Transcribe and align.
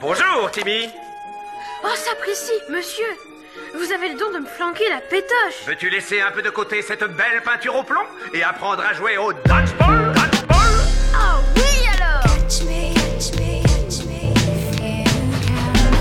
Bonjour, 0.00 0.48
Timmy. 0.52 0.88
Oh, 1.82 1.88
s'apprécie, 1.96 2.52
monsieur. 2.70 3.04
Vous 3.74 3.92
avez 3.92 4.10
le 4.10 4.18
don 4.18 4.30
de 4.32 4.38
me 4.38 4.46
flanquer 4.46 4.88
la 4.88 5.00
pétoche. 5.00 5.66
Veux-tu 5.66 5.90
laisser 5.90 6.20
un 6.20 6.30
peu 6.30 6.40
de 6.40 6.50
côté 6.50 6.82
cette 6.82 7.02
belle 7.02 7.42
peinture 7.44 7.74
au 7.74 7.82
plomb 7.82 8.04
et 8.32 8.42
apprendre 8.44 8.82
à 8.88 8.94
jouer 8.94 9.18
au 9.18 9.32
dodgeball 9.32 10.12
Dodgeball? 10.14 10.78
Oh 11.14 11.40
oui 11.56 11.88
alors 11.96 12.22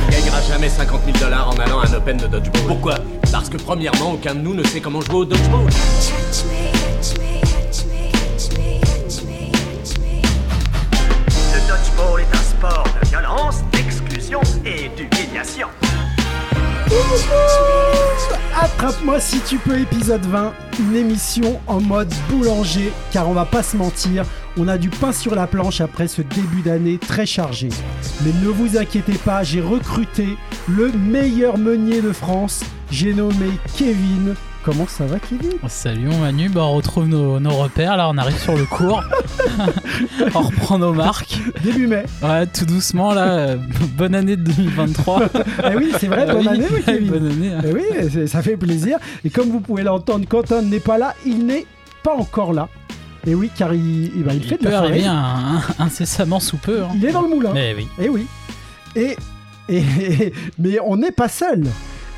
On 0.05 0.11
gagnera 0.11 0.41
jamais 0.41 0.70
50 0.70 1.02
000 1.05 1.18
dollars 1.18 1.50
en 1.50 1.57
allant 1.59 1.79
à 1.79 1.88
un 1.88 1.93
Open 1.93 2.18
de 2.18 2.27
dodgeball. 2.27 2.68
Pourquoi? 2.68 2.95
Parce 3.32 3.50
que 3.50 3.57
premièrement, 3.57 4.11
aucun 4.14 4.36
de 4.36 4.41
nous 4.41 4.54
ne 4.54 4.64
sait 4.64 4.79
comment 4.79 5.02
jouer 5.02 5.16
au 5.16 5.25
dodgeball. 5.25 5.66
Le 5.66 6.57
et 14.68 14.89
d'humiliation. 14.89 15.67
Attrape-moi 18.59 19.20
si 19.20 19.39
tu 19.41 19.58
peux, 19.58 19.80
épisode 19.80 20.25
20, 20.25 20.53
une 20.80 20.95
émission 20.95 21.59
en 21.67 21.80
mode 21.80 22.13
boulanger, 22.30 22.91
car 23.11 23.30
on 23.30 23.34
va 23.34 23.45
pas 23.45 23.63
se 23.63 23.77
mentir, 23.77 24.25
on 24.58 24.67
a 24.67 24.77
du 24.77 24.89
pain 24.89 25.11
sur 25.11 25.35
la 25.35 25.48
planche 25.48 25.80
après 25.80 26.08
ce 26.08 26.22
début 26.22 26.61
d'année 26.61 26.98
très 26.98 27.25
chargé. 27.25 27.70
Mais 28.23 28.31
ne 28.44 28.49
vous 28.49 28.77
inquiétez 28.77 29.17
pas, 29.17 29.44
j'ai 29.44 29.61
recruté 29.61 30.27
le 30.67 30.91
meilleur 30.91 31.58
meunier 31.58 32.02
de 32.02 32.11
France, 32.11 32.61
j'ai 32.91 33.13
nommé 33.13 33.52
Kevin. 33.77 34.36
Comment 34.67 34.85
ça 34.85 35.05
va 35.05 35.17
Kevin? 35.17 35.52
Salut 35.70 36.07
mon 36.07 36.17
Manu, 36.17 36.49
bah, 36.49 36.63
on 36.66 36.73
retrouve 36.73 37.08
nos, 37.08 37.39
nos 37.39 37.52
repères, 37.52 37.95
là 37.95 38.09
on 38.09 38.17
arrive 38.17 38.38
sur 38.38 38.53
le 38.58 38.66
cours, 38.66 39.02
on 40.35 40.41
reprend 40.41 40.77
nos 40.77 40.91
marques, 40.91 41.39
Début 41.63 41.88
mai. 41.88 42.03
ouais 42.21 42.45
tout 42.48 42.66
doucement 42.66 43.13
là, 43.13 43.55
bonne 43.98 44.13
année 44.13 44.35
de 44.35 44.44
2023. 44.44 45.22
Eh 45.72 45.75
oui, 45.77 45.94
c'est 45.98 46.08
vrai, 46.08 46.25
Ah 46.27 46.34
bonne 46.34 46.41
oui, 46.41 46.48
année 46.49 46.66
oui, 46.70 46.81
Kevin. 46.86 47.09
bonne 47.09 47.27
année. 47.31 47.53
hein. 47.53 47.61
Eh 47.66 47.72
oui, 47.72 48.27
ça 48.27 48.42
fait 48.42 48.58
plaisir. 48.58 48.97
Et 49.23 49.30
comme 49.30 49.50
vous 49.52 49.61
pouvez 49.61 49.83
l'entendre, 49.83 50.27
Quentin 50.27 50.61
n'est 50.61 50.81
pas 50.81 50.97
là, 50.97 51.16
il 51.25 51.45
n'est 51.45 51.66
pas 52.03 52.14
encore 52.16 52.52
là. 52.52 52.67
Et 53.25 53.36
oui, 53.36 53.49
car 53.58 53.73
il, 53.73 54.11
eh 54.17 54.20
ben, 54.20 54.33
il 54.33 54.44
Il, 54.44 54.49
fait 54.49 54.58
de 54.58 54.64
peut 54.66 54.70
la 54.70 54.80
arriver 54.80 55.03
farine. 55.03 55.17
un- 55.17 55.61
un- 55.80 55.86
incessamment 55.86 56.42
sous 56.42 56.58
peu. 56.58 56.83
hein. 56.83 56.89
Il 56.94 57.05
est 57.05 57.14
dans 57.14 57.22
le 57.22 57.30
moulin. 57.30 57.52
Mais 57.53 57.73
oui. 57.73 57.88
Eh 58.02 58.09
oui. 58.09 58.27
Et, 58.97 59.16
et- 59.70 60.33
mais 60.59 60.77
on 60.86 60.97
n'est 60.97 61.11
pas 61.14 61.30
seul. 61.30 61.64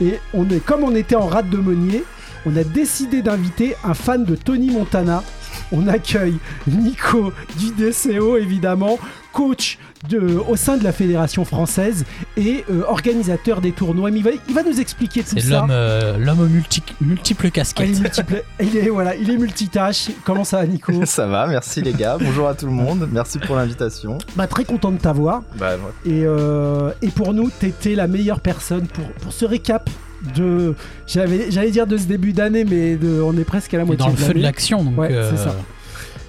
Et 0.02 0.20
on 0.34 0.50
est 0.50 0.66
comme 0.66 0.84
on 0.84 0.96
était 0.96 1.16
en 1.16 1.28
rade 1.28 1.50
de 1.52 1.58
meunier, 1.58 2.04
on 2.46 2.56
a 2.56 2.64
décidé 2.64 3.22
d'inviter 3.22 3.76
un 3.84 3.94
fan 3.94 4.24
de 4.26 4.36
Tony 4.36 4.72
Montana. 4.72 5.24
On 5.72 5.88
accueille 5.88 6.38
Nico 6.68 7.32
du 7.58 7.72
DCO 7.72 8.38
évidemment, 8.38 8.98
coach 9.34 9.78
de, 10.08 10.40
au 10.48 10.56
sein 10.56 10.78
de 10.78 10.84
la 10.84 10.92
fédération 10.92 11.44
française 11.44 12.06
et 12.38 12.64
euh, 12.72 12.84
organisateur 12.88 13.60
des 13.62 13.72
tournois. 13.72 14.10
Mais 14.12 14.20
il 14.20 14.24
va, 14.24 14.30
il 14.48 14.56
va 14.56 14.64
nous 14.64 14.80
expliquer 14.80 15.22
tout 15.22 15.32
C'est 15.34 15.42
ça. 15.42 15.60
l'homme 15.62 15.70
euh, 15.72 16.18
l'homme 16.18 16.40
aux 16.40 16.48
multi- 16.48 16.82
multiples 17.02 17.46
Ah, 17.46 17.48
il, 17.48 17.50
est 17.50 17.52
casquettes. 17.52 18.00
multiple- 18.00 18.44
il 18.62 18.78
est 18.78 18.90
voilà, 18.90 19.16
il 19.16 19.30
est 19.30 19.38
multitâche. 19.38 20.10
Comment 20.24 20.44
ça 20.44 20.58
va 20.58 20.66
Nico 20.68 20.94
Ça 21.06 21.28
va, 21.28 21.46
merci 21.48 21.82
les 21.82 21.94
gars. 21.94 22.18
Bonjour 22.20 22.48
à 22.48 22.54
tout 22.56 22.66
le 22.66 22.72
monde. 22.72 23.08
Merci 23.12 23.38
pour 23.40 23.56
l'invitation. 23.56 24.18
bah, 24.36 24.48
Très 24.48 24.64
content 24.66 24.92
de 24.92 24.98
t'avoir. 24.98 25.42
Bah, 25.58 25.72
ouais. 25.76 26.12
Et, 26.12 26.24
euh, 26.26 26.92
et 27.02 27.10
pour 27.10 27.34
nous, 27.34 27.50
t'étais 27.50 27.96
la 27.96 28.08
meilleure 28.08 28.40
personne 28.40 28.88
pour, 28.88 29.06
pour 29.22 29.34
ce 29.34 29.46
récap 29.46 29.90
de. 30.36 30.76
J'avais, 31.08 31.52
j'allais 31.52 31.72
dire 31.72 31.88
de 31.88 31.98
ce 31.98 32.06
début 32.06 32.34
d'année, 32.34 32.64
mais 32.66 32.96
de, 32.96 33.22
on 33.22 33.38
est 33.38 33.44
presque 33.44 33.74
à 33.74 33.78
la 33.78 33.86
moitié 33.86 34.06
dans 34.06 34.12
le 34.12 34.16
de 34.16 34.20
feu 34.22 34.28
de 34.28 34.34
l'année. 34.34 34.42
l'action, 34.44 34.84
donc 34.84 34.98
Ouais, 34.98 35.10
euh, 35.12 35.30
c'est 35.32 35.44
ça. 35.44 35.56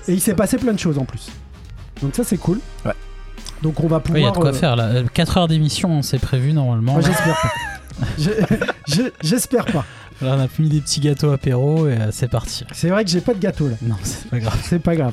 Et 0.09 0.15
il 0.15 0.21
s'est 0.21 0.35
passé 0.35 0.57
plein 0.57 0.73
de 0.73 0.79
choses 0.79 0.99
en 0.99 1.05
plus. 1.05 1.29
Donc 2.03 2.15
ça, 2.15 2.25
c'est 2.25 2.37
cool. 2.39 2.59
Ouais. 2.85 2.93
Donc 3.63 3.81
on 3.81 3.87
va 3.87 4.01
pouvoir. 4.01 4.19
il 4.21 4.25
y 4.25 4.27
a 4.27 4.31
de 4.31 4.37
quoi 4.37 4.49
euh, 4.49 4.53
faire 4.53 4.75
là. 4.77 5.03
4 5.13 5.37
heures 5.39 5.49
d'émission, 5.49 6.03
c'est 6.03 6.19
prévu 6.19 6.53
normalement. 6.53 7.01
j'espère 7.01 7.37
pas. 7.41 7.51
Je- 8.19 8.31
je- 8.95 9.11
j'espère 9.23 9.67
pas. 9.67 9.85
Là, 10.23 10.37
on 10.39 10.41
a 10.41 10.47
mis 10.59 10.69
des 10.69 10.81
petits 10.81 11.01
gâteaux 11.01 11.31
apéro 11.33 11.87
et 11.89 11.93
euh, 11.93 12.09
c'est 12.13 12.29
parti. 12.31 12.65
C'est 12.73 12.89
vrai 12.89 13.05
que 13.05 13.11
j'ai 13.11 13.21
pas 13.21 13.35
de 13.35 13.39
gâteau 13.39 13.69
là. 13.69 13.75
Non, 13.83 13.97
c'est 14.03 14.29
pas 14.29 14.39
grave. 14.39 14.59
C'est 14.65 14.79
pas 14.79 14.95
grave. 14.97 15.13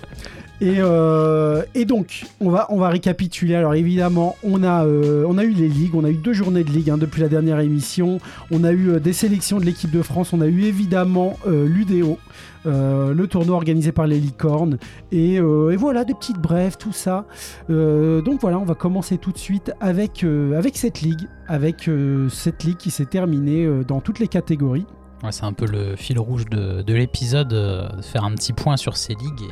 Et, 0.60 0.78
euh, 0.80 1.62
et 1.76 1.86
donc, 1.86 2.26
on 2.40 2.50
va, 2.50 2.66
on 2.70 2.78
va 2.78 2.90
récapituler. 2.90 3.54
Alors 3.54 3.76
évidemment, 3.76 4.36
on 4.44 4.64
a, 4.64 4.86
euh, 4.86 5.24
on 5.28 5.38
a 5.38 5.44
eu 5.44 5.52
les 5.52 5.68
ligues, 5.68 5.94
on 5.94 6.04
a 6.04 6.10
eu 6.10 6.16
deux 6.16 6.34
journées 6.34 6.64
de 6.64 6.72
ligue 6.72 6.90
hein, 6.90 6.98
depuis 6.98 7.22
la 7.22 7.30
dernière 7.30 7.60
émission. 7.60 8.20
On 8.50 8.64
a 8.64 8.72
eu 8.72 8.90
euh, 8.90 9.00
des 9.00 9.14
sélections 9.14 9.60
de 9.60 9.66
l'équipe 9.66 9.92
de 9.92 10.02
France, 10.02 10.34
on 10.34 10.42
a 10.42 10.48
eu 10.48 10.64
évidemment 10.64 11.38
l'UDO, 11.46 12.18
le 12.66 13.26
tournoi 13.26 13.56
organisé 13.56 13.92
par 13.92 14.08
les 14.08 14.20
licornes. 14.20 14.78
Et, 15.12 15.36
et 15.36 15.76
voilà, 15.76 16.04
des 16.04 16.14
petites 16.14 16.40
brèves, 16.40 16.78
tout 16.78 16.92
ça. 16.92 17.26
Donc 17.70 18.42
voilà, 18.42 18.60
on 18.60 18.66
va 18.66 18.76
commencer 18.76 19.18
tout 19.18 19.32
de 19.32 19.38
suite 19.38 19.72
avec, 19.80 20.26
avec 20.56 20.76
cette 20.76 21.02
ligue, 21.02 21.28
avec 21.48 21.90
cette 22.30 22.64
ligue 22.64 22.78
qui 22.78 22.92
s'est 22.92 23.06
terminée 23.06 23.70
dans 23.88 24.02
toutes 24.02 24.20
les 24.20 24.28
catégories. 24.28 24.86
Ouais, 25.24 25.32
c'est 25.32 25.46
un 25.46 25.54
peu 25.54 25.66
le 25.66 25.96
fil 25.96 26.20
rouge 26.20 26.46
de, 26.46 26.82
de 26.82 26.94
l'épisode, 26.94 27.48
de 27.48 28.02
faire 28.02 28.24
un 28.24 28.34
petit 28.34 28.54
point 28.54 28.78
sur 28.78 28.98
ces 28.98 29.14
ligues. 29.14 29.50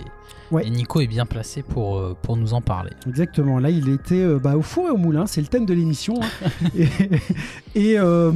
Et, 0.52 0.54
Ouais. 0.56 0.68
et 0.68 0.70
Nico 0.70 1.02
est 1.02 1.08
bien 1.08 1.26
placé 1.26 1.64
pour, 1.64 1.98
euh, 1.98 2.16
pour 2.22 2.38
nous 2.38 2.54
en 2.54 2.62
parler. 2.62 2.92
Exactement, 3.08 3.58
là 3.60 3.70
il 3.72 3.90
était 3.90 4.16
euh, 4.16 4.40
bah, 4.40 4.56
au 4.56 4.62
four 4.62 4.88
et 4.88 4.92
au 4.92 4.98
moulin, 4.98 5.26
c'est 5.26 5.42
le 5.42 5.48
thème 5.48 5.66
de 5.66 5.74
l'émission. 5.74 6.20
hein. 6.22 6.70
et 6.78 7.92
et, 7.94 8.00
euh, 8.00 8.32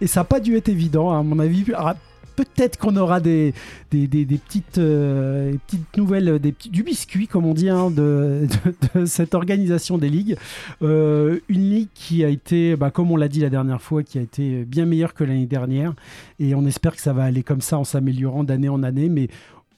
et 0.00 0.06
ça 0.06 0.20
n'a 0.20 0.24
pas 0.24 0.40
dû 0.40 0.56
être 0.56 0.68
évident, 0.68 1.10
à 1.10 1.22
mon 1.22 1.38
avis. 1.38 1.64
Alors, 1.74 1.94
Peut-être 2.34 2.78
qu'on 2.78 2.96
aura 2.96 3.20
des, 3.20 3.52
des, 3.90 4.06
des- 4.06 4.24
des 4.24 4.38
petites, 4.38 4.78
euh, 4.78 5.52
petites 5.66 5.98
nouvelles, 5.98 6.38
des 6.38 6.54
du 6.70 6.82
biscuit, 6.82 7.26
comme 7.26 7.44
on 7.44 7.52
dit, 7.52 7.68
hein, 7.68 7.90
de, 7.90 8.46
de- 8.94 9.00
de 9.00 9.04
cette 9.04 9.34
organisation 9.34 9.98
des 9.98 10.08
ligues. 10.08 10.36
Euh, 10.80 11.40
une 11.50 11.60
ligue 11.70 11.88
qui 11.94 12.24
a 12.24 12.28
été, 12.30 12.74
bah, 12.74 12.90
comme 12.90 13.10
on 13.10 13.16
l'a 13.16 13.28
dit 13.28 13.40
la 13.40 13.50
dernière 13.50 13.82
fois, 13.82 14.02
qui 14.02 14.18
a 14.18 14.22
été 14.22 14.64
bien 14.64 14.86
meilleure 14.86 15.12
que 15.12 15.24
l'année 15.24 15.44
dernière. 15.44 15.92
Et 16.40 16.54
on 16.54 16.64
espère 16.64 16.96
que 16.96 17.02
ça 17.02 17.12
va 17.12 17.24
aller 17.24 17.42
comme 17.42 17.60
ça 17.60 17.76
en 17.78 17.84
s'améliorant 17.84 18.44
d'année 18.44 18.70
en 18.70 18.82
année. 18.82 19.10
Mais 19.10 19.28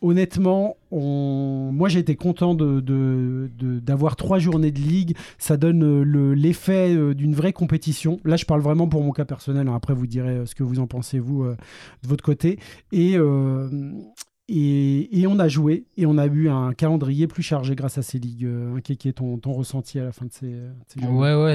honnêtement, 0.04 0.76
on... 0.90 1.70
moi 1.72 1.88
j'ai 1.88 1.98
été 1.98 2.14
content 2.14 2.54
d'avoir 2.54 4.16
trois 4.16 4.38
journées 4.38 4.70
de 4.70 4.78
ligue. 4.78 5.16
Ça 5.38 5.56
donne 5.56 5.82
euh, 5.82 6.04
le- 6.04 6.34
l'effet 6.34 6.94
euh, 6.94 7.14
d'une 7.14 7.34
vraie 7.34 7.54
compétition. 7.54 8.20
Là, 8.24 8.36
je 8.36 8.44
parle 8.44 8.60
vraiment 8.60 8.86
pour 8.86 9.02
mon 9.02 9.12
cas 9.12 9.24
personnel. 9.24 9.66
hein. 9.66 9.74
Après, 9.74 9.94
vous 9.94 10.06
direz 10.06 10.36
euh, 10.36 10.46
ce 10.46 10.54
que 10.54 10.62
vous 10.62 10.78
en 10.78 10.86
pensez, 10.86 11.18
vous, 11.18 11.44
de 11.44 12.08
votre 12.08 12.22
côté. 12.22 12.58
Et, 12.92 13.18
on 13.18 14.04
a 15.38 15.48
joué 15.48 15.86
et 15.96 16.04
on 16.04 16.18
a 16.18 16.26
eu 16.26 16.50
un 16.50 16.74
calendrier 16.74 17.26
plus 17.26 17.42
chargé 17.42 17.74
grâce 17.74 17.96
à 17.96 18.02
ces 18.02 18.18
ligues. 18.18 18.44
Euh, 18.44 18.78
Quel 18.84 18.98
est 19.04 19.14
ton, 19.14 19.40
ressenti 19.46 19.98
à 19.98 20.04
la 20.04 20.12
fin 20.12 20.26
de 20.26 20.32
ces, 20.32 20.50
de 20.50 20.68
ces 20.86 21.00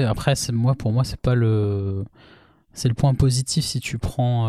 après, 0.04 0.34
moi, 0.52 0.74
pour 0.74 0.92
moi, 0.92 1.04
c'est 1.04 1.20
pas 1.20 1.36
le. 1.36 2.02
Point 2.96 3.14
positif 3.14 3.64
si 3.64 3.80
tu 3.80 3.98
prends 3.98 4.48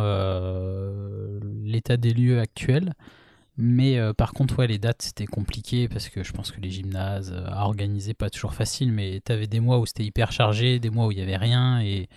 l'état 1.63 1.97
des 1.97 2.13
lieux 2.13 2.40
actuel. 2.40 2.94
Mais 3.63 3.99
euh, 3.99 4.11
par 4.13 4.33
contre, 4.33 4.57
ouais, 4.59 4.66
les 4.67 4.79
dates, 4.79 5.03
c'était 5.03 5.27
compliqué 5.27 5.88
parce 5.88 6.09
que 6.09 6.23
je 6.23 6.31
pense 6.31 6.49
que 6.51 6.59
les 6.59 6.72
gymnases 6.72 7.31
euh, 7.31 7.45
à 7.47 7.66
organiser, 7.66 8.16
pas 8.16 8.31
toujours 8.31 8.55
facile, 8.55 8.91
mais 8.91 9.19
t'avais 9.23 9.45
des 9.45 9.59
mois 9.59 9.77
où 9.79 9.85
c'était 9.85 10.03
hyper 10.03 10.31
chargé, 10.31 10.79
des 10.79 10.89
mois 10.89 11.05
où 11.05 11.11
il 11.11 11.19
y 11.19 11.22
avait 11.22 11.38
rien. 11.38 11.79
Et, 11.81 12.09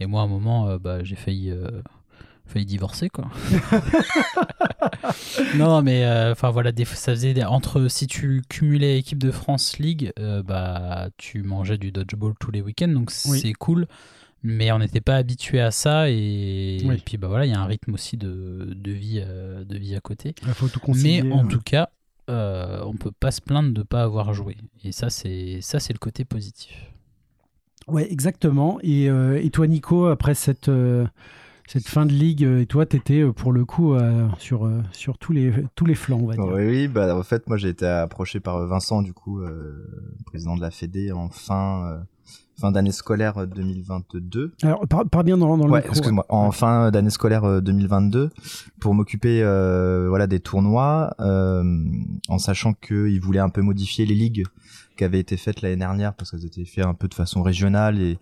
et 0.00 0.06
moi, 0.06 0.22
à 0.22 0.24
un 0.24 0.28
moment, 0.28 0.66
euh, 0.68 0.78
bah, 0.78 1.04
j'ai 1.04 1.16
failli, 1.16 1.52
failli 2.46 2.64
divorcer, 2.64 3.10
quoi. 3.10 3.28
non, 5.56 5.82
mais 5.82 6.06
enfin 6.30 6.50
voilà, 6.50 6.72
des, 6.72 6.84
ça 6.84 7.12
faisait 7.12 7.34
des- 7.34 7.44
entre 7.44 7.88
si 7.88 8.06
tu 8.06 8.42
cumulais 8.48 8.98
équipe 8.98 9.18
de 9.18 9.30
France 9.30 9.78
League, 9.78 10.12
bah 10.44 11.08
tu 11.18 11.42
mangeais 11.42 11.78
du 11.78 11.92
dodgeball 11.92 12.34
tous 12.40 12.50
les 12.50 12.60
week-ends, 12.62 12.88
donc 12.88 13.10
Oui. 13.26 13.40
c'est 13.40 13.52
cool. 13.52 13.86
Mais 14.42 14.70
on 14.70 14.78
n'était 14.78 15.00
pas 15.00 15.16
habitué 15.16 15.60
à 15.60 15.70
ça 15.70 16.08
et, 16.10 16.78
Oui. 16.84 16.94
et 16.94 17.02
puis 17.04 17.16
bah 17.16 17.26
voilà, 17.28 17.44
il 17.46 17.50
y 17.50 17.54
a 17.54 17.60
un 17.60 17.66
rythme 17.66 17.94
aussi 17.94 18.16
de, 18.16 18.72
de 18.74 18.92
vie, 18.92 19.20
euh, 19.24 19.64
de 19.64 19.76
vie 19.76 19.96
à 19.96 20.00
côté. 20.00 20.34
Il 20.42 20.48
faut 20.54 20.68
tout 20.68 20.80
Mais 20.94 21.22
en 21.32 21.46
tout 21.46 21.60
cas, 21.60 21.88
euh, 22.30 22.80
on 22.84 22.94
peut 22.94 23.10
pas 23.10 23.30
se 23.32 23.40
plaindre 23.40 23.72
de 23.72 23.82
pas 23.82 24.02
avoir 24.02 24.32
joué. 24.34 24.56
Et 24.84 24.92
ça, 24.92 25.10
c'est 25.10 25.58
ça, 25.60 25.80
c'est 25.80 25.92
le 25.92 25.98
côté 25.98 26.24
positif. 26.24 26.92
Ouais, 27.88 28.10
exactement. 28.12 28.78
Et, 28.82 29.08
euh, 29.08 29.42
et 29.42 29.50
toi, 29.50 29.66
Nico, 29.66 30.06
après 30.06 30.34
cette, 30.34 30.68
euh, 30.68 31.06
cette 31.66 31.88
fin 31.88 32.06
de 32.06 32.12
ligue, 32.12 32.42
et 32.42 32.66
toi, 32.66 32.84
tu 32.86 32.96
étais 32.96 33.24
pour 33.32 33.50
le 33.50 33.64
coup 33.64 33.94
euh, 33.94 34.28
sur, 34.38 34.66
euh, 34.66 34.82
sur 34.92 35.18
tous, 35.18 35.32
les, 35.32 35.52
tous 35.74 35.86
les 35.86 35.94
flancs, 35.94 36.20
on 36.22 36.26
va 36.26 36.34
dire. 36.34 36.44
Oui, 36.44 36.66
oui, 36.66 36.88
bah 36.88 37.16
en 37.16 37.22
fait 37.22 37.46
moi 37.48 37.56
j'ai 37.56 37.70
été 37.70 37.86
approché 37.86 38.40
par 38.40 38.64
Vincent 38.66 39.02
du 39.02 39.14
coup, 39.14 39.40
euh, 39.40 39.84
président 40.26 40.54
de 40.54 40.60
la 40.60 40.70
Fédé 40.70 41.12
en 41.12 41.28
fin 41.30 41.86
euh, 41.92 41.98
fin 42.58 42.72
d'année 42.72 42.92
scolaire 42.92 43.46
2022. 43.46 44.52
Alors, 44.62 44.86
parle, 44.88 45.08
parle 45.08 45.24
bien 45.24 45.38
dans, 45.38 45.56
dans 45.56 45.66
le 45.66 45.72
Ouais, 45.72 45.84
excuse-moi, 45.86 46.26
en 46.28 46.50
fin 46.50 46.90
d'année 46.90 47.10
scolaire 47.10 47.44
euh, 47.44 47.60
2022 47.60 48.30
pour 48.80 48.94
m'occuper 48.94 49.42
euh, 49.42 50.06
voilà 50.08 50.26
des 50.26 50.40
tournois, 50.40 51.14
euh, 51.20 51.62
en 52.28 52.38
sachant 52.38 52.72
qu'ils 52.74 53.20
voulaient 53.20 53.38
un 53.38 53.48
peu 53.48 53.62
modifier 53.62 54.06
les 54.06 54.14
ligues 54.14 54.44
qui 54.98 55.04
avaient 55.04 55.20
été 55.20 55.36
faites 55.36 55.62
l'année 55.62 55.76
dernière 55.76 56.12
parce 56.12 56.30
qu'elles 56.30 56.44
étaient 56.44 56.64
faites 56.64 56.84
un 56.84 56.92
peu 56.92 57.08
de 57.08 57.14
façon 57.14 57.42
régionale 57.42 58.00
et 58.00 58.18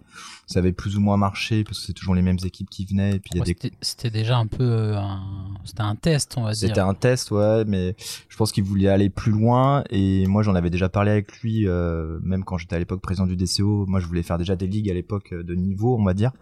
ça 0.46 0.60
avait 0.60 0.72
plus 0.72 0.96
ou 0.96 1.00
moins 1.00 1.16
marché 1.16 1.64
parce 1.64 1.80
que 1.80 1.86
c'est 1.86 1.92
toujours 1.92 2.14
les 2.14 2.22
mêmes 2.22 2.38
équipes 2.44 2.70
qui 2.70 2.84
venaient 2.84 3.16
et 3.16 3.18
puis 3.18 3.40
Ouais, 3.40 3.44
des 3.44 3.72
C'était 3.80 4.10
déjà 4.10 4.36
un 4.36 4.46
peu 4.46 4.62
euh, 4.62 4.96
un, 4.96 5.20
c'était 5.64 5.80
un 5.82 5.96
test, 5.96 6.34
on 6.36 6.42
va 6.42 6.52
dire. 6.52 6.68
C'était 6.68 6.80
un 6.80 6.94
test, 6.94 7.30
ouais, 7.30 7.64
mais 7.66 7.96
je 8.28 8.36
pense 8.36 8.52
qu'il 8.52 8.62
voulait 8.62 8.88
aller 8.88 9.10
plus 9.10 9.32
loin 9.32 9.82
et 9.90 10.26
moi 10.26 10.42
j'en 10.42 10.54
avais 10.54 10.70
déjà 10.70 10.88
parlé 10.88 11.10
avec 11.10 11.40
lui, 11.40 11.66
euh, 11.66 12.18
même 12.22 12.44
quand 12.44 12.58
j'étais 12.58 12.76
à 12.76 12.78
l'époque 12.78 13.00
président 13.00 13.26
du 13.26 13.36
DCO. 13.36 13.86
Moi 13.86 13.98
je 13.98 14.06
voulais 14.06 14.22
faire 14.22 14.38
déjà 14.38 14.54
des 14.54 14.66
ligues 14.66 14.90
à 14.90 14.94
l'époque 14.94 15.32
euh, 15.32 15.42
de 15.42 15.54
niveau, 15.54 15.96
on 15.98 16.04
va 16.04 16.14
dire. 16.14 16.32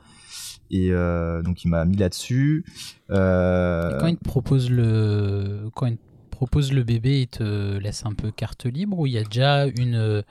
Et 0.71 0.89
euh, 0.91 1.43
donc 1.43 1.65
il 1.65 1.69
m'a 1.69 1.85
mis 1.85 1.97
là-dessus. 1.97 2.65
Euh, 3.11 3.99
Quand 4.01 4.07
il 4.09 4.17
te 4.17 4.25
propose 4.25 4.71
le, 4.71 5.69
quand 5.75 5.87
il 5.87 5.97
te 5.97 6.03
propose 6.35 6.73
le 6.73 6.83
bébé, 6.83 7.23
il 7.23 7.29
te 7.29 7.79
laisse 7.79 8.05
un 8.05 8.13
peu 8.15 8.31
carte 8.31 8.67
libre 8.67 8.99
ou 8.99 9.07
il 9.07 9.13
y 9.13 9.19
a 9.19 9.25
déjà 9.25 9.67
une, 9.67 10.23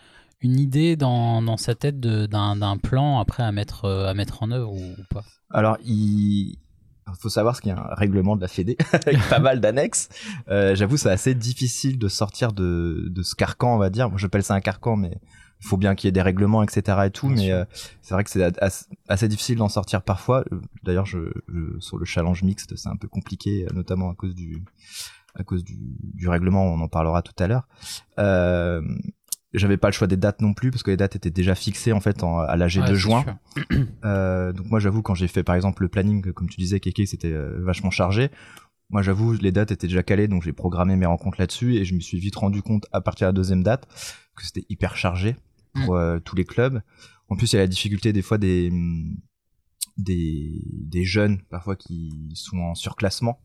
une 0.42 0.60
idée 0.60 0.96
dans, 0.96 1.42
dans 1.42 1.58
sa 1.58 1.76
tête 1.76 2.00
d'un 2.00 2.78
plan 2.78 3.20
après 3.20 3.44
à 3.44 3.52
mettre, 3.52 3.86
euh, 3.86 4.08
à 4.08 4.14
mettre 4.14 4.44
en 4.44 4.52
œuvre 4.52 4.72
ou, 4.72 4.92
ou 4.98 5.04
pas? 5.10 5.24
Alors, 5.50 5.78
il 5.86 6.58
il 7.06 7.16
faut 7.20 7.30
savoir 7.30 7.60
qu'il 7.60 7.70
y 7.70 7.76
a 7.76 7.80
un 7.80 7.94
règlement 7.96 8.36
de 8.38 8.42
la 8.42 8.48
Fédé 8.48 8.78
avec 8.94 9.20
pas 9.30 9.40
mal 9.40 9.60
d'annexes. 9.60 10.08
Euh, 10.48 10.74
J'avoue, 10.74 10.96
c'est 10.98 11.10
assez 11.12 11.36
difficile 11.36 12.00
de 12.00 12.08
sortir 12.08 12.54
de, 12.54 13.08
de 13.10 13.24
ce 13.24 13.36
carcan, 13.36 13.76
on 13.76 13.78
va 13.78 13.90
dire. 13.90 14.10
Moi, 14.10 14.18
j'appelle 14.18 14.42
ça 14.44 14.54
un 14.56 14.62
carcan, 14.62 14.96
mais 14.96 15.18
il 15.62 15.68
faut 15.68 15.76
bien 15.78 15.96
qu'il 15.96 16.08
y 16.08 16.10
ait 16.10 16.12
des 16.14 16.22
règlements, 16.22 16.64
etc. 16.64 16.98
et 17.06 17.12
tout. 17.12 17.28
Bien 17.28 17.36
mais 17.36 17.52
euh, 17.52 17.66
c'est 18.02 18.14
vrai 18.14 18.24
que 18.24 18.30
c'est 18.30 18.58
as- 18.64 18.88
assez 19.10 19.28
difficile 19.28 19.58
d'en 19.58 19.68
sortir 19.70 20.02
parfois. 20.02 20.46
D'ailleurs, 20.84 21.06
je, 21.06 21.20
je- 21.50 21.80
sur 21.80 21.98
le 21.98 22.06
challenge 22.06 22.42
mixte, 22.42 22.74
c'est 22.78 22.90
un 22.90 22.96
peu 22.98 23.10
compliqué, 23.10 23.66
notamment 23.74 24.10
à 24.10 24.16
cause 24.16 24.34
du 24.34 24.64
à 25.36 25.44
cause 25.44 25.64
du, 25.64 25.78
du 26.14 26.28
règlement. 26.28 26.66
On 26.66 26.80
en 26.82 26.88
parlera 26.88 27.22
tout 27.22 27.34
à 27.40 27.48
l'heure. 27.48 27.68
Euh, 28.20 28.82
j'avais 29.54 29.78
pas 29.78 29.88
le 29.90 29.94
choix 29.94 30.08
des 30.08 30.18
dates 30.18 30.42
non 30.42 30.54
plus 30.54 30.72
parce 30.72 30.82
que 30.84 30.90
les 30.92 30.98
dates 30.98 31.16
étaient 31.16 31.30
déjà 31.30 31.54
fixées 31.56 31.92
en 31.92 32.00
fait 32.00 32.24
en- 32.24 32.40
à 32.40 32.56
l'AG 32.56 32.78
Ouais, 32.78 32.90
de 32.90 32.96
juin. 32.96 33.24
Euh, 34.04 34.52
donc 34.52 34.66
moi 34.68 34.80
j'avoue 34.80 35.02
quand 35.04 35.14
j'ai 35.14 35.28
fait 35.28 35.44
par 35.44 35.54
exemple 35.56 35.84
le 35.84 35.90
planning 35.90 36.34
comme 36.34 36.50
tu 36.50 36.60
disais 36.60 36.80
Kéké 36.80 37.06
c'était 37.06 37.32
euh, 37.32 37.60
vachement 37.64 37.92
chargé. 37.92 38.30
Moi 38.90 39.02
j'avoue 39.04 39.34
les 39.34 39.52
dates 39.52 39.72
étaient 39.72 39.86
déjà 39.88 40.02
calées 40.04 40.28
donc 40.28 40.42
j'ai 40.44 40.54
programmé 40.54 40.96
mes 40.96 41.06
rencontres 41.06 41.40
là-dessus 41.40 41.76
et 41.76 41.86
je 41.86 41.94
me 41.94 42.00
suis 42.00 42.18
vite 42.20 42.36
rendu 42.36 42.62
compte 42.64 42.86
à 42.92 43.02
partir 43.02 43.28
de 43.28 43.30
la 43.30 43.34
deuxième 43.34 43.62
date 43.62 43.88
que 44.36 44.44
c'était 44.44 44.66
hyper 44.70 44.98
chargé 44.98 45.36
pour 45.86 45.96
euh, 45.96 46.18
tous 46.20 46.36
les 46.36 46.46
clubs. 46.46 46.82
En 47.30 47.36
plus 47.36 47.54
il 47.54 47.56
y 47.56 47.60
a 47.60 47.62
la 47.62 47.68
difficulté 47.68 48.12
des 48.12 48.24
fois 48.24 48.40
des 48.40 48.72
des 49.98 50.62
des 50.66 51.04
jeunes 51.06 51.42
parfois 51.50 51.76
qui 51.76 52.32
sont 52.34 52.58
en 52.58 52.76
surclassement. 52.76 53.40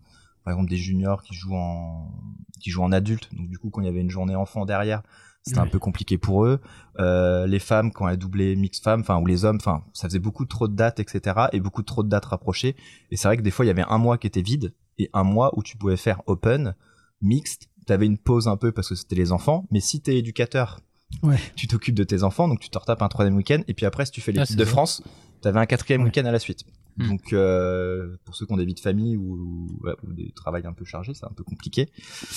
Par 0.48 0.54
exemple 0.54 0.70
des 0.70 0.78
juniors 0.78 1.22
qui 1.22 1.34
jouent 1.34 1.54
en 1.56 2.10
qui 2.58 2.70
jouent 2.70 2.82
en 2.82 2.90
adulte. 2.92 3.28
Donc 3.36 3.48
du 3.50 3.58
coup 3.58 3.68
quand 3.68 3.82
il 3.82 3.84
y 3.84 3.88
avait 3.90 4.00
une 4.00 4.08
journée 4.08 4.34
enfant 4.34 4.64
derrière 4.64 5.02
c'était 5.42 5.58
un 5.60 5.66
peu 5.66 5.78
compliqué 5.78 6.16
pour 6.16 6.46
eux. 6.46 6.58
Euh, 7.00 7.46
les 7.46 7.58
femmes 7.58 7.92
quand 7.92 8.08
elles 8.08 8.16
doublaient 8.16 8.56
mix 8.56 8.80
femmes, 8.80 9.00
enfin 9.02 9.18
ou 9.20 9.26
les 9.26 9.44
hommes, 9.44 9.56
enfin 9.60 9.84
ça 9.92 10.08
faisait 10.08 10.18
beaucoup 10.18 10.46
trop 10.46 10.66
de 10.66 10.74
dates, 10.74 11.00
etc. 11.00 11.36
Et 11.52 11.60
beaucoup 11.60 11.82
trop 11.82 12.02
de 12.02 12.08
dates 12.08 12.24
rapprochées. 12.24 12.76
Et 13.10 13.16
c'est 13.18 13.28
vrai 13.28 13.36
que 13.36 13.42
des 13.42 13.50
fois 13.50 13.66
il 13.66 13.68
y 13.68 13.70
avait 13.70 13.84
un 13.86 13.98
mois 13.98 14.16
qui 14.16 14.26
était 14.26 14.40
vide 14.42 14.72
et 14.98 15.10
un 15.12 15.22
mois 15.22 15.50
où 15.58 15.62
tu 15.62 15.76
pouvais 15.76 15.98
faire 15.98 16.22
open, 16.26 16.74
mixte. 17.20 17.68
T'avais 17.86 18.06
une 18.06 18.16
pause 18.18 18.48
un 18.48 18.56
peu 18.56 18.72
parce 18.72 18.88
que 18.88 18.94
c'était 18.94 19.16
les 19.16 19.32
enfants. 19.32 19.66
Mais 19.70 19.80
si 19.80 20.00
t'es 20.00 20.16
éducateur, 20.16 20.80
Ouais. 21.22 21.38
tu 21.56 21.66
t'occupes 21.66 21.94
de 21.94 22.04
tes 22.04 22.22
enfants, 22.22 22.48
donc 22.48 22.60
tu 22.60 22.68
te 22.70 22.78
retapes 22.78 23.00
un 23.02 23.08
troisième 23.08 23.36
week-end. 23.36 23.60
Et 23.68 23.74
puis 23.74 23.84
après 23.86 24.06
si 24.06 24.12
tu 24.12 24.20
fais 24.22 24.32
Ah, 24.32 24.40
l'équipe 24.40 24.48
c'est 24.52 24.56
de 24.56 24.64
ça. 24.64 24.70
France, 24.70 25.02
t'avais 25.42 25.60
un 25.60 25.66
quatrième 25.66 26.02
Ouais. 26.02 26.06
week-end 26.08 26.24
à 26.26 26.32
la 26.32 26.38
suite. 26.38 26.64
Hmm. 26.98 27.08
Donc 27.08 27.32
euh, 27.32 28.16
pour 28.24 28.34
ceux 28.34 28.44
qui 28.44 28.52
ont 28.52 28.56
des 28.56 28.64
vies 28.64 28.74
de 28.74 28.80
famille 28.80 29.16
ou, 29.16 29.68
ouais, 29.84 29.94
ou 30.02 30.12
des 30.12 30.32
travails 30.32 30.66
un 30.66 30.72
peu 30.72 30.84
chargés, 30.84 31.14
c'est 31.14 31.24
un 31.26 31.32
peu 31.36 31.44
compliqué. 31.44 31.88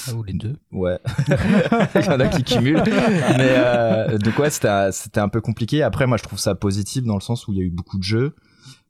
Ah, 0.07 0.13
ou 0.13 0.23
les 0.23 0.33
deux. 0.33 0.55
Ouais. 0.71 0.99
Il 1.95 2.05
y 2.05 2.09
en 2.09 2.19
a 2.19 2.27
qui 2.27 2.43
cumulent. 2.43 2.83
Mais 2.85 3.55
euh, 3.57 4.17
donc 4.19 4.37
ouais, 4.39 4.49
c'était 4.49 4.67
un- 4.69 4.91
c'était 4.91 5.19
un 5.19 5.29
peu 5.29 5.41
compliqué. 5.41 5.81
Après, 5.81 6.05
moi, 6.07 6.17
je 6.17 6.23
trouve 6.23 6.39
ça 6.39 6.53
positif 6.55 7.03
dans 7.03 7.15
le 7.15 7.21
sens 7.21 7.47
où 7.47 7.53
il 7.53 7.57
y 7.57 7.61
a 7.61 7.65
eu 7.65 7.71
beaucoup 7.71 7.97
de 7.97 8.03
jeux. 8.03 8.35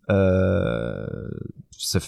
Euh, 0.09 1.07
ça 1.77 2.00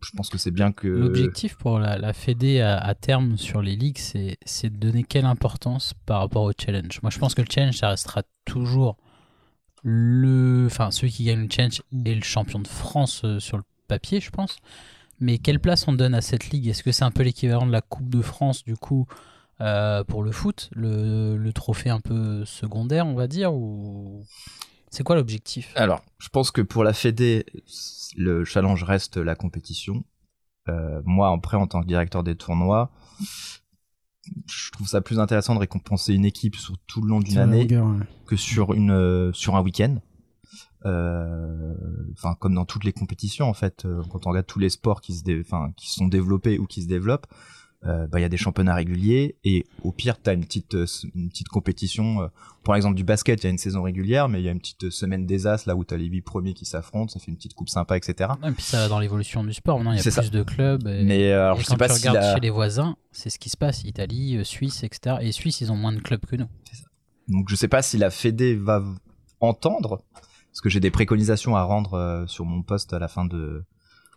je 0.00 0.10
pense 0.16 0.28
que 0.28 0.38
c'est 0.38 0.52
bien 0.52 0.70
que. 0.70 0.86
L'objectif 0.86 1.56
pour 1.56 1.80
la, 1.80 1.98
la 1.98 2.12
Fédé 2.12 2.60
à, 2.60 2.78
à 2.78 2.94
terme 2.94 3.36
sur 3.36 3.60
les 3.62 3.74
ligues, 3.74 3.98
c'est 3.98 4.70
de 4.70 4.76
donner 4.76 5.02
quelle 5.02 5.24
importance 5.24 5.92
par 6.06 6.20
rapport 6.20 6.44
au 6.44 6.52
challenge? 6.56 7.00
Moi, 7.02 7.10
je 7.10 7.18
pense 7.18 7.34
que 7.34 7.42
le 7.42 7.48
challenge, 7.52 7.76
ça 7.76 7.88
restera 7.88 8.22
toujours 8.44 8.96
le. 9.82 10.66
Enfin, 10.66 10.90
celui 10.90 11.12
qui 11.12 11.24
gagne 11.24 11.42
le 11.42 11.48
challenge 11.50 11.82
est 12.04 12.14
le 12.14 12.22
champion 12.22 12.58
de 12.58 12.68
France 12.68 13.22
euh, 13.24 13.38
sur 13.38 13.56
le 13.56 13.64
papier, 13.86 14.20
je 14.20 14.30
pense. 14.30 14.58
Mais 15.20 15.38
quelle 15.38 15.60
place 15.60 15.88
on 15.88 15.92
donne 15.92 16.14
à 16.14 16.20
cette 16.20 16.50
ligue? 16.50 16.68
Est-ce 16.68 16.82
que 16.82 16.92
c'est 16.92 17.04
un 17.04 17.10
peu 17.10 17.22
l'équivalent 17.22 17.66
de 17.66 17.72
la 17.72 17.80
Coupe 17.80 18.08
de 18.08 18.22
France, 18.22 18.64
du 18.64 18.76
coup, 18.76 19.06
euh, 19.60 20.04
pour 20.04 20.22
le 20.22 20.30
foot? 20.30 20.70
Le, 20.74 21.50
trophée 21.52 21.90
un 21.90 22.00
peu 22.00 22.44
secondaire, 22.44 23.06
on 23.06 23.14
va 23.14 23.26
dire 23.26 23.52
Ou 23.52 24.24
c'est 24.90 25.02
quoi 25.02 25.16
l'objectif? 25.16 25.72
Alors, 25.74 26.02
je 26.18 26.28
pense 26.28 26.50
que 26.50 26.60
pour 26.60 26.84
la 26.84 26.92
Fédé, 26.92 27.46
le 28.16 28.44
challenge 28.44 28.84
reste 28.84 29.16
la 29.16 29.34
compétition. 29.34 30.04
Euh, 30.68 31.02
moi, 31.04 31.32
après, 31.32 31.56
en 31.56 31.66
tant 31.66 31.82
que 31.82 31.86
directeur 31.86 32.22
des 32.22 32.36
tournois, 32.36 32.92
je 34.46 34.70
trouve 34.70 34.88
ça 34.88 35.00
plus 35.00 35.18
intéressant 35.18 35.54
de 35.54 35.60
récompenser 35.60 36.14
une 36.14 36.24
équipe 36.24 36.56
sur 36.56 36.76
tout 36.86 37.02
le 37.02 37.08
long 37.08 37.20
d'une 37.20 37.38
année 37.38 37.62
longueur, 37.62 37.86
ouais. 37.86 38.06
que 38.26 38.36
sur 38.36 38.74
une 38.74 38.90
euh, 38.90 39.32
sur 39.32 39.56
un 39.56 39.62
week-end. 39.62 39.96
Euh, 40.86 41.74
Enfin, 42.12 42.34
comme 42.34 42.54
dans 42.54 42.64
toutes 42.64 42.84
les 42.84 42.92
compétitions, 42.92 43.48
en 43.48 43.54
fait, 43.54 43.84
euh, 43.84 44.02
quand 44.10 44.26
on 44.26 44.30
regarde 44.30 44.46
tous 44.46 44.58
les 44.58 44.70
sports 44.70 45.00
qui 45.00 45.14
se, 45.14 45.40
enfin, 45.40 45.70
qui 45.76 45.92
sont 45.92 46.08
développés 46.08 46.58
ou 46.58 46.66
qui 46.66 46.82
se 46.82 46.88
développent, 46.88 47.26
euh, 47.86 48.08
bah, 48.08 48.18
il 48.18 48.22
y 48.22 48.24
a 48.24 48.28
des 48.28 48.36
championnats 48.36 48.74
réguliers 48.74 49.36
et 49.44 49.64
au 49.84 49.92
pire, 49.92 50.20
t'as 50.20 50.34
une 50.34 50.44
petite 50.44 50.74
euh, 50.74 50.86
une 51.14 51.28
petite 51.28 51.48
compétition. 51.48 52.22
euh, 52.22 52.26
pour 52.64 52.74
l'exemple 52.74 52.96
du 52.96 53.04
basket, 53.04 53.40
il 53.42 53.44
y 53.44 53.46
a 53.46 53.50
une 53.50 53.58
saison 53.58 53.82
régulière, 53.82 54.28
mais 54.28 54.40
il 54.40 54.44
y 54.44 54.48
a 54.48 54.52
une 54.52 54.58
petite 54.58 54.90
semaine 54.90 55.26
des 55.26 55.46
as 55.46 55.64
là 55.66 55.76
où 55.76 55.84
t'as 55.84 55.96
les 55.96 56.06
huit 56.06 56.22
premiers 56.22 56.54
qui 56.54 56.64
s'affrontent, 56.66 57.12
ça 57.12 57.20
fait 57.20 57.30
une 57.30 57.36
petite 57.36 57.54
coupe 57.54 57.68
sympa, 57.68 57.96
etc. 57.96 58.30
Et 58.44 58.50
puis 58.50 58.62
ça 58.64 58.78
va 58.78 58.88
dans 58.88 58.98
l'évolution 58.98 59.44
du 59.44 59.52
sport. 59.54 59.78
Maintenant, 59.78 59.92
il 59.92 59.96
y 59.96 60.00
a 60.00 60.02
plus 60.02 60.10
ça. 60.10 60.22
de 60.28 60.42
clubs. 60.42 60.86
et- 60.88 61.04
Mais 61.04 61.32
euh, 61.32 61.44
alors, 61.46 61.58
et 61.58 61.62
je 61.62 61.66
quand 61.66 61.72
sais 61.74 61.78
pas 61.78 61.88
tu 61.88 61.94
si 61.94 62.08
regardes 62.08 62.24
la... 62.26 62.34
chez 62.34 62.40
les 62.40 62.50
voisins, 62.50 62.96
c'est 63.12 63.30
ce 63.30 63.38
qui 63.38 63.48
se 63.48 63.56
passe. 63.56 63.84
Italie, 63.84 64.36
euh, 64.36 64.44
Suisse, 64.44 64.82
etc. 64.82 65.16
Et 65.20 65.30
Suisse, 65.32 65.60
ils 65.60 65.70
ont 65.70 65.76
moins 65.76 65.92
de 65.92 66.00
clubs 66.00 66.24
que 66.26 66.34
nous. 66.36 66.48
Donc 67.28 67.48
je 67.48 67.54
sais 67.56 67.68
pas 67.68 67.82
si 67.82 67.96
la 67.96 68.10
Fédé 68.10 68.54
va 68.56 68.82
entendre, 69.40 70.02
parce 70.50 70.60
que 70.62 70.68
j'ai 70.68 70.80
des 70.80 70.90
préconisations 70.90 71.56
à 71.56 71.62
rendre 71.62 71.94
euh, 71.94 72.26
sur 72.26 72.44
mon 72.44 72.62
poste 72.62 72.92
à 72.92 72.98
la 72.98 73.06
fin 73.08 73.24
de, 73.24 73.64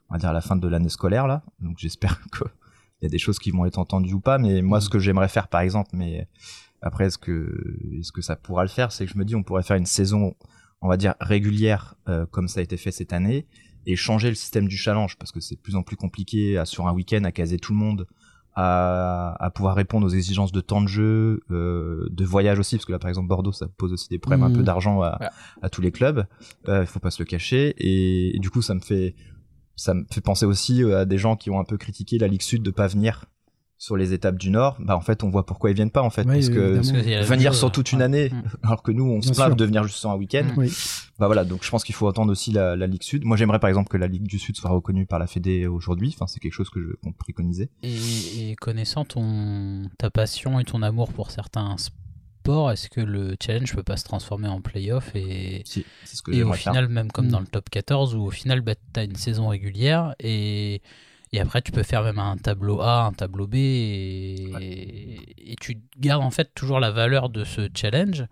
on 0.09 0.13
va 0.15 0.19
dire 0.19 0.29
à 0.29 0.33
la 0.33 0.41
fin 0.41 0.55
de 0.55 0.67
l'année 0.67 0.89
scolaire 0.89 1.27
là. 1.27 1.43
Donc 1.59 1.77
j'espère 1.77 2.19
que 2.31 2.43
il 3.01 3.05
y 3.05 3.07
a 3.07 3.09
des 3.09 3.17
choses 3.19 3.39
qui 3.39 3.51
vont 3.51 3.65
être 3.65 3.79
entendues 3.79 4.13
ou 4.13 4.19
pas. 4.19 4.37
Mais 4.37 4.61
moi, 4.61 4.77
Mhm. 4.77 4.81
ce 4.81 4.89
que 4.89 4.99
j'aimerais 4.99 5.27
faire, 5.27 5.47
par 5.47 5.61
exemple, 5.61 5.89
mais 5.93 6.27
après 6.81 7.05
est-ce 7.05 7.17
que 7.17 7.77
est-ce 7.99 8.11
que 8.11 8.21
ça 8.21 8.35
pourra 8.35 8.63
le 8.63 8.69
faire, 8.69 8.91
c'est 8.91 9.05
que 9.05 9.11
je 9.11 9.17
me 9.17 9.25
dis 9.25 9.35
on 9.35 9.43
pourrait 9.43 9.63
faire 9.63 9.77
une 9.77 9.85
saison, 9.85 10.35
on 10.81 10.87
va 10.89 10.97
dire 10.97 11.13
régulière 11.19 11.95
euh, 12.09 12.25
comme 12.25 12.47
ça 12.47 12.59
a 12.59 12.63
été 12.63 12.75
fait 12.77 12.91
cette 12.91 13.13
année 13.13 13.45
et 13.85 13.95
changer 13.95 14.29
le 14.29 14.35
système 14.35 14.67
du 14.67 14.77
challenge 14.77 15.15
parce 15.17 15.31
que 15.31 15.39
c'est 15.39 15.55
de 15.55 15.59
plus 15.59 15.75
en 15.75 15.83
plus 15.83 15.95
compliqué 15.95 16.57
à, 16.57 16.65
sur 16.65 16.87
un 16.87 16.93
week-end 16.93 17.23
à 17.23 17.31
caser 17.31 17.57
tout 17.59 17.73
le 17.73 17.77
monde 17.79 18.07
à, 18.55 19.35
à 19.39 19.49
pouvoir 19.51 19.75
répondre 19.75 20.05
aux 20.05 20.09
exigences 20.09 20.51
de 20.51 20.59
temps 20.59 20.81
de 20.81 20.87
jeu, 20.87 21.41
euh, 21.51 22.07
de 22.11 22.25
voyage 22.25 22.59
aussi, 22.59 22.75
parce 22.75 22.85
que 22.85 22.91
là 22.91 22.99
par 22.99 23.09
exemple 23.09 23.27
Bordeaux 23.27 23.51
ça 23.53 23.67
pose 23.67 23.93
aussi 23.93 24.09
des 24.09 24.19
problèmes 24.19 24.43
un 24.43 24.51
peu 24.51 24.61
d'argent 24.63 25.01
à, 25.01 25.19
tous 25.71 25.81
les 25.81 25.91
clubs, 25.91 26.25
il 26.67 26.85
faut 26.85 26.99
pas 26.99 27.11
se 27.11 27.21
le 27.21 27.25
cacher, 27.27 27.73
et, 27.77 28.35
et 28.35 28.39
du 28.39 28.49
coup 28.49 28.61
ça 28.61 28.73
me 28.73 28.81
fait 28.81 29.15
ça 29.75 29.93
me 29.93 30.05
fait 30.11 30.21
penser 30.21 30.45
aussi 30.45 30.83
euh, 30.83 31.01
à 31.01 31.05
des 31.05 31.17
gens 31.17 31.35
qui 31.35 31.49
ont 31.49 31.59
un 31.59 31.63
peu 31.63 31.77
critiqué 31.77 32.17
la 32.17 32.27
Ligue 32.27 32.41
Sud 32.41 32.63
de 32.63 32.71
pas 32.71 32.87
venir 32.87 33.25
sur 33.81 33.97
les 33.97 34.13
étapes 34.13 34.37
du 34.37 34.51
Nord. 34.51 34.77
Bah 34.79 34.95
en 34.95 35.01
fait 35.01 35.23
on 35.23 35.29
voit 35.29 35.43
pourquoi 35.43 35.71
ils 35.71 35.75
viennent 35.75 35.89
pas 35.89 36.03
en 36.03 36.11
fait, 36.11 36.23
Ouais, 36.27 36.35
parce 36.35 36.49
que. 36.49 36.75
Parce 36.75 37.27
venir 37.27 37.55
sur 37.55 37.71
toute 37.71 37.91
une 37.91 38.03
année, 38.03 38.31
alors 38.63 38.83
que 38.83 38.91
nous 38.91 39.05
on 39.05 39.21
se 39.21 39.33
plaint 39.33 39.57
de 39.57 39.65
venir 39.65 39.83
juste 39.83 39.97
sur 39.97 40.11
un 40.11 40.15
week-end. 40.15 40.43
Mm. 40.43 40.57
Oui. 40.57 40.71
Bah 41.17 41.25
voilà, 41.25 41.45
donc 41.45 41.63
je 41.63 41.69
pense 41.69 41.83
qu'il 41.83 41.95
faut 41.95 42.07
entendre 42.07 42.31
aussi 42.31 42.51
la, 42.51 42.75
la 42.75 42.85
Ligue 42.85 43.01
Sud. 43.01 43.25
Moi 43.25 43.37
j'aimerais 43.37 43.59
par 43.59 43.69
exemple 43.69 43.89
que 43.89 43.97
la 43.97 44.07
Ligue 44.07 44.27
du 44.27 44.37
Sud 44.37 44.55
soit 44.55 44.69
reconnue 44.69 45.07
par 45.07 45.17
la 45.17 45.25
Fédé 45.25 45.65
aujourd'hui. 45.65 46.13
Enfin 46.13 46.27
c'est 46.27 46.39
quelque 46.39 46.53
chose 46.53 46.69
que 46.69 46.79
je 46.79 46.93
compte 47.03 47.17
préconiser. 47.17 47.71
Et, 47.81 48.51
et 48.51 48.55
connaissant 48.55 49.03
ton, 49.03 49.89
ta 49.97 50.11
passion 50.11 50.59
et 50.59 50.63
ton 50.63 50.83
amour 50.83 51.11
pour 51.11 51.31
certains 51.31 51.75
sports, 51.77 52.00
est-ce 52.71 52.89
que 52.89 53.01
le 53.01 53.35
challenge 53.41 53.73
peut 53.75 53.83
pas 53.83 53.97
se 53.97 54.03
transformer 54.03 54.47
en 54.47 54.61
playoff 54.61 55.15
et, 55.15 55.61
Si, 55.65 55.85
c'est 56.03 56.15
ce 56.17 56.21
que 56.21 56.31
et 56.31 56.43
au 56.43 56.53
faire. 56.53 56.73
final, 56.73 56.87
même 56.89 57.11
comme 57.11 57.27
Mm. 57.27 57.31
dans 57.31 57.39
le 57.39 57.47
top 57.47 57.69
14, 57.69 58.15
où 58.15 58.23
au 58.23 58.31
final, 58.31 58.61
bah, 58.61 58.75
tu 58.75 58.99
as 58.99 59.03
une 59.03 59.15
saison 59.15 59.47
régulière 59.49 60.15
et, 60.19 60.81
et 61.33 61.39
après, 61.39 61.61
tu 61.61 61.71
peux 61.71 61.83
faire 61.83 62.03
même 62.03 62.19
un 62.19 62.37
tableau 62.37 62.81
A, 62.81 63.03
un 63.05 63.13
tableau 63.13 63.47
B 63.47 63.55
et, 63.55 65.19
et 65.51 65.55
tu 65.59 65.77
gardes 65.99 66.23
en 66.23 66.31
fait 66.31 66.53
toujours 66.55 66.79
la 66.79 66.91
valeur 66.91 67.29
de 67.29 67.43
ce 67.43 67.69
challenge. 67.73 68.25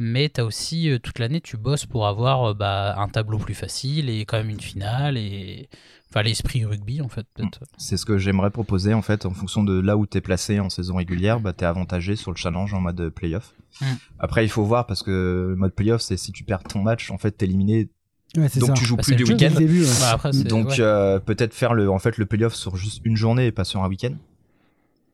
Mais 0.00 0.28
tu 0.28 0.40
as 0.40 0.44
aussi 0.44 0.88
euh, 0.90 1.00
toute 1.00 1.18
l'année, 1.18 1.40
tu 1.40 1.56
bosses 1.56 1.84
pour 1.84 2.06
avoir 2.06 2.50
euh, 2.50 2.54
bah, 2.54 2.94
un 2.98 3.08
tableau 3.08 3.38
plus 3.38 3.54
facile 3.54 4.08
et 4.08 4.24
quand 4.26 4.36
même 4.38 4.50
une 4.50 4.60
finale 4.60 5.16
et 5.16 5.68
enfin 6.10 6.22
l'esprit 6.22 6.64
rugby 6.64 7.00
en 7.00 7.08
fait 7.08 7.26
peut-être. 7.34 7.60
C'est 7.76 7.96
ce 7.96 8.04
que 8.06 8.18
j'aimerais 8.18 8.50
proposer 8.50 8.94
en 8.94 9.02
fait 9.02 9.26
en 9.26 9.30
fonction 9.32 9.62
de 9.62 9.78
là 9.80 9.96
où 9.96 10.06
t'es 10.06 10.20
placé 10.20 10.60
en 10.60 10.70
saison 10.70 10.96
régulière, 10.96 11.40
bah 11.40 11.52
t'es 11.52 11.64
avantagé 11.66 12.16
sur 12.16 12.30
le 12.30 12.36
challenge 12.36 12.72
en 12.74 12.80
mode 12.80 13.10
playoff. 13.10 13.54
Mm. 13.80 13.84
Après 14.18 14.44
il 14.44 14.48
faut 14.48 14.64
voir 14.64 14.86
parce 14.86 15.02
que 15.02 15.46
le 15.50 15.56
mode 15.56 15.74
playoff 15.74 16.00
c'est 16.00 16.16
si 16.16 16.32
tu 16.32 16.44
perds 16.44 16.62
ton 16.64 16.82
match 16.82 17.10
en 17.10 17.18
fait 17.18 17.32
t'es 17.32 17.46
éliminé 17.46 17.88
Ouais, 18.36 18.48
c'est 18.50 18.60
donc 18.60 18.68
ça. 18.68 18.74
tu 18.74 18.84
joues 18.84 18.96
Bah, 18.96 19.02
plus 19.02 19.16
du 19.16 19.24
week-end. 19.24 19.54
ouais. 19.56 19.84
Bah, 20.00 20.30
Donc 20.44 20.68
ouais. 20.68 20.80
euh, 20.80 21.18
peut-être 21.18 21.54
faire 21.54 21.72
le 21.72 21.90
en 21.90 21.98
fait 21.98 22.18
le 22.18 22.26
playoff 22.26 22.54
sur 22.54 22.76
juste 22.76 23.00
une 23.04 23.16
journée 23.16 23.46
et 23.46 23.52
pas 23.52 23.64
sur 23.64 23.82
un 23.82 23.88
week-end. 23.88 24.12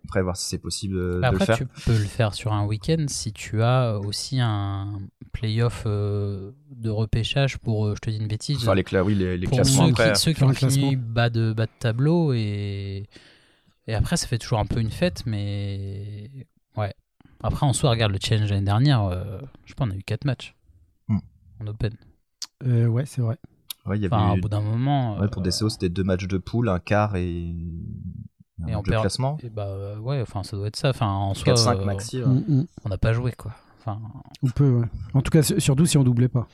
Après 0.06 0.22
voir 0.22 0.36
si 0.36 0.46
c'est 0.48 0.58
possible 0.58 0.96
euh, 0.98 1.14
de 1.14 1.18
le 1.20 1.26
Après, 1.26 1.46
faire. 1.46 1.56
tu 1.56 1.66
peux 1.66 1.92
le 1.96 2.04
faire 2.04 2.34
sur 2.34 2.52
un 2.52 2.66
week-end 2.66 3.06
si 3.08 3.32
tu 3.32 3.62
as 3.62 3.98
aussi 3.98 4.38
un 4.40 5.00
playoff 5.32 5.84
euh, 5.86 6.52
de 6.70 6.90
repêchage 6.90 7.58
pour, 7.58 7.86
euh, 7.86 7.94
je 7.96 8.00
te 8.00 8.10
dis 8.10 8.18
une 8.18 8.28
bêtise, 8.28 8.62
Faire 8.64 8.74
les, 8.74 8.82
cla- 8.82 9.02
oui, 9.02 9.14
les, 9.14 9.36
les 9.38 9.46
pour 9.46 9.56
classements 9.56 9.86
ceux 9.86 9.92
après. 9.92 10.12
qui, 10.12 10.20
ceux 10.20 10.32
qui 10.32 10.44
ont 10.44 10.48
un 10.50 10.52
classement. 10.52 10.82
fini 10.90 10.96
bas 10.96 11.30
de, 11.30 11.52
bas 11.52 11.66
de 11.66 11.70
tableau. 11.80 12.32
Et, 12.34 13.08
et 13.86 13.94
après, 13.94 14.16
ça 14.16 14.26
fait 14.26 14.38
toujours 14.38 14.58
un 14.60 14.66
peu 14.66 14.80
une 14.80 14.90
fête, 14.90 15.24
mais 15.26 16.30
ouais. 16.76 16.94
Après, 17.42 17.66
en 17.66 17.72
soi, 17.72 17.90
regarde 17.90 18.12
le 18.12 18.18
challenge 18.22 18.50
l'année 18.50 18.64
dernière, 18.64 19.02
euh, 19.04 19.40
je 19.64 19.70
sais 19.70 19.74
pas, 19.74 19.84
on 19.84 19.90
a 19.90 19.96
eu 19.96 20.02
4 20.02 20.24
matchs. 20.26 20.54
Hmm. 21.08 21.18
en 21.60 21.66
open. 21.66 21.92
Euh, 22.66 22.86
ouais, 22.86 23.04
c'est 23.06 23.20
vrai. 23.20 23.36
Ouais, 23.84 23.98
y 23.98 24.06
avait 24.06 24.14
Enfin, 24.14 24.32
au 24.32 24.40
bout 24.40 24.48
d'un 24.48 24.62
moment. 24.62 25.18
ouais, 25.18 25.28
pour 25.28 25.42
euh, 25.42 25.44
DCO, 25.50 25.68
c'était 25.68 25.88
deux 25.90 26.04
matchs 26.04 26.26
de 26.26 26.38
poule, 26.38 26.68
un 26.70 26.78
quart 26.78 27.16
Et 27.16 27.54
un 28.62 28.66
match 28.66 28.84
de 28.84 28.90
perd- 28.90 29.00
classement. 29.02 29.36
et 29.42 29.50
bah 29.50 29.66
euh, 29.66 29.98
ouais, 29.98 30.20
enfin 30.22 30.42
ça 30.42 30.56
doit 30.56 30.68
être 30.68 30.76
ça. 30.76 30.90
Enfin 30.90 31.08
en 31.08 31.34
soi, 31.34 31.54
4-5 31.54 31.80
euh, 31.80 31.84
maxi. 31.84 32.18
ouais. 32.22 32.26
Mm, 32.26 32.44
mm. 32.48 32.66
on 32.84 32.88
n'a 32.88 32.98
pas 32.98 33.12
joué 33.12 33.32
quoi. 33.32 33.52
Enfin, 33.80 34.00
On 34.42 34.48
peut, 34.50 34.70
ouais. 34.70 34.86
En 35.12 35.20
tout 35.20 35.30
cas, 35.30 35.42
surtout 35.42 35.84
si 35.86 35.98
on 35.98 36.04
doublait 36.04 36.28
pas. 36.28 36.46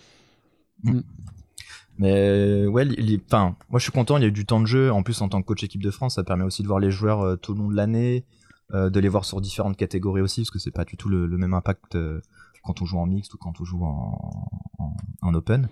Mais 1.99 2.67
ouais, 2.67 2.89
enfin, 3.27 3.57
moi 3.69 3.79
je 3.79 3.83
suis 3.85 3.93
content, 3.93 4.17
il 4.17 4.23
y 4.23 4.25
a 4.25 4.29
eu 4.29 4.33
du 4.33 4.47
temps 4.47 4.61
de 4.61 4.67
jeu. 4.67 4.91
En 4.91 5.03
plus, 5.03 5.21
en 5.21 5.29
tant 5.29 5.43
que 5.43 5.47
coach 5.47 5.63
équipe 5.63 5.83
de 5.83 5.91
France, 5.91 6.15
ça 6.15 6.25
permet 6.25 6.45
aussi 6.45 6.63
de 6.63 6.67
voir 6.67 6.79
les 6.81 6.91
joueurs 6.91 7.21
euh, 7.21 7.37
tout 7.37 7.53
le 7.53 7.59
long 7.61 7.69
de 7.69 7.77
l'année, 7.77 8.25
euh, 8.73 8.89
de 8.89 9.01
les 9.01 9.09
voir 9.09 9.25
sur 9.25 9.41
différentes 9.41 9.77
catégories 9.77 10.23
aussi, 10.23 10.41
parce 10.43 10.51
que 10.51 10.59
c'est 10.59 10.71
pas 10.71 10.85
du 10.85 10.97
tout 10.97 11.09
le, 11.11 11.27
le 11.27 11.37
même 11.39 11.53
impact 11.53 11.97
euh, 11.97 12.21
quand 12.65 12.81
on 12.81 12.87
joue 12.87 12.99
en 12.99 13.07
mixte 13.07 13.35
ou 13.35 13.39
quand 13.39 13.61
on 13.61 13.65
joue 13.65 13.85
en, 13.85 14.51
en, 14.79 14.97
en 15.23 15.35
open. 15.35 15.69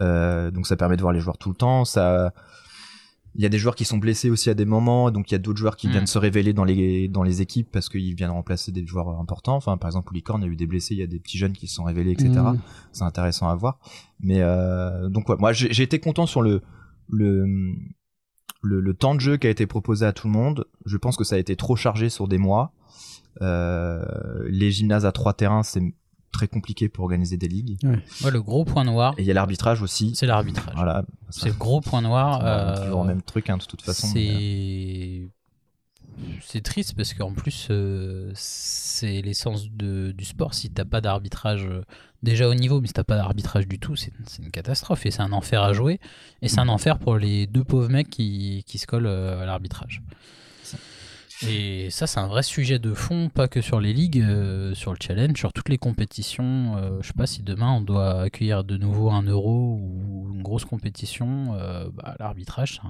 Euh, 0.00 0.50
donc 0.52 0.66
ça 0.68 0.76
permet 0.76 0.96
de 0.96 1.02
voir 1.02 1.12
les 1.12 1.20
joueurs 1.20 1.38
tout 1.38 1.48
le 1.50 1.56
temps. 1.56 1.84
Ça, 1.84 2.32
il 3.36 3.42
y 3.42 3.46
a 3.46 3.48
des 3.48 3.58
joueurs 3.58 3.74
qui 3.74 3.84
sont 3.84 3.98
blessés 3.98 4.30
aussi 4.30 4.48
à 4.50 4.54
des 4.54 4.64
moments, 4.64 5.10
donc 5.10 5.30
il 5.30 5.34
y 5.34 5.36
a 5.36 5.38
d'autres 5.38 5.58
joueurs 5.58 5.76
qui 5.76 5.88
Mm. 5.88 5.90
viennent 5.90 6.06
se 6.06 6.18
révéler 6.18 6.52
dans 6.52 6.64
les 6.64 7.08
dans 7.08 7.22
les 7.24 7.40
équipes 7.42 7.68
parce 7.72 7.88
qu'ils 7.88 8.14
viennent 8.14 8.30
remplacer 8.30 8.70
des 8.72 8.86
joueurs 8.86 9.08
importants. 9.20 9.56
Enfin, 9.56 9.76
par 9.76 9.88
exemple, 9.88 10.06
pour 10.06 10.14
Licorne, 10.14 10.42
il 10.42 10.46
y 10.46 10.48
a 10.48 10.52
eu 10.52 10.56
des 10.56 10.66
blessés, 10.66 10.94
il 10.94 11.00
y 11.00 11.02
a 11.02 11.06
des 11.08 11.18
petits 11.18 11.38
jeunes 11.38 11.52
qui 11.54 11.66
se 11.66 11.74
sont 11.74 11.84
révélés, 11.84 12.12
etc 12.12 12.30
Mm. 12.30 12.58
c'est 12.92 13.04
intéressant 13.04 13.48
à 13.48 13.54
voir. 13.54 13.78
Mais 14.20 14.40
euh, 14.40 15.08
donc 15.08 15.28
ouais, 15.28 15.36
moi 15.38 15.52
j'ai 15.52 15.72
j'ai 15.72 15.82
été 15.82 15.98
content 15.98 16.26
sur 16.26 16.42
le, 16.42 16.62
le 17.08 17.46
le 18.62 18.80
le 18.80 18.94
temps 18.94 19.14
de 19.14 19.20
jeu 19.20 19.36
qui 19.36 19.46
a 19.46 19.50
été 19.50 19.66
proposé 19.66 20.06
à 20.06 20.12
tout 20.12 20.26
le 20.28 20.32
monde. 20.32 20.66
Je 20.86 20.96
pense 20.96 21.16
que 21.16 21.24
ça 21.24 21.34
a 21.36 21.38
été 21.38 21.56
trop 21.56 21.76
chargé 21.76 22.08
sur 22.08 22.28
des 22.28 22.38
mois. 22.38 22.72
Euh, 23.42 24.04
les 24.48 24.70
gymnases 24.70 25.04
à 25.06 25.12
trois 25.12 25.32
terrains, 25.34 25.62
c'est 25.64 25.82
très 26.34 26.48
compliqué 26.48 26.88
pour 26.88 27.04
organiser 27.04 27.36
des 27.36 27.48
ligues. 27.48 27.78
ouais, 27.84 28.30
le 28.30 28.42
gros 28.42 28.64
point 28.64 28.84
noir, 28.84 29.14
Et 29.16 29.22
il 29.22 29.26
y 29.26 29.30
a 29.30 29.34
l'arbitrage 29.34 29.80
aussi. 29.82 30.14
c'est 30.14 30.26
l'arbitrage. 30.26 30.74
Voilà. 30.74 31.04
C'est 31.30 31.48
le 31.48 31.54
gros 31.54 31.80
point 31.80 32.02
noir. 32.02 32.40
Va 32.40 32.76
euh, 32.76 32.84
toujours 32.84 33.02
le 33.02 33.08
même 33.08 33.22
truc 33.22 33.48
hein, 33.50 33.56
de 33.56 33.64
toute 33.64 33.82
façon. 33.82 34.08
C'est 34.12 35.28
c'est 36.40 36.62
triste 36.62 36.94
parce 36.94 37.12
qu'en 37.14 37.32
plus 37.32 37.68
euh, 37.70 38.30
c'est 38.34 39.20
l'essence 39.22 39.68
du 39.70 40.24
sport. 40.24 40.54
Si 40.54 40.70
t'as 40.70 40.84
pas 40.84 41.00
d'arbitrage 41.00 41.66
euh, 41.66 41.82
déjà 42.22 42.48
au 42.48 42.54
niveau, 42.54 42.80
mais 42.80 42.86
si 42.86 42.92
t'as 42.92 43.04
pas 43.04 43.16
d'arbitrage 43.16 43.66
du 43.66 43.78
tout, 43.78 43.96
c'est 43.96 44.12
c'est 44.26 44.42
une 44.42 44.50
catastrophe 44.50 45.06
et 45.06 45.10
c'est 45.10 45.22
un 45.22 45.32
enfer 45.32 45.62
à 45.62 45.72
jouer. 45.72 46.00
Et 46.42 46.48
c'est 46.48 46.60
un 46.60 46.68
enfer 46.68 46.98
pour 46.98 47.16
les 47.16 47.46
deux 47.46 47.64
pauvres 47.64 47.88
mecs 47.88 48.10
qui, 48.10 48.64
qui 48.66 48.78
se 48.78 48.86
collent 48.86 49.06
euh, 49.06 49.42
à 49.42 49.46
l'arbitrage. 49.46 50.02
Et 51.46 51.90
ça, 51.90 52.06
c'est 52.06 52.20
un 52.20 52.26
vrai 52.26 52.42
sujet 52.42 52.78
de 52.78 52.94
fond, 52.94 53.28
pas 53.28 53.48
que 53.48 53.60
sur 53.60 53.80
les 53.80 53.92
ligues, 53.92 54.20
euh, 54.22 54.74
sur 54.74 54.92
le 54.92 54.98
challenge, 55.00 55.36
sur 55.38 55.52
toutes 55.52 55.68
les 55.68 55.78
compétitions. 55.78 56.76
Euh, 56.76 56.98
je 57.02 57.08
sais 57.08 57.12
pas 57.12 57.26
si 57.26 57.42
demain 57.42 57.72
on 57.72 57.80
doit 57.80 58.22
accueillir 58.22 58.64
de 58.64 58.76
nouveau 58.76 59.10
un 59.10 59.22
euro 59.22 59.78
ou 59.80 60.30
une 60.32 60.42
grosse 60.42 60.64
compétition. 60.64 61.54
euh, 61.54 61.88
bah, 61.92 62.14
L'arbitrage, 62.18 62.80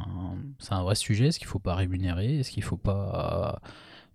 c'est 0.61 0.73
un, 0.73 0.78
un 0.78 0.82
vrai 0.82 0.94
sujet. 0.94 1.28
Est-ce 1.28 1.38
qu'il 1.38 1.49
faut 1.49 1.58
pas 1.58 1.75
rémunérer? 1.75 2.38
Est-ce 2.40 2.50
qu'il 2.50 2.62
faut 2.62 2.76
pas 2.76 3.61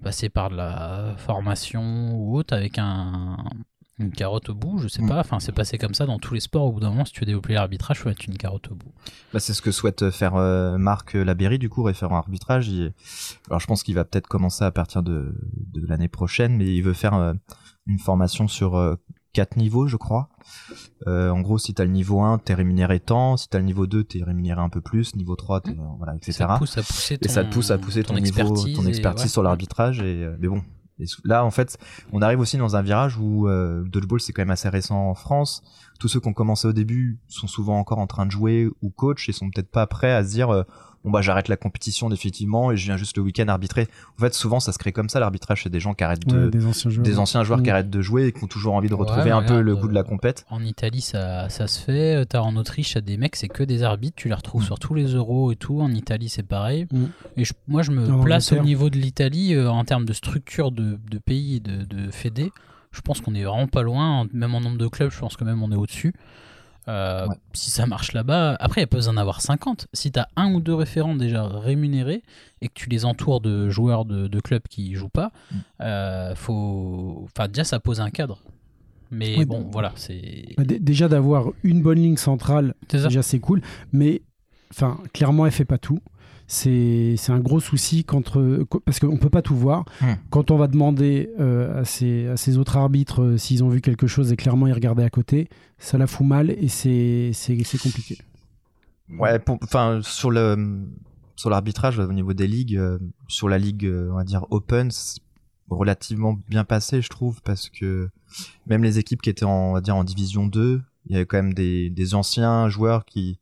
passer 0.01 0.29
par 0.29 0.50
de 0.50 0.55
la 0.55 1.15
formation 1.17 2.15
ou 2.15 2.38
autre 2.38 2.55
avec 2.55 2.77
un, 2.79 3.38
une 4.00 4.12
carotte 4.12 4.50
au 4.50 4.56
bout 4.56 4.77
Je 4.79 4.88
sais 4.88 5.01
Mm. 5.01 5.10
pas. 5.10 5.20
Enfin, 5.20 5.39
c'est 5.39 5.51
passé 5.51 5.77
comme 5.77 5.94
ça 5.94 6.06
dans 6.06 6.20
tous 6.20 6.34
les 6.34 6.39
sports. 6.39 6.65
Au 6.65 6.72
bout 6.72 6.79
d'un 6.79 6.89
moment, 6.89 7.06
si 7.06 7.13
tu 7.13 7.20
veux 7.20 7.25
développer 7.25 7.53
l'arbitrage, 7.53 7.98
il 7.98 8.01
faut 8.01 8.10
mettre 8.10 8.25
une 8.27 8.38
carotte 8.38 8.72
au 8.72 8.75
bout. 8.75 8.91
Bah, 9.34 9.39
c'est 9.39 9.53
ce 9.53 9.62
que 9.62 9.72
souhaite 9.72 10.10
faire 10.12 10.36
euh, 10.36 10.77
Marc 10.77 11.13
Labéry, 11.13 11.60
du 11.60 11.70
coup, 11.70 11.84
référent 11.84 12.18
arbitrage. 12.18 12.68
Il- 12.70 12.94
Alors, 13.50 13.60
je 13.60 13.68
pense 13.68 13.84
qu'il 13.84 13.96
va 13.96 14.06
peut-être 14.06 14.27
commencer 14.27 14.63
à 14.63 14.72
partir 14.72 15.03
de, 15.03 15.36
de 15.74 15.86
l'année 15.88 16.08
prochaine, 16.08 16.56
mais 16.58 16.65
il 16.74 16.82
veut 16.82 16.94
faire 16.94 17.13
euh, 17.13 17.34
une 17.88 18.00
formation 18.00 18.48
sur 18.48 18.75
euh, 18.77 18.96
quatre 19.34 19.58
niveaux, 19.58 19.86
je 19.88 19.96
crois. 19.98 20.29
Euh, 21.08 21.29
en 21.29 21.41
gros, 21.41 21.58
si 21.58 21.74
t'as 21.74 21.84
le 21.86 21.91
niveau 21.91 22.22
1, 22.22 22.39
t'es 22.39 22.53
rémunéré 22.56 23.00
tant. 23.00 23.38
Si 23.38 23.48
t'as 23.48 23.60
le 23.60 23.65
niveau 23.65 23.86
2, 23.88 24.03
t'es 24.03 24.24
rémunéré 24.24 24.60
un 24.60 24.70
peu 24.70 24.82
plus. 24.82 25.15
Niveau 25.15 25.36
3, 25.36 25.62
t'es, 25.62 25.72
euh, 25.72 25.74
voilà, 25.98 26.15
etc. 26.15 26.32
Ça 26.34 26.48
te 26.48 26.58
pousse 26.58 26.77
à 26.77 26.82
pousser 26.84 27.18
ton, 27.18 27.25
et 27.25 27.29
ça 27.32 27.44
te 27.44 27.53
pousse 27.53 27.72
à 27.72 27.77
pousser 27.77 28.03
ton, 28.03 28.13
niveau, 28.15 28.25
expertise. 28.25 28.75
ton 28.75 28.86
expertise 28.88 29.32
sur 29.32 29.44
l'arbitrage. 29.44 30.01
Et 30.01 30.24
euh, 30.24 30.36
mais 30.39 30.48
bon, 30.48 30.62
et 31.00 31.06
là 31.24 31.46
en 31.46 31.51
fait, 31.51 31.77
on 32.12 32.22
arrive 32.22 32.39
aussi 32.39 32.58
dans 32.58 32.75
un 32.75 32.82
virage 32.82 33.18
où 33.18 33.48
euh, 33.48 33.84
dodgeball 33.86 34.20
c'est 34.20 34.34
quand 34.34 34.41
même 34.41 34.51
assez 34.51 34.70
récent 34.70 35.10
en 35.10 35.15
France. 35.15 35.63
Tous 36.00 36.08
ceux 36.08 36.20
qui 36.20 36.27
ont 36.27 36.34
commencé 36.34 36.68
au 36.68 36.74
début 36.74 37.20
sont 37.27 37.48
souvent 37.48 37.77
encore 37.77 38.00
en 38.00 38.08
train 38.08 38.25
de 38.25 38.32
jouer 38.32 38.70
ou 38.82 38.89
coach 38.89 39.27
et 39.27 39.34
sont 39.34 39.50
peut-être 39.50 39.72
pas 39.72 39.86
prêts 39.88 40.13
à 40.13 40.24
se 40.24 40.29
dire 40.29 40.50
euh, 40.50 40.63
bon 41.06 41.12
bah 41.12 41.22
j'arrête 41.22 41.48
la 41.48 41.56
compétition 41.58 42.10
définitivement 42.10 42.72
et 42.72 42.77
je 42.77 42.86
viens 42.86 42.98
juste 42.98 43.15
le 43.18 43.24
week-end 43.24 43.48
arbitrer. 43.48 43.88
En 44.18 44.22
fait, 44.22 44.34
souvent 44.34 44.60
ça 44.60 44.72
se 44.74 44.77
crée 44.77 44.91
comme 44.91 45.10
ça 45.10 45.20
l'arbitrage, 45.20 45.63
c'est 45.63 45.70
des 45.70 45.79
gens 45.79 45.94
qui 45.94 46.03
arrêtent 46.03 46.27
de 46.27 46.46
Ouais, 46.46 46.50
des 46.51 46.65
anciens 46.65 46.89
joueurs. 46.91 47.03
des 47.03 47.20
anciens 47.20 47.44
joueurs 47.44 47.60
Mm. 47.60 47.63
qui 47.63 47.70
arrêtent 47.70 47.89
de 47.89 48.01
jouer 48.01 48.25
et 48.27 48.32
qui 48.32 48.44
ont 48.44 48.48
toujours 48.48 48.74
envie 48.75 48.89
de 48.89 48.94
retrouver 48.96 49.32
un 49.32 49.41
peu 49.44 49.62
le 49.62 49.75
goût 49.75 49.88
de 49.88 49.94
la 49.94 50.01
euh, 50.01 50.03
compète. 50.03 50.46
En 50.50 50.63
Italie, 50.63 51.01
ça, 51.01 51.48
ça 51.50 51.68
se 51.68 51.79
fait. 51.79 52.25
T'as 52.25 52.41
en 52.41 52.56
Autriche, 52.58 52.94
t'as 52.94 53.01
des 53.01 53.18
mecs, 53.18 53.36
c'est 53.36 53.48
que 53.48 53.63
des 53.63 53.84
arbitres. 53.84 54.15
Tu 54.18 54.27
les 54.27 54.34
retrouves 54.34 54.63
sur 54.63 54.77
tous 54.79 54.94
les 54.94 55.06
euros 55.13 55.51
et 55.51 55.56
tout. 55.56 55.79
En 55.82 55.91
Italie, 55.91 56.29
c'est 56.29 56.44
pareil. 56.44 56.88
Mm. 56.91 57.03
Et 57.38 57.46
je- 57.46 57.53
moi, 57.68 57.82
je 57.82 57.91
me 57.91 58.22
place 58.24 58.51
au 58.51 58.60
niveau 58.60 58.89
de 58.89 58.98
l'Italie 58.98 59.53
euh, 59.56 59.70
en 59.70 59.84
termes 59.86 60.06
de 60.06 60.13
structure 60.13 60.72
de, 60.72 61.00
de 61.10 61.18
pays 61.18 61.56
et 61.56 61.60
de, 61.60 61.84
de 61.86 62.12
fédé. 62.12 62.51
Je 62.91 63.01
pense 63.01 63.22
qu'on 63.22 63.36
est 63.36 63.44
vraiment 63.44 63.68
pas 63.68 63.84
loin. 63.84 64.27
Même 64.34 64.56
en 64.56 64.62
nombre 64.62 64.77
de 64.77 64.88
clubs, 64.88 65.12
je 65.12 65.20
pense 65.20 65.38
que 65.38 65.44
même 65.44 65.62
on 65.63 65.72
est 65.72 65.75
au-dessus. 65.75 66.13
Euh, 66.88 67.28
Ouais. 67.28 67.36
Si 67.54 67.70
ça 67.70 67.86
marche 67.86 68.14
là-bas, 68.14 68.56
après, 68.60 68.82
il 68.82 68.88
besoin 68.88 69.14
d'en 69.14 69.22
avoir 69.22 69.42
50. 69.42 69.88
Si 69.94 70.12
tu 70.12 70.20
as 70.20 70.28
un 70.36 70.54
ou 70.54 70.62
deux 70.62 70.74
référents 70.74 71.16
déjà 71.16 71.46
rémunérés 71.46 72.24
et 72.62 72.68
que 72.68 72.74
tu 72.74 72.90
les 72.90 73.06
entoures 73.06 73.42
de 73.42 73.70
joueurs 73.70 74.06
de, 74.06 74.28
de 74.28 74.40
clubs 74.40 74.64
qui 74.68 74.96
jouent 74.96 75.10
pas, 75.10 75.32
Mm. 75.52 75.56
euh, 75.82 76.36
faut... 76.36 77.22
enfin, 77.26 77.48
déjà, 77.48 77.64
ça 77.64 77.80
pose 77.80 78.00
un 78.02 78.10
cadre. 78.10 78.42
Mais 79.12 79.44
bon, 79.46 79.62
d- 79.62 79.68
voilà, 79.72 79.92
c'est. 79.96 80.54
Bah, 80.58 80.64
dé- 80.64 80.80
déjà 80.80 81.08
d'avoir 81.08 81.48
une 81.64 81.82
bonne 81.82 81.98
ligne 82.00 82.18
centrale, 82.18 82.76
déjà 82.90 83.22
c'est 83.24 83.40
cool. 83.40 83.62
Mais 83.92 84.22
enfin, 84.72 85.00
clairement, 85.14 85.46
elle 85.48 85.52
fait 85.52 85.66
pas 85.66 85.80
tout. 85.80 86.00
C'est 86.51 87.13
c'est 87.15 87.32
un 87.32 87.39
gros 87.39 87.60
souci 87.60 88.03
contre, 88.03 88.65
parce 88.84 89.00
qu'on 89.00 89.18
peut 89.18 89.29
pas 89.29 89.44
tout 89.44 89.56
voir. 89.56 89.86
Hmm. 90.01 90.13
Quand 90.32 90.50
on 90.50 90.58
va 90.58 90.65
demander 90.65 91.29
euh, 91.39 91.79
à, 91.82 91.86
ces, 91.86 92.25
à 92.25 92.38
ces 92.38 92.58
autres 92.58 92.75
arbitres 92.75 93.22
euh, 93.22 93.38
s'ils 93.38 93.63
ont 93.63 93.70
vu 93.70 93.82
quelque 93.82 94.08
chose 94.08 94.32
et 94.32 94.36
clairement 94.36 94.65
ils 94.65 94.74
regardaient 94.74 95.03
à 95.03 95.12
côté, 95.12 95.48
ça 95.77 96.00
la 96.00 96.08
fout 96.08 96.25
mal 96.25 96.50
et 96.50 96.68
c'est 96.68 97.32
compliqué. 97.84 98.18
Ouais, 99.20 99.38
pour- 99.38 99.60
enfin 99.63 100.00
sur 100.01 100.32
le 100.32 100.88
sur 101.36 101.51
l'arbitrage 101.51 102.00
au 102.00 102.12
niveau 102.12 102.34
des 102.34 102.48
ligues, 102.48 102.77
euh, 102.77 102.98
sur 103.27 103.48
la 103.48 103.60
ligue 103.60 103.88
on 104.12 104.15
va 104.15 104.24
dire 104.24 104.46
open, 104.50 104.89
c'est 104.89 105.22
relativement 105.70 106.36
bien 106.50 106.63
passé 106.63 107.00
je 107.03 107.10
trouve 107.10 107.44
parce 107.44 107.70
que 107.70 108.10
même 108.65 108.84
les 108.84 108.98
équipes 108.98 109.22
qui 109.22 109.29
étaient 109.29 109.46
en 109.46 109.70
on 109.70 109.74
va 109.74 109.82
dire 109.82 109.96
en 109.96 110.03
division 110.03 110.48
2, 110.48 110.82
il 111.06 111.12
y 111.12 111.15
avait 111.15 111.27
quand 111.27 111.38
même 111.38 111.53
des 111.53 111.91
des 111.91 112.15
anciens 112.15 112.70
joueurs 112.70 113.06
qui 113.06 113.38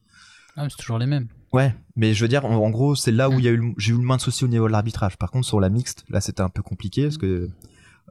Ah, 0.57 0.63
mais 0.63 0.69
c'est 0.69 0.75
toujours 0.77 0.99
les 0.99 1.05
mêmes. 1.07 1.27
Ouais, 1.53 1.73
mais 1.95 2.13
je 2.13 2.23
veux 2.23 2.27
dire, 2.27 2.45
en, 2.45 2.55
en 2.55 2.69
gros, 2.69 2.95
c'est 2.95 3.11
là 3.11 3.29
où 3.29 3.39
il 3.39 3.45
y 3.45 3.47
a 3.47 3.51
eu, 3.51 3.73
j'ai 3.77 3.93
eu 3.93 3.97
le 3.97 4.03
moins 4.03 4.17
de 4.17 4.21
soucis 4.21 4.43
au 4.43 4.47
niveau 4.49 4.67
de 4.67 4.71
l'arbitrage. 4.71 5.17
Par 5.17 5.31
contre, 5.31 5.47
sur 5.47 5.59
la 5.59 5.69
mixte, 5.69 6.03
là, 6.09 6.19
c'était 6.21 6.41
un 6.41 6.49
peu 6.49 6.61
compliqué 6.61 7.03
parce 7.03 7.17
que 7.17 7.49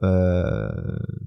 euh, 0.03 0.69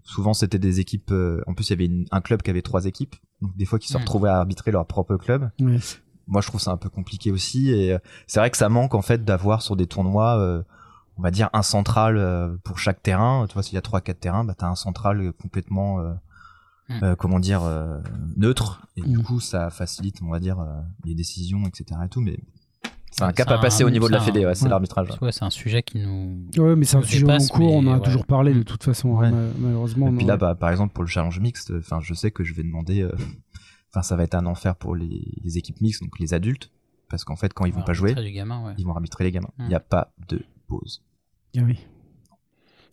souvent 0.04 0.32
c'était 0.34 0.58
des 0.58 0.80
équipes. 0.80 1.10
euh, 1.12 1.40
en 1.46 1.54
plus, 1.54 1.68
il 1.68 1.70
y 1.70 1.72
avait 1.74 1.86
une- 1.86 2.06
un 2.10 2.20
club 2.20 2.42
qui 2.42 2.50
avait 2.50 2.62
trois 2.62 2.84
équipes, 2.86 3.16
donc 3.42 3.56
des 3.56 3.64
fois 3.64 3.78
qui 3.78 3.88
se 3.88 3.96
Mm. 3.96 4.00
retrouvaient 4.00 4.28
à 4.28 4.36
arbitrer 4.38 4.70
leur 4.70 4.86
propre 4.86 5.16
club. 5.16 5.50
Ouais. 5.60 5.78
Moi, 6.26 6.40
je 6.40 6.46
trouve 6.46 6.60
ça 6.60 6.70
un 6.70 6.76
peu 6.76 6.88
compliqué 6.88 7.32
aussi, 7.32 7.70
et 7.72 7.94
euh, 7.94 7.98
c'est 8.28 8.38
vrai 8.40 8.50
que 8.50 8.56
ça 8.56 8.68
manque 8.68 8.94
en 8.94 9.02
fait 9.02 9.24
d'avoir 9.24 9.62
sur 9.62 9.74
des 9.76 9.86
tournois, 9.88 10.38
euh, 10.38 10.62
on 11.16 11.22
va 11.22 11.30
dire 11.32 11.50
un 11.52 11.62
central 11.62 12.16
euh, 12.16 12.56
pour 12.64 12.78
chaque 12.78 13.02
terrain. 13.02 13.46
Tu 13.48 13.54
vois, 13.54 13.62
s'il 13.64 13.74
y 13.74 13.78
a 13.78 13.82
trois, 13.82 14.00
quatre 14.00 14.20
terrains, 14.20 14.44
bah 14.44 14.54
t'as 14.56 14.68
un 14.68 14.76
central 14.76 15.20
euh, 15.20 15.32
complètement, 15.32 16.00
euh. 16.00 16.12
Euh, 17.02 17.14
comment 17.16 17.40
dire, 17.40 17.62
euh, 17.62 17.98
neutre, 18.36 18.86
et 18.96 19.02
du 19.02 19.18
Mm. 19.18 19.22
coup, 19.22 19.40
ça 19.40 19.70
facilite, 19.70 20.20
on 20.22 20.28
va 20.30 20.40
dire, 20.40 20.58
euh, 20.60 20.80
les 21.04 21.14
décisions, 21.14 21.62
etc. 21.66 22.00
Et 22.04 22.08
tout, 22.08 22.20
mais 22.20 22.38
c'est 23.10 23.22
un 23.24 23.32
cap 23.32 23.50
à 23.50 23.58
passer 23.58 23.82
un- 23.82 23.86
au 23.86 23.90
niveau 23.90 24.06
de 24.08 24.12
la 24.12 24.20
fédé, 24.20 24.46
ouais, 24.46 24.54
c'est 24.54 24.64
ouais. 24.64 24.70
l'arbitrage. 24.70 25.08
ouais. 25.10 25.18
Ouais, 25.22 25.32
c'est 25.32 25.44
un 25.44 25.50
sujet 25.50 25.82
qui 25.82 25.98
nous. 25.98 26.46
Ouais, 26.56 26.76
mais 26.76 26.84
c'est 26.84 26.96
un 26.96 27.02
sujet 27.02 27.30
en 27.30 27.38
cours, 27.48 27.72
on 27.74 27.80
en 27.86 27.92
a 27.92 27.98
ouais. 27.98 28.02
toujours 28.02 28.24
parlé 28.26 28.54
de 28.54 28.60
Mm. 28.60 28.64
toute 28.64 28.84
façon, 28.84 29.10
Ouais. 29.16 29.26
hein, 29.26 29.30
ma- 29.30 29.66
malheureusement. 29.68 30.08
Et 30.08 30.16
puis 30.16 30.26
là, 30.26 30.36
bah, 30.36 30.54
par 30.54 30.70
exemple, 30.70 30.92
pour 30.94 31.02
le 31.04 31.08
challenge 31.08 31.38
mixte, 31.40 31.72
enfin, 31.76 32.00
je 32.00 32.14
sais 32.14 32.30
que 32.30 32.44
je 32.44 32.54
vais 32.54 32.62
demander, 32.62 33.02
euh, 33.02 33.12
enfin, 33.90 34.02
ça 34.02 34.16
va 34.16 34.22
être 34.24 34.34
un 34.34 34.46
enfer 34.46 34.76
pour 34.76 34.94
les, 34.94 35.24
les 35.42 35.58
équipes 35.58 35.80
mixtes, 35.80 36.02
donc 36.02 36.18
les 36.18 36.34
adultes, 36.34 36.70
parce 37.08 37.24
qu'en 37.24 37.36
fait, 37.36 37.52
quand 37.52 37.64
ils 37.66 37.72
vont 37.72 37.82
pas 37.82 37.92
jouer, 37.92 38.14
gamin, 38.32 38.74
ils 38.78 38.84
vont 38.86 38.92
arbitrer 38.92 39.24
les 39.24 39.32
gamins. 39.32 39.50
Il 39.58 39.64
Mm. 39.64 39.68
n'y 39.68 39.74
a 39.74 39.80
pas 39.80 40.12
de 40.28 40.42
pause. 40.68 41.02
Ah 41.56 41.62
oui. 41.64 41.78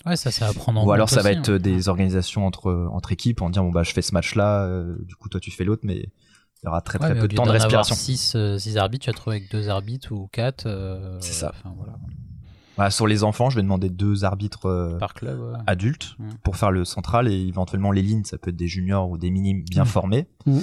Ouais, 0.07 0.15
ça, 0.15 0.31
c'est 0.31 0.43
à 0.45 0.53
prendre 0.53 0.79
en 0.81 0.85
Ou 0.85 0.91
alors 0.91 1.09
ça 1.09 1.21
va 1.21 1.31
être 1.31 1.49
hein. 1.49 1.53
euh, 1.53 1.59
des 1.59 1.89
organisations 1.89 2.45
entre 2.45 2.87
entre 2.91 3.11
équipes 3.11 3.41
en 3.41 3.49
disant 3.49 3.63
bon 3.65 3.71
bah 3.71 3.83
je 3.83 3.91
fais 3.91 4.01
ce 4.01 4.13
match 4.13 4.35
là, 4.35 4.67
du 5.05 5.15
coup 5.15 5.29
toi 5.29 5.39
tu 5.39 5.51
fais 5.51 5.63
l'autre, 5.63 5.81
mais 5.85 5.97
il 5.97 6.65
y 6.65 6.67
aura 6.69 6.81
très 6.81 6.99
Ouais, 6.99 7.11
très 7.11 7.19
peu 7.19 7.27
de 7.27 7.35
temps 7.35 7.45
de 7.45 7.51
respiration. 7.51 7.95
6 7.95 8.35
arbitres, 8.77 9.03
tu 9.05 9.09
vas 9.09 9.13
te 9.13 9.17
retrouver 9.19 9.35
avec 9.37 9.51
deux 9.51 9.69
arbitres 9.69 10.11
ou 10.11 10.27
4. 10.31 11.17
C'est 11.21 11.33
ça. 11.33 11.53
voilà. 11.77 11.93
Voilà, 12.75 12.91
sur 12.91 13.07
les 13.07 13.23
enfants, 13.23 13.49
je 13.49 13.55
vais 13.55 13.63
demander 13.63 13.89
deux 13.89 14.23
arbitres 14.23 14.67
euh, 14.67 14.99
Par 14.99 15.15
club, 15.15 15.39
ouais. 15.39 15.57
adultes 15.65 16.15
pour 16.43 16.57
faire 16.57 16.69
le 16.69 16.85
central 16.85 17.27
et 17.27 17.33
éventuellement 17.47 17.91
les 17.91 18.03
lignes, 18.03 18.23
ça 18.23 18.37
peut 18.37 18.51
être 18.51 18.55
des 18.55 18.67
juniors 18.67 19.09
ou 19.09 19.17
des 19.17 19.31
minimes 19.31 19.63
bien 19.63 19.81
Mm. 19.83 19.87
formés. 19.87 20.27
Mm, 20.45 20.57
mm. 20.57 20.61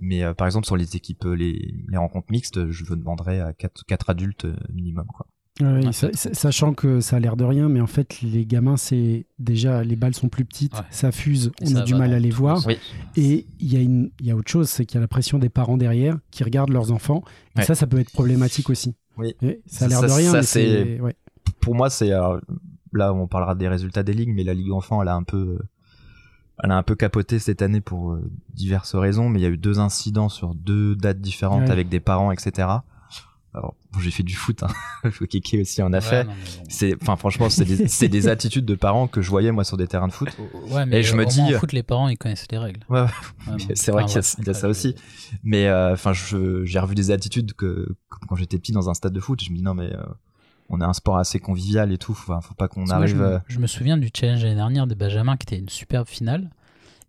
Mais 0.00 0.24
euh, 0.24 0.34
par 0.34 0.48
exemple 0.48 0.66
sur 0.66 0.76
les 0.76 0.96
équipes, 0.96 1.24
euh, 1.24 1.34
les, 1.36 1.72
les 1.88 1.96
rencontres 1.96 2.26
mixtes, 2.32 2.68
je 2.72 2.84
demanderai 2.94 3.40
à 3.40 3.52
quatre 3.52 3.84
quatre 3.86 4.10
adultes 4.10 4.46
euh, 4.46 4.56
minimum 4.72 5.06
quoi. 5.06 5.26
Ouais, 5.64 5.90
sachant 6.14 6.72
que 6.74 7.00
ça 7.00 7.16
a 7.16 7.20
l'air 7.20 7.36
de 7.36 7.44
rien, 7.44 7.68
mais 7.68 7.80
en 7.80 7.86
fait, 7.86 8.20
les 8.22 8.44
gamins, 8.46 8.76
c'est 8.76 9.26
déjà 9.38 9.82
les 9.84 9.96
balles 9.96 10.14
sont 10.14 10.28
plus 10.28 10.44
petites, 10.44 10.74
Ouais. 10.74 10.84
ça 10.90 11.12
fuse, 11.12 11.52
Et 11.60 11.64
on 11.64 11.70
ça 11.70 11.78
a 11.80 11.82
du 11.84 11.94
mal 11.94 12.12
à 12.12 12.18
les 12.18 12.30
voir. 12.30 12.62
Oui. 12.66 12.76
Et 13.16 13.46
il 13.60 13.72
y, 13.72 13.76
a 13.76 13.80
une- 13.80 14.10
il 14.20 14.26
y 14.26 14.30
a 14.30 14.36
autre 14.36 14.50
chose, 14.50 14.68
c'est 14.68 14.86
qu'il 14.86 14.96
y 14.96 14.98
a 14.98 15.00
la 15.00 15.08
pression 15.08 15.38
des 15.38 15.48
parents 15.48 15.76
derrière 15.76 16.18
qui 16.30 16.44
regardent 16.44 16.70
leurs 16.72 16.92
enfants. 16.92 17.22
Et 17.56 17.60
Ouais. 17.60 17.64
ça, 17.64 17.74
ça 17.74 17.86
peut 17.86 17.98
être 17.98 18.12
problématique 18.12 18.70
aussi. 18.70 18.94
Oui. 19.18 19.34
Et 19.42 19.60
ça 19.66 19.84
a 19.84 19.88
l'air 19.88 20.00
de 20.02 20.06
rien, 20.10 20.42
ça, 20.42 20.58
mais. 20.60 20.98
Pour 21.60 21.74
moi, 21.74 21.90
c'est 21.90 22.10
alors, 22.12 22.40
là 22.92 23.12
on 23.14 23.26
parlera 23.26 23.54
des 23.54 23.68
résultats 23.68 24.02
des 24.02 24.12
ligues, 24.14 24.32
mais 24.34 24.44
la 24.44 24.54
Ligue 24.54 24.72
enfant, 24.72 25.00
elle 25.02 25.08
a 25.08 25.14
un 25.14 25.22
peu, 25.22 25.58
elle 26.62 26.70
a 26.70 26.76
un 26.76 26.82
peu 26.82 26.94
capoté 26.94 27.38
cette 27.38 27.62
année 27.62 27.80
pour 27.80 28.12
euh, 28.12 28.30
diverses 28.54 28.94
raisons. 28.94 29.28
Mais 29.28 29.40
il 29.40 29.42
y 29.42 29.46
a 29.46 29.48
eu 29.50 29.56
deux 29.58 29.78
incidents 29.78 30.28
sur 30.28 30.54
deux 30.54 30.94
dates 30.96 31.20
différentes 31.20 31.64
Ouais. 31.64 31.70
avec 31.70 31.88
des 31.88 32.00
parents, 32.00 32.32
etc. 32.32 32.68
Alors, 33.54 33.74
bon, 33.92 34.00
j'ai 34.00 34.10
fait 34.10 34.22
du 34.22 34.34
foot, 34.34 34.62
hein. 34.62 35.10
Kiki 35.28 35.60
aussi 35.60 35.82
en 35.82 35.92
a 35.92 35.96
Ouais, 35.96 36.00
fait. 36.00 36.24
bon. 36.24 36.32
C'est, 36.68 36.96
enfin, 37.02 37.16
franchement, 37.16 37.50
c'est 37.50 38.08
des, 38.08 38.28
attitudes 38.28 38.64
de 38.64 38.74
parents 38.74 39.08
que 39.08 39.20
je 39.20 39.28
voyais 39.28 39.52
moi 39.52 39.64
sur 39.64 39.76
des 39.76 39.86
terrains 39.86 40.08
de 40.08 40.12
foot. 40.12 40.30
Ouais, 40.70 40.86
mais 40.86 41.00
Et 41.00 41.02
je 41.02 41.14
me 41.14 41.26
dis- 41.26 41.40
en 41.54 41.58
foot, 41.58 41.72
les 41.72 41.82
parents, 41.82 42.08
ils 42.08 42.16
connaissent 42.16 42.46
les 42.50 42.56
règles. 42.58 42.80
Ouais, 42.88 43.04
c'est 43.74 43.90
vrai 43.92 44.04
qu'il 44.06 44.14
y 44.14 44.18
a, 44.18 44.50
y 44.52 44.54
ça 44.54 44.68
aussi. 44.68 44.94
Mais 45.42 45.68
euh, 45.68 45.92
enfin, 45.92 46.12
j'ai 46.14 46.78
revu 46.78 46.94
des 46.94 47.10
attitudes 47.10 47.52
que 47.52 47.94
quand 48.28 48.36
j'étais 48.36 48.58
petit 48.58 48.72
dans 48.72 48.88
un 48.88 48.94
stade 48.94 49.12
de 49.12 49.20
foot. 49.20 49.42
Je 49.42 49.50
me 49.50 49.56
dis 49.56 49.62
non 49.62 49.74
mais 49.74 49.92
euh, 49.92 50.02
on 50.70 50.80
a 50.80 50.86
un 50.86 50.94
sport 50.94 51.18
assez 51.18 51.38
convivial 51.38 51.92
et 51.92 51.98
tout. 51.98 52.14
Faut, 52.14 52.32
faut 52.40 52.54
pas 52.54 52.68
qu'on 52.68 52.84
moi, 52.86 52.94
arrive. 52.94 53.10
je, 53.10 53.16
me, 53.16 53.24
euh, 53.24 53.38
je 53.48 53.58
me 53.58 53.66
souviens 53.66 53.98
du 53.98 54.08
challenge 54.16 54.42
l'année 54.42 54.54
dernière 54.56 54.86
des 54.86 54.94
Benjamin 54.94 55.36
qui 55.36 55.44
était 55.44 55.58
une 55.58 55.68
superbe 55.68 56.08
finale. 56.08 56.48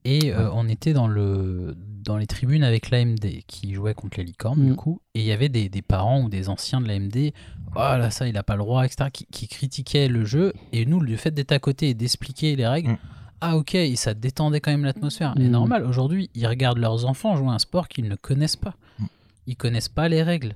Et 0.06 0.34
euh, 0.34 0.50
on 0.54 0.68
était 0.68 0.92
dans, 0.94 1.08
le, 1.08 1.76
dans 2.04 2.18
les 2.18 2.28
tribunes 2.28 2.64
avec 2.64 2.90
l'AMD 2.90 3.26
qui 3.48 3.74
jouait 3.74 3.94
contre 3.94 4.18
les 4.18 4.26
licornes, 4.26 4.60
Mm. 4.62 4.70
du 4.70 4.76
coup. 4.76 5.00
Et 5.16 5.20
il 5.22 5.26
y 5.26 5.32
avait 5.32 5.50
des, 5.50 5.70
des 5.70 5.82
parents 5.82 6.22
ou 6.24 6.30
des 6.30 6.50
anciens 6.50 6.82
de 6.82 6.88
l'AMD. 6.88 7.32
Oh 7.76 7.80
là, 7.80 8.12
ça, 8.12 8.28
il 8.28 8.38
a 8.38 8.44
pas 8.44 8.56
le 8.56 8.60
droit, 8.64 8.86
etc. 8.86 9.10
Qui, 9.12 9.26
qui 9.26 9.48
critiquaient 9.48 10.08
le 10.10 10.26
jeu. 10.26 10.54
Et 10.74 10.86
nous, 10.86 11.00
le 11.00 11.16
fait 11.16 11.32
d'être 11.32 11.52
à 11.54 11.60
côté 11.60 11.90
et 11.90 11.94
d'expliquer 11.94 12.56
les 12.56 12.68
règles. 12.68 12.92
Mm. 12.92 12.98
Ah, 13.46 13.58
ok, 13.58 13.76
et 13.76 13.96
ça 13.98 14.14
détendait 14.14 14.62
quand 14.62 14.72
même 14.72 14.86
l'atmosphère. 14.86 15.34
Et 15.38 15.44
Mm. 15.48 15.52
normal, 15.52 15.86
aujourd'hui, 15.86 16.30
ils 16.36 16.48
regardent 16.48 16.78
leurs 16.80 17.06
enfants 17.06 17.36
jouer 17.36 17.48
à 17.50 17.52
un 17.52 17.60
sport 17.60 17.88
qu'ils 17.88 18.08
ne 18.08 18.16
connaissent 18.16 18.56
pas. 18.58 18.76
Mm. 19.00 19.06
Ils 19.48 19.56
connaissent 19.58 19.90
pas 19.90 20.08
les 20.10 20.24
règles. 20.24 20.56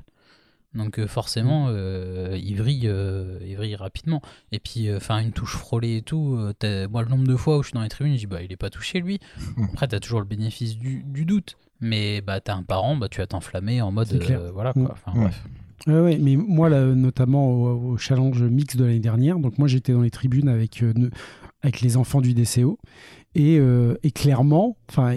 Donc 0.75 0.99
euh, 0.99 1.07
forcément, 1.07 1.67
euh, 1.69 2.33
euh, 2.33 2.37
ils 2.37 2.55
vrillent 3.57 3.75
rapidement. 3.75 4.21
Et 4.51 4.59
puis, 4.59 4.93
enfin, 4.93 5.19
une 5.19 5.31
touche 5.31 5.55
frôlée 5.55 5.97
et 5.97 6.01
tout. 6.01 6.35
euh, 6.37 6.53
t'as- 6.57 6.87
moi, 6.87 7.01
le 7.03 7.09
nombre 7.09 7.27
de 7.27 7.35
fois 7.35 7.57
où 7.57 7.63
je 7.63 7.69
suis 7.69 7.73
dans 7.75 7.81
les 7.81 7.89
tribunes, 7.89 8.13
je 8.13 8.19
dis, 8.19 8.27
bah, 8.27 8.41
il 8.43 8.51
est 8.51 8.57
pas 8.57 8.69
touché, 8.69 8.99
lui. 8.99 9.19
Après, 9.73 9.87
t'as 9.87 9.99
toujours 9.99 10.19
le 10.19 10.25
bénéfice 10.25 10.77
du, 10.77 11.03
du 11.03 11.25
doute. 11.25 11.57
Mais 11.79 12.21
bah, 12.21 12.39
t'as 12.41 12.55
un 12.55 12.63
parent, 12.63 12.95
bah, 12.95 13.07
tu 13.09 13.19
vas 13.19 13.27
t'enflammer 13.27 13.81
en 13.81 13.91
mode. 13.91 14.11
Euh, 14.29 14.51
voilà, 14.51 14.71
Mm. 14.75 14.85
quoi. 14.85 14.93
Enfin, 14.93 15.19
bref. 15.19 15.43
Ouais, 15.85 15.99
ouais, 15.99 16.17
mais 16.19 16.35
moi, 16.35 16.69
là, 16.69 16.83
notamment 16.85 17.49
au, 17.51 17.91
au 17.93 17.97
challenge 17.97 18.41
mix 18.43 18.75
de 18.75 18.83
l'année 18.83 18.99
dernière, 18.99 19.37
donc 19.39 19.59
moi 19.59 19.67
j'étais 19.67 19.93
dans 19.93 20.01
les 20.01 20.09
tribunes 20.09 20.49
avec, 20.49 20.81
euh, 20.81 20.91
avec 21.61 21.81
les 21.81 21.97
enfants 21.97 22.19
du 22.19 22.33
DCO. 22.33 22.79
Et, 23.35 23.59
euh, 23.59 23.93
et 24.01 24.09
clairement, 24.09 24.77
enfin, 24.89 25.15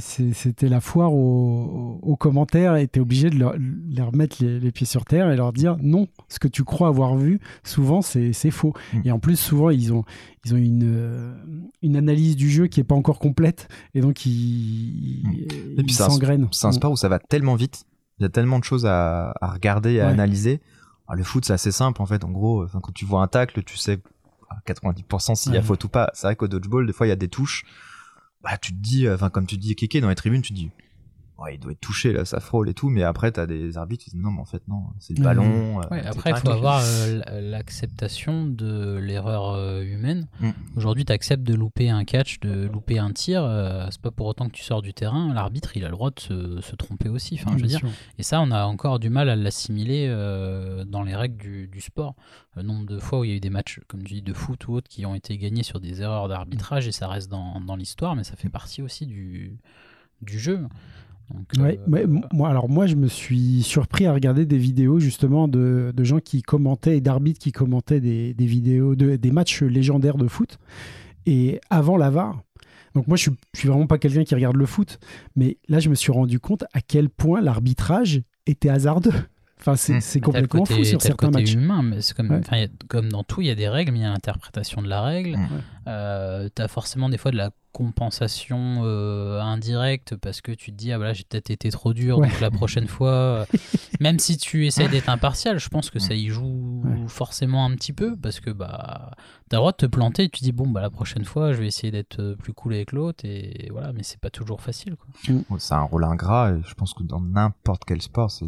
c'était 0.00 0.68
la 0.68 0.80
foire 0.80 1.12
aux, 1.14 1.98
aux 2.02 2.16
commentaires, 2.16 2.76
et 2.76 2.86
t'es 2.86 3.00
obligé 3.00 3.30
de 3.30 3.36
leur, 3.38 3.54
leur 3.96 4.14
mettre 4.14 4.36
les, 4.40 4.60
les 4.60 4.70
pieds 4.72 4.86
sur 4.86 5.04
terre 5.06 5.30
et 5.30 5.36
leur 5.36 5.52
dire 5.54 5.76
non, 5.80 6.06
ce 6.28 6.38
que 6.38 6.48
tu 6.48 6.64
crois 6.64 6.88
avoir 6.88 7.16
vu, 7.16 7.40
souvent 7.62 8.02
c'est 8.02 8.32
faux. 8.50 8.74
Mm. 8.92 8.98
Et 9.06 9.12
en 9.12 9.18
plus, 9.18 9.36
souvent, 9.36 9.70
ils 9.70 9.92
ont, 9.92 10.04
ils 10.44 10.52
ont 10.54 10.58
une, 10.58 10.82
euh, 10.84 11.34
une 11.82 11.96
analyse 11.96 12.36
du 12.36 12.50
jeu 12.50 12.66
qui 12.66 12.80
est 12.80 12.84
pas 12.84 12.94
encore 12.94 13.18
complète, 13.20 13.68
et 13.94 14.00
donc 14.02 14.26
ils, 14.26 15.22
Mm. 15.24 15.82
puis 15.84 15.94
c'est 15.94 16.02
un- 16.02 16.06
un 16.68 16.72
sport 16.72 16.92
où 16.92 16.96
ça 16.96 17.08
va 17.08 17.18
tellement 17.18 17.54
vite. 17.54 17.84
Il 18.18 18.22
y 18.22 18.26
a 18.26 18.28
tellement 18.28 18.58
de 18.58 18.64
choses 18.64 18.86
à, 18.86 19.32
à 19.40 19.52
regarder 19.52 19.98
à 20.00 20.06
Ouais. 20.06 20.12
analyser. 20.12 20.60
Ah, 21.08 21.16
le 21.16 21.24
foot, 21.24 21.44
c'est 21.44 21.52
assez 21.52 21.72
simple 21.72 22.00
en 22.02 22.06
fait. 22.06 22.22
En 22.24 22.30
gros, 22.30 22.66
quand 22.82 22.92
tu 22.94 23.04
vois 23.04 23.22
un 23.22 23.26
tacle, 23.28 23.62
tu 23.62 23.76
sais 23.76 23.98
90% 24.66 25.34
s'il 25.34 25.54
y 25.54 25.56
a 25.56 25.62
faute 25.62 25.84
ou 25.84 25.88
pas. 25.88 26.10
C'est 26.14 26.26
vrai 26.26 26.36
qu'au 26.36 26.48
dodgeball, 26.48 26.86
des 26.86 26.92
fois, 26.92 27.06
il 27.06 27.10
y 27.10 27.12
a 27.12 27.16
des 27.16 27.28
touches. 27.28 27.64
Bah, 28.42 28.58
tu 28.58 28.72
te 28.72 28.78
dis, 28.78 29.08
enfin, 29.08 29.30
comme 29.30 29.46
tu 29.46 29.56
dis, 29.56 29.74
Kéké 29.74 30.00
dans 30.00 30.08
les 30.08 30.14
tribunes, 30.14 30.42
tu 30.42 30.52
te 30.52 30.56
dis, 30.56 30.70
ouais, 31.38 31.54
il 31.56 31.58
doit 31.58 31.72
être 31.72 31.80
touché 31.80 32.12
là, 32.12 32.24
ça 32.24 32.40
frôle 32.40 32.68
et 32.68 32.74
tout. 32.74 32.88
Mais 32.90 33.02
après, 33.02 33.32
t'as 33.32 33.46
des 33.46 33.76
arbitres 33.76 34.04
qui 34.04 34.10
disent, 34.10 34.20
non, 34.20 34.30
mais 34.30 34.40
en 34.40 34.44
fait, 34.44 34.62
non, 34.68 34.84
c'est 34.98 35.16
le 35.18 35.22
ballon. 35.24 35.80
euh, 35.80 35.84
Ouais, 35.90 36.04
après, 36.06 36.30
il 36.30 36.36
faut 36.36 36.50
avoir 36.50 36.82
euh, 36.84 37.20
l'acceptation 37.40 38.46
de 38.46 38.96
l'erreur 39.02 39.50
euh, 39.50 39.82
humaine. 39.82 40.26
Mm. 40.40 40.50
Aujourd'hui, 40.76 41.04
tu 41.04 41.12
acceptes 41.12 41.42
de 41.42 41.54
louper 41.54 41.90
un 41.90 42.04
catch, 42.04 42.40
de 42.40 42.66
louper 42.66 42.98
un 42.98 43.10
tir. 43.12 43.42
euh, 43.44 43.86
c'est 43.90 44.00
pas 44.00 44.10
pour 44.10 44.26
autant 44.26 44.46
que 44.48 44.52
tu 44.52 44.62
sors 44.62 44.82
du 44.82 44.94
terrain. 44.94 45.32
L'arbitre, 45.34 45.76
il 45.76 45.84
a 45.84 45.88
le 45.88 45.92
droit 45.92 46.10
de 46.10 46.20
se, 46.20 46.60
se 46.60 46.76
tromper 46.76 47.08
aussi. 47.08 47.38
Enfin, 47.40 47.56
je 47.56 47.62
veux 47.62 47.68
dire. 47.68 47.78
sûr. 47.80 47.88
Et 48.18 48.22
ça, 48.22 48.40
on 48.40 48.50
a 48.50 48.64
encore 48.64 48.98
du 48.98 49.10
mal 49.10 49.28
à 49.28 49.36
l'assimiler 49.36 50.06
euh, 50.08 50.84
dans 50.84 51.02
les 51.02 51.14
règles 51.16 51.36
du, 51.36 51.66
du 51.68 51.80
sport. 51.80 52.14
Le 52.56 52.62
nombre 52.62 52.86
de 52.86 52.98
fois 52.98 53.20
où 53.20 53.24
il 53.24 53.30
y 53.30 53.32
a 53.32 53.36
eu 53.36 53.40
des 53.40 53.50
matchs, 53.50 53.80
comme 53.88 54.02
tu 54.04 54.14
dis, 54.14 54.22
de 54.22 54.32
foot 54.32 54.68
ou 54.68 54.74
autres, 54.74 54.88
qui 54.88 55.04
ont 55.06 55.14
été 55.14 55.36
gagnés 55.38 55.62
sur 55.64 55.80
des 55.80 56.02
erreurs 56.02 56.28
d'arbitrage, 56.28 56.86
et 56.86 56.92
ça 56.92 57.08
reste 57.08 57.30
dans, 57.30 57.60
dans 57.60 57.74
l'histoire, 57.76 58.14
mais 58.14 58.22
ça 58.24 58.36
fait 58.36 58.48
partie 58.48 58.80
aussi 58.82 59.06
du, 59.06 59.56
du 60.22 60.38
jeu. 60.38 60.60
Donc, 61.32 61.46
Ouais, 61.64 61.80
euh, 61.94 62.06
moi, 62.32 62.48
alors 62.50 62.68
moi, 62.68 62.86
je 62.86 62.94
me 62.96 63.06
suis 63.08 63.62
surpris 63.62 64.06
à 64.06 64.12
regarder 64.12 64.44
des 64.46 64.58
vidéos 64.58 64.98
justement 65.00 65.48
de, 65.48 65.92
de 65.94 66.04
gens 66.04 66.20
qui 66.20 66.42
commentaient 66.42 66.98
et 66.98 67.00
d'arbitres 67.00 67.38
qui 67.40 67.52
commentaient 67.52 68.00
des, 68.00 68.34
des 68.34 68.46
vidéos, 68.46 68.94
de, 68.94 69.16
des 69.16 69.30
matchs 69.30 69.62
légendaires 69.62 70.16
de 70.18 70.28
foot. 70.28 70.58
Et 71.26 71.60
avant 71.70 71.96
la 71.96 72.10
VAR, 72.10 72.42
donc 72.94 73.08
moi, 73.08 73.16
je 73.16 73.22
suis, 73.22 73.32
je 73.54 73.60
suis 73.60 73.68
vraiment 73.68 73.86
pas 73.86 73.98
quelqu'un 73.98 74.24
qui 74.24 74.34
regarde 74.34 74.56
le 74.56 74.66
foot, 74.66 74.98
mais 75.34 75.56
là, 75.68 75.80
je 75.80 75.88
me 75.88 75.94
suis 75.94 76.12
rendu 76.12 76.38
compte 76.40 76.64
à 76.74 76.80
quel 76.80 77.08
point 77.08 77.40
l'arbitrage 77.40 78.22
était 78.46 78.68
hasardeux. 78.68 79.12
Enfin, 79.58 79.76
c'est 79.76 79.94
Mmh. 80.18 80.20
complètement 80.20 80.60
côté- 80.60 80.74
fou 80.74 80.84
sur 80.84 81.00
certains 81.00 81.28
côté 81.28 81.40
matchs. 81.40 81.54
humain, 81.54 81.82
mais 81.82 81.98
comme, 82.14 82.30
Ouais. 82.52 82.68
comme 82.88 83.08
dans 83.08 83.22
tout, 83.24 83.40
il 83.40 83.46
y 83.46 83.50
a 83.50 83.54
des 83.54 83.68
règles, 83.68 83.92
mais 83.92 84.00
il 84.00 84.02
y 84.02 84.04
a 84.04 84.10
l'interprétation 84.10 84.82
de 84.82 84.88
la 84.88 85.00
règle. 85.00 85.30
Ouais. 85.30 85.38
Euh, 85.88 86.48
t'as 86.54 86.68
forcément 86.68 87.08
des 87.08 87.16
fois 87.16 87.30
de 87.30 87.38
la 87.38 87.50
compensation 87.74 88.82
euh, 88.84 89.40
indirecte 89.40 90.16
parce 90.16 90.40
que 90.40 90.52
tu 90.52 90.70
te 90.72 90.76
dis, 90.76 90.92
ah 90.92 90.98
bah 90.98 91.04
là, 91.06 91.12
j'ai 91.12 91.24
peut-être 91.24 91.50
été 91.50 91.70
trop 91.70 91.92
dur, 91.92 92.18
Ouais. 92.18 92.28
donc 92.28 92.40
la 92.40 92.50
prochaine 92.50 92.86
fois, 92.86 93.10
euh, 93.10 93.44
même 94.00 94.18
si 94.18 94.36
tu 94.38 94.66
essaies 94.66 94.88
d'être 94.88 95.08
impartial, 95.08 95.58
je 95.58 95.68
pense 95.68 95.90
que 95.90 95.98
ça 95.98 96.14
y 96.14 96.28
joue 96.28 96.82
Ouais. 96.84 97.08
forcément 97.08 97.64
un 97.66 97.70
petit 97.74 97.92
peu 97.92 98.16
parce 98.16 98.40
que 98.40 98.50
bah, 98.50 99.10
t'as 99.48 99.56
le 99.56 99.60
droit 99.60 99.72
de 99.72 99.76
te 99.76 99.86
planter 99.86 100.24
et 100.24 100.28
tu 100.28 100.42
dis, 100.44 100.52
bon, 100.52 100.68
bah 100.68 100.80
la 100.80 100.90
prochaine 100.90 101.24
fois, 101.24 101.52
je 101.52 101.58
vais 101.60 101.66
essayer 101.66 101.90
d'être 101.90 102.20
euh, 102.20 102.36
plus 102.36 102.52
cool 102.54 102.74
avec 102.74 102.92
l'autre, 102.92 103.24
et 103.24 103.68
voilà, 103.70 103.92
mais 103.92 104.02
c'est 104.02 104.20
pas 104.20 104.30
toujours 104.30 104.60
facile. 104.60 104.96
Quoi. 104.96 105.34
Ouais, 105.50 105.56
C'est 105.58 105.74
un 105.74 105.82
rôle 105.82 106.04
ingrat 106.04 106.52
et 106.52 106.60
je 106.66 106.74
pense 106.74 106.94
que 106.94 107.02
dans 107.02 107.20
n'importe 107.20 107.82
quel 107.86 108.00
sport, 108.00 108.30
c'est 108.30 108.46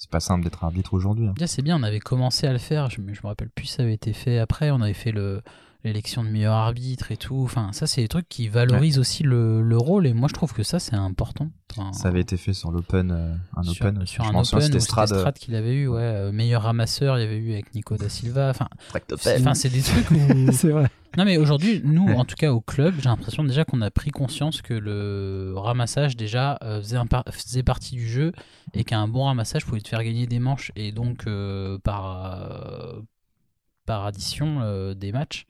c'est 0.00 0.10
pas 0.10 0.20
simple 0.20 0.44
d'être 0.44 0.62
arbitre 0.62 0.94
aujourd'hui. 0.94 1.26
hein. 1.26 1.34
C'est 1.46 1.60
bien, 1.62 1.76
on 1.76 1.82
avait 1.82 1.98
commencé 1.98 2.46
à 2.46 2.52
le 2.52 2.58
faire, 2.60 2.88
je 2.88 3.00
me 3.00 3.12
rappelle 3.24 3.50
plus, 3.50 3.66
ça 3.66 3.82
avait 3.82 3.94
été 3.94 4.12
fait 4.12 4.38
après, 4.38 4.70
on 4.70 4.80
avait 4.80 4.92
fait 4.94 5.10
le 5.10 5.42
l'élection 5.84 6.24
de 6.24 6.28
meilleur 6.28 6.54
arbitre 6.54 7.12
et 7.12 7.16
tout. 7.16 7.40
Enfin, 7.44 7.70
ça, 7.72 7.86
c'est 7.86 8.00
des 8.02 8.08
trucs 8.08 8.28
qui 8.28 8.48
valorisent 8.48 8.98
aussi 8.98 9.22
le, 9.22 9.62
le 9.62 9.76
rôle, 9.76 10.06
et 10.06 10.12
moi, 10.12 10.28
je 10.28 10.34
trouve 10.34 10.52
que 10.52 10.62
ça, 10.64 10.78
c'est 10.80 10.96
important. 10.96 11.50
Enfin, 11.76 11.92
Ça 11.92 12.08
avait 12.08 12.20
été 12.20 12.36
fait 12.36 12.52
sur 12.52 12.70
l'open, 12.72 13.10
euh, 13.12 13.34
un 13.56 13.62
sur, 13.62 13.86
open. 13.86 14.04
sur 14.06 14.24
je 14.24 14.28
un 14.28 14.32
open, 14.40 14.60
c'était 14.60 14.80
Strad. 14.80 15.12
euh, 15.12 15.18
Strad 15.20 15.34
qu'il 15.38 15.54
avait 15.54 15.74
eu, 15.74 15.86
ouais. 15.88 16.00
euh, 16.00 16.32
meilleur 16.32 16.62
ramasseur, 16.62 17.16
il 17.18 17.22
y 17.22 17.24
avait 17.24 17.36
eu 17.36 17.52
avec 17.52 17.74
Nico 17.74 17.96
da 17.96 18.08
Silva. 18.08 18.50
Enfin, 18.50 18.68
enfin, 19.24 19.54
c'est 19.54 19.68
des 19.68 19.82
trucs 19.82 20.10
où. 20.10 20.16
C'est 20.52 20.70
vrai. 20.70 20.88
Non, 21.16 21.24
mais 21.24 21.36
aujourd'hui, 21.38 21.80
nous, 21.84 22.06
en 22.12 22.24
tout 22.26 22.36
cas 22.36 22.52
au 22.52 22.60
club, 22.60 22.94
j'ai 22.98 23.08
l'impression 23.08 23.42
déjà 23.42 23.64
qu'on 23.64 23.80
a 23.80 23.90
pris 23.90 24.10
conscience 24.10 24.60
que 24.60 24.74
le 24.74 25.54
ramassage, 25.56 26.16
déjà, 26.16 26.58
euh, 26.62 26.80
faisait, 26.80 26.96
un 26.98 27.06
par- 27.06 27.24
faisait 27.30 27.62
partie 27.62 27.94
du 27.96 28.06
jeu 28.06 28.32
et 28.74 28.84
qu'un 28.84 29.08
bon 29.08 29.24
ramassage 29.24 29.64
pouvait 29.64 29.80
te 29.80 29.88
faire 29.88 30.04
gagner 30.04 30.26
des 30.26 30.38
manches 30.38 30.70
et 30.76 30.92
donc 30.92 31.26
euh, 31.26 31.78
par, 31.78 32.34
euh, 32.34 33.00
par 33.86 34.04
addition 34.04 34.58
euh, 34.60 34.94
des 34.94 35.12
matchs. 35.12 35.46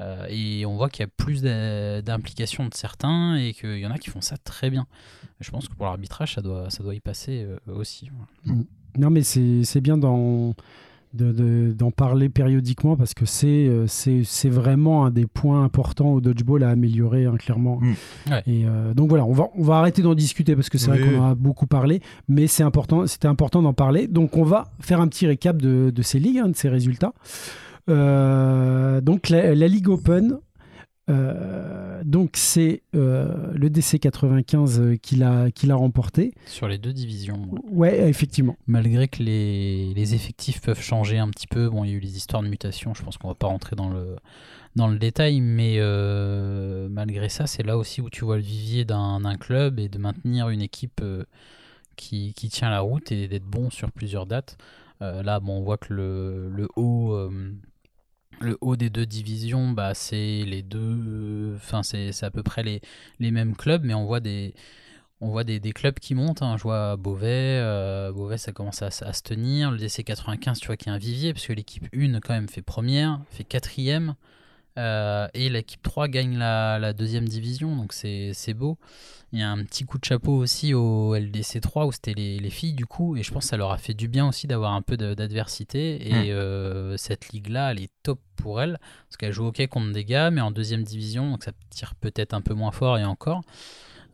Euh, 0.00 0.26
et 0.30 0.64
on 0.64 0.76
voit 0.76 0.88
qu'il 0.88 1.02
y 1.02 1.06
a 1.06 1.10
plus 1.16 1.42
d'a- 1.42 2.02
d'implication 2.02 2.64
de 2.66 2.74
certains 2.74 3.34
et 3.36 3.52
qu'il 3.52 3.78
y 3.78 3.86
en 3.86 3.90
a 3.90 3.98
qui 3.98 4.10
font 4.10 4.20
ça 4.20 4.36
très 4.36 4.70
bien. 4.70 4.86
Je 5.40 5.50
pense 5.50 5.68
que 5.68 5.74
pour 5.74 5.86
l'arbitrage, 5.86 6.34
ça 6.34 6.40
doit, 6.42 6.70
ça 6.70 6.82
doit 6.84 6.94
y 6.94 7.00
passer 7.00 7.44
euh, 7.44 7.56
aussi. 7.74 8.08
voilà. 8.44 8.62
Non, 8.96 9.10
mais 9.10 9.22
c'est 9.22 9.64
c'est 9.64 9.80
bien 9.80 9.98
d'en 9.98 10.54
de- 11.14 11.32
de- 11.32 11.72
d'en 11.72 11.90
parler 11.90 12.28
périodiquement 12.28 12.96
parce 12.96 13.14
que 13.14 13.24
c'est 13.26 13.46
euh, 13.66 13.86
c'est 13.86 14.22
c'est 14.24 14.48
vraiment 14.50 15.04
un 15.06 15.10
des 15.10 15.26
points 15.26 15.64
importants 15.64 16.10
au 16.12 16.20
dodgeball 16.20 16.62
à 16.62 16.68
améliorer, 16.70 17.24
hein, 17.26 17.36
clairement. 17.36 17.80
Mm. 17.80 17.94
Ouais. 18.30 18.42
Et 18.46 18.66
euh, 18.66 18.94
donc 18.94 19.08
voilà, 19.08 19.24
on 19.24 19.32
va, 19.32 19.48
on 19.56 19.62
va 19.62 19.78
arrêter 19.78 20.02
d'en 20.02 20.14
discuter 20.14 20.54
parce 20.54 20.68
que 20.68 20.78
c'est 20.78 20.90
Oui. 20.90 20.98
vrai 20.98 21.10
qu'on 21.12 21.20
en 21.22 21.30
a 21.30 21.34
beaucoup 21.34 21.66
parlé, 21.66 22.00
mais 22.28 22.46
c'est 22.46 22.62
important, 22.62 23.06
c'était 23.06 23.26
important 23.28 23.62
d'en 23.62 23.72
parler. 23.72 24.06
Donc 24.06 24.36
on 24.36 24.44
va 24.44 24.70
faire 24.80 25.00
un 25.00 25.08
petit 25.08 25.26
récap 25.26 25.60
de, 25.60 25.90
de 25.94 26.02
ces 26.02 26.18
ligues, 26.20 26.38
hein, 26.38 26.48
de 26.48 26.56
ces 26.56 26.68
résultats. 26.68 27.14
Euh, 27.88 29.00
donc 29.00 29.28
la, 29.28 29.54
la 29.54 29.68
Ligue 29.68 29.88
Open, 29.88 30.38
euh, 31.10 32.02
donc 32.04 32.32
c'est 32.34 32.82
euh, 32.94 33.52
le 33.54 33.70
DC 33.70 33.98
95 33.98 34.80
euh, 34.80 34.96
qui 34.96 35.16
l'a 35.16 35.50
qui 35.50 35.66
l'a 35.66 35.74
remporté. 35.74 36.34
Sur 36.46 36.68
les 36.68 36.76
deux 36.78 36.92
divisions. 36.92 37.48
ouais. 37.70 38.08
Effectivement. 38.08 38.56
Malgré 38.66 39.08
que 39.08 39.22
les, 39.22 39.94
les 39.94 40.14
effectifs 40.14 40.60
peuvent 40.60 40.80
changer 40.82 41.18
un 41.18 41.28
petit 41.30 41.46
peu, 41.46 41.68
bon, 41.70 41.84
il 41.84 41.90
y 41.90 41.94
a 41.94 41.96
eu 41.96 42.00
les 42.00 42.16
histoires 42.16 42.42
de 42.42 42.48
mutation, 42.48 42.92
je 42.94 43.02
pense 43.02 43.16
qu'on 43.16 43.28
va 43.28 43.34
pas 43.34 43.46
rentrer 43.46 43.74
dans 43.74 43.88
le, 43.88 44.16
dans 44.76 44.86
le 44.88 44.98
détail, 44.98 45.40
mais 45.40 45.76
euh, 45.78 46.88
malgré 46.90 47.28
ça, 47.30 47.46
c'est 47.46 47.62
là 47.62 47.78
aussi 47.78 48.02
où 48.02 48.10
tu 48.10 48.24
vois 48.24 48.36
le 48.36 48.42
vivier 48.42 48.84
d'un 48.84 49.36
club 49.40 49.78
et 49.78 49.88
de 49.88 49.98
maintenir 49.98 50.50
une 50.50 50.60
équipe 50.60 51.02
qui, 51.96 52.34
qui 52.34 52.48
tient 52.50 52.68
la 52.70 52.80
route 52.80 53.10
et 53.12 53.28
d'être 53.28 53.46
bon 53.46 53.70
sur 53.70 53.90
plusieurs 53.92 54.26
dates. 54.26 54.58
Là, 55.00 55.40
bon, 55.40 55.58
on 55.58 55.62
voit 55.62 55.78
que 55.78 55.94
le, 55.94 56.48
le 56.50 56.68
haut. 56.76 57.16
Le 58.40 58.58
haut 58.60 58.76
des 58.76 58.90
deux 58.90 59.06
divisions, 59.06 59.70
bah, 59.70 59.94
c'est 59.94 60.42
les 60.44 60.62
deux, 60.62 61.54
enfin 61.56 61.82
c'est 61.82 62.22
à 62.22 62.30
peu 62.30 62.42
près 62.42 62.62
les, 62.62 63.30
mêmes 63.30 63.56
clubs, 63.56 63.82
mais 63.84 63.94
on 63.94 64.04
voit 64.04 64.20
des, 64.20 64.54
clubs 65.74 65.98
qui 65.98 66.14
montent. 66.14 66.42
hein. 66.42 66.56
Je 66.56 66.62
vois 66.62 66.96
Beauvais, 66.96 67.58
euh, 67.60 68.12
Beauvais 68.12 68.38
ça 68.38 68.52
commence 68.52 68.82
à 68.82 68.90
se 68.90 69.22
tenir. 69.22 69.70
Le 69.70 69.78
DC 69.78 70.04
95, 70.04 70.60
tu 70.60 70.66
vois, 70.66 70.76
qui 70.76 70.88
est 70.88 70.92
un 70.92 70.98
vivier, 70.98 71.32
parce 71.32 71.46
que 71.46 71.52
l'équipe 71.52 71.86
1 71.94 72.20
quand 72.20 72.34
même 72.34 72.48
fait 72.48 72.62
première, 72.62 73.20
fait 73.30 73.44
quatrième, 73.44 74.14
euh, 74.78 75.26
et 75.34 75.48
l'équipe 75.48 75.82
3 75.82 76.06
gagne 76.08 76.38
la, 76.38 76.78
la 76.78 76.92
deuxième 76.92 77.28
division, 77.28 77.74
donc 77.74 77.92
c'est 77.92 78.54
beau. 78.54 78.78
Il 79.32 79.40
y 79.40 79.42
a 79.42 79.50
un 79.50 79.62
petit 79.64 79.84
coup 79.84 79.98
de 79.98 80.04
chapeau 80.04 80.32
aussi 80.32 80.72
au 80.72 81.14
LDC 81.14 81.60
3 81.60 81.86
où 81.86 81.92
c'était 81.92 82.14
les, 82.14 82.38
les 82.38 82.50
filles 82.50 82.72
du 82.74 82.86
coup, 82.86 83.16
et 83.16 83.22
je 83.22 83.32
pense 83.32 83.44
que 83.44 83.50
ça 83.50 83.56
leur 83.56 83.72
a 83.72 83.78
fait 83.78 83.92
du 83.92 84.08
bien 84.08 84.28
aussi 84.28 84.46
d'avoir 84.46 84.72
un 84.72 84.80
peu 84.80 84.96
d'adversité. 84.96 86.08
Et 86.08 86.32
euh, 86.32 86.96
cette 86.96 87.30
ligue-là, 87.30 87.72
elle 87.72 87.82
est 87.82 87.90
top 88.04 88.20
pour 88.36 88.62
elle, 88.62 88.78
parce 89.08 89.16
qu'elle 89.18 89.32
joue 89.32 89.46
ok 89.46 89.66
contre 89.66 89.92
des 89.92 90.04
gars, 90.04 90.30
mais 90.30 90.40
en 90.40 90.52
deuxième 90.52 90.84
division, 90.84 91.32
donc 91.32 91.42
ça 91.42 91.52
tire 91.70 91.94
peut-être 91.96 92.32
un 92.32 92.40
peu 92.40 92.54
moins 92.54 92.72
fort 92.72 92.98
et 92.98 93.04
encore. 93.04 93.42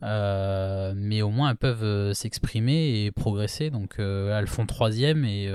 Euh, 0.03 0.93
mais 0.95 1.21
au 1.21 1.29
moins 1.29 1.51
elles 1.51 1.55
peuvent 1.55 2.11
s'exprimer 2.13 3.05
et 3.05 3.11
progresser. 3.11 3.69
Donc 3.69 3.99
elles 3.99 4.47
font 4.47 4.65
troisième 4.65 5.25
et 5.25 5.47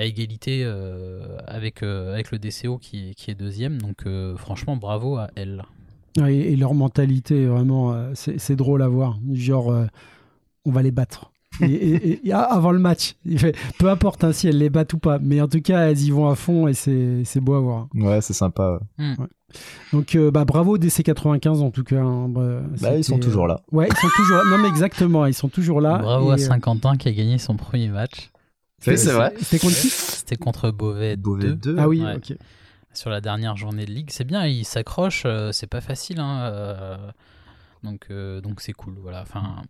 à 0.00 0.04
égalité 0.04 0.62
euh, 0.64 1.36
avec, 1.46 1.82
euh, 1.82 2.12
avec 2.12 2.30
le 2.32 2.38
DCO 2.38 2.78
qui, 2.78 3.10
est- 3.10 3.14
qui 3.14 3.30
est 3.30 3.34
deuxième. 3.34 3.80
Donc 3.80 4.06
euh, 4.06 4.36
franchement, 4.36 4.76
bravo 4.76 5.16
à 5.16 5.28
elles. 5.36 5.62
Ouais, 6.18 6.34
Et, 6.34 6.52
et 6.52 6.56
leur 6.56 6.74
mentalité, 6.74 7.46
vraiment, 7.46 7.94
c'est 8.14 8.38
c'est 8.40 8.56
drôle 8.56 8.82
à 8.82 8.88
voir. 8.88 9.18
Genre, 9.32 9.70
euh, 9.70 9.86
on 10.64 10.72
va 10.72 10.82
les 10.82 10.90
battre. 10.90 11.30
Et, 11.62 11.66
et- 11.66 12.26
et- 12.28 12.32
ah, 12.32 12.42
avant 12.44 12.70
le 12.72 12.78
match, 12.78 13.16
peu 13.78 13.90
importe 13.90 14.24
hein, 14.24 14.32
si 14.32 14.48
elles 14.48 14.56
les 14.58 14.70
battent 14.70 14.94
ou 14.94 14.98
pas, 14.98 15.18
mais 15.20 15.40
en 15.40 15.48
tout 15.48 15.60
cas, 15.60 15.88
elles 15.88 16.00
y 16.00 16.10
vont 16.10 16.28
à 16.28 16.34
fond 16.34 16.66
et 16.68 16.74
c'est 16.74 17.22
c'est 17.24 17.40
beau 17.40 17.54
à 17.54 17.60
voir. 17.60 17.88
Ouais, 17.94 18.20
c'est 18.22 18.32
sympa. 18.32 18.80
Donc, 19.92 20.14
euh, 20.14 20.30
bah, 20.30 20.44
bravo 20.44 20.78
DC95 20.78 21.60
en 21.60 21.70
tout 21.70 21.82
cas. 21.84 22.00
hein. 22.00 22.28
Bah, 22.28 22.60
Bah, 22.80 22.96
ils 22.96 23.04
sont 23.04 23.18
toujours 23.18 23.46
là. 23.46 23.60
Ouais, 23.72 23.88
ils 23.90 23.96
sont 23.96 24.08
toujours 24.16 24.36
là. 24.36 24.42
Non, 24.50 24.58
mais 24.62 24.68
exactement, 24.68 25.26
ils 25.26 25.34
sont 25.34 25.48
toujours 25.48 25.80
là. 25.80 25.98
bravo 25.98 26.28
Et, 26.28 26.30
à 26.30 26.34
euh, 26.34 26.36
Saint-Quentin 26.38 26.96
qui 26.96 27.08
a 27.08 27.12
gagné 27.12 27.38
son 27.38 27.56
premier 27.56 27.88
match. 27.88 28.30
C'est 28.80 28.96
vrai. 29.12 29.34
C'était 29.38 29.58
contre 29.58 29.76
qui 29.80 29.88
C'était 29.90 30.36
contre 30.36 30.70
Beauvais, 30.70 31.16
Beauvais 31.16 31.48
2 31.48 31.54
2. 31.54 31.76
Ah 31.78 31.88
oui, 31.88 32.02
Ouais. 32.02 32.16
ok. 32.16 32.34
sur 32.92 33.10
la 33.10 33.20
dernière 33.20 33.56
journée 33.56 33.84
de 33.86 33.90
ligue. 33.92 34.10
C'est 34.10 34.24
bien, 34.24 34.46
ils 34.46 34.64
s'accrochent, 34.64 35.22
euh, 35.26 35.52
c'est 35.52 35.66
pas 35.68 35.80
facile. 35.80 36.18
hein, 36.20 36.40
euh, 36.52 36.96
donc 37.82 38.06
euh, 38.10 38.40
donc 38.40 38.60
c'est 38.60 38.72
cool. 38.72 38.94
Voilà. 39.00 39.22
Enfin, 39.22 39.62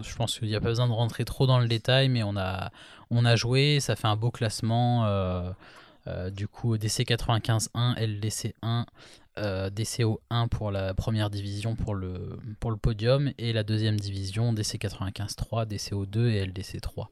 je 0.00 0.14
pense 0.14 0.38
qu'il 0.38 0.48
n'y 0.48 0.54
a 0.56 0.60
pas 0.60 0.68
besoin 0.68 0.86
de 0.88 0.92
rentrer 0.92 1.24
trop 1.24 1.46
dans 1.46 1.58
le 1.58 1.68
détail, 1.68 2.08
mais 2.08 2.22
on 2.22 2.36
a, 2.36 2.70
on 3.10 3.24
a 3.24 3.36
joué, 3.36 3.78
ça 3.80 3.94
fait 3.96 4.08
un 4.08 4.16
beau 4.16 4.30
classement. 4.30 5.06
euh, 5.06 5.50
euh, 6.08 6.30
du 6.30 6.48
coup, 6.48 6.76
DC 6.78 7.04
95 7.04 7.68
1, 7.74 7.94
LDC 7.96 8.54
1, 8.62 8.86
euh, 9.38 9.70
DCO 9.70 10.20
1 10.30 10.48
pour 10.48 10.72
la 10.72 10.94
première 10.94 11.30
division 11.30 11.76
pour 11.76 11.94
le, 11.94 12.40
pour 12.58 12.72
le 12.72 12.76
podium, 12.76 13.30
et 13.38 13.52
la 13.52 13.62
deuxième 13.62 14.00
division, 14.00 14.52
DC 14.52 14.78
95 14.80 15.36
3, 15.36 15.64
DCO 15.66 16.04
2 16.06 16.28
et 16.30 16.44
LDC 16.46 16.80
3. 16.80 17.08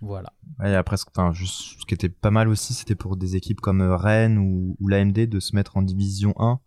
Voilà. 0.00 0.32
Ouais, 0.58 0.72
et 0.72 0.74
après, 0.74 0.96
ce- 0.96 1.04
enfin, 1.14 1.32
ce 1.34 1.84
qui 1.86 1.94
était 1.94 2.08
pas 2.08 2.30
mal 2.30 2.48
aussi, 2.48 2.74
c'était 2.74 2.94
pour 2.94 3.16
des 3.16 3.36
équipes 3.36 3.60
comme 3.60 3.80
euh, 3.80 3.96
Rennes 3.96 4.38
ou, 4.38 4.76
ou 4.80 4.88
l'AMD 4.88 5.26
de 5.26 5.40
se 5.40 5.54
mettre 5.56 5.76
en 5.76 5.82
division 5.82 6.34
1 6.38 6.60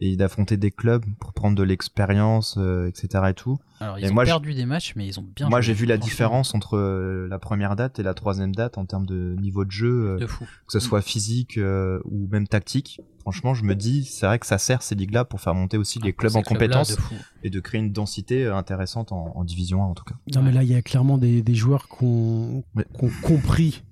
et 0.00 0.16
d'affronter 0.16 0.56
des 0.56 0.70
clubs 0.70 1.04
pour 1.18 1.32
prendre 1.32 1.56
de 1.56 1.62
l'expérience, 1.62 2.56
euh, 2.58 2.86
etc. 2.88 3.24
et 3.30 3.34
tout. 3.34 3.58
Alors, 3.80 3.98
ils 3.98 4.04
Et 4.06 4.10
ont 4.10 4.14
moi, 4.14 4.24
perdu 4.24 4.54
des 4.54 4.66
matchs, 4.66 4.94
mais 4.96 5.06
ils 5.06 5.18
ont 5.20 5.26
bien 5.36 5.48
Moi, 5.48 5.60
j'ai 5.60 5.72
vu 5.72 5.86
la 5.86 5.96
différence 5.98 6.54
entre 6.54 6.76
euh, 6.76 7.26
la 7.28 7.38
première 7.38 7.76
date 7.76 7.98
et 7.98 8.02
la 8.02 8.14
troisième 8.14 8.54
date 8.54 8.78
en 8.78 8.84
termes 8.86 9.06
de 9.06 9.36
niveau 9.40 9.64
de 9.64 9.70
jeu, 9.70 10.10
euh, 10.10 10.18
De 10.18 10.26
fou. 10.26 10.44
que 10.44 10.72
ce 10.72 10.80
soit 10.80 11.02
physique 11.02 11.58
euh, 11.58 12.00
ou 12.04 12.28
même 12.30 12.46
tactique. 12.48 13.00
Franchement, 13.20 13.54
je 13.54 13.62
me 13.64 13.74
dis, 13.74 14.04
c'est 14.04 14.26
vrai 14.26 14.38
que 14.38 14.46
ça 14.46 14.58
sert 14.58 14.82
ces 14.82 14.94
ligues-là 14.94 15.24
pour 15.24 15.40
faire 15.40 15.54
monter 15.54 15.76
aussi 15.76 15.98
les 16.00 16.10
Ah, 16.10 16.12
clubs 16.20 16.32
ces 16.32 16.38
en 16.38 16.42
compétences 16.42 16.96
de 16.96 17.00
fou. 17.00 17.14
et 17.42 17.50
de 17.50 17.60
créer 17.60 17.80
une 17.80 17.92
densité 17.92 18.46
intéressante 18.46 19.12
en, 19.12 19.32
en 19.36 19.44
division 19.44 19.82
1 19.82 19.86
en 19.86 19.94
tout 19.94 20.04
cas. 20.04 20.14
Non, 20.34 20.42
mais 20.42 20.50
là, 20.52 20.62
il 20.62 20.70
y 20.70 20.74
a 20.74 20.82
clairement 20.82 21.18
des, 21.18 21.42
des 21.42 21.54
joueurs 21.54 21.88
qui 21.88 22.04
ont, 22.04 22.64
Ouais. 22.74 22.86
qui 22.98 23.04
ont 23.04 23.10
compris 23.22 23.82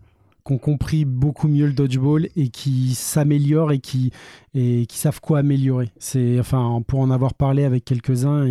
qui 0.47 0.53
ont 0.53 0.59
compris 0.59 1.05
beaucoup 1.05 1.49
mieux 1.49 1.67
le 1.67 1.73
dodgeball 1.73 2.29
et 2.37 2.49
qui 2.49 2.95
s'améliorent 2.95 3.73
et 3.73 3.79
qui, 3.81 4.13
et 4.55 4.87
qui 4.87 4.97
savent 4.99 5.21
quoi 5.21 5.41
améliorer. 5.41 5.91
C'est, 5.99 6.39
enfin, 6.39 6.83
pour 6.87 7.01
en 7.01 7.11
avoir 7.11 7.35
parlé 7.35 7.65
avec 7.65 7.85
quelques-uns, 7.85 8.47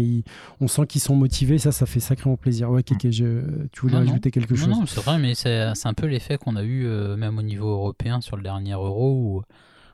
on 0.59 0.67
sent 0.67 0.85
qu'ils 0.87 1.01
sont 1.01 1.15
motivés. 1.15 1.57
Ça, 1.57 1.71
ça 1.71 1.85
fait 1.85 1.99
sacrément 1.99 2.35
plaisir. 2.37 2.69
Ouais, 2.69 2.83
Kéké, 2.83 3.11
je- 3.11 3.65
tu 3.71 3.81
voulais 3.81 3.93
Non, 3.95 4.01
non. 4.03 4.11
ajouter 4.11 4.31
quelque 4.31 4.53
Non, 4.53 4.57
chose? 4.59 4.69
non, 4.79 4.85
c'est 4.85 5.01
vrai, 5.03 5.17
mais 5.19 5.35
c'est 5.35 5.61
un 5.87 5.93
peu 5.93 6.07
l'effet 6.07 6.37
qu'on 6.37 6.55
a 6.55 6.63
eu 6.63 6.85
euh, 6.85 7.15
même 7.15 7.37
au 7.37 7.43
niveau 7.43 7.69
européen 7.69 8.19
sur 8.21 8.35
le 8.35 8.43
dernier 8.43 8.73
Euro 8.73 9.13
où 9.13 9.41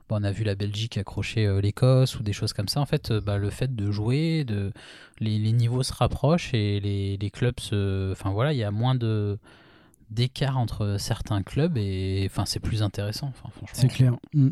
bon, 0.09 0.17
on 0.19 0.23
a 0.23 0.31
vu 0.31 0.43
la 0.43 0.55
Belgique 0.55 0.97
accrocher 0.97 1.45
euh, 1.45 1.61
l'Écosse 1.61 2.19
ou 2.19 2.23
des 2.23 2.33
choses 2.33 2.51
comme 2.53 2.67
ça. 2.67 2.81
En 2.81 2.85
fait, 2.85 3.13
bah, 3.13 3.37
le 3.37 3.49
fait 3.49 3.75
de 3.75 3.91
jouer, 3.91 4.43
de 4.43 4.71
les, 5.19 5.37
les 5.37 5.51
niveaux 5.51 5.83
se 5.83 5.93
rapprochent 5.93 6.53
et 6.53 6.79
les, 6.79 7.17
les 7.17 7.29
clubs 7.29 7.59
se. 7.59 8.11
Enfin 8.11 8.31
voilà, 8.31 8.53
il 8.53 8.57
y 8.57 8.63
a 8.63 8.71
moins 8.71 8.95
de 8.95 9.37
d'écart 10.11 10.57
entre 10.59 10.97
certains 10.99 11.41
clubs 11.41 11.77
et 11.77 12.27
enfin 12.29 12.45
c'est 12.45 12.59
plus 12.59 12.83
intéressant. 12.83 13.29
Enfin. 13.29 13.49
C'est 13.73 13.87
clair. 13.87 14.15
Mm. 14.33 14.49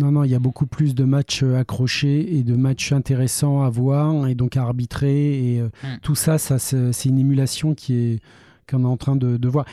Non, 0.00 0.10
non, 0.10 0.24
il 0.24 0.30
y 0.30 0.34
a 0.34 0.38
beaucoup 0.38 0.66
plus 0.66 0.94
de 0.94 1.04
matchs 1.04 1.42
euh, 1.42 1.58
accrochés 1.58 2.36
et 2.36 2.42
de 2.42 2.56
matchs 2.56 2.92
intéressants 2.92 3.62
à 3.62 3.68
voir 3.68 4.26
et 4.26 4.34
donc 4.34 4.56
à 4.56 4.62
arbitrer. 4.62 5.52
Et 5.54 5.60
euh, 5.60 5.68
Mm. 5.84 5.98
tout 6.02 6.14
ça, 6.14 6.38
ça 6.38 6.58
c'est 6.58 7.04
une 7.08 7.18
émulation 7.18 7.74
qui 7.74 7.94
est 7.94 8.20
qu'on 8.70 8.84
est 8.84 8.86
en 8.86 8.96
train 8.96 9.16
de, 9.16 9.36
de 9.36 9.48
voir. 9.48 9.66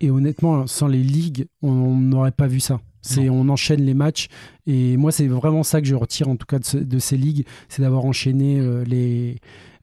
Et, 0.00 0.10
honnêtement, 0.10 0.66
sans 0.66 0.86
les 0.86 1.02
ligues, 1.02 1.46
on 1.62 1.70
on 1.70 1.96
n'aurait 1.96 2.30
pas 2.32 2.46
vu 2.46 2.60
ça. 2.60 2.80
C'est 3.02 3.28
on 3.28 3.48
enchaîne 3.48 3.82
les 3.82 3.94
matchs 3.94 4.28
et 4.66 4.96
moi 4.96 5.12
c'est 5.12 5.28
vraiment 5.28 5.62
ça 5.62 5.80
que 5.80 5.86
je 5.86 5.94
retire 5.94 6.28
en 6.28 6.36
tout 6.36 6.46
cas 6.46 6.58
de, 6.58 6.64
ce- 6.64 6.76
de 6.78 6.98
ces 6.98 7.16
ligues, 7.16 7.46
c'est 7.68 7.80
d'avoir 7.82 8.04
enchaîné 8.04 8.58
euh, 8.58 8.84
les 8.84 9.38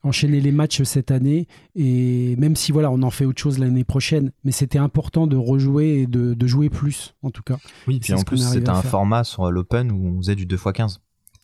enchaîné 0.05 0.39
les 0.39 0.51
matchs 0.51 0.83
cette 0.83 1.11
année 1.11 1.47
et 1.75 2.35
même 2.37 2.55
si 2.55 2.71
voilà 2.71 2.91
on 2.91 3.01
en 3.01 3.09
fait 3.09 3.25
autre 3.25 3.41
chose 3.41 3.57
l'année 3.59 3.83
prochaine, 3.83 4.31
mais 4.43 4.51
c'était 4.51 4.77
important 4.77 5.27
de 5.27 5.35
rejouer 5.35 6.01
et 6.01 6.07
de, 6.07 6.33
de 6.33 6.47
jouer 6.47 6.69
plus 6.69 7.15
en 7.23 7.31
tout 7.31 7.43
cas. 7.43 7.57
Oui, 7.87 7.95
C'est 7.95 8.13
puis 8.13 8.21
en 8.21 8.23
plus, 8.23 8.37
c'était 8.37 8.69
un 8.69 8.81
faire. 8.81 8.91
format 8.91 9.23
sur 9.23 9.51
l'Open 9.51 9.91
où 9.91 10.07
on 10.07 10.17
faisait 10.17 10.35
du 10.35 10.45
2x15. 10.45 10.99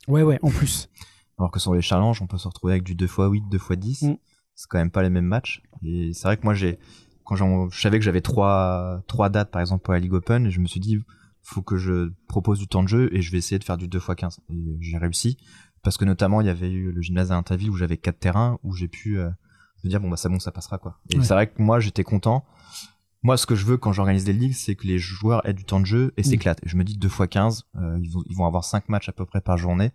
Ouais 0.08 0.24
ouais 0.24 0.39
en 0.41 0.50
plus. 0.50 0.89
Alors 1.38 1.52
que 1.52 1.60
sur 1.60 1.74
les 1.74 1.82
challenges, 1.82 2.21
on 2.21 2.28
peut 2.28 2.38
se 2.38 2.47
retrouver 2.47 2.74
avec 2.74 2.84
du 2.84 2.95
2x8, 2.95 3.50
2x10. 3.50 4.12
Mm. 4.12 4.17
C'est 4.54 4.67
quand 4.69 4.78
même 4.78 4.91
pas 4.91 5.02
les 5.02 5.10
mêmes 5.10 5.26
matchs. 5.26 5.63
Et 5.84 6.12
c'est 6.13 6.28
vrai 6.28 6.38
que 6.38 6.43
moi, 6.43 6.54
j'ai, 6.54 6.78
quand 7.24 7.36
je 7.36 7.82
savais 7.82 7.97
que 7.97 8.06
j'avais 8.06 8.21
trois, 8.21 9.02
trois 9.08 9.30
dates, 9.30 9.50
par 9.50 9.60
exemple, 9.62 9.84
pour 9.84 9.93
la 9.93 10.00
Ligue 10.00 10.13
Open, 10.13 10.45
et 10.45 10.52
je 10.52 10.60
me 10.60 10.67
suis 10.67 10.80
dit, 10.80 11.00
faut 11.41 11.63
que 11.63 11.78
je 11.78 12.12
propose 12.28 12.60
du 12.60 12.67
temps 12.67 12.84
de 12.84 12.88
jeu 12.88 13.10
et 13.12 13.21
je 13.21 13.32
vais 13.32 13.39
essayer 13.39 13.58
de 13.58 13.63
faire 13.63 13.78
du 13.78 13.88
2x15. 13.88 14.38
Et 14.50 14.78
j'ai 14.80 14.97
réussi. 14.97 15.38
Parce 15.84 15.98
que 15.98 16.06
notamment, 16.06 16.41
il 16.41 16.48
y 16.48 16.50
avait 16.50 16.70
eu 16.72 16.91
le 16.91 17.02
gymnase 17.02 17.32
à 17.32 17.36
Intaville 17.36 17.70
où 17.70 17.76
j'avais 17.76 17.98
quatre 17.98 18.20
terrains, 18.20 18.60
où 18.63 18.74
j'ai 18.76 18.88
pu 18.88 19.17
euh, 19.20 19.30
me 19.84 19.89
dire, 19.89 20.00
bon, 20.00 20.10
bah, 20.10 20.17
c'est 20.17 20.30
bon, 20.30 20.39
ça 20.39 20.52
passera, 20.52 20.78
quoi. 20.78 21.00
Et 21.10 21.17
Ouais. 21.17 21.24
c'est 21.24 21.34
vrai 21.34 21.48
que 21.48 21.62
moi, 21.62 21.80
j'étais 21.80 22.04
content. 22.04 22.46
Moi, 23.24 23.38
ce 23.38 23.46
que 23.46 23.56
je 23.56 23.65
veux 23.65 23.78
quand 23.78 23.91
j'organise 23.91 24.24
des 24.24 24.34
ligues, 24.34 24.54
c'est 24.54 24.76
que 24.76 24.86
les 24.88 24.98
joueurs 25.00 25.46
aient 25.48 25.54
du 25.54 25.63
temps 25.65 25.80
de 25.80 25.86
jeu 25.86 26.13
et 26.17 26.22
Mm. 26.22 26.26
s'éclatent. 26.26 26.60
Et 26.63 26.70
je 26.70 26.76
me 26.78 26.84
dis 26.84 26.98
2x15, 26.98 27.63
euh, 27.76 28.00
ils, 28.02 28.10
vont, 28.12 28.24
ils 28.28 28.36
vont 28.36 28.46
avoir 28.46 28.63
5 28.63 28.89
matchs 28.89 29.10
à 29.10 29.12
peu 29.12 29.26
près 29.26 29.41
par 29.41 29.58
journée. 29.58 29.91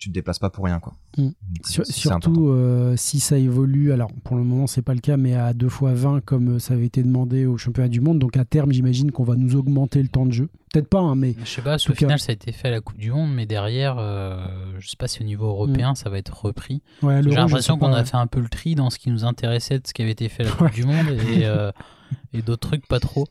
Tu 0.00 0.08
te 0.08 0.14
déplaces 0.14 0.38
pas 0.38 0.48
pour 0.50 0.64
rien, 0.64 0.80
quoi. 0.80 0.94
Mm. 1.18 1.28
Sur- 1.62 1.84
surtout 1.86 2.48
euh, 2.48 2.96
si 2.96 3.20
ça 3.20 3.36
évolue, 3.36 3.92
alors 3.92 4.10
pour 4.24 4.36
le 4.36 4.42
moment 4.42 4.66
c'est 4.66 4.80
pas 4.82 4.94
le 4.94 5.00
cas, 5.00 5.16
mais 5.18 5.34
à 5.34 5.52
2 5.52 5.68
fois 5.68 5.92
20 5.92 6.24
comme 6.24 6.56
euh, 6.56 6.58
ça 6.58 6.72
avait 6.74 6.86
été 6.86 7.02
demandé 7.02 7.44
au 7.44 7.58
championnat 7.58 7.88
du 7.90 8.00
monde, 8.00 8.18
donc 8.18 8.36
à 8.38 8.46
terme 8.46 8.72
j'imagine 8.72 9.12
qu'on 9.12 9.24
va 9.24 9.36
nous 9.36 9.56
augmenter 9.56 10.02
le 10.02 10.08
temps 10.08 10.24
de 10.24 10.32
jeu. 10.32 10.48
Peut-être 10.72 10.88
pas, 10.88 11.00
hein, 11.00 11.16
mais 11.16 11.34
Je 11.44 11.50
sais 11.50 11.60
pas, 11.62 11.74
au 11.76 11.88
cas- 11.92 11.94
final 11.94 12.18
ça 12.18 12.30
a 12.30 12.32
été 12.32 12.50
fait 12.52 12.68
à 12.68 12.70
la 12.70 12.80
Coupe 12.80 12.96
du 12.96 13.12
Monde, 13.12 13.30
mais 13.34 13.44
derrière, 13.44 13.96
euh, 13.98 14.38
je 14.78 14.88
sais 14.88 14.96
pas 14.96 15.06
si 15.06 15.20
au 15.20 15.24
niveau 15.24 15.46
européen 15.46 15.94
ça 15.94 16.08
va 16.08 16.16
être 16.16 16.44
repris. 16.46 16.80
ouais, 17.02 17.22
J'ai 17.22 17.30
l'impression 17.30 17.76
qu'on 17.76 17.92
a 17.92 18.02
fait 18.04 18.16
un 18.16 18.26
peu 18.26 18.40
le 18.40 18.48
tri 18.48 18.74
dans 18.76 18.88
ce 18.88 18.98
qui 18.98 19.10
nous 19.10 19.24
intéressait 19.26 19.80
de 19.80 19.86
ce 19.86 19.92
qui 19.92 20.00
avait 20.00 20.12
été 20.12 20.30
fait 20.30 20.44
à 20.44 20.46
la 20.46 20.52
Coupe 20.52 20.60
Ouais. 20.62 20.70
du 20.72 20.84
Monde 20.84 21.08
et, 21.28 21.44
euh, 21.44 21.70
et 22.32 22.40
d'autres 22.40 22.68
trucs 22.68 22.86
pas 22.88 23.00
trop. 23.00 23.26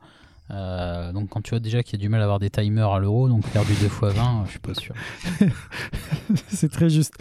Euh, 0.51 1.11
donc 1.11 1.29
quand 1.29 1.41
tu 1.41 1.51
vois 1.51 1.59
déjà 1.59 1.83
qu'il 1.83 1.99
y 1.99 2.01
a 2.01 2.03
du 2.03 2.09
mal 2.09 2.21
à 2.21 2.23
avoir 2.23 2.39
des 2.39 2.49
timers 2.49 2.89
à 2.91 2.99
l'euro, 2.99 3.27
donc 3.29 3.45
faire 3.45 3.63
du 3.65 3.73
2x20, 3.73 4.45
je 4.45 4.49
suis 4.51 4.59
pas 4.59 4.73
sûr. 4.73 4.95
c'est 6.47 6.71
très 6.71 6.89
juste. 6.89 7.13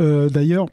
Euh, 0.00 0.28
D'ailleurs, 0.28 0.66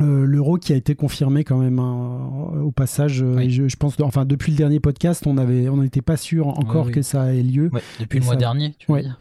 euh, 0.00 0.24
l'euro 0.24 0.56
qui 0.56 0.72
a 0.72 0.76
été 0.76 0.94
confirmé 0.94 1.44
quand 1.44 1.58
même 1.58 1.78
hein, 1.78 2.28
au 2.62 2.70
passage, 2.72 3.22
euh, 3.22 3.34
Oui. 3.36 3.50
je, 3.50 3.68
je 3.68 3.76
pense, 3.76 3.94
enfin 4.00 4.24
depuis 4.24 4.52
le 4.52 4.58
dernier 4.58 4.80
podcast, 4.80 5.24
on 5.26 5.36
avait, 5.38 5.68
on 5.68 5.76
n'était 5.78 6.02
pas 6.02 6.16
sûr 6.16 6.48
encore 6.48 6.86
oui. 6.86 6.92
que 6.92 7.02
ça 7.02 7.32
ait 7.34 7.42
lieu. 7.42 7.70
Depuis 8.00 8.18
Et 8.18 8.20
le 8.20 8.26
mois 8.26 8.36
dernier, 8.36 8.74
tu 8.78 8.86
veux 8.90 8.94
Ouais. 8.98 9.02
dire 9.02 9.18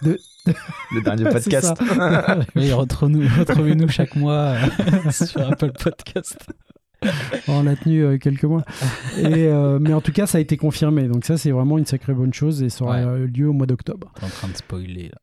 Le 0.94 1.00
dernier 1.02 1.24
podcast. 1.30 1.74
retrouvez-nous 2.56 3.28
retrouvez-nous 3.38 3.88
chaque 3.88 4.16
mois 4.16 4.54
euh, 4.54 5.10
sur 5.10 5.40
Apple 5.50 5.72
Podcast. 5.72 6.38
on 7.48 7.62
l'a 7.62 7.76
tenu 7.76 8.02
euh, 8.02 8.18
quelques 8.18 8.44
mois. 8.44 8.64
Et, 9.18 9.24
euh, 9.46 9.78
mais 9.80 9.92
en 9.94 10.00
tout 10.00 10.12
cas, 10.12 10.26
ça 10.26 10.38
a 10.38 10.40
été 10.40 10.56
confirmé. 10.56 11.08
Donc 11.08 11.24
ça, 11.24 11.36
c'est 11.38 11.50
vraiment 11.50 11.78
une 11.78 11.86
sacrée 11.86 12.14
bonne 12.14 12.34
chose 12.34 12.62
et 12.62 12.68
ça 12.68 12.84
aura 12.84 12.96
Ouais. 12.96 13.04
euh, 13.04 13.26
lieu 13.26 13.48
au 13.48 13.52
mois 13.52 13.66
d'octobre. 13.66 14.12
En 14.22 14.28
train 14.28 14.48
de 14.48 14.56
spoiler 14.56 15.04
là. 15.10 15.18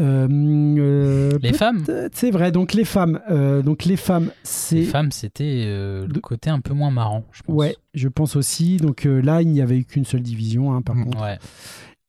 Euh, 0.00 1.38
Les 1.42 1.52
femmes 1.52 1.84
C'est 2.12 2.30
vrai. 2.30 2.52
Donc 2.52 2.72
les 2.72 2.84
femmes, 2.84 3.20
euh, 3.30 3.62
donc 3.62 3.84
les 3.84 3.96
femmes, 3.96 4.30
c'est 4.42 4.76
Les 4.76 4.84
femmes, 4.84 5.12
c'était 5.12 5.64
euh, 5.66 6.06
le 6.12 6.20
côté 6.20 6.50
un 6.50 6.60
peu 6.60 6.72
moins 6.74 6.90
marrant, 6.90 7.24
je 7.32 7.42
pense. 7.42 7.54
ouais, 7.54 7.76
je 7.94 8.08
pense 8.08 8.36
aussi. 8.36 8.78
Donc 8.78 9.04
là, 9.04 9.42
il 9.42 9.48
n'y 9.48 9.60
avait 9.60 9.78
eu 9.78 9.84
qu'une 9.84 10.04
seule 10.04 10.22
division, 10.22 10.72
hein, 10.74 10.82
par 10.82 10.94
Mm. 10.96 11.04
contre. 11.04 11.22
Ouais. 11.22 11.38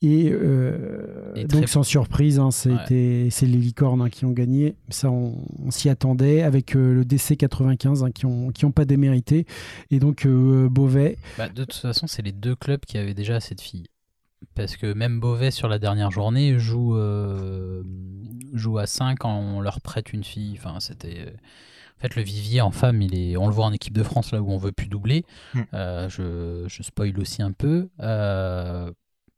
Et, 0.06 0.30
euh, 0.32 1.32
Et 1.36 1.46
donc 1.46 1.62
très- 1.62 1.68
sans 1.68 1.84
surprise, 1.84 2.38
hein, 2.38 2.52
c'était 2.52 3.30
c'est 3.32 3.46
les 3.46 3.58
licornes 3.58 4.02
hein, 4.02 4.10
qui 4.10 4.26
ont 4.26 4.32
gagné. 4.32 4.76
Ça, 4.89 5.10
on, 5.10 5.34
on 5.66 5.72
s'y 5.72 5.88
attendait 5.88 6.42
avec 6.44 6.76
euh, 6.76 6.94
le 6.94 7.06
DC 7.06 7.38
95 7.38 8.04
hein, 8.04 8.12
qui 8.12 8.26
ont 8.26 8.50
qui 8.52 8.66
ont 8.66 8.72
pas 8.72 8.84
démérité. 8.84 9.46
Et 9.92 10.00
donc 10.00 10.26
euh, 10.26 10.68
Beauvais. 10.70 11.18
Bah, 11.38 11.48
de 11.48 11.63
toute 11.63 11.74
façon, 11.74 12.08
c'est 12.08 12.22
les 12.22 12.34
deux 12.34 12.56
clubs 12.56 12.82
qui 12.86 12.98
avaient 12.98 13.13
déjà 13.13 13.39
cette 13.39 13.62
fille. 13.62 13.86
Parce 14.56 14.76
que 14.76 14.94
même 14.94 15.22
Beauvais, 15.22 15.52
sur 15.52 15.70
la 15.70 15.80
dernière 15.80 16.12
journée, 16.12 16.60
joue, 16.60 16.98
euh, 16.98 17.82
joue 18.52 18.78
à 18.78 18.86
5 18.86 19.20
quand 19.20 19.34
on 19.34 19.62
leur 19.62 19.80
prête 19.80 20.12
une 20.12 20.26
fille. 20.26 20.56
Enfin, 20.58 20.80
c'était. 20.82 21.34
En 21.98 22.02
fait, 22.02 22.16
le 22.18 22.24
vivier 22.24 22.60
en 22.60 22.72
femme, 22.72 23.02
il 23.02 23.18
est, 23.18 23.38
on 23.38 23.48
le 23.48 23.54
voit 23.54 23.63
en 23.66 23.72
équipe 23.72 23.94
de 23.94 24.04
France, 24.04 24.34
là 24.34 24.42
où 24.42 24.52
on 24.52 24.58
veut 24.58 24.74
plus 24.74 24.88
doubler. 24.88 25.24
Hmm. 25.54 25.62
Euh, 25.74 26.10
je, 26.10 26.66
je 26.68 26.84
spoil 26.84 27.18
aussi 27.18 27.42
un 27.42 27.54
peu. 27.54 27.88
Euh, 28.02 28.92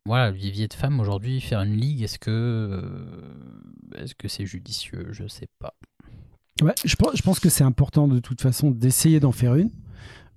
voilà, 0.06 0.30
le 0.32 0.38
vivier 0.38 0.68
de 0.68 0.74
femmes, 0.74 1.00
aujourd'hui, 1.00 1.42
faire 1.42 1.62
une 1.62 1.76
ligue, 1.76 2.02
est-ce 2.04 2.20
que 2.20 2.30
euh, 2.32 3.96
est-ce 3.96 4.16
que 4.16 4.28
c'est 4.28 4.46
judicieux? 4.46 5.08
Je 5.12 5.28
sais 5.28 5.48
pas. 5.60 5.74
Ouais, 6.62 6.74
je, 6.86 6.96
pense, 6.96 7.16
je 7.16 7.22
pense 7.22 7.40
que 7.40 7.50
c'est 7.50 7.64
important 7.64 8.08
de 8.08 8.20
toute 8.20 8.42
façon 8.42 8.72
d'essayer 8.72 9.20
d'en 9.20 9.32
faire 9.32 9.56
une. 9.56 9.72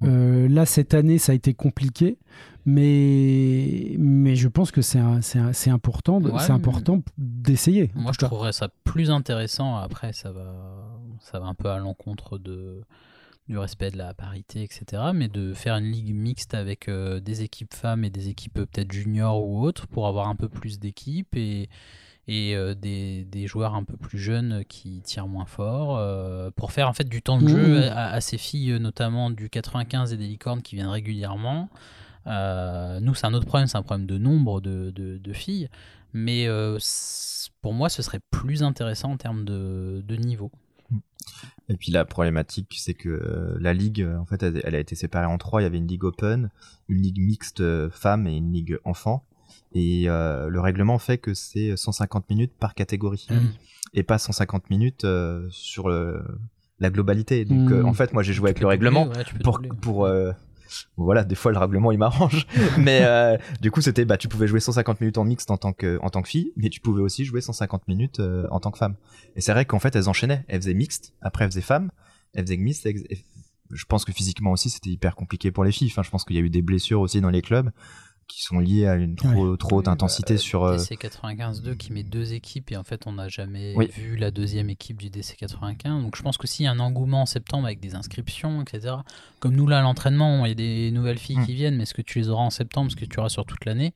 Euh, 0.04 0.48
là, 0.48 0.64
cette 0.64 0.94
année, 0.94 1.18
ça 1.18 1.32
a 1.32 1.34
été 1.34 1.54
compliqué, 1.54 2.18
mais, 2.64 3.94
mais 3.98 4.36
je 4.36 4.48
pense 4.48 4.70
que 4.70 4.80
c'est 4.80 4.98
important, 5.70 6.20
Ouais, 6.22 6.40
c'est 6.40 6.52
important 6.52 7.02
d'essayer. 7.16 7.90
Moi, 7.94 8.12
je 8.12 8.18
cas. 8.18 8.26
trouverais 8.26 8.52
ça 8.52 8.68
plus 8.84 9.10
intéressant. 9.10 9.76
Après, 9.76 10.12
ça 10.12 10.30
va, 10.32 10.54
ça 11.20 11.40
va 11.40 11.46
un 11.46 11.54
peu 11.54 11.68
à 11.68 11.78
l'encontre 11.78 12.38
de 12.38 12.82
du 13.48 13.56
respect 13.58 13.90
de 13.90 13.96
la 13.98 14.12
parité, 14.14 14.62
etc. 14.62 15.02
Mais 15.14 15.28
de 15.28 15.54
faire 15.54 15.76
une 15.76 15.90
ligue 15.90 16.14
mixte 16.14 16.54
avec 16.54 16.88
euh, 16.88 17.18
des 17.20 17.42
équipes 17.42 17.72
femmes 17.74 18.04
et 18.04 18.10
des 18.10 18.28
équipes 18.28 18.58
euh, 18.58 18.66
peut-être 18.66 18.92
juniors 18.92 19.42
ou 19.46 19.62
autres 19.62 19.86
pour 19.86 20.06
avoir 20.06 20.28
un 20.28 20.36
peu 20.36 20.48
plus 20.48 20.78
d'équipes 20.78 21.34
et 21.36 21.68
et 22.30 22.54
euh, 22.54 22.74
des, 22.74 23.24
des 23.24 23.46
joueurs 23.46 23.74
un 23.74 23.84
peu 23.84 23.96
plus 23.96 24.18
jeunes 24.18 24.62
qui 24.68 25.00
tirent 25.00 25.28
moins 25.28 25.46
fort 25.46 25.98
pour 26.52 26.72
faire 26.72 26.86
en 26.86 26.92
fait 26.92 27.08
du 27.08 27.22
temps 27.22 27.38
de 27.40 27.48
jeu 27.48 27.78
Mmh. 27.78 27.82
à, 27.84 28.10
à 28.10 28.20
ces 28.20 28.36
filles 28.36 28.78
notamment 28.78 29.30
du 29.30 29.48
95 29.48 30.12
et 30.12 30.18
des 30.18 30.26
licornes 30.26 30.60
qui 30.60 30.74
viennent 30.74 30.88
régulièrement 30.88 31.70
nous 32.26 33.14
c'est 33.14 33.24
un 33.26 33.32
autre 33.32 33.46
problème 33.46 33.66
c'est 33.66 33.78
un 33.78 33.82
problème 33.82 34.06
de 34.06 34.18
nombre 34.18 34.60
de, 34.60 34.90
de- 34.90 35.16
de 35.16 35.32
filles 35.32 35.70
mais 36.12 36.46
pour 37.62 37.72
moi 37.72 37.88
ce 37.88 38.02
serait 38.02 38.20
plus 38.30 38.62
intéressant 38.62 39.12
en 39.12 39.16
termes 39.16 39.46
de, 39.46 40.02
de 40.06 40.16
niveau 40.16 40.50
Et 41.68 41.76
puis 41.76 41.92
la 41.92 42.04
problématique, 42.06 42.76
c'est 42.78 42.94
que 42.94 43.08
euh, 43.10 43.56
la 43.60 43.74
ligue, 43.74 44.00
euh, 44.02 44.16
en 44.18 44.24
fait, 44.24 44.42
elle, 44.42 44.60
elle 44.64 44.74
a 44.74 44.78
été 44.78 44.94
séparée 44.94 45.26
en 45.26 45.36
trois. 45.36 45.60
Il 45.60 45.64
y 45.64 45.66
avait 45.66 45.76
une 45.78 45.86
ligue 45.86 46.04
open, 46.04 46.50
une 46.88 47.02
ligue 47.02 47.20
mixte 47.20 47.60
euh, 47.60 47.90
femmes 47.90 48.26
et 48.26 48.36
une 48.36 48.50
ligue 48.52 48.78
enfants. 48.84 49.24
Et 49.74 50.04
euh, 50.08 50.48
le 50.48 50.60
règlement 50.60 50.98
fait 50.98 51.18
que 51.18 51.34
c'est 51.34 51.76
150 51.76 52.30
minutes 52.30 52.52
par 52.58 52.74
catégorie 52.74 53.28
et 53.92 54.02
pas 54.02 54.18
150 54.18 54.70
minutes 54.70 55.06
sur 55.50 55.88
le- 55.90 56.24
la 56.80 56.88
globalité. 56.90 57.44
Donc 57.44 57.70
Mm. 57.70 57.72
euh, 57.74 57.84
en 57.84 57.92
fait, 57.92 58.12
moi 58.14 58.22
j'ai 58.22 58.32
joué 58.32 58.48
avec 58.48 58.60
le 58.60 58.66
règlement 58.66 59.06
Ouais, 59.08 59.24
pour 59.42 60.06
euh, 60.68 60.86
voilà 60.96 61.24
des 61.24 61.34
fois 61.34 61.52
le 61.52 61.58
règlement 61.58 61.92
il 61.92 61.98
m'arrange. 61.98 62.46
Mais 62.78 63.00
euh, 63.02 63.36
du 63.60 63.70
coup 63.70 63.80
c'était 63.80 64.04
bah 64.04 64.16
tu 64.16 64.28
pouvais 64.28 64.46
jouer 64.46 64.60
150 64.60 65.00
minutes 65.00 65.18
en 65.18 65.24
mixte 65.24 65.50
en 65.50 65.56
tant 65.56 65.72
que 65.72 65.98
en 66.02 66.10
tant 66.10 66.22
que 66.22 66.28
fille 66.28 66.52
mais 66.56 66.68
tu 66.68 66.80
pouvais 66.80 67.02
aussi 67.02 67.24
jouer 67.24 67.40
150 67.40 67.88
minutes 67.88 68.20
euh, 68.20 68.46
en 68.50 68.60
tant 68.60 68.70
que 68.70 68.78
femme. 68.78 68.94
Et 69.36 69.40
c'est 69.40 69.52
vrai 69.52 69.64
qu'en 69.64 69.78
fait 69.78 69.94
elles 69.96 70.08
enchaînaient. 70.08 70.44
Elles 70.48 70.60
faisaient 70.62 70.74
mixte 70.74 71.14
après 71.20 71.44
elles 71.44 71.50
faisaient 71.50 71.60
femme. 71.60 71.90
Elles 72.34 72.44
faisaient 72.44 72.56
mixte 72.56 72.86
elles 72.86 72.94
faisaient- 72.98 73.24
je 73.70 73.84
pense 73.84 74.06
que 74.06 74.12
physiquement 74.12 74.52
aussi 74.52 74.70
c'était 74.70 74.88
hyper 74.90 75.14
compliqué 75.14 75.50
pour 75.50 75.62
les 75.64 75.72
filles. 75.72 75.88
Enfin 75.90 76.02
je 76.02 76.10
pense 76.10 76.24
qu'il 76.24 76.36
y 76.36 76.38
a 76.38 76.42
eu 76.42 76.50
des 76.50 76.62
blessures 76.62 77.00
aussi 77.00 77.20
dans 77.20 77.30
les 77.30 77.42
clubs 77.42 77.70
qui 78.28 78.42
sont 78.42 78.58
liées 78.60 78.86
à 78.86 78.94
une 78.94 79.16
trop 79.16 79.56
trop 79.56 79.76
haute 79.78 79.86
Oui, 79.86 79.92
intensité 79.92 80.34
bah, 80.34 80.38
sur 80.40 80.64
euh, 80.64 80.76
DC95-2 80.76 81.76
qui 81.76 81.92
met 81.92 82.02
deux 82.04 82.34
équipes 82.34 82.70
et 82.72 82.76
en 82.76 82.84
fait 82.84 83.06
on 83.06 83.12
n'a 83.14 83.28
jamais 83.28 83.72
Oui. 83.76 83.88
vu 83.96 84.16
la 84.16 84.30
deuxième 84.30 84.70
équipe 84.70 84.98
du 84.98 85.08
DC95 85.08 86.02
donc 86.02 86.14
je 86.16 86.22
pense 86.22 86.36
que 86.38 86.46
s'il 86.46 86.64
y 86.64 86.68
a 86.68 86.72
un 86.72 86.78
engouement 86.78 87.22
en 87.22 87.26
septembre 87.26 87.64
avec 87.66 87.80
des 87.80 87.94
inscriptions 87.94 88.62
etc 88.62 88.96
comme 89.40 89.54
nous 89.56 89.66
là 89.66 89.78
à 89.78 89.82
l'entraînement 89.82 90.44
il 90.46 90.50
y 90.50 90.52
a 90.52 90.54
des 90.54 90.90
nouvelles 90.92 91.18
filles 91.18 91.38
Mm. 91.38 91.46
qui 91.46 91.54
viennent 91.54 91.76
mais 91.76 91.82
est-ce 91.84 91.94
que 91.94 92.02
tu 92.02 92.18
les 92.18 92.28
auras 92.28 92.42
en 92.44 92.50
septembre? 92.50 92.88
Est-ce 92.88 92.96
que 92.96 93.04
tu 93.04 93.18
auras 93.18 93.28
sur 93.28 93.44
toute 93.46 93.64
l'année? 93.64 93.94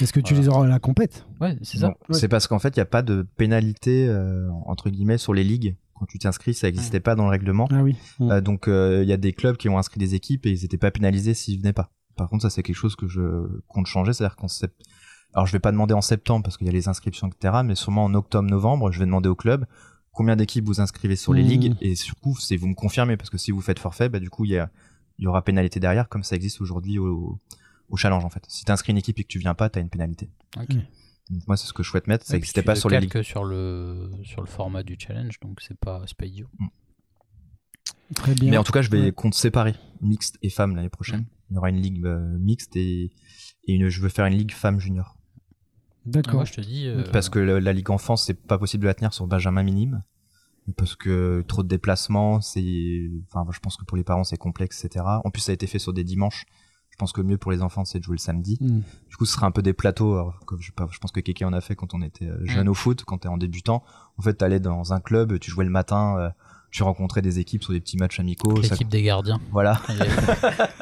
Est-ce 0.00 0.12
que 0.12 0.20
tu 0.20 0.34
Voilà. 0.34 0.42
les 0.48 0.54
auras 0.54 0.64
à 0.66 0.68
la 0.68 0.78
compète? 0.78 1.26
Ouais 1.40 1.56
c'est 1.62 1.78
ça 1.78 1.94
C'est 2.10 2.28
parce 2.28 2.46
qu'en 2.46 2.58
fait, 2.60 2.76
il 2.76 2.78
n'y 2.78 2.82
a 2.82 2.86
pas 2.86 3.02
de 3.02 3.26
pénalité, 3.36 4.06
euh, 4.08 4.48
entre 4.66 4.90
guillemets, 4.90 5.18
sur 5.18 5.34
les 5.34 5.42
ligues. 5.44 5.76
Quand 5.94 6.06
tu 6.06 6.18
t'inscris, 6.20 6.54
ça 6.54 6.68
n'existait 6.68 7.00
pas 7.00 7.16
dans 7.16 7.24
le 7.24 7.30
règlement. 7.30 7.66
Ah 7.72 7.82
oui. 7.82 7.96
Mm. 8.20 8.30
Euh, 8.30 8.40
donc, 8.40 8.68
euh, 8.68 9.02
il 9.02 9.08
y 9.08 9.12
a 9.12 9.16
des 9.16 9.32
clubs 9.32 9.56
qui 9.56 9.68
ont 9.68 9.76
inscrit 9.78 9.98
des 9.98 10.14
équipes 10.14 10.46
et 10.46 10.50
ils 10.52 10.62
n'étaient 10.62 10.78
pas 10.78 10.92
pénalisés 10.92 11.34
s'ils 11.34 11.58
venaient 11.58 11.72
pas. 11.72 11.90
Par 12.18 12.28
contre, 12.28 12.42
ça, 12.42 12.50
c'est 12.50 12.62
quelque 12.62 12.76
chose 12.76 12.96
que 12.96 13.08
je 13.08 13.46
compte 13.68 13.86
changer. 13.86 14.12
C'est-à-dire 14.12 14.36
qu'en 14.36 14.48
sept- 14.48 14.74
Alors, 15.34 15.46
je 15.46 15.52
vais 15.52 15.58
pas 15.60 15.72
demander 15.72 15.94
en 15.94 16.00
septembre 16.02 16.42
parce 16.42 16.56
qu'il 16.58 16.66
y 16.66 16.70
a 16.70 16.72
les 16.72 16.88
inscriptions, 16.88 17.28
etc. 17.28 17.58
Mais 17.64 17.74
sûrement 17.74 18.04
en 18.04 18.12
octobre, 18.14 18.48
novembre, 18.48 18.90
je 18.92 18.98
vais 18.98 19.06
demander 19.06 19.28
au 19.30 19.34
club 19.34 19.64
combien 20.12 20.36
d'équipes 20.36 20.64
vous 20.66 20.80
inscrivez 20.80 21.16
sur 21.16 21.32
les 21.32 21.42
Mmh. 21.44 21.46
ligues 21.46 21.76
et 21.80 21.94
surtout, 21.94 22.34
c'est 22.36 22.56
vous 22.56 22.66
me 22.68 22.74
confirmez 22.74 23.16
parce 23.16 23.30
que 23.30 23.38
si 23.38 23.50
vous 23.52 23.60
faites 23.60 23.78
forfait, 23.78 24.08
bah, 24.08 24.18
du 24.20 24.30
coup, 24.30 24.44
il 24.44 24.50
y, 24.52 24.58
a- 24.58 24.70
il 25.18 25.24
y 25.24 25.26
aura 25.26 25.42
pénalité 25.42 25.80
derrière 25.80 26.08
comme 26.08 26.22
ça 26.24 26.34
existe 26.36 26.60
aujourd'hui 26.60 26.98
au, 26.98 27.38
au 27.90 27.96
challenge, 27.96 28.24
en 28.24 28.30
fait. 28.30 28.42
Si 28.48 28.64
tu 28.64 28.72
inscris 28.72 28.90
une 28.92 28.98
équipe 28.98 29.18
et 29.18 29.22
que 29.22 29.28
tu 29.28 29.38
viens 29.38 29.54
pas, 29.54 29.68
tu 29.70 29.78
as 29.78 29.82
une 29.82 29.90
pénalité. 29.90 30.30
Ok. 30.58 30.74
Mm. 30.74 30.80
Donc, 31.30 31.46
moi, 31.46 31.56
c'est 31.58 31.66
ce 31.66 31.74
que 31.74 31.82
je 31.82 31.90
souhaite 31.90 32.06
mettre. 32.06 32.24
Ça 32.26 32.34
n'existait 32.34 32.62
pas 32.62 32.74
sur 32.74 32.88
les 32.88 33.00
ligues. 33.00 33.22
sur 33.22 33.44
le 33.44 34.10
sur 34.24 34.40
le 34.40 34.46
format 34.46 34.82
du 34.82 34.96
challenge 34.98 35.38
donc 35.40 35.60
c'est 35.60 35.78
pas 35.78 36.02
pas 36.16 36.24
idiot 36.26 36.48
Très 38.14 38.34
bien. 38.34 38.50
Mais 38.50 38.56
en 38.56 38.64
tout 38.64 38.72
cas, 38.72 38.80
je 38.82 38.90
vais 38.90 39.00
Ouais. 39.02 39.12
compte 39.12 39.34
séparer 39.34 39.74
mixte 40.00 40.38
et 40.42 40.48
femmes 40.48 40.74
l'année 40.74 40.88
prochaine. 40.88 41.20
Mm. 41.20 41.26
Il 41.50 41.54
y 41.54 41.58
aura 41.58 41.70
une 41.70 41.80
ligue 41.80 42.04
euh, 42.04 42.38
mixte 42.38 42.76
et, 42.76 43.10
et 43.64 43.74
une, 43.74 43.88
je 43.88 44.00
veux 44.00 44.08
faire 44.08 44.26
une 44.26 44.34
ligue 44.34 44.52
femme 44.52 44.78
junior. 44.78 45.16
D'accord. 46.06 46.34
moi 46.36 46.44
je 46.44 46.52
te 46.52 46.60
dis 46.60 46.86
euh, 46.86 47.04
Parce 47.12 47.28
que 47.28 47.38
la 47.38 47.72
ligue 47.72 47.90
enfant, 47.90 48.16
c'est 48.16 48.34
pas 48.34 48.58
possible 48.58 48.82
de 48.82 48.88
la 48.88 48.94
tenir 48.94 49.12
sur 49.12 49.26
Benjamin 49.26 49.62
minime. 49.62 50.02
Parce 50.76 50.96
que 50.96 51.42
trop 51.48 51.62
de 51.62 51.68
déplacements, 51.68 52.40
c'est, 52.40 53.10
enfin, 53.32 53.46
je 53.50 53.58
pense 53.58 53.76
que 53.76 53.84
pour 53.84 53.96
les 53.96 54.04
parents, 54.04 54.24
c'est 54.24 54.36
complexe, 54.36 54.84
etc. 54.84 55.04
En 55.24 55.30
plus, 55.30 55.40
ça 55.40 55.52
a 55.52 55.54
été 55.54 55.66
fait 55.66 55.78
sur 55.78 55.94
des 55.94 56.04
dimanches. 56.04 56.44
Je 56.90 56.96
pense 56.98 57.12
que 57.12 57.20
le 57.20 57.26
mieux 57.28 57.38
pour 57.38 57.52
les 57.52 57.62
enfants, 57.62 57.84
c'est 57.84 58.00
de 58.00 58.04
jouer 58.04 58.16
le 58.16 58.20
samedi. 58.20 58.58
Mm. 58.60 58.80
Du 59.08 59.16
coup, 59.16 59.24
ce 59.24 59.32
sera 59.34 59.46
un 59.46 59.50
peu 59.50 59.62
des 59.62 59.72
plateaux. 59.72 60.14
alors, 60.14 60.40
comme 60.44 60.60
je, 60.60 60.72
pense 60.72 61.12
que 61.12 61.20
quelqu'un 61.20 61.48
en 61.48 61.52
a 61.52 61.60
fait 61.60 61.76
quand 61.76 61.94
on 61.94 62.02
était 62.02 62.26
euh, 62.26 62.44
jeune 62.44 62.66
Mm. 62.66 62.70
au 62.70 62.74
foot, 62.74 63.04
quand 63.04 63.18
t'es 63.18 63.28
en 63.28 63.38
débutant. 63.38 63.82
En 64.18 64.22
fait, 64.22 64.34
t'allais 64.34 64.60
dans 64.60 64.92
un 64.92 65.00
club, 65.00 65.38
tu 65.38 65.50
jouais 65.50 65.64
le 65.64 65.70
matin, 65.70 66.18
euh, 66.18 66.30
tu 66.70 66.82
rencontrais 66.82 67.22
des 67.22 67.38
équipes 67.38 67.62
sur 67.64 67.72
des 67.72 67.80
petits 67.80 67.96
matchs 67.96 68.20
amicaux. 68.20 68.62
ça- 68.62 68.70
l'équipe 68.74 68.88
des 68.88 69.02
gardiens 69.02 69.40
Voilà. 69.50 69.80
Quand 69.86 69.92
il 69.94 69.98
y 69.98 70.02
avait- 70.02 70.16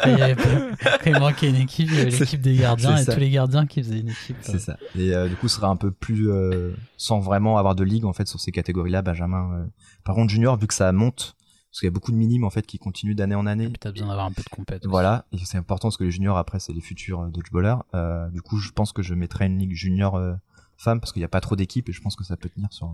quand 0.03 0.11
il 0.11 0.19
y 0.19 0.23
avait 0.23 0.35
pas- 0.35 0.99
quand 1.05 1.11
il 1.11 1.19
manquait 1.21 1.49
une 1.51 1.57
équipe, 1.57 1.89
il 1.91 1.97
y 1.97 2.01
avait 2.01 2.11
C'est- 2.11 2.21
l'équipe 2.25 2.41
des 2.41 2.57
gardiens 2.57 2.97
et 2.97 3.05
ça. 3.05 3.15
tous 3.15 3.21
les 3.21 3.31
gardiens 3.31 3.67
qui 3.67 3.83
faisaient 3.83 4.01
une 4.01 4.09
équipe. 4.11 4.37
C'est 4.41 4.59
ça. 4.59 4.77
Et 4.97 5.15
euh, 5.15 5.29
du 5.29 5.37
coup, 5.37 5.47
ce 5.49 5.57
sera 5.57 5.69
un 5.69 5.77
peu 5.77 5.91
plus 5.93 6.31
euh, 6.31 6.73
sans 6.97 7.21
vraiment 7.21 7.57
avoir 7.59 7.75
de 7.77 7.85
ligue 7.85 8.05
en 8.05 8.13
fait 8.13 8.27
sur 8.27 8.41
ces 8.41 8.51
catégories-là, 8.53 9.03
Benjamin. 9.03 9.53
euh. 9.61 9.67
Par 10.05 10.15
contre, 10.17 10.31
junior, 10.33 10.57
vu 10.59 10.67
que 10.67 10.75
ça 10.75 10.91
monte, 10.93 11.37
parce 11.71 11.81
qu'il 11.81 11.87
y 11.87 11.89
a 11.89 11.93
beaucoup 11.93 12.11
de 12.13 12.17
minimes 12.17 12.45
en 12.45 12.51
fait 12.51 12.67
qui 12.67 12.79
continuent 12.79 13.15
d'année 13.15 13.35
en 13.35 13.47
année. 13.47 13.69
Puis 13.69 13.79
t'as 13.79 13.93
besoin 13.93 14.09
d'avoir 14.09 14.27
un 14.27 14.33
peu 14.33 14.43
de 14.43 14.49
compétence. 14.49 14.91
Voilà, 14.91 15.27
et 15.33 15.39
c'est 15.45 15.59
important 15.59 15.89
parce 15.89 15.97
que 15.99 16.05
les 16.05 16.11
juniors 16.11 16.37
après 16.39 16.59
c'est 16.59 16.73
les 16.73 16.81
futurs 16.81 17.21
euh, 17.23 17.29
dodgeballers. 17.29 17.77
Euh, 17.95 18.29
du 18.31 18.43
coup, 18.43 18.59
je 18.59 18.71
pense 18.73 18.93
que 18.93 19.03
je 19.03 19.15
mettrai 19.15 19.47
une 19.47 19.59
ligue 19.59 19.75
junior 19.75 20.17
euh, 20.17 20.35
femme 20.79 20.99
parce 21.01 21.13
qu'il 21.13 21.21
n'y 21.21 21.25
a 21.27 21.29
pas 21.29 21.41
trop 21.41 21.55
d'équipes 21.55 21.89
et 21.89 21.93
je 21.93 22.01
pense 22.01 22.17
que 22.17 22.25
ça 22.25 22.37
peut 22.37 22.49
tenir 22.49 22.73
sur 22.73 22.87
euh, 22.89 22.91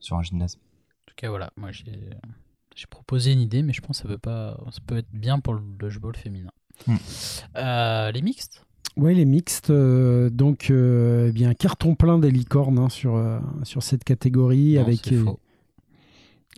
sur 0.00 0.16
un 0.16 0.22
gymnase. 0.22 0.58
Cas, 1.16 1.30
voilà, 1.30 1.50
moi 1.56 1.70
j'ai 1.72 1.84
j'ai 2.74 2.86
proposé 2.86 3.32
une 3.32 3.40
idée, 3.40 3.62
mais 3.62 3.72
je 3.72 3.80
pense 3.80 3.98
que 3.98 4.02
ça 4.02 4.08
peut 4.08 4.18
pas, 4.18 4.58
ça 4.70 4.80
peut 4.86 4.98
être 4.98 5.08
bien 5.12 5.38
pour 5.38 5.54
le 5.54 5.60
dodgeball 5.78 6.14
féminin. 6.14 6.50
Hmm. 6.86 6.96
Euh, 7.56 8.10
les 8.12 8.20
mixtes? 8.20 8.66
Ouais, 8.98 9.14
les 9.14 9.24
mixtes. 9.24 9.70
euh, 9.70 10.28
donc, 10.28 10.68
euh, 10.70 11.28
eh 11.28 11.32
bien, 11.32 11.54
carton 11.54 11.94
plein 11.94 12.18
des 12.18 12.30
licornes 12.30 12.78
hein, 12.78 12.90
sur, 12.90 13.16
euh, 13.16 13.38
sur 13.62 13.82
cette 13.82 14.04
catégorie. 14.04 14.74
Non, 14.74 14.82
avec, 14.82 15.00
c'est 15.04 15.14
euh, 15.14 15.24
faux. 15.24 15.40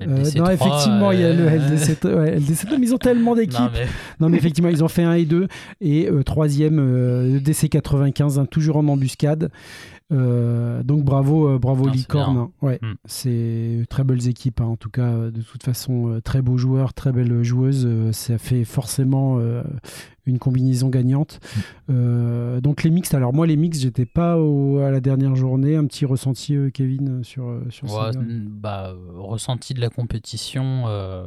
euh, 0.03 0.05
LDC 0.07 0.35
non, 0.39 0.45
3, 0.45 0.55
effectivement, 0.55 1.13
il 1.13 1.21
y 1.21 1.25
a 1.25 1.33
le 1.33 1.45
LDC. 1.47 2.05
ouais, 2.05 2.37
LDC, 2.41 2.67
mais 2.79 2.87
ils 2.87 2.95
ont 2.95 2.99
tellement 2.99 3.37
d'équipes. 3.37 3.61
Non, 3.61 3.71
mais 3.73 3.87
Non, 4.21 4.29
mais 4.29 4.39
effectivement, 4.39 4.71
ils 4.71 4.83
ont 4.83 4.89
fait 4.89 5.05
1 5.05 5.13
et 5.15 5.25
2. 5.25 5.47
Et 5.81 6.09
euh, 6.09 6.25
troisième, 6.25 6.81
euh, 6.81 7.35
le 7.35 7.41
DC 7.41 7.69
95, 7.71 8.41
hein, 8.41 8.47
toujours 8.47 8.77
en 8.77 8.89
embuscade. 8.89 9.51
Euh, 10.11 10.83
donc 10.83 11.05
bravo, 11.05 11.49
euh, 11.49 11.59
bravo 11.59 11.87
Non, 11.87 11.93
Licorne. 11.93 12.37
hein. 12.39 12.51
Ouais, 12.63 12.79
Hmm. 12.83 12.95
c'est 13.05 13.85
très 13.91 14.05
belles 14.05 14.27
équipes. 14.29 14.61
hein. 14.63 14.67
En 14.67 14.77
tout 14.77 14.89
cas, 14.91 15.03
euh, 15.13 15.31
de 15.31 15.43
toute 15.43 15.63
façon, 15.63 16.21
très 16.25 16.41
beaux 16.41 16.57
joueurs, 16.57 16.95
très 16.95 17.13
belles 17.13 17.43
joueuses. 17.43 17.87
Ça 18.13 18.39
fait 18.39 18.65
forcément 18.65 19.39
euh, 19.39 19.63
une 20.25 20.39
combinaison 20.39 20.89
gagnante. 20.89 21.41
Euh, 21.91 22.61
donc 22.63 22.83
les 22.85 22.91
mixtes. 22.91 23.15
Alors 23.15 23.35
moi, 23.35 23.47
les 23.47 23.57
mixtes, 23.57 23.83
j'étais 23.83 24.07
pas 24.07 24.39
au- 24.39 24.79
à 24.79 24.91
la 24.91 25.01
dernière 25.01 25.37
journée. 25.37 25.77
Un 25.77 25.85
petit 25.87 26.07
ressenti, 26.07 26.57
Kevin, 26.73 27.23
sur 27.23 27.61
sur 27.71 27.85
ouais, 27.93 28.13
ça. 28.13 28.21
bah, 28.47 28.95
ressenti 29.15 29.75
de 29.75 29.81
la 29.81 29.91
compétition 29.91 30.85
euh, 30.87 31.25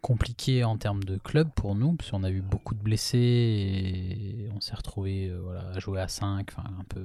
compliqué 0.00 0.64
en 0.64 0.76
termes 0.78 1.04
de 1.04 1.16
club 1.18 1.48
pour 1.54 1.74
nous, 1.74 1.92
parce 1.92 2.10
qu'on 2.10 2.24
a 2.24 2.30
eu 2.30 2.40
beaucoup 2.40 2.74
de 2.74 2.82
blessés 2.82 3.18
et 3.18 4.48
on 4.56 4.60
s'est 4.60 4.74
retrouvé 4.74 5.30
voilà, 5.44 5.64
à 5.74 5.78
jouer 5.78 6.00
à 6.00 6.08
5, 6.08 6.48
enfin 6.56 6.68
un 6.80 6.84
peu. 6.88 7.04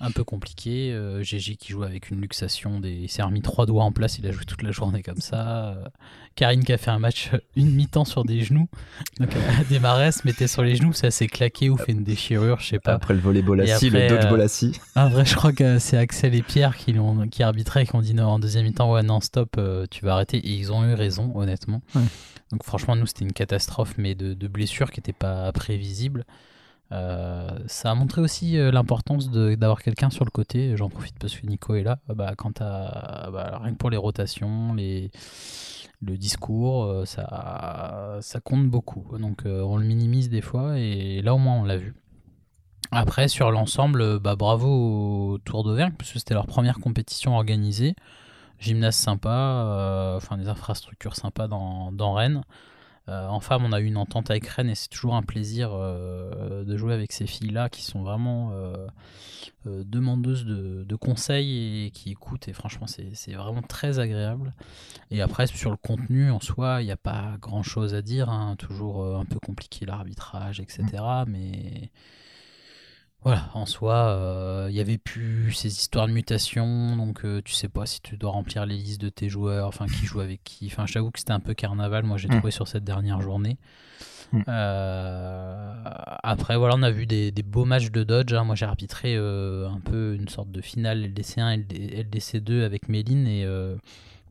Un 0.00 0.10
peu 0.10 0.24
compliqué. 0.24 0.92
Euh, 0.92 1.22
GG 1.22 1.56
qui 1.56 1.72
joue 1.72 1.82
avec 1.82 2.10
une 2.10 2.20
luxation, 2.20 2.80
des... 2.80 2.92
il 2.92 3.08
s'est 3.08 3.22
remis 3.22 3.42
trois 3.42 3.66
doigts 3.66 3.84
en 3.84 3.92
place, 3.92 4.18
il 4.18 4.26
a 4.26 4.30
joué 4.32 4.44
toute 4.44 4.62
la 4.62 4.70
journée 4.70 5.02
comme 5.02 5.20
ça. 5.20 5.70
Euh, 5.70 5.84
Karine 6.36 6.62
qui 6.62 6.72
a 6.72 6.78
fait 6.78 6.90
un 6.92 7.00
match 7.00 7.30
une 7.56 7.74
mi-temps 7.74 8.04
sur 8.04 8.24
des 8.24 8.42
genoux. 8.42 8.68
Donc 9.18 9.30
elle 9.34 9.60
a 9.60 9.64
démarré, 9.64 10.12
se 10.12 10.20
mettait 10.24 10.46
sur 10.46 10.62
les 10.62 10.76
genoux, 10.76 10.92
ça 10.92 11.10
s'est 11.10 11.26
claqué 11.26 11.68
ou 11.68 11.76
fait 11.76 11.90
une 11.92 12.04
déchirure, 12.04 12.60
je 12.60 12.68
sais 12.68 12.78
pas. 12.78 12.92
Après 12.94 13.14
le 13.14 13.20
volet 13.20 13.42
Bolassi, 13.42 13.90
le 13.90 14.08
dodge 14.08 14.24
euh, 14.26 14.30
Bolassi. 14.30 14.72
Ah, 14.94 15.08
vrai, 15.08 15.24
je 15.24 15.34
crois 15.34 15.52
que 15.52 15.78
c'est 15.80 15.96
Axel 15.96 16.34
et 16.36 16.42
Pierre 16.42 16.76
qui, 16.76 16.92
l'ont- 16.92 17.26
qui 17.28 17.42
arbitraient 17.42 17.82
et 17.82 17.86
qui 17.86 17.96
ont 17.96 18.00
dit 18.02 18.14
non, 18.14 18.26
en 18.26 18.38
deuxième 18.38 18.64
mi-temps, 18.66 18.92
ouais, 18.92 19.02
non, 19.02 19.20
stop, 19.20 19.56
euh, 19.58 19.86
tu 19.90 20.04
vas 20.04 20.14
arrêter. 20.14 20.38
Et 20.38 20.52
ils 20.52 20.70
ont 20.72 20.84
eu 20.84 20.94
raison, 20.94 21.32
honnêtement. 21.34 21.82
Ouais. 21.96 22.02
Donc, 22.52 22.62
franchement, 22.62 22.94
nous, 22.96 23.04
c'était 23.06 23.24
une 23.24 23.32
catastrophe, 23.32 23.94
mais 23.98 24.14
de, 24.14 24.32
de 24.32 24.48
blessures 24.48 24.90
qui 24.92 25.00
n'étaient 25.00 25.12
pas 25.12 25.50
prévisibles. 25.52 26.24
Euh, 26.90 27.50
ça 27.66 27.90
a 27.90 27.94
montré 27.94 28.20
aussi 28.22 28.56
euh, 28.58 28.70
l'importance 28.70 29.30
d'avoir 29.30 29.82
quelqu'un 29.82 30.10
sur 30.10 30.24
le 30.24 30.30
côté. 30.30 30.76
J'en 30.76 30.88
profite 30.88 31.18
parce 31.18 31.34
que 31.36 31.46
Nico 31.46 31.74
est 31.74 31.82
là. 31.82 31.98
Euh, 32.10 32.14
Bah, 32.14 32.34
quand 32.36 32.52
t'as- 32.54 33.30
bah, 33.30 33.58
rien 33.62 33.72
que 33.72 33.78
pour 33.78 33.90
les 33.90 33.96
rotations, 33.98 34.74
les, 34.74 35.10
le 36.00 36.16
discours, 36.16 36.84
euh, 36.84 37.04
ça, 37.04 38.18
ça 38.22 38.40
compte 38.40 38.68
beaucoup. 38.68 39.16
Donc, 39.18 39.42
on 39.44 39.76
le 39.76 39.84
minimise 39.84 40.30
des 40.30 40.40
fois, 40.40 40.78
et 40.78 41.20
là, 41.22 41.34
au 41.34 41.38
moins, 41.38 41.56
on 41.56 41.64
l'a 41.64 41.76
vu. 41.76 41.94
Après, 42.90 43.28
sur 43.28 43.50
l'ensemble, 43.50 44.18
bah, 44.18 44.34
bravo 44.36 45.32
au 45.32 45.38
Tour 45.38 45.64
d'Auvergne, 45.64 45.92
parce 45.98 46.10
que 46.12 46.18
c'était 46.18 46.34
leur 46.34 46.46
première 46.46 46.78
compétition 46.78 47.36
organisée. 47.36 47.94
Gymnase 48.58 48.96
sympa, 48.96 50.14
enfin 50.16 50.36
des 50.38 50.48
infrastructures 50.48 51.14
sympas 51.16 51.48
dans, 51.48 51.92
dans 51.92 52.14
Rennes. 52.14 52.42
Euh, 53.08 53.26
en 53.26 53.40
femme, 53.40 53.64
on 53.64 53.72
a 53.72 53.80
eu 53.80 53.86
une 53.86 53.96
entente 53.96 54.30
avec 54.30 54.46
Rennes 54.46 54.68
et 54.68 54.74
c'est 54.74 54.88
toujours 54.88 55.14
un 55.14 55.22
plaisir 55.22 55.70
euh, 55.72 56.64
de 56.64 56.76
jouer 56.76 56.92
avec 56.92 57.12
ces 57.12 57.26
filles-là 57.26 57.70
qui 57.70 57.82
sont 57.82 58.02
vraiment 58.02 58.52
euh, 58.52 58.86
demandeuses 59.64 60.44
de, 60.44 60.96
conseils 60.96 61.86
et 61.86 61.90
qui 61.90 62.10
écoutent. 62.10 62.48
Et 62.48 62.52
franchement, 62.52 62.86
c'est 62.86 63.32
vraiment 63.32 63.62
très 63.62 63.98
agréable. 63.98 64.52
Et 65.10 65.22
après, 65.22 65.46
sur 65.46 65.70
le 65.70 65.76
contenu 65.76 66.30
en 66.30 66.40
soi, 66.40 66.82
il 66.82 66.86
n'y 66.86 66.92
a 66.92 66.96
pas 66.96 67.36
grand-chose 67.40 67.94
à 67.94 68.02
dire. 68.02 68.28
hein. 68.28 68.56
Toujours 68.56 69.04
un 69.16 69.24
peu 69.24 69.38
compliqué 69.38 69.86
l'arbitrage, 69.86 70.60
etc. 70.60 70.84
Mais 71.26 71.90
voilà, 73.24 73.50
en 73.54 73.66
soi, 73.66 73.94
euh, 73.94 74.66
il 74.70 74.76
y 74.76 74.80
avait 74.80 74.96
plus 74.98 75.52
ces 75.52 75.68
histoires 75.68 76.06
de 76.06 76.12
mutation, 76.12 76.96
donc 76.96 77.24
euh, 77.24 77.42
tu 77.44 77.52
sais 77.52 77.68
pas 77.68 77.84
si 77.84 78.00
tu 78.00 78.16
dois 78.16 78.30
remplir 78.30 78.64
les 78.64 78.76
listes 78.76 79.00
de 79.00 79.08
tes 79.08 79.28
joueurs, 79.28 79.66
enfin 79.68 79.86
qui 79.86 80.06
joue 80.06 80.20
avec 80.20 80.42
qui. 80.44 80.66
Enfin, 80.66 80.86
j'avoue 80.86 81.10
que 81.10 81.18
c'était 81.18 81.32
un 81.32 81.40
peu 81.40 81.54
carnaval, 81.54 82.04
moi 82.04 82.16
j'ai 82.16 82.28
Mm. 82.28 82.36
trouvé 82.38 82.50
sur 82.52 82.68
cette 82.68 82.84
dernière 82.84 83.20
journée. 83.20 83.58
Mm. 84.32 84.42
Euh, 84.48 85.74
après, 86.22 86.56
voilà, 86.56 86.74
on 86.76 86.82
a 86.82 86.90
vu 86.90 87.06
des, 87.06 87.30
des 87.32 87.42
beaux 87.42 87.64
matchs 87.64 87.90
de 87.90 88.04
Dodge. 88.04 88.32
hein. 88.34 88.44
Moi 88.44 88.54
j'ai 88.54 88.66
arbitré 88.66 89.16
un 89.16 89.80
peu 89.84 90.14
une 90.14 90.28
sorte 90.28 90.50
de 90.50 90.60
finale 90.60 91.02
LDC1 91.06 91.64
et 91.74 92.04
LDC2 92.04 92.62
avec 92.64 92.88
Méline 92.88 93.26
et 93.26 93.46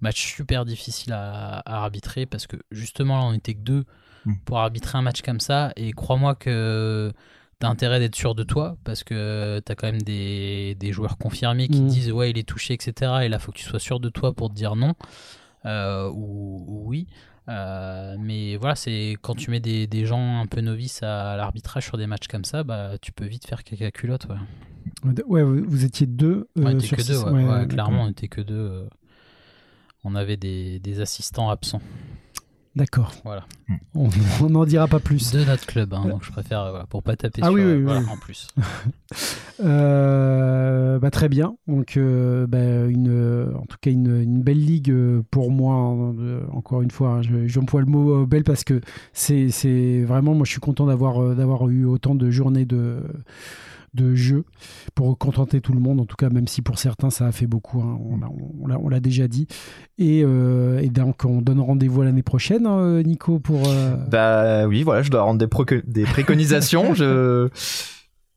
match 0.02 0.36
super 0.36 0.64
difficile 0.66 1.12
à, 1.14 1.60
à 1.60 1.84
arbitrer 1.84 2.26
parce 2.28 2.46
que 2.48 2.56
justement 2.72 3.18
là 3.18 3.24
on 3.26 3.34
était 3.34 3.54
que 3.56 3.62
deux 3.62 3.86
Mm. 4.26 4.34
pour 4.46 4.60
arbitrer 4.60 4.98
un 4.98 5.04
match 5.04 5.22
comme 5.22 5.40
ça 5.40 5.72
et 5.78 5.92
crois-moi 5.94 6.36
que 6.36 7.14
t'as 7.60 7.68
intérêt 7.70 8.00
d'être 8.00 8.16
sûr 8.16 8.36
de 8.36 8.44
toi 8.44 8.78
parce 8.84 9.04
que 9.04 9.60
t'as 9.66 9.74
quand 9.76 9.88
même 9.92 10.02
des, 10.02 10.76
des 10.80 10.92
joueurs 10.92 11.18
confirmés 11.18 11.68
qui 11.68 11.82
Mm. 11.82 11.88
disent 11.88 12.12
ouais 12.12 12.30
il 12.32 12.38
est 12.38 12.48
touché 12.48 12.74
etc 12.76 12.92
et 13.24 13.30
là 13.30 13.40
faut 13.40 13.52
que 13.52 13.58
tu 13.58 13.64
sois 13.66 13.80
sûr 13.80 14.00
de 14.00 14.10
toi 14.10 14.34
pour 14.34 14.50
te 14.50 14.54
dire 14.56 14.76
non 14.76 14.94
euh, 15.66 16.10
ou, 16.10 16.64
ou 16.68 16.84
oui. 16.88 17.08
Euh, 17.50 18.16
mais 18.20 18.58
voilà 18.58 18.76
c'est 18.76 19.16
quand 19.22 19.34
tu 19.34 19.50
mets 19.52 19.60
des, 19.62 19.88
des 19.88 20.06
gens 20.06 20.40
un 20.42 20.46
peu 20.48 20.60
novices 20.62 21.02
à, 21.02 21.36
l'arbitrage 21.38 21.86
sur 21.86 21.98
des 21.98 22.06
matchs 22.06 22.28
comme 22.28 22.44
ça 22.44 22.64
bah 22.64 22.92
tu 23.02 23.12
peux 23.14 23.26
vite 23.26 23.48
faire 23.48 23.64
caca 23.64 23.90
culotte 23.90 24.28
ouais, 24.30 25.24
Ouais, 25.28 25.44
vous, 25.44 25.64
vous 25.66 25.86
étiez 25.86 26.08
deux. 26.08 26.50
on 26.58 26.66
euh, 26.66 26.72
était 26.72 26.86
sur 26.88 26.98
que 26.98 27.04
deux 27.04 27.18
ouais, 27.24 27.68
clairement 27.68 28.04
on 28.04 28.10
était 28.10 28.28
que 28.28 28.42
deux 28.42 28.54
euh, 28.56 28.88
on 30.04 30.14
avait 30.16 30.38
des, 30.38 30.80
des 30.80 31.00
assistants 31.02 31.50
absents 31.50 31.82
D'accord. 32.78 33.12
Voilà. 33.26 33.44
On 33.96 34.50
n'en 34.50 34.66
dira 34.66 34.88
pas 34.88 35.00
plus. 35.00 35.32
de 35.34 35.44
notre 35.44 35.66
club 35.66 35.94
hein, 35.94 36.06
donc 36.08 36.24
je 36.24 36.32
préfère 36.32 36.62
euh, 36.62 36.70
voilà, 36.70 36.86
pour 36.86 37.02
pas 37.04 37.16
taper 37.16 37.42
Ah 37.44 37.48
sur 37.48 37.56
oui, 37.56 37.62
euh, 37.62 37.78
oui, 37.78 37.84
voilà, 37.84 38.00
oui. 38.02 38.06
en 38.12 38.18
plus 38.18 38.48
Euh, 39.60 41.00
bah, 41.00 41.10
très 41.10 41.30
bien. 41.30 41.56
Donc, 41.68 41.98
euh, 41.98 42.46
bah, 42.48 42.86
une, 42.88 43.52
en 43.56 43.66
tout 43.66 43.78
cas, 43.82 43.90
une, 43.90 44.22
une 44.22 44.42
belle 44.44 44.64
ligue 44.64 44.94
pour 45.32 45.52
moi. 45.52 45.74
hein, 45.76 46.16
encore 46.52 46.82
une 46.84 46.92
fois, 46.92 47.10
hein, 47.10 47.22
je- 47.24 47.48
j'emploie 47.48 47.80
le 47.82 47.88
mot 47.88 48.22
euh, 48.22 48.26
belle 48.28 48.44
parce 48.44 48.64
que 48.64 48.82
c'est 49.14 49.50
c'est 49.50 50.04
vraiment, 50.04 50.36
moi, 50.36 50.46
je 50.46 50.52
suis 50.52 50.60
content 50.60 50.86
d'avoir 50.86 51.22
euh, 51.24 51.34
d'avoir 51.36 51.68
eu 51.70 51.86
autant 51.86 52.14
de 52.14 52.30
journées 52.30 52.66
de 52.66 52.98
de 53.94 54.14
jeux 54.16 54.46
pour 54.96 55.18
contenter 55.18 55.62
tout 55.62 55.74
le 55.74 55.80
monde 55.80 56.00
en 56.00 56.06
tout 56.06 56.16
cas 56.16 56.30
même 56.30 56.48
si 56.48 56.62
pour 56.62 56.78
certains 56.78 57.10
ça 57.10 57.26
a 57.28 57.32
fait 57.32 57.48
beaucoup 57.48 57.82
hein, 57.82 57.98
on 58.82 58.88
l'a- 58.90 59.00
déjà 59.00 59.28
dit 59.28 59.48
et, 59.98 60.24
euh, 60.24 60.80
et 60.80 60.90
donc 60.90 61.24
on 61.26 61.42
donne 61.42 61.60
rendez-vous 61.60 62.02
à 62.02 62.06
l'année 62.06 62.24
prochaine 62.24 62.66
hein, 62.66 63.02
Nico 63.04 63.40
pour 63.40 63.68
euh, 63.68 63.96
Bah 64.10 64.68
oui, 64.68 64.84
voilà, 64.84 65.02
je 65.02 65.10
dois 65.12 65.22
rendre 65.22 65.40
des, 65.40 66.04
préconisations. 66.06 66.94
je... 66.94 67.50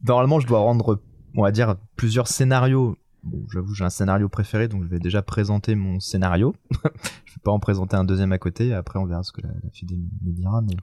Normalement, 0.07 0.41
je 0.41 0.47
dois 0.47 0.61
rendre, 0.61 1.01
on 1.37 1.43
va 1.43 1.51
dire, 1.53 1.77
plusieurs 1.97 2.29
scénarios. 2.29 2.97
Bon, 3.23 3.45
j'avoue, 3.53 3.75
j'ai 3.75 3.85
un 3.85 3.91
scénario 3.91 4.29
préféré, 4.31 4.67
donc 4.69 4.83
je 4.85 4.89
vais 4.89 4.99
déjà 4.99 5.21
présenter 5.21 5.75
mon 5.75 6.01
scénario. 6.01 6.55
je 6.73 7.35
vais 7.35 7.41
pas 7.45 7.51
en 7.51 7.59
présenter 7.59 7.97
un 7.97 8.05
deuxième 8.05 8.33
à 8.33 8.39
côté. 8.39 8.73
Après, 8.73 8.99
on 8.99 9.05
verra 9.05 9.23
ce 9.23 9.33
que 9.33 9.43
la, 9.43 9.49
la 9.49 9.71
FIDE 9.71 9.93
me 10.23 10.33
dira. 10.33 10.63
Mais 10.63 10.75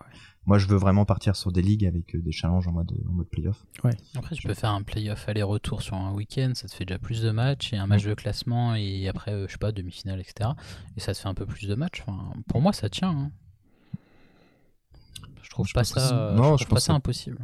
moi, 0.48 0.58
je 0.58 0.66
veux 0.68 0.78
vraiment 0.78 1.06
partir 1.06 1.36
sur 1.36 1.52
des 1.52 1.62
ligues 1.62 1.86
avec 1.86 2.16
euh, 2.16 2.22
des 2.22 2.32
challenges 2.32 2.68
en 2.68 2.72
mode, 2.72 2.92
en 3.08 3.12
mode 3.12 3.28
playoff. 3.28 3.64
Après, 4.16 4.36
tu 4.36 4.48
peux 4.48 4.54
faire 4.56 4.72
un 4.72 4.82
playoff 4.82 5.28
aller-retour 5.30 5.82
sur 5.84 5.96
un 5.96 6.12
week-end, 6.14 6.54
ça 6.56 6.68
te 6.68 6.74
fait 6.74 6.86
déjà 6.86 6.98
plus 6.98 7.22
de 7.22 7.30
matchs, 7.32 7.74
et 7.74 7.78
un 7.78 7.86
match 7.86 8.04
de 8.06 8.14
classement, 8.16 8.74
et 8.74 9.08
après, 9.08 9.32
euh, 9.34 9.46
je 9.48 9.52
sais 9.52 9.58
pas, 9.60 9.72
demi-finale, 9.72 10.20
etc. 10.22 10.52
Et 10.96 11.00
ça 11.02 11.14
te 11.14 11.20
fait 11.20 11.28
un 11.28 11.34
peu 11.36 11.46
plus 11.46 11.68
de 11.68 11.76
matchs. 11.76 12.02
Enfin, 12.08 12.34
pour 12.48 12.62
moi, 12.62 12.74
ça 12.74 12.90
tient. 12.90 13.10
hein. 13.12 13.32
Je 15.44 15.50
trouve 15.50 15.68
Je 15.68 15.74
pas 15.74 15.84
ça, 15.84 16.14
euh, 16.14 16.36
non, 16.36 16.56
je 16.58 16.64
je 16.64 16.66
trouve 16.66 16.70
pas 16.70 16.76
pense 16.76 16.84
ça 16.84 16.94
que- 16.94 16.98
impossible. 16.98 17.38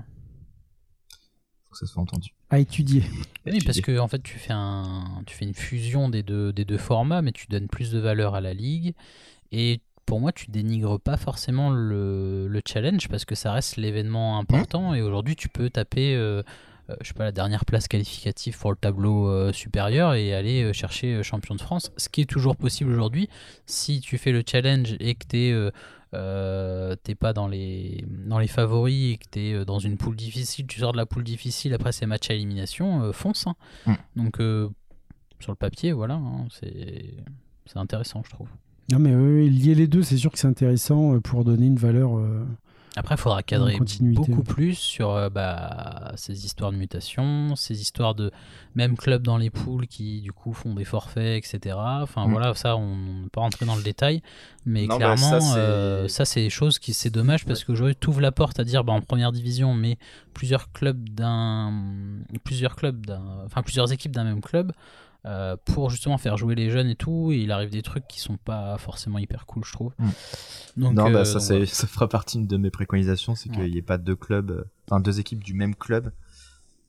Faut 1.65 1.71
que 1.71 1.77
ça 1.79 1.85
soit 1.85 2.01
entendu. 2.03 2.29
à 2.49 2.59
étudier 2.59 3.03
Oui, 3.47 3.59
parce 3.65 3.81
que 3.81 3.97
en 3.97 4.07
fait, 4.07 4.21
tu 4.21 4.37
fais, 4.37 4.53
un, 4.53 5.23
tu 5.25 5.35
fais 5.35 5.45
une 5.45 5.55
fusion 5.55 6.07
des 6.09 6.21
deux, 6.21 6.53
des 6.53 6.65
deux 6.65 6.77
formats, 6.77 7.21
mais 7.23 7.31
tu 7.31 7.47
donnes 7.47 7.67
plus 7.67 7.91
de 7.91 7.99
valeur 7.99 8.35
à 8.35 8.41
la 8.41 8.53
ligue. 8.53 8.93
Et 9.51 9.81
pour 10.05 10.19
moi, 10.19 10.31
tu 10.31 10.51
dénigres 10.51 10.99
pas 10.99 11.17
forcément 11.17 11.69
le, 11.71 12.47
le 12.47 12.61
challenge 12.67 13.07
parce 13.09 13.25
que 13.25 13.35
ça 13.35 13.51
reste 13.51 13.77
l'événement 13.77 14.37
important. 14.39 14.93
Et 14.93 15.01
aujourd'hui, 15.01 15.35
tu 15.35 15.49
peux 15.49 15.69
taper, 15.69 16.15
euh, 16.15 16.43
euh, 16.89 16.95
je 17.01 17.07
sais 17.07 17.13
pas, 17.13 17.23
la 17.23 17.31
dernière 17.31 17.65
place 17.65 17.87
qualificative 17.87 18.57
pour 18.57 18.71
le 18.71 18.77
tableau 18.77 19.27
euh, 19.27 19.53
supérieur 19.53 20.13
et 20.13 20.33
aller 20.33 20.63
euh, 20.63 20.73
chercher 20.73 21.13
euh, 21.15 21.23
champion 21.23 21.55
de 21.55 21.61
France. 21.61 21.91
Ce 21.97 22.09
qui 22.09 22.21
est 22.21 22.29
toujours 22.29 22.55
possible 22.57 22.91
aujourd'hui 22.91 23.29
si 23.65 24.01
tu 24.01 24.17
fais 24.17 24.31
le 24.31 24.43
challenge 24.45 24.95
et 24.99 25.15
que 25.15 25.25
tu 25.27 25.37
es. 25.37 25.71
t'es 27.03 27.15
pas 27.15 27.33
dans 27.33 27.47
les, 27.47 28.05
dans 28.07 28.37
les 28.39 28.47
favoris 28.47 29.13
et 29.13 29.17
que 29.17 29.25
tu 29.31 29.39
es 29.39 29.65
dans 29.65 29.79
une 29.79 29.97
poule 29.97 30.15
difficile, 30.15 30.67
tu 30.67 30.79
sors 30.79 30.91
de 30.91 30.97
la 30.97 31.05
poule 31.05 31.23
difficile 31.23 31.73
après 31.73 31.91
ces 31.91 32.05
matchs 32.05 32.29
à 32.29 32.33
élimination, 32.33 33.11
fonce. 33.13 33.47
hein. 33.47 33.55
Mm. 33.85 33.93
Donc 34.23 34.35
sur 35.39 35.51
le 35.51 35.55
papier, 35.55 35.91
voilà, 35.91 36.13
hein, 36.15 36.45
c'est 36.51 37.77
intéressant, 37.77 38.21
je 38.23 38.29
trouve. 38.29 38.47
Non 38.91 38.99
mais 38.99 39.11
lier 39.47 39.75
les 39.75 39.87
deux 39.87 40.03
c'est 40.03 40.17
sûr 40.17 40.31
que 40.31 40.37
c'est 40.39 40.47
intéressant 40.47 41.15
euh, 41.15 41.19
pour 41.19 41.43
donner 41.45 41.67
une 41.67 41.77
valeur 41.77 42.17
euh, 42.17 42.43
Après, 42.95 43.15
il 43.15 43.17
faudra 43.17 43.41
cadrer 43.41 43.77
beaucoup 44.13 44.43
plus 44.43 44.75
sur 44.75 45.11
euh, 45.11 45.29
bah, 45.29 46.11
ces 46.15 46.45
histoires 46.45 46.71
de 46.71 46.77
mutation, 46.77 47.55
ces 47.55 47.81
histoires 47.81 48.13
de 48.13 48.29
même 48.75 48.95
clubs 48.97 49.23
dans 49.23 49.37
les 49.37 49.49
poules 49.49 49.87
qui 49.87 50.21
du 50.21 50.31
coup 50.31 50.53
font 50.53 50.75
des 50.75 50.83
forfaits, 50.85 51.37
etc. 51.43 51.75
Enfin 52.03 52.27
Mm. 52.27 52.31
voilà, 52.31 52.53
ça 52.53 52.75
on 52.75 52.95
n'est 53.23 53.29
pas 53.31 53.41
rentré 53.41 53.65
dans 53.65 53.75
le 53.75 53.81
détail, 53.83 54.21
mais 54.67 54.81
Non, 54.83 54.89
bah, 54.89 54.95
clairement, 54.97 55.15
ça, 55.15 55.39
c'est- 55.39 55.57
euh, 55.57 56.07
ça 56.07 56.25
c'est 56.25 56.41
des 56.41 56.49
choses 56.51 56.77
qui 56.77 56.93
c'est 56.93 57.09
dommage 57.09 57.45
parce 57.45 57.63
qu'aujourd'hui 57.63 57.95
tu 57.99 58.09
ouvres 58.09 58.21
la 58.21 58.31
porte 58.31 58.59
à 58.59 58.63
dire 58.63 58.83
bah, 58.83 58.93
en 58.93 59.01
première 59.01 59.31
division, 59.31 59.73
mais 59.73 59.97
plusieurs 60.35 60.71
clubs 60.71 61.09
d'un, 61.09 61.73
plusieurs 62.43 62.75
clubs 62.75 63.03
d'un, 63.05 63.23
enfin 63.45 63.63
plusieurs 63.63 63.91
équipes 63.91 64.11
d'un 64.11 64.23
même 64.25 64.41
club. 64.41 64.71
Euh, 65.25 65.55
pour 65.65 65.89
justement 65.89 66.17
faire 66.17 66.35
jouer 66.37 66.55
les 66.55 66.69
jeunes 66.69 66.89
et 66.89 66.95
tout, 66.95 67.31
et 67.31 67.37
il 67.37 67.51
arrive 67.51 67.69
des 67.69 67.81
trucs 67.81 68.07
qui 68.07 68.19
sont 68.19 68.37
pas 68.37 68.77
forcément 68.77 69.19
hyper 69.19 69.45
cool, 69.45 69.63
je 69.65 69.71
trouve. 69.71 69.93
Mm. 69.99 70.09
Donc, 70.77 70.93
non, 70.95 71.07
euh, 71.07 71.13
bah 71.13 71.25
ça, 71.25 71.33
donc 71.33 71.41
c'est- 71.41 71.53
voilà. 71.53 71.65
ça 71.67 71.87
fera 71.87 72.09
partie 72.09 72.45
de 72.45 72.57
mes 72.57 72.71
préconisations, 72.71 73.35
c'est 73.35 73.49
qu'il 73.49 73.69
n'y 73.71 73.77
ait 73.77 73.81
pas 73.81 73.97
deux 73.97 74.15
clubs, 74.15 74.51
euh, 74.51 74.63
enfin 74.89 74.99
deux 74.99 75.19
équipes 75.19 75.43
du 75.43 75.53
même 75.53 75.75
club 75.75 76.11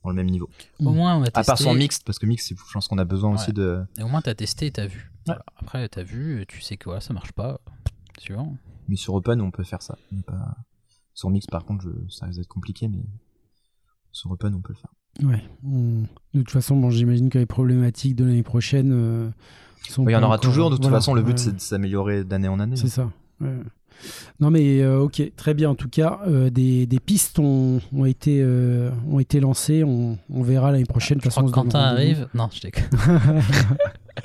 dans 0.02 0.10
le 0.10 0.16
même 0.16 0.28
niveau. 0.30 0.48
Au 0.80 0.90
moins, 0.90 1.16
on 1.16 1.22
a 1.22 1.26
testé. 1.26 1.38
À 1.40 1.44
part 1.44 1.58
son 1.58 1.74
mixte, 1.74 2.04
parce 2.04 2.18
que 2.18 2.26
mixte, 2.26 2.48
c'est- 2.48 2.56
je 2.56 2.72
pense 2.72 2.88
qu'on 2.88 2.98
a 2.98 3.04
besoin 3.04 3.30
Ouais. 3.30 3.36
aussi 3.36 3.52
de. 3.52 3.84
Et 3.98 4.02
au 4.02 4.08
moins, 4.08 4.20
t'as 4.20 4.34
testé 4.34 4.66
et 4.66 4.70
t'as 4.72 4.86
vu. 4.86 5.10
Voilà. 5.26 5.42
Après, 5.56 5.88
t'as 5.88 6.02
vu, 6.02 6.44
tu 6.48 6.60
sais 6.60 6.76
que 6.76 6.84
voilà, 6.84 7.00
ça 7.00 7.14
marche 7.14 7.32
pas. 7.32 7.60
Suivant. 8.18 8.56
Mais 8.88 8.96
sur 8.96 9.14
Open, 9.14 9.40
on 9.40 9.50
peut 9.50 9.64
faire 9.64 9.80
ça. 9.82 9.96
Pas... 10.26 10.56
Sur 11.14 11.30
Mix, 11.30 11.46
par 11.46 11.64
contre, 11.64 11.84
je... 11.84 12.10
ça 12.12 12.26
risque 12.26 12.38
d'être 12.40 12.48
compliqué, 12.48 12.88
mais 12.88 13.02
sur 14.12 14.30
Open, 14.30 14.54
on 14.54 14.60
peut 14.60 14.72
le 14.74 14.78
faire. 14.78 14.92
Ouais. 15.22 15.42
on- 15.66 16.02
De 16.34 16.40
toute 16.40 16.50
façon, 16.50 16.76
bon, 16.76 16.90
j'imagine 16.90 17.28
que 17.30 17.38
les 17.38 17.46
problématiques 17.46 18.16
de 18.16 18.24
l'année 18.24 18.42
prochaine. 18.42 18.90
euh, 18.92 19.28
sont 19.88 20.02
Oui, 20.02 20.12
il 20.12 20.14
y 20.14 20.16
en 20.16 20.20
aura 20.22 20.28
encore- 20.36 20.40
toujours. 20.40 20.70
De 20.70 20.76
toute 20.76 20.84
voilà, 20.84 20.96
façon, 20.98 21.14
le 21.14 21.22
but, 21.22 21.32
ouais, 21.32 21.36
c'est 21.38 21.54
de 21.54 21.60
s'améliorer 21.60 22.24
d'année 22.24 22.48
en 22.48 22.58
année. 22.58 22.76
C'est 22.76 22.88
ça. 22.88 23.10
Ouais. 23.40 23.54
Non 24.40 24.50
mais 24.50 24.80
euh, 24.82 24.98
ok, 25.00 25.22
très 25.36 25.54
bien. 25.54 25.70
En 25.70 25.74
tout 25.74 25.88
cas, 25.88 26.18
euh, 26.26 26.50
des, 26.50 26.86
des 26.86 27.00
pistes 27.00 27.38
ont, 27.38 27.80
ont 27.94 28.04
été, 28.04 28.40
euh, 28.42 28.90
ont 29.10 29.18
été 29.20 29.40
lancées. 29.40 29.84
On, 29.84 30.18
on 30.32 30.42
verra 30.42 30.72
l'année 30.72 30.84
prochaine. 30.84 31.18
Je 31.20 31.24
façon, 31.28 31.42
crois 31.42 31.50
que 31.50 31.54
Quentin 31.54 31.80
arrive. 31.80 32.26
Non, 32.34 32.48
je 32.52 32.60
déconne. 32.60 32.84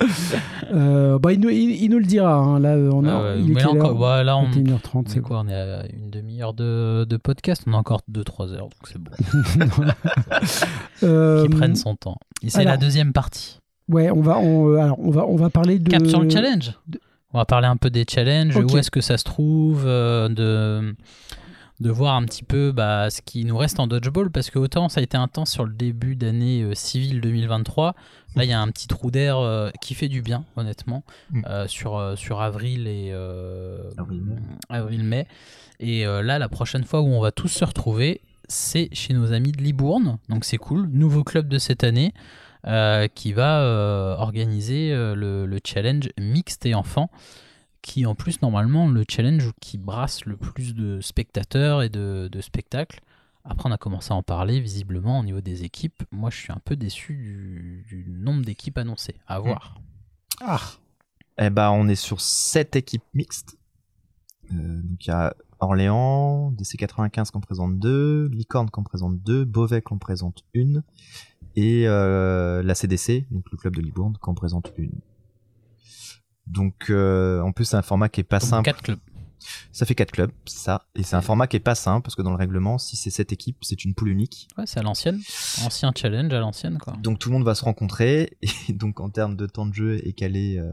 Euh, 0.72 1.18
bah, 1.18 1.32
il, 1.32 1.40
nous, 1.40 1.50
il, 1.50 1.82
il 1.82 1.90
nous 1.90 1.98
le 1.98 2.04
dira. 2.04 2.32
hein. 2.36 2.60
Là, 2.60 2.76
on 2.76 3.04
a, 3.04 3.12
Ah 3.32 3.34
il 3.36 3.50
est 3.50 3.54
quelle 3.54 3.66
encore, 3.68 3.98
bah, 3.98 4.22
là, 4.22 4.36
on, 4.36 4.48
21h30, 4.48 4.78
on 4.94 5.02
c'est 5.06 5.18
est 5.18 5.20
quoi 5.20 5.40
On 5.44 5.48
est 5.48 5.54
à 5.54 5.82
une 5.92 6.10
demi-heure 6.10 6.54
de, 6.54 7.04
de 7.08 7.16
podcast. 7.16 7.64
On 7.66 7.72
a 7.72 7.76
encore 7.76 8.00
2-3 8.10 8.52
heures, 8.52 8.68
donc 8.68 8.72
c'est 8.84 8.98
bon. 8.98 9.10
Euh, 11.02 11.42
Qui 11.42 11.48
prennent 11.48 11.76
son 11.76 11.96
temps. 11.96 12.18
Et 12.42 12.50
c'est 12.50 12.64
la 12.64 12.76
deuxième 12.76 13.12
partie. 13.12 13.58
Ouais, 13.88 14.10
on 14.10 14.20
va, 14.20 14.38
on, 14.38 14.68
euh, 14.68 14.76
alors, 14.78 14.98
on 15.00 15.10
va, 15.10 15.26
on 15.26 15.34
va 15.36 15.50
parler 15.50 15.78
de. 15.78 15.90
Cap 15.90 16.06
sur 16.06 16.20
le 16.20 16.28
challenge. 16.30 16.72
de- 16.86 17.00
On 17.32 17.38
va 17.38 17.44
parler 17.44 17.68
un 17.68 17.76
peu 17.76 17.90
des 17.90 18.04
challenges, 18.08 18.56
où 18.56 18.76
est-ce 18.76 18.90
que 18.90 19.00
ça 19.00 19.16
se 19.16 19.24
trouve, 19.24 19.84
euh, 19.86 20.28
de, 20.28 20.96
de 21.78 21.90
voir 21.90 22.16
un 22.16 22.24
petit 22.24 22.42
peu 22.42 22.72
bah, 22.72 23.08
ce 23.08 23.22
qui 23.22 23.44
nous 23.44 23.56
reste 23.56 23.78
en 23.78 23.86
dodgeball, 23.86 24.30
parce 24.30 24.50
que 24.50 24.58
autant 24.58 24.88
ça 24.88 25.00
a 25.00 25.02
été 25.04 25.16
intense 25.16 25.50
sur 25.52 25.64
le 25.64 25.72
début 25.72 26.16
d'année 26.16 26.62
euh, 26.62 26.74
civile 26.74 27.20
2023, 27.20 27.94
là 28.34 28.44
il 28.44 28.50
y 28.50 28.52
a 28.52 28.60
un 28.60 28.66
petit 28.68 28.88
trou 28.88 29.12
d'air 29.12 29.38
euh, 29.38 29.70
qui 29.80 29.94
fait 29.94 30.08
du 30.08 30.22
bien, 30.22 30.44
honnêtement, 30.56 31.04
Mm. 31.30 31.42
sur, 31.68 32.14
sur 32.16 32.40
avril 32.40 32.88
et 32.88 33.12
Avril-mai. 34.68 35.26
Et 35.78 36.04
là, 36.04 36.38
la 36.38 36.48
prochaine 36.48 36.84
fois 36.84 37.00
où 37.00 37.06
on 37.06 37.20
va 37.20 37.30
tous 37.30 37.48
se 37.48 37.64
retrouver, 37.64 38.20
c'est 38.48 38.88
chez 38.92 39.14
nos 39.14 39.32
amis 39.32 39.52
de 39.52 39.62
Libourne, 39.62 40.18
donc 40.28 40.44
c'est 40.44 40.58
cool, 40.58 40.88
nouveau 40.88 41.22
club 41.22 41.48
de 41.48 41.58
cette 41.58 41.84
année 41.84 42.12
euh, 42.66 43.08
qui 43.08 43.32
va 43.32 43.62
euh, 43.62 44.14
organiser 44.16 44.92
euh, 44.92 45.14
le, 45.14 45.46
le 45.46 45.60
challenge 45.64 46.10
mixte 46.18 46.66
et 46.66 46.74
enfant, 46.74 47.10
qui 47.82 48.06
en 48.06 48.14
plus 48.14 48.42
normalement 48.42 48.88
le 48.88 49.04
challenge 49.08 49.50
qui 49.60 49.78
brasse 49.78 50.24
le 50.26 50.36
plus 50.36 50.74
de 50.74 51.00
spectateurs 51.00 51.82
et 51.82 51.88
de, 51.88 52.28
de 52.30 52.40
spectacles. 52.40 53.00
Après 53.44 53.68
on 53.68 53.72
a 53.72 53.78
commencé 53.78 54.12
à 54.12 54.16
en 54.16 54.22
parler 54.22 54.60
visiblement 54.60 55.20
au 55.20 55.24
niveau 55.24 55.40
des 55.40 55.64
équipes. 55.64 56.02
Moi 56.10 56.30
je 56.30 56.36
suis 56.36 56.52
un 56.52 56.60
peu 56.64 56.76
déçu 56.76 57.14
du, 57.14 57.84
du 57.88 58.04
nombre 58.10 58.44
d'équipes 58.44 58.76
annoncées. 58.76 59.16
À 59.26 59.38
voir. 59.38 59.80
Ah, 60.42 60.60
Eh 61.38 61.50
ben, 61.50 61.70
on 61.70 61.88
est 61.88 61.94
sur 61.94 62.20
sept 62.20 62.76
équipes 62.76 63.04
mixtes. 63.14 63.56
Euh, 64.52 64.82
donc 64.82 65.06
il 65.06 65.08
y 65.08 65.12
a 65.12 65.34
Orléans, 65.60 66.52
DC95 66.52 67.30
qu'on 67.30 67.40
présente 67.40 67.78
deux, 67.78 68.28
Licorne 68.28 68.70
qu'on 68.70 68.82
présente 68.82 69.18
deux, 69.20 69.44
Beauvais 69.44 69.82
qu'on 69.82 69.98
présente 69.98 70.42
une, 70.54 70.82
et 71.56 71.86
euh, 71.86 72.62
la 72.62 72.74
CDC, 72.74 73.26
donc 73.30 73.44
le 73.50 73.58
club 73.58 73.76
de 73.76 73.80
Libourne, 73.80 74.16
qu'on 74.20 74.34
présente 74.34 74.72
une. 74.76 75.00
Donc 76.46 76.90
euh, 76.90 77.40
en 77.42 77.52
plus 77.52 77.64
c'est 77.64 77.76
un 77.76 77.82
format 77.82 78.08
qui 78.08 78.20
est 78.20 78.24
pas 78.24 78.38
Donc, 78.38 78.48
simple. 78.48 78.64
quatre 78.64 78.82
clubs. 78.82 78.98
Ça 79.72 79.86
fait 79.86 79.94
quatre 79.94 80.10
clubs, 80.12 80.30
c'est 80.44 80.58
ça. 80.58 80.84
Et 80.94 81.02
c'est 81.02 81.16
un 81.16 81.22
format 81.22 81.46
qui 81.46 81.56
est 81.56 81.60
pas 81.60 81.74
simple 81.74 82.02
parce 82.02 82.14
que 82.14 82.20
dans 82.20 82.30
le 82.30 82.36
règlement, 82.36 82.76
si 82.76 82.96
c'est 82.96 83.08
sept 83.08 83.32
équipes, 83.32 83.56
c'est 83.62 83.84
une 83.86 83.94
poule 83.94 84.10
unique. 84.10 84.48
Ouais, 84.58 84.66
c'est 84.66 84.80
à 84.80 84.82
l'ancienne. 84.82 85.18
Ancien 85.64 85.92
challenge 85.96 86.32
à 86.34 86.40
l'ancienne 86.40 86.76
quoi. 86.78 86.92
Donc 86.98 87.18
tout 87.18 87.30
le 87.30 87.34
monde 87.34 87.44
va 87.44 87.54
se 87.54 87.64
rencontrer 87.64 88.36
et 88.68 88.72
donc 88.74 89.00
en 89.00 89.08
termes 89.08 89.36
de 89.36 89.46
temps 89.46 89.64
de 89.66 89.72
jeu 89.72 90.00
et 90.06 90.12
calé, 90.12 90.58
euh, 90.58 90.70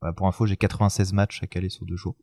voilà, 0.00 0.12
pour 0.14 0.26
info, 0.26 0.46
j'ai 0.46 0.56
96 0.56 1.12
matchs 1.12 1.42
à 1.42 1.46
caler 1.46 1.68
sur 1.68 1.86
deux 1.86 1.96
jours. 1.96 2.16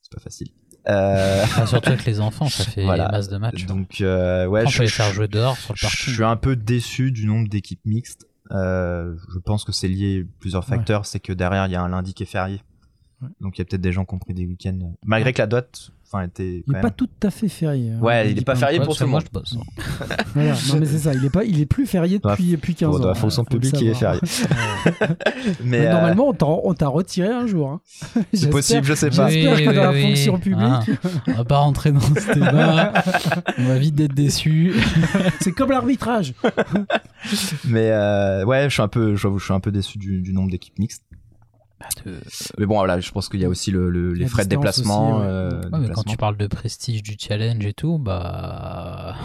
C'est 0.00 0.12
pas 0.14 0.20
facile. 0.20 0.48
Euh, 0.88 1.44
surtout 1.66 1.88
avec 1.90 2.04
les 2.04 2.20
enfants, 2.20 2.48
ça 2.48 2.64
fait 2.70 2.84
Voilà. 2.84 3.08
masse 3.10 3.28
de 3.28 3.36
matchs. 3.38 3.64
donc 3.66 4.00
euh, 4.00 4.46
ouais, 4.46 4.64
on 4.66 4.68
je, 4.68 4.76
peut 4.78 4.82
les 4.84 4.88
je- 4.88 4.94
faire 4.94 5.12
jouer 5.12 5.28
dehors 5.28 5.56
sur 5.56 5.72
le 5.74 5.78
je 5.88 6.12
suis 6.12 6.24
un 6.24 6.36
peu 6.36 6.56
déçu 6.56 7.10
du 7.12 7.26
nombre 7.26 7.48
d'équipes 7.48 7.80
mixtes. 7.84 8.26
Euh, 8.52 9.16
je 9.32 9.38
pense 9.38 9.64
que 9.64 9.72
c'est 9.72 9.88
lié 9.88 10.24
à 10.26 10.40
plusieurs 10.40 10.62
Ouais. 10.68 10.76
facteurs. 10.76 11.06
C'est 11.06 11.20
que 11.20 11.32
derrière 11.32 11.66
il 11.66 11.72
y 11.72 11.76
a 11.76 11.82
un 11.82 11.88
lundi 11.88 12.12
qui 12.12 12.22
est 12.24 12.26
férié. 12.26 12.60
Ouais. 13.22 13.28
Donc 13.40 13.56
il 13.56 13.60
y 13.60 13.62
a 13.62 13.64
peut-être 13.64 13.80
des 13.80 13.92
gens 13.92 14.04
qui 14.04 14.14
ont 14.14 14.18
pris 14.18 14.34
des 14.34 14.44
week-ends. 14.46 14.92
Malgré 15.06 15.32
que 15.32 15.38
la 15.40 15.46
dot, 15.46 15.92
enfin 16.14 16.24
était. 16.26 16.62
il 16.66 16.72
n'est 16.72 16.80
pas 16.80 16.90
tout 16.90 17.08
à 17.22 17.30
fait 17.30 17.48
férié. 17.48 17.90
hein. 17.90 18.00
Ouais, 18.00 18.22
Je 18.24 18.28
il 18.30 18.34
dis 18.34 18.40
est 18.40 18.44
pas 18.44 18.54
férié 18.54 18.78
pour 18.80 18.96
tout 18.96 19.04
le 19.04 19.10
moi, 19.10 19.20
je 19.20 19.30
bosse. 19.32 19.56
Voilà. 20.34 20.52
Non 20.68 20.76
mais 20.80 20.86
c'est 20.86 20.98
ça, 20.98 21.14
il 21.14 21.24
est 21.24 21.30
pas, 21.30 21.44
il 21.44 21.60
est 21.60 21.66
plus 21.66 21.86
férié 21.86 22.20
la- 22.22 22.30
depuis, 22.30 22.50
depuis 22.50 22.74
15 22.74 22.90
Bon, 22.90 22.96
ans. 22.96 22.98
dans 23.00 23.08
la 23.08 23.14
fonction 23.14 23.42
hein, 23.42 23.46
publique, 23.50 23.80
il 23.80 23.88
est 23.88 23.94
férié. 23.94 24.20
Mais 25.00 25.78
Mais 25.80 25.86
euh, 25.86 25.92
normalement, 25.92 26.28
on 26.28 26.74
t'a- 26.74 26.86
retiré 26.88 27.28
un 27.28 27.46
jour. 27.46 27.68
hein. 27.70 27.80
c'est 28.32 28.50
possible, 28.50 28.84
je 28.84 28.94
sais 28.94 29.10
pas. 29.10 29.28
J'espère 29.28 29.58
que 29.58 29.76
dans 29.76 29.82
la 29.84 29.90
Oui, 29.92 30.02
fonction 30.02 30.38
publique, 30.38 30.60
Ah, 30.62 30.82
on 31.28 31.32
va 31.32 31.44
pas 31.44 31.58
rentrer 31.58 31.92
dans 31.92 32.00
ce 32.00 32.32
débat. 32.34 32.92
On 33.58 33.64
va 33.64 33.78
vite 33.78 33.98
être 34.00 34.14
déçus. 34.14 34.74
c'est 35.40 35.52
comme 35.52 35.70
l'arbitrage. 35.70 36.34
Mais 37.66 37.90
euh, 37.90 38.44
ouais, 38.44 38.64
je 38.68 38.74
suis 38.74 38.82
un 38.82 38.88
peu, 38.88 39.16
j'avoue, 39.16 39.38
je 39.38 39.44
suis 39.44 39.54
un 39.54 39.60
peu 39.60 39.72
déçu 39.72 39.98
du, 39.98 40.20
du 40.20 40.32
nombre 40.32 40.50
d'équipes 40.50 40.78
mixtes. 40.78 41.02
Mais 42.58 42.66
bon, 42.66 42.76
voilà, 42.76 43.00
je 43.00 43.10
pense 43.10 43.28
qu'il 43.28 43.40
y 43.40 43.44
a 43.44 43.48
aussi 43.48 43.70
le, 43.70 43.90
le- 43.90 44.12
les 44.14 44.26
frais 44.26 44.44
de 44.44 44.50
déplacement. 44.50 45.16
aussi, 45.18 45.20
ouais. 45.22 45.26
euh, 45.32 45.60
Ouais, 45.70 45.78
mais 45.80 45.88
quand 45.90 46.02
tu 46.04 46.16
parles 46.16 46.36
de 46.36 46.46
prestige 46.46 47.02
du 47.02 47.16
challenge 47.18 47.64
et 47.64 47.72
tout, 47.74 47.98
bah. 47.98 49.16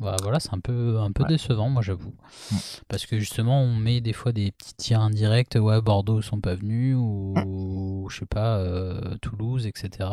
Bah, 0.00 0.16
voilà, 0.22 0.40
c'est 0.40 0.52
un 0.52 0.58
peu, 0.58 0.98
un 0.98 1.12
peu 1.12 1.22
Ouais. 1.22 1.28
décevant, 1.28 1.68
moi 1.68 1.80
j'avoue. 1.82 2.12
Mm. 2.50 2.56
Parce 2.88 3.06
que 3.06 3.18
justement, 3.18 3.62
on 3.62 3.76
met 3.76 4.00
des 4.00 4.12
fois 4.12 4.32
des 4.32 4.50
petits 4.50 4.74
tirs 4.74 5.00
indirects, 5.00 5.56
ouais, 5.60 5.80
Bordeaux 5.80 6.22
sont 6.22 6.40
pas 6.40 6.54
venus, 6.56 6.96
ou 6.98 8.08
je 8.10 8.18
sais 8.18 8.26
pas, 8.26 8.56
euh, 8.58 9.00
Toulouse, 9.20 9.66
etc. 9.66 10.08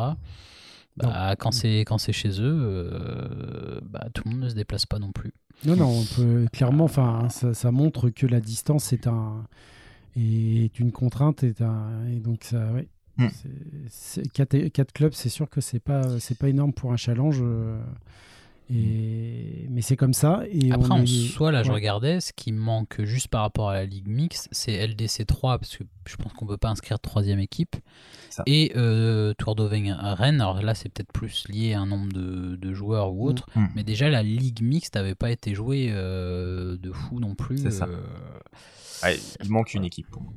Bah, 0.96 1.34
quand 1.38 1.50
c'est 1.50 1.80
quand 1.80 1.98
c'est 1.98 2.12
chez 2.12 2.40
eux, 2.40 2.58
euh, 2.62 3.80
bah, 3.82 4.06
tout 4.14 4.22
le 4.26 4.32
monde 4.32 4.40
ne 4.44 4.48
se 4.48 4.54
déplace 4.54 4.86
pas 4.86 4.98
non 4.98 5.10
plus. 5.12 5.32
Non, 5.64 5.74
non, 5.76 5.88
on 5.88 6.04
peut 6.14 6.46
clairement, 6.52 6.84
enfin, 6.84 7.28
ça, 7.30 7.52
ça 7.54 7.70
montre 7.72 8.10
que 8.10 8.26
la 8.26 8.40
distance 8.40 8.92
est 8.92 9.06
un 9.06 9.44
est 10.16 10.78
une 10.80 10.92
contrainte 10.92 11.42
est 11.44 11.60
un 11.62 12.06
et 12.08 12.20
donc 12.20 12.44
ça, 12.44 12.72
ouais. 12.72 12.88
Mm. 13.16 13.26
C'est- 13.32 13.48
c'est- 13.88 14.32
quatre, 14.32 14.56
quatre 14.68 14.92
clubs, 14.92 15.12
c'est 15.12 15.28
sûr 15.28 15.48
que 15.50 15.60
c'est 15.60 15.80
pas 15.80 16.18
c'est 16.20 16.38
pas 16.38 16.48
énorme 16.48 16.72
pour 16.72 16.92
un 16.92 16.96
challenge. 16.96 17.38
euh, 17.42 17.80
et 18.70 19.66
mais 19.70 19.82
c'est 19.82 19.96
comme 19.96 20.12
ça. 20.14 20.42
Et 20.50 20.72
Après, 20.72 20.90
on 20.90 20.94
en 20.94 21.02
est- 21.02 21.06
soi, 21.28 21.52
là, 21.52 21.62
je 21.62 21.68
ouais. 21.68 21.74
regardais, 21.76 22.20
ce 22.20 22.32
qui 22.32 22.52
manque 22.52 23.02
juste 23.04 23.28
par 23.28 23.42
rapport 23.42 23.70
à 23.70 23.74
la 23.74 23.84
Ligue 23.86 24.08
Mixte, 24.08 24.48
c'est 24.52 24.72
LDC 24.74 25.24
3, 25.26 25.58
parce 25.58 25.76
que 25.76 25.84
je 26.06 26.16
pense 26.16 26.32
qu'on 26.32 26.46
peut 26.46 26.56
pas 26.56 26.68
inscrire 26.70 26.98
troisième 27.00 27.38
équipe. 27.38 27.76
Ça. 28.30 28.42
Et 28.46 28.72
euh, 28.76 29.32
Tour 29.34 29.54
d'Auvergne 29.56 29.92
à 29.98 30.14
Rennes, 30.14 30.40
alors 30.40 30.60
là, 30.62 30.74
c'est 30.74 30.88
peut-être 30.88 31.12
plus 31.12 31.48
lié 31.48 31.74
à 31.74 31.80
un 31.80 31.86
nombre 31.86 32.12
de, 32.12 32.56
de 32.56 32.72
joueurs 32.74 33.12
ou 33.12 33.26
autre. 33.28 33.48
Mm. 33.54 33.66
Mais 33.74 33.84
déjà, 33.84 34.08
la 34.10 34.22
Ligue 34.22 34.62
Mixte 34.62 34.94
n'avait 34.94 35.14
pas 35.14 35.30
été 35.30 35.54
jouée 35.54 35.88
euh, 35.90 36.76
de 36.76 36.92
fou 36.92 37.20
non 37.20 37.34
plus. 37.34 37.58
C'est 37.58 37.70
ça. 37.70 37.86
euh, 37.86 38.00
Ouais, 39.02 39.18
il 39.42 39.50
manque 39.50 39.74
une 39.74 39.84
équipe 39.84 40.08
pour 40.10 40.22
moi. 40.22 40.32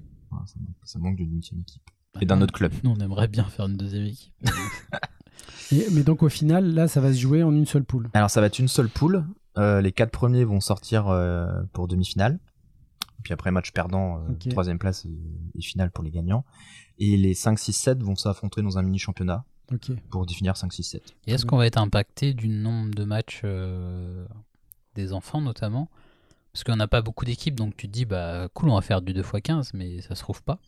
Ça, 0.48 0.56
manque, 0.60 0.76
ça 0.84 1.00
manque 1.00 1.16
d'une 1.18 1.34
huitième 1.34 1.60
équipe. 1.62 1.82
bah, 2.14 2.20
Et 2.24 2.26
d'un 2.26 2.38
nous, 2.38 2.44
autre 2.44 2.54
club. 2.54 2.72
Nous, 2.84 2.92
on 2.92 3.00
aimerait 3.00 3.28
bien 3.28 3.44
faire 3.44 3.66
une 3.68 3.78
deuxième 3.78 4.06
équipe. 4.06 4.34
Et- 5.72 5.88
mais 5.92 6.04
donc 6.04 6.24
au 6.24 6.30
final, 6.30 6.74
là, 6.74 6.88
ça 6.88 7.02
va 7.02 7.14
se 7.14 7.20
jouer 7.20 7.44
en 7.44 7.54
une 7.54 7.66
seule 7.66 7.84
poule. 7.84 8.10
Alors 8.14 8.30
ça 8.30 8.42
va 8.42 8.48
être 8.48 8.60
une 8.60 8.68
seule 8.68 8.90
poule. 8.90 9.26
Euh, 9.58 9.82
les 9.82 9.92
quatre 9.92 10.12
premiers 10.12 10.44
vont 10.44 10.60
sortir 10.60 11.08
euh, 11.10 11.48
pour 11.74 11.88
demi-finale. 11.88 12.40
Puis 13.24 13.34
après 13.34 13.52
match 13.52 13.72
perdant, 13.72 14.18
euh, 14.18 14.32
Ok. 14.32 14.50
troisième 14.50 14.80
place 14.80 15.06
et, 15.06 15.58
et 15.58 15.62
finale 15.62 15.92
pour 15.92 16.04
les 16.04 16.12
gagnants. 16.12 16.44
Et 17.00 17.16
les 17.18 17.34
5, 17.34 17.58
6, 17.58 17.74
7 17.74 18.04
vont 18.04 18.16
s'affronter 18.16 18.62
dans 18.62 18.78
un 18.78 18.82
mini-championnat 18.84 19.46
pour 20.10 20.26
définir 20.26 20.58
5, 20.58 20.74
6, 20.74 20.84
7. 20.84 21.04
Et 21.28 21.34
est-ce 21.34 21.46
qu'on 21.46 21.58
va 21.58 21.66
être 21.66 21.78
impacté 21.78 22.34
du 22.34 22.48
nombre 22.50 22.94
de 22.94 23.04
matchs 23.06 23.42
euh, 23.44 24.26
des 24.96 25.14
enfants 25.14 25.42
notamment? 25.42 25.90
Parce 26.52 26.64
qu'on 26.64 26.76
n'a 26.76 26.88
pas 26.88 27.02
beaucoup 27.02 27.26
d'équipes, 27.26 27.56
donc 27.56 27.76
tu 27.78 27.88
te 27.88 27.92
dis, 27.94 28.06
bah 28.06 28.48
cool, 28.54 28.70
on 28.70 28.76
va 28.76 28.82
faire 28.82 29.02
du 29.02 29.12
2x15, 29.14 29.72
mais 29.74 30.02
ça 30.02 30.14
se 30.14 30.22
trouve 30.22 30.44
pas. 30.44 30.60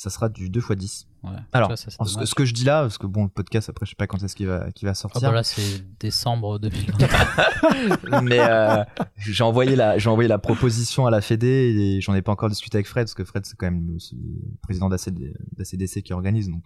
Ça 0.00 0.10
sera 0.10 0.28
du 0.28 0.48
2 0.48 0.60
x 0.60 0.72
10. 0.76 1.08
Ouais. 1.24 1.30
Alors, 1.52 1.70
vois, 1.70 1.76
ça, 1.76 1.90
Ce 1.90 1.96
que, 1.96 2.04
dommage. 2.04 2.26
ce 2.28 2.34
que 2.36 2.44
je 2.44 2.54
dis 2.54 2.62
là, 2.62 2.82
parce 2.82 2.98
que 2.98 3.08
bon, 3.08 3.24
le 3.24 3.28
podcast 3.28 3.68
après, 3.68 3.84
je 3.84 3.90
sais 3.90 3.96
pas 3.96 4.06
quand 4.06 4.22
est-ce 4.22 4.36
qu'il 4.36 4.46
va, 4.46 4.70
qu'il 4.70 4.86
va 4.86 4.92
Ah 4.92 4.94
sortir. 4.94 5.20
bah 5.28 5.32
là, 5.34 5.42
c'est 5.42 5.84
décembre 5.98 6.60
2020. 6.60 8.22
mais 8.22 8.38
euh, 8.38 8.84
j'ai 9.16 9.42
envoyé 9.42 9.74
la 9.74 9.98
j'ai 9.98 10.08
envoyé 10.08 10.28
la 10.28 10.38
proposition 10.38 11.06
à 11.06 11.10
la 11.10 11.20
Fédé 11.20 11.46
et 11.48 12.00
j'en 12.00 12.14
ai 12.14 12.22
pas 12.22 12.30
encore 12.30 12.48
discuté 12.48 12.76
avec 12.78 12.86
Fred 12.86 13.06
parce 13.06 13.14
que 13.14 13.24
Fred 13.24 13.44
c'est 13.44 13.56
quand 13.56 13.66
même 13.66 13.86
le, 13.88 13.94
le 13.94 14.56
président 14.62 14.88
d'ACD 14.88 15.34
d'ACDC 15.56 16.02
qui 16.02 16.12
organise 16.12 16.48
donc 16.48 16.64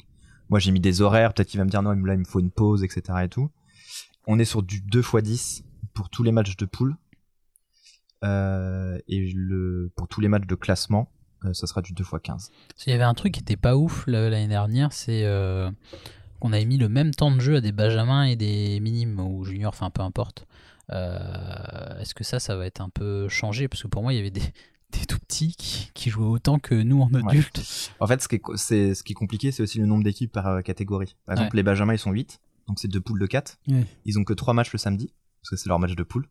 moi 0.51 0.59
j'ai 0.59 0.71
mis 0.71 0.81
des 0.81 1.01
horaires 1.01 1.33
peut-être 1.33 1.49
qu'il 1.49 1.59
va 1.59 1.65
me 1.65 1.71
dire 1.71 1.83
non 1.83 1.93
là 1.93 2.13
il 2.15 2.19
me 2.21 2.25
faut 2.25 2.41
une 2.41 2.51
pause 2.51 2.85
etc 2.85 3.03
et 3.25 3.29
tout 3.29 3.51
on 4.27 4.39
est 4.39 4.45
sur 4.45 4.63
du 4.63 4.81
2 4.83 5.01
x 5.01 5.17
10 5.23 5.65
pour 5.95 6.11
tous 6.11 6.23
les 6.23 6.33
matchs 6.33 6.57
de 6.57 6.67
poule 6.67 6.97
euh, 8.25 8.99
et 9.09 9.21
le 9.35 9.91
pour 9.97 10.07
tous 10.09 10.21
les 10.21 10.29
matchs 10.29 10.47
de 10.47 10.55
classement 10.55 11.11
ça 11.53 11.67
sera 11.67 11.83
du 11.83 11.93
2 11.93 12.03
x 12.05 12.13
15 12.23 12.51
Il 12.87 12.91
y 12.91 12.93
avait 12.95 13.03
un 13.05 13.15
truc 13.15 13.33
qui 13.35 13.41
était 13.41 13.57
pas 13.57 13.77
ouf 13.77 14.05
l'année 14.07 14.49
dernière, 14.49 14.93
c'est 14.93 15.25
euh, 15.25 15.71
qu'on 16.41 16.53
avait 16.53 16.65
mis 16.65 16.79
le 16.79 16.89
même 16.89 17.13
temps 17.13 17.31
de 17.31 17.41
jeu 17.41 17.57
à 17.57 17.61
des 17.61 17.73
benjamins 17.73 18.25
et 18.25 18.37
des 18.37 18.81
minimes 18.81 19.21
ou 19.21 19.45
juniors, 19.45 19.73
enfin 19.75 19.91
peu 19.91 20.03
importe. 20.03 20.47
Euh, 21.07 21.99
Est-ce 22.01 22.15
que 22.15 22.25
ça, 22.25 22.39
ça 22.41 22.57
va 22.57 22.67
être 22.67 22.81
un 22.81 22.89
peu 22.89 23.29
changé? 23.29 23.69
Parce 23.69 23.83
que 23.83 23.89
pour 23.89 24.03
moi, 24.03 24.13
il 24.13 24.17
y 24.17 24.21
avait 24.21 24.31
des, 24.31 24.41
des 24.93 25.07
tout 25.07 25.19
petits 25.19 25.55
qui, 25.57 25.91
qui 25.95 26.11
jouaient 26.11 26.27
autant 26.27 26.59
que 26.59 26.75
nous 26.75 27.01
en 27.03 27.13
adultes. 27.15 27.63
En 28.01 28.07
fait, 28.07 28.21
ce 28.23 28.29
qui 28.29 28.37
est, 28.37 28.41
co- 28.41 28.57
c'est, 28.57 28.95
ce 28.95 29.03
qui 29.03 29.13
est 29.13 29.15
compliqué, 29.15 29.53
c'est 29.53 29.63
aussi 29.63 29.79
le 29.79 29.87
nombre 29.87 30.05
d'équipes 30.05 30.33
par 30.33 30.47
euh, 30.49 30.61
catégorie. 30.61 31.17
Par 31.27 31.35
exemple, 31.35 31.55
Ouais. 31.55 31.59
les 31.59 31.63
Benjamins, 31.63 31.95
ils 31.95 31.99
sont 31.99 32.11
8, 32.13 32.41
donc 32.69 32.79
c'est 32.79 32.89
deux 32.89 33.01
poules 33.01 33.21
de 33.21 33.27
4. 33.27 33.59
Ouais. 33.69 33.85
Ils 34.05 34.19
ont 34.19 34.25
que 34.25 34.35
trois 34.35 34.55
matchs 34.55 34.73
le 34.73 34.79
samedi, 34.79 35.13
parce 35.43 35.51
que 35.51 35.57
c'est 35.57 35.69
leur 35.69 35.79
match 35.79 35.95
de 35.95 36.03
poule. 36.03 36.29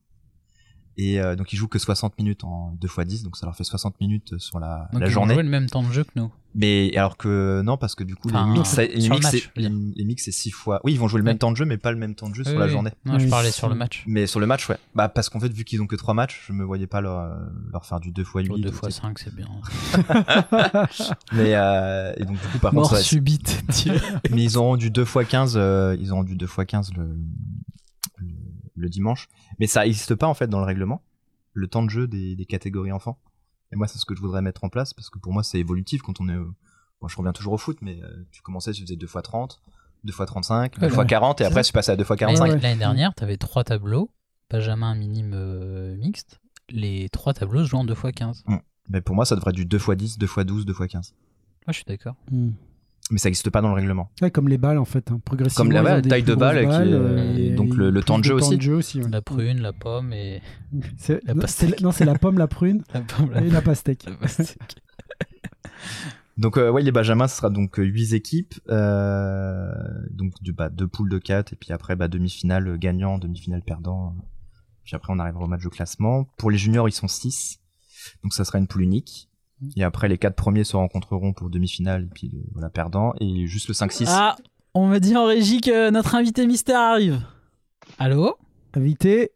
Et 0.97 1.21
euh, 1.21 1.35
donc 1.35 1.53
ils 1.53 1.55
jouent 1.55 1.67
que 1.69 1.79
60 1.79 2.17
minutes 2.17 2.43
en 2.43 2.73
2 2.79 2.87
x 2.87 2.99
10, 3.07 3.23
donc 3.23 3.37
ça 3.37 3.45
leur 3.45 3.55
fait 3.55 3.63
60 3.63 3.99
minutes 4.01 4.37
sur 4.39 4.59
la, 4.59 4.89
Donc 4.91 5.01
la 5.01 5.07
ils 5.07 5.09
vont 5.09 5.21
journée. 5.21 5.33
jouer 5.35 5.43
le 5.43 5.49
même 5.49 5.67
temps 5.69 5.83
de 5.83 5.91
jeu 5.91 6.03
que 6.03 6.11
nous. 6.15 6.31
Mais 6.53 6.91
alors 6.97 7.15
que 7.15 7.61
non, 7.63 7.77
parce 7.77 7.95
que 7.95 8.03
du 8.03 8.15
coup 8.17 8.27
Enfin, 8.27 8.45
les 8.51 8.59
mix, 8.59 8.75
les 8.77 8.87
mix, 9.09 9.09
match, 9.23 9.31
c'est- 9.31 9.37
je 9.39 9.49
veux 9.55 9.69
dire. 9.69 9.71
les, 9.71 9.93
les 9.95 10.03
mix 10.03 10.25
c'est 10.25 10.33
6 10.33 10.51
fois. 10.51 10.81
Oui, 10.83 10.91
ils 10.91 10.99
vont 10.99 11.07
jouer 11.07 11.19
le 11.19 11.23
même 11.23 11.37
temps 11.37 11.49
de 11.49 11.55
jeu, 11.55 11.63
mais 11.63 11.77
pas 11.77 11.93
le 11.93 11.97
même 11.97 12.13
temps 12.13 12.29
de 12.29 12.35
jeu 12.35 12.43
sur 12.43 12.51
Oui, 12.53 12.59
la 12.59 12.67
journée. 12.67 12.91
Non, 13.05 13.17
je 13.19 13.27
parlais 13.29 13.51
sur 13.51 13.69
le 13.69 13.75
match. 13.75 14.03
Mais 14.05 14.27
sur 14.27 14.41
le 14.41 14.45
match, 14.47 14.67
ouais. 14.67 14.75
Bah 14.93 15.07
parce 15.07 15.29
qu'en 15.29 15.39
fait, 15.39 15.47
vu 15.53 15.63
qu'ils 15.63 15.81
ont 15.81 15.87
que 15.87 15.95
3 15.95 16.13
matchs, 16.13 16.43
je 16.45 16.51
me 16.51 16.65
voyais 16.65 16.87
pas 16.87 16.99
leur, 16.99 17.19
euh, 17.19 17.37
leur 17.71 17.85
faire 17.85 18.01
du 18.01 18.11
2 18.11 18.21
x 18.23 18.31
8. 18.35 18.49
Oh, 18.51 18.57
2 18.57 18.67
x 18.69 18.89
5, 18.89 19.17
c'est 19.19 19.33
bien. 19.33 19.47
Mais 21.31 21.55
euh, 21.55 22.13
et 22.17 22.25
donc 22.25 22.39
du 22.39 22.47
coup 22.47 22.59
par 22.59 22.71
contre, 22.71 22.89
Mort 22.91 22.95
être- 22.97 23.03
subite. 23.05 23.63
mais 24.31 24.43
ils 24.43 24.57
auront 24.57 24.75
du 24.75 24.91
2 24.91 25.03
x 25.03 25.13
15 25.29 25.53
euh, 25.55 25.95
ils 25.99 26.11
auront 26.11 26.23
du 26.23 26.35
2 26.35 26.45
x 26.45 26.55
15 26.67 26.93
le, 26.97 27.03
le, 27.03 27.09
le 28.81 28.89
dimanche 28.89 29.27
mais 29.59 29.67
ça 29.67 29.83
n'existe 29.83 30.15
pas 30.15 30.27
en 30.27 30.33
fait 30.33 30.47
dans 30.47 30.59
le 30.59 30.65
règlement 30.65 31.01
le 31.53 31.67
temps 31.67 31.83
de 31.83 31.89
jeu 31.89 32.07
des, 32.07 32.35
des 32.35 32.45
catégories 32.45 32.91
enfants 32.91 33.19
et 33.71 33.75
moi 33.75 33.87
c'est 33.87 33.99
ce 33.99 34.05
que 34.05 34.15
je 34.15 34.21
voudrais 34.21 34.41
mettre 34.41 34.63
en 34.63 34.69
place 34.69 34.93
parce 34.93 35.09
que 35.09 35.19
pour 35.19 35.31
moi 35.33 35.43
c'est 35.43 35.59
évolutif 35.59 36.01
quand 36.01 36.19
on 36.21 36.27
est 36.29 36.35
au- 36.37 36.53
bon, 37.01 37.07
je 37.07 37.15
reviens 37.17 37.33
toujours 37.33 37.53
au 37.53 37.57
foot 37.57 37.77
mais 37.81 38.01
euh, 38.03 38.25
tu 38.31 38.41
commençais 38.41 38.71
tu 38.73 38.81
faisais 38.81 38.95
2 38.97 39.05
x 39.05 39.15
30 39.23 39.61
2 40.03 40.11
x 40.13 40.25
35 40.25 40.75
2 40.79 40.81
Ouais, 40.81 40.87
x 40.89 40.97
ouais. 40.97 41.05
40 41.05 41.41
et 41.41 41.45
après 41.45 41.63
tu 41.63 41.71
passais 41.73 41.91
à 41.91 41.95
2 41.95 42.01
x 42.03 42.09
L'année 42.09 42.19
45 42.19 42.43
ouais. 42.45 42.59
l'année 42.59 42.79
dernière, 42.79 43.13
tu 43.15 43.23
avais 43.23 43.37
trois 43.37 43.63
tableaux, 43.63 44.09
Benjamin 44.49 44.95
minime 44.95 45.31
euh, 45.35 45.95
mixte. 45.97 46.39
Les 46.69 47.07
trois 47.09 47.33
tableaux 47.33 47.63
se 47.63 47.69
jouent 47.69 47.77
en 47.77 47.83
2 47.85 47.93
x 47.93 48.03
15. 48.15 48.43
mais 48.89 49.01
pour 49.01 49.15
moi 49.15 49.25
ça 49.25 49.35
devrait 49.35 49.51
être 49.51 49.55
du 49.57 49.65
2 49.65 49.77
x 49.77 49.89
10 49.91 50.17
2 50.17 50.25
x 50.25 50.35
12 50.45 50.65
2 50.65 50.73
x 50.73 50.87
15 50.87 51.13
Moi, 51.67 51.71
je 51.71 51.73
suis 51.73 51.85
d'accord. 51.85 52.15
Hmm. 52.31 52.51
Mais 53.11 53.17
ça 53.19 53.29
n'existe 53.29 53.49
pas 53.51 53.61
dans 53.61 53.67
le 53.69 53.75
règlement 53.75 54.09
Ouais, 54.21 54.31
comme 54.31 54.47
les 54.49 54.57
balles 54.57 54.77
en 54.79 54.85
fait, 54.85 55.11
hein. 55.11 55.21
progressivement. 55.23 55.63
Comme 55.65 55.73
la- 55.83 56.01
taille 56.01 56.23
de 56.23 56.33
balle 56.33 56.57
qui 56.67 56.71
est- 56.73 56.93
euh, 56.93 57.35
et 57.37 57.45
et 57.47 57.49
donc 57.51 57.75
le- 57.75 58.01
temps 58.01 58.17
de 58.17 58.23
jeu 58.23 58.33
aussi. 58.33 58.57
de 58.57 58.61
jeu 58.61 58.73
aussi 58.75 59.01
ouais. 59.01 59.09
La 59.09 59.21
prune, 59.21 59.61
la 59.61 59.73
pomme 59.73 60.13
et 60.13 60.41
la 60.71 61.33
non, 61.35 61.41
pastèque. 61.41 61.69
c'est- 61.77 61.81
non, 61.83 61.91
c'est 61.91 62.05
la 62.05 62.15
pomme, 62.17 62.37
la 62.39 62.47
prune 62.47 62.83
la 62.93 63.01
pomme. 63.01 63.31
La... 63.31 63.41
et 63.41 63.49
la 63.49 63.61
pastèque. 63.61 64.05
la 64.07 64.15
pastèque. 64.15 64.57
Donc 66.37 66.57
euh, 66.57 66.71
ouais 66.71 66.81
les 66.81 66.91
Benjamins 66.91 67.27
ce 67.27 67.37
sera 67.37 67.49
donc 67.49 67.75
8 67.77 68.13
équipes 68.13 68.55
euh, 68.69 69.71
donc 70.11 70.31
du 70.41 70.53
bah, 70.53 70.69
deux 70.69 70.87
poules 70.87 71.09
de 71.09 71.17
4 71.19 71.53
et 71.53 71.55
puis 71.55 71.71
après 71.73 71.95
bah, 71.95 72.07
demi-finale 72.07 72.67
euh, 72.69 72.77
gagnant, 72.77 73.17
demi-finale 73.19 73.61
perdant. 73.61 74.15
euh, 74.17 74.21
Puis 74.85 74.95
après 74.95 75.13
on 75.13 75.19
arrivera 75.19 75.43
au 75.43 75.47
match 75.47 75.61
de 75.63 75.69
classement. 75.69 76.25
Pour 76.37 76.49
les 76.49 76.57
juniors 76.57 76.87
ils 76.87 76.93
sont 76.93 77.07
6 77.09 77.59
donc 78.23 78.33
ça 78.33 78.45
sera 78.45 78.57
une 78.57 78.67
poule 78.67 78.81
unique. 78.83 79.29
Et 79.75 79.83
après 79.83 80.07
les 80.07 80.17
quatre 80.17 80.35
premiers 80.35 80.63
se 80.63 80.75
rencontreront 80.75 81.33
pour 81.33 81.49
demi-finale 81.49 82.03
et 82.03 82.09
puis 82.13 82.29
le, 82.33 82.39
voilà 82.53 82.69
perdant 82.69 83.13
et 83.19 83.45
juste 83.47 83.67
le 83.67 83.73
5-6. 83.73 84.05
Ah, 84.07 84.35
on 84.73 84.87
me 84.87 84.99
dit 84.99 85.15
en 85.15 85.25
régie 85.25 85.61
que 85.61 85.89
notre 85.89 86.15
invité 86.15 86.47
mystère 86.47 86.79
arrive. 86.79 87.21
Allô? 87.99 88.37
Invité. 88.73 89.31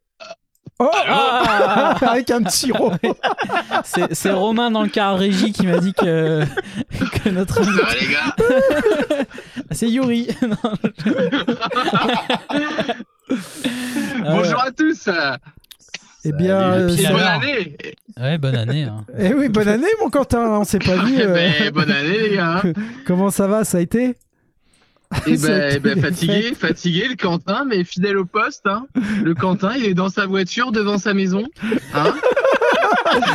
Oh 0.80 0.90
Ah 1.08 1.96
Avec 2.02 2.32
un 2.32 2.42
petit 2.44 2.72
rot. 2.72 2.92
C'est 3.86 4.14
c'est 4.14 4.32
Romain 4.32 4.72
dans 4.72 4.82
le 4.84 4.90
car 4.90 5.18
régie 5.18 5.54
qui 5.54 5.66
m'a 5.68 5.78
dit 5.80 5.94
que, 5.94 6.44
que 7.24 7.30
notre 7.30 7.62
invité... 7.62 7.78
Ça 7.78 7.86
va 7.86 7.94
les 7.96 8.08
gars? 9.18 9.26
C'est 9.72 9.90
Yuri. 9.90 10.28
Non, 10.42 10.58
je- 13.30 14.22
Bonjour 14.22 14.62
à 14.62 14.72
tous 14.72 15.10
Eh 16.28 16.32
bien, 16.32 16.60
euh, 16.74 16.88
bonne 17.12 17.22
année 17.22 17.78
Ouais, 18.20 18.38
bonne 18.38 18.56
année. 18.56 18.84
hein. 18.84 19.06
eh 19.20 19.34
oui, 19.34 19.48
bonne 19.50 19.68
année 19.68 19.88
mon 20.02 20.10
Quentin, 20.10 20.40
on 20.50 20.64
s'est 20.64 20.80
pas 20.80 20.96
vu. 21.06 21.16
euh, 21.20 21.34
Ben, 21.34 21.72
Bonne 21.72 21.92
année 21.92 22.30
les 22.30 22.36
gars 22.36 22.64
Comment 23.06 23.30
ça 23.30 23.48
va 23.48 23.64
Ça 23.64 23.78
a 23.78 23.82
été? 23.82 24.16
A 25.12 25.20
ben, 25.28 25.70
été 25.70 25.80
ben, 25.80 26.02
fatigué, 26.02 26.54
fatigué 26.60 27.08
le 27.08 27.16
Quentin, 27.16 27.64
mais 27.66 27.84
fidèle 27.84 28.18
au 28.18 28.26
poste. 28.26 28.66
Hein. 28.66 28.88
Le 29.24 29.36
Quentin, 29.36 29.74
il 29.78 29.86
est 29.86 29.94
dans 29.94 30.10
sa 30.10 30.26
voiture 30.26 30.72
devant 30.72 30.98
sa 30.98 31.14
maison. 31.14 31.44
Hein 31.94 32.14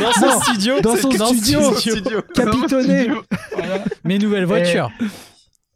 Dans 0.01 0.11
son 0.11 0.41
studio. 0.41 0.81
Dans 0.81 0.97
son 0.97 1.09
Dans 1.09 1.27
studio. 1.27 1.73
studio. 1.75 2.21
Capitonné. 2.35 3.07
Mes 4.03 4.19
nouvelles 4.19 4.45
voitures. 4.45 4.91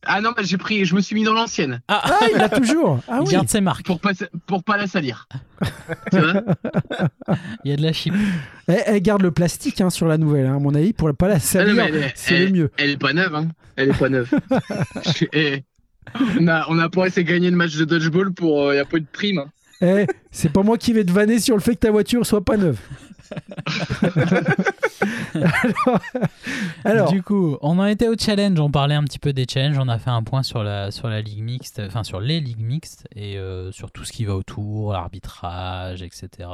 Ah 0.06 0.22
non, 0.22 0.32
mais 0.38 0.43
j'ai 0.43 0.58
pris, 0.58 0.86
je 0.86 0.95
me 0.95 1.01
suis 1.01 1.16
mis 1.16 1.24
dans 1.24 1.34
l'ancienne 1.34 1.82
Ah, 1.88 2.20
il 2.34 2.39
a 2.41 2.49
toujours. 2.49 2.99
Ah 3.08 3.20
Il 3.22 3.28
oui. 3.28 3.34
garde 3.34 3.49
ses 3.49 3.62
marques. 3.62 3.86
pour 3.86 3.99
pas, 3.99 4.12
pour 4.47 4.64
pas 4.64 4.78
la 4.78 4.88
salir. 4.88 5.28
Tu 6.12 6.20
vois 6.20 6.43
Il 7.64 7.72
y 7.72 7.74
a 7.74 7.78
de 7.78 7.82
la 7.82 7.93
chip. 7.93 8.14
Eh, 8.68 8.74
eh, 8.88 9.01
garde 9.01 9.22
le 9.22 9.32
plastique 9.32 9.82
hein, 9.82 9.89
sur 9.89 10.08
la 10.08 10.18
nouvelle, 10.18 10.45
hein, 10.45 10.56
à 10.56 10.60
mon 10.60 10.74
avis, 10.76 10.93
pour 10.93 11.14
pas 11.16 11.28
la 11.28 11.36
Ah 11.36 11.39
salir, 11.39 11.80
elle 11.84 12.12
c'est 12.16 12.36
elle- 12.36 12.45
le 12.45 12.51
mieux. 12.51 12.72
Elle 12.78 12.91
est 12.91 12.97
pas 12.97 13.14
neuve, 13.14 13.34
hein. 13.36 13.47
Elle 13.76 13.89
est 13.89 13.97
pas 13.99 14.10
neuve. 14.10 14.30
Je- 15.18 15.26
eh, 15.34 15.64
on 16.39 16.47
a, 16.47 16.66
on 16.70 16.78
a 16.80 16.89
pas 16.89 17.08
essayé 17.08 17.24
de 17.26 17.30
gagner 17.32 17.49
le 17.49 17.58
match 17.58 17.76
de 17.76 17.86
dodgeball 17.86 18.32
pour, 18.34 18.72
il 18.74 18.78
y 18.78 18.80
a 18.80 18.86
pas 18.86 18.97
eu 18.97 19.01
de 19.01 19.08
prime. 19.12 19.39
hein. 19.39 19.47
Eh, 19.82 20.06
c'est 20.32 20.51
pas 20.51 20.64
moi 20.64 20.78
qui 20.78 20.93
vais 20.93 21.03
te 21.03 21.12
vanner 21.12 21.39
sur 21.39 21.56
le 21.56 21.62
fait 21.62 21.74
que 21.76 21.80
ta 21.80 21.91
voiture 21.91 22.26
soit 22.26 22.43
pas 22.45 22.56
neuve. 22.58 22.80
alors, 26.83 27.11
Du 27.11 27.21
coup, 27.23 27.57
on 27.61 27.79
en 27.79 27.86
était 27.86 28.07
au 28.07 28.15
challenge. 28.17 28.59
On 28.59 28.71
parlait 28.71 28.95
un 28.95 29.03
petit 29.03 29.19
peu 29.19 29.33
des 29.33 29.45
challenges. 29.49 29.77
On 29.79 29.88
a 29.88 29.99
fait 29.99 30.09
un 30.09 30.23
point 30.23 30.43
sur 30.43 30.63
la, 30.63 30.91
sur 30.91 31.07
la 31.07 31.21
ligue 31.21 31.41
mixte, 31.41 31.81
enfin 31.86 32.03
sur 32.03 32.19
les 32.19 32.39
ligues 32.39 32.61
mixtes 32.61 33.07
et 33.15 33.38
euh, 33.38 33.71
sur 33.71 33.91
tout 33.91 34.03
ce 34.03 34.11
qui 34.11 34.25
va 34.25 34.36
autour, 34.36 34.93
l'arbitrage, 34.93 36.01
etc. 36.01 36.49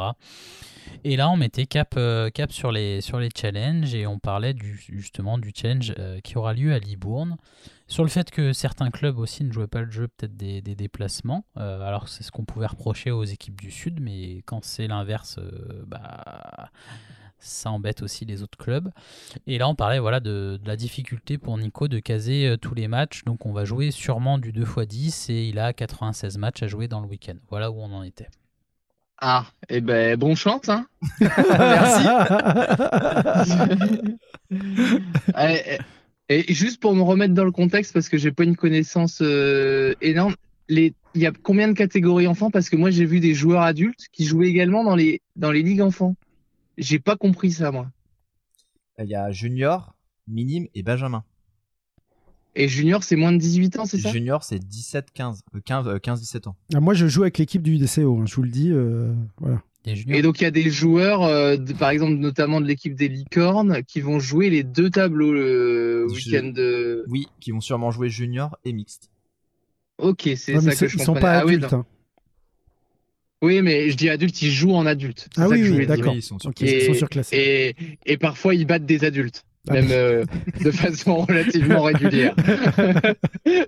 Et 1.03 1.15
là, 1.15 1.29
on 1.29 1.37
mettait 1.37 1.65
cap, 1.65 1.93
euh, 1.97 2.29
cap 2.29 2.51
sur, 2.51 2.71
les, 2.71 3.01
sur 3.01 3.19
les 3.19 3.29
challenges 3.35 3.93
et 3.93 4.05
on 4.07 4.19
parlait 4.19 4.53
du, 4.53 4.81
justement 4.89 5.37
du 5.37 5.51
challenge 5.55 5.93
euh, 5.97 6.19
qui 6.21 6.37
aura 6.37 6.53
lieu 6.53 6.73
à 6.73 6.79
Libourne. 6.79 7.37
Sur 7.91 8.03
le 8.05 8.09
fait 8.09 8.31
que 8.31 8.53
certains 8.53 8.89
clubs 8.89 9.19
aussi 9.19 9.43
ne 9.43 9.51
jouaient 9.51 9.67
pas 9.67 9.81
le 9.81 9.91
jeu, 9.91 10.07
peut-être 10.07 10.37
des, 10.37 10.61
des 10.61 10.75
déplacements. 10.75 11.43
Euh, 11.57 11.81
alors, 11.81 12.07
c'est 12.07 12.23
ce 12.23 12.31
qu'on 12.31 12.45
pouvait 12.45 12.67
reprocher 12.67 13.11
aux 13.11 13.25
équipes 13.25 13.59
du 13.59 13.69
Sud, 13.69 13.99
mais 13.99 14.43
quand 14.45 14.63
c'est 14.63 14.87
l'inverse, 14.87 15.39
euh, 15.39 15.83
bah, 15.87 16.69
ça 17.37 17.69
embête 17.69 18.01
aussi 18.01 18.23
les 18.23 18.43
autres 18.43 18.57
clubs. 18.57 18.89
Et 19.45 19.57
là, 19.57 19.67
on 19.67 19.75
parlait 19.75 19.99
voilà, 19.99 20.21
de, 20.21 20.57
de 20.63 20.67
la 20.69 20.77
difficulté 20.77 21.37
pour 21.37 21.57
Nico 21.57 21.89
de 21.89 21.99
caser 21.99 22.47
euh, 22.47 22.55
tous 22.55 22.75
les 22.75 22.87
matchs. 22.87 23.25
Donc, 23.25 23.45
on 23.45 23.51
va 23.51 23.65
jouer 23.65 23.91
sûrement 23.91 24.37
du 24.37 24.53
2x10 24.53 25.29
et 25.29 25.49
il 25.49 25.59
a 25.59 25.73
96 25.73 26.37
matchs 26.37 26.63
à 26.63 26.67
jouer 26.67 26.87
dans 26.87 27.01
le 27.01 27.07
week-end. 27.07 27.35
Voilà 27.49 27.71
où 27.71 27.81
on 27.81 27.91
en 27.91 28.03
était. 28.03 28.29
Ah, 29.19 29.47
et 29.67 29.81
ben, 29.81 30.17
bon 30.17 30.33
chance, 30.35 30.69
hein. 30.69 30.87
et, 35.37 35.77
et 36.31 36.53
juste 36.53 36.79
pour 36.81 36.95
me 36.95 37.01
remettre 37.01 37.33
dans 37.33 37.45
le 37.45 37.51
contexte, 37.51 37.93
parce 37.93 38.09
que 38.09 38.17
j'ai 38.17 38.31
pas 38.31 38.43
une 38.43 38.55
connaissance 38.55 39.19
euh, 39.21 39.93
énorme, 40.01 40.35
les- 40.69 40.93
il 41.15 41.21
y 41.21 41.25
a 41.25 41.31
combien 41.31 41.67
de 41.67 41.73
catégories 41.73 42.27
enfants? 42.27 42.49
Parce 42.51 42.69
que 42.69 42.75
moi, 42.77 42.89
j'ai 42.91 43.05
vu 43.05 43.19
des 43.19 43.33
joueurs 43.33 43.61
adultes 43.63 44.05
qui 44.13 44.25
jouaient 44.25 44.47
également 44.47 44.83
dans 44.83 44.95
les, 44.95 45.21
dans 45.35 45.51
les 45.51 45.61
ligues 45.63 45.81
enfants. 45.81 46.15
J'ai 46.77 46.99
pas 46.99 47.17
compris 47.17 47.51
ça, 47.51 47.71
moi. 47.71 47.89
Il 48.99 49.09
y 49.09 49.15
a 49.15 49.31
junior, 49.31 49.93
minime 50.27 50.67
et 50.75 50.83
benjamin. 50.83 51.23
Et 52.55 52.67
junior, 52.67 53.03
c'est 53.03 53.15
moins 53.15 53.31
de 53.31 53.37
18 53.37 53.79
ans, 53.79 53.85
c'est 53.85 53.97
ça? 53.97 54.09
Junior 54.11 54.43
c'est 54.43 54.59
17 54.59 55.11
15 55.13 55.41
euh, 55.55 55.59
15 55.63 55.87
euh, 55.87 55.99
15 55.99 56.19
17 56.19 56.47
ans. 56.47 56.55
Ah, 56.73 56.79
moi 56.81 56.93
je 56.93 57.07
joue 57.07 57.21
avec 57.23 57.37
l'équipe 57.37 57.61
du 57.61 57.77
DCO, 57.77 58.19
hein, 58.19 58.25
je 58.25 58.35
vous 58.35 58.43
le 58.43 58.49
dis. 58.49 58.71
euh, 58.71 59.13
voilà. 59.37 59.61
Et 59.85 60.21
donc, 60.21 60.39
il 60.39 60.43
y 60.43 60.47
a 60.47 60.51
des 60.51 60.69
joueurs, 60.69 61.23
euh, 61.23 61.57
de- 61.57 61.73
par 61.73 61.89
exemple, 61.89 62.13
notamment 62.13 62.61
de 62.61 62.67
l'équipe 62.67 62.93
des 62.93 63.07
licornes, 63.07 63.81
qui 63.83 63.99
vont 63.99 64.19
jouer 64.19 64.49
les 64.51 64.63
deux 64.63 64.89
tableaux 64.91 65.33
le 65.33 66.07
Je- 66.09 66.13
week-end 66.13 66.47
de. 66.49 67.03
Oui, 67.07 67.27
qui 67.39 67.51
vont 67.51 67.61
sûrement 67.61 67.89
jouer 67.89 68.09
junior 68.09 68.57
et 68.63 68.73
mixte. 68.73 69.09
Ok, 69.97 70.29
c'est 70.35 70.53
Ouais, 70.55 70.61
ça 70.61 70.75
que 70.75 70.87
je 70.87 70.97
ils 70.97 71.03
sont 71.03 71.13
pas 71.15 71.37
Ah 71.39 71.41
adultes. 71.41 71.73
hein. 71.73 71.85
Oui, 73.41 73.63
mais 73.63 73.89
je 73.89 73.97
dis 73.97 74.07
adultes, 74.09 74.39
ils 74.43 74.51
jouent 74.51 74.75
en 74.75 74.85
adultes. 74.85 75.27
Ah 75.35 75.47
oui, 75.49 75.85
d'accord. 75.87 76.13
Ils 76.13 76.21
sont 76.21 76.37
sur- 76.37 76.49
Ok, 76.51 76.61
ils 76.61 76.83
sont 76.83 76.93
surclassés. 76.93 77.35
Et, 77.35 78.13
et 78.13 78.17
parfois, 78.17 78.53
ils 78.53 78.65
battent 78.67 78.85
des 78.85 79.03
adultes, 79.03 79.43
Ah, 79.67 79.73
même 79.73 79.87
euh, 79.89 80.25
de 80.63 80.69
façon 80.71 81.25
relativement 81.25 81.81
régulière. 81.81 82.35
Oui, 83.45 83.63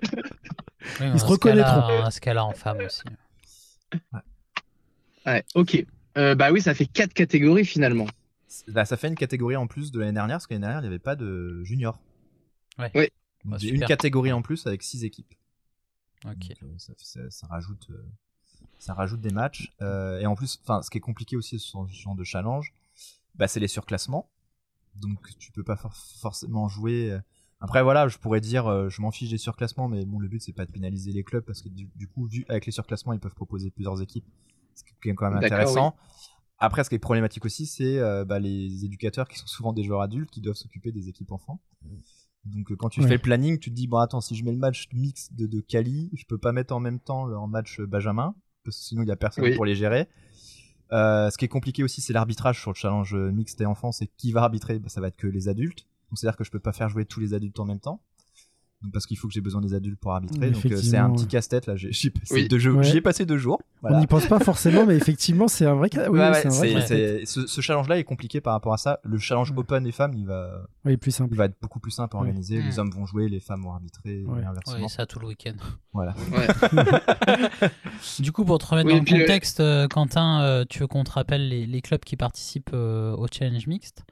Ils 1.12 1.18
se 1.18 1.24
reconnaîtront. 1.24 2.02
Dans 2.04 2.10
ce 2.12 2.20
cas-là, 2.20 2.44
en 2.44 2.52
femme 2.52 2.78
aussi. 2.86 3.02
Ouais, 5.26 5.42
ok. 5.56 5.84
Euh, 6.16 6.34
bah 6.34 6.52
oui, 6.52 6.60
ça 6.60 6.74
fait 6.74 6.86
quatre 6.86 7.12
catégories 7.12 7.64
finalement. 7.64 8.06
Bah, 8.68 8.84
ça 8.84 8.96
fait 8.96 9.08
une 9.08 9.16
catégorie 9.16 9.56
en 9.56 9.66
plus 9.66 9.90
de 9.90 9.98
l'année 10.00 10.12
dernière, 10.12 10.36
parce 10.36 10.46
que 10.46 10.54
l'année 10.54 10.62
dernière, 10.66 10.80
il 10.80 10.84
n'y 10.84 10.88
avait 10.88 10.98
pas 11.00 11.16
de 11.16 11.62
junior. 11.64 11.98
Ouais. 12.78 13.10
Bah, 13.44 13.56
j'ai 13.58 13.68
super. 13.68 13.82
une 13.82 13.86
catégorie 13.88 14.32
en 14.32 14.42
plus 14.42 14.66
avec 14.66 14.82
6 14.82 15.04
équipes. 15.04 15.34
Ok. 16.24 16.32
Donc, 16.48 16.62
euh, 16.62 16.66
ça, 16.78 16.92
ça- 16.98 17.30
ça 17.30 17.46
rajoute, 17.48 17.88
euh, 17.90 18.04
ça 18.78 18.94
rajoute 18.94 19.20
des 19.20 19.32
matchs. 19.32 19.72
Euh, 19.82 20.20
et 20.20 20.26
en 20.26 20.34
plus, 20.36 20.60
enfin, 20.62 20.82
ce 20.82 20.90
qui 20.90 20.98
est 20.98 21.02
compliqué 21.02 21.36
aussi 21.36 21.58
sur 21.58 21.86
ce 21.90 21.94
genre 21.94 22.14
de 22.14 22.24
challenge, 22.24 22.72
bah, 23.34 23.48
c'est 23.48 23.60
les 23.60 23.68
surclassements. 23.68 24.30
Donc, 24.94 25.36
tu 25.38 25.50
peux 25.50 25.64
pas 25.64 25.76
for- 25.76 25.94
forcément 25.96 26.68
jouer. 26.68 27.18
Après, 27.60 27.82
voilà, 27.82 28.06
je 28.08 28.18
pourrais 28.18 28.40
dire, 28.40 28.66
euh, 28.68 28.88
je 28.88 29.02
m'en 29.02 29.10
fiche 29.10 29.30
des 29.30 29.38
surclassements, 29.38 29.88
mais 29.88 30.04
bon, 30.04 30.18
le 30.20 30.28
but 30.28 30.40
c'est 30.40 30.52
pas 30.52 30.64
de 30.66 30.70
pénaliser 30.70 31.12
les 31.12 31.24
clubs 31.24 31.44
parce 31.44 31.60
que 31.62 31.68
du, 31.68 31.88
du 31.96 32.06
coup, 32.06 32.26
vu 32.26 32.44
avec 32.48 32.66
les 32.66 32.72
surclassements, 32.72 33.12
ils 33.12 33.18
peuvent 33.20 33.34
proposer 33.34 33.70
plusieurs 33.70 34.00
équipes, 34.00 34.26
ce 34.74 34.84
qui 34.84 35.08
est 35.08 35.14
quand 35.14 35.30
même 35.30 35.42
intéressant. 35.42 35.94
Après, 36.58 36.84
ce 36.84 36.88
qui 36.88 36.94
est 36.94 37.00
problématique 37.00 37.44
aussi, 37.44 37.66
c'est 37.66 37.98
euh, 37.98 38.24
bah, 38.24 38.38
les 38.38 38.84
éducateurs 38.84 39.28
qui 39.28 39.38
sont 39.38 39.46
souvent 39.46 39.72
des 39.72 39.82
joueurs 39.82 40.02
adultes 40.02 40.30
qui 40.30 40.40
doivent 40.40 40.56
s'occuper 40.56 40.92
des 40.92 41.08
équipes 41.08 41.32
enfants. 41.32 41.60
Donc, 42.44 42.70
euh, 42.70 42.76
quand 42.76 42.88
tu 42.88 43.02
fais 43.02 43.14
le 43.14 43.18
planning, 43.18 43.58
tu 43.58 43.70
te 43.70 43.74
dis 43.74 43.86
bon, 43.86 43.98
attends, 43.98 44.20
si 44.20 44.34
je 44.36 44.44
mets 44.44 44.52
le 44.52 44.58
match 44.58 44.88
mix 44.92 45.32
de, 45.32 45.46
de 45.46 45.60
Cali, 45.60 46.10
je 46.14 46.24
peux 46.26 46.38
pas 46.38 46.52
mettre 46.52 46.74
en 46.74 46.80
même 46.80 47.00
temps 47.00 47.26
leur 47.26 47.48
match 47.48 47.80
euh, 47.80 47.86
Benjamin 47.86 48.34
parce 48.64 48.78
que 48.78 48.84
sinon 48.84 49.02
il 49.02 49.08
y 49.08 49.12
a 49.12 49.16
personne 49.16 49.44
Oui. 49.44 49.54
pour 49.54 49.64
les 49.66 49.74
gérer. 49.74 50.08
Euh, 50.92 51.30
ce 51.30 51.36
qui 51.36 51.44
est 51.44 51.48
compliqué 51.48 51.82
aussi, 51.82 52.00
c'est 52.00 52.12
l'arbitrage 52.12 52.60
sur 52.60 52.70
le 52.70 52.76
challenge 52.76 53.14
mixte 53.14 53.60
et 53.60 53.66
enfant. 53.66 53.92
C'est 53.92 54.06
qui 54.06 54.32
va 54.32 54.42
arbitrer 54.42 54.78
bah, 54.78 54.88
Ça 54.88 55.00
va 55.00 55.08
être 55.08 55.16
que 55.16 55.26
les 55.26 55.48
adultes. 55.48 55.86
Donc 56.10 56.18
c'est-à-dire 56.18 56.36
que 56.36 56.44
je 56.44 56.50
peux 56.50 56.60
pas 56.60 56.72
faire 56.72 56.88
jouer 56.88 57.04
tous 57.04 57.20
les 57.20 57.34
adultes 57.34 57.58
en 57.60 57.64
même 57.64 57.80
temps. 57.80 58.00
Parce 58.92 59.06
qu'il 59.06 59.16
faut 59.16 59.28
que 59.28 59.34
j'ai 59.34 59.40
besoin 59.40 59.60
des 59.60 59.74
adultes 59.74 59.98
pour 59.98 60.12
arbitrer. 60.12 60.50
Donc 60.50 60.66
euh, 60.66 60.76
c'est 60.76 60.96
un 60.96 61.10
petit 61.10 61.26
casse-tête 61.26 61.66
là. 61.66 61.76
J'ai 61.76 61.92
j'y 61.92 62.08
ai 62.08 62.10
passé 62.10 62.34
Oui. 62.34 62.48
deux 62.48 62.58
jours. 62.58 62.76
Ouais. 62.78 62.84
J'y 62.84 62.96
ai 62.98 63.00
passé 63.00 63.24
deux 63.26 63.38
jours. 63.38 63.60
On 63.82 63.98
n'y 63.98 64.06
pense 64.06 64.26
pas 64.26 64.38
forcément, 64.40 64.86
mais 64.86 64.96
effectivement, 64.96 65.46
c'est 65.48 65.66
un 65.66 65.74
vrai 65.74 65.90
cas. 65.90 66.08
Oui, 66.10 66.18
Ouais, 66.18 66.30
oui, 66.30 66.50
ouais, 66.60 66.80
vrai 66.80 67.22
ce, 67.26 67.46
ce 67.46 67.60
challenge-là 67.60 67.98
est 67.98 68.04
compliqué 68.04 68.40
par 68.40 68.52
rapport 68.54 68.72
à 68.72 68.78
ça. 68.78 69.00
Le 69.04 69.18
challenge 69.18 69.50
Ouais. 69.50 69.58
open 69.58 69.86
et 69.86 69.92
femmes, 69.92 70.14
il 70.16 70.26
va, 70.26 70.62
Oui, 70.84 70.96
plus 70.96 71.10
simple. 71.10 71.32
il 71.32 71.36
va 71.36 71.44
être 71.46 71.56
beaucoup 71.60 71.80
plus 71.80 71.90
simple 71.90 72.16
à 72.16 72.20
Ouais. 72.20 72.26
organiser. 72.26 72.60
Les 72.62 72.78
hommes 72.78 72.90
vont 72.90 73.06
jouer, 73.06 73.28
les 73.28 73.40
femmes 73.40 73.62
vont 73.62 73.72
arbitrer, 73.72 74.24
Ouais. 74.24 74.40
et 74.42 74.44
inversement. 74.44 74.82
Ouais, 74.82 74.88
ça 74.88 75.06
tout 75.06 75.18
le 75.20 75.26
week-end. 75.28 75.54
Voilà. 75.92 76.14
Du 78.18 78.32
coup, 78.32 78.44
pour 78.44 78.58
te 78.58 78.66
remettre 78.66 78.88
Oui, 78.88 79.00
dans 79.00 79.04
le 79.04 79.22
euh, 79.22 79.26
contexte, 79.26 79.60
euh, 79.60 79.88
Quentin, 79.88 80.42
euh, 80.42 80.64
tu 80.68 80.80
veux 80.80 80.86
qu'on 80.86 81.04
te 81.04 81.10
rappelle 81.12 81.48
les, 81.48 81.66
les 81.66 81.80
clubs 81.80 82.00
qui 82.04 82.16
participent 82.16 82.70
euh, 82.74 83.14
au 83.16 83.26
challenge 83.30 83.66
mixte? 83.66 84.04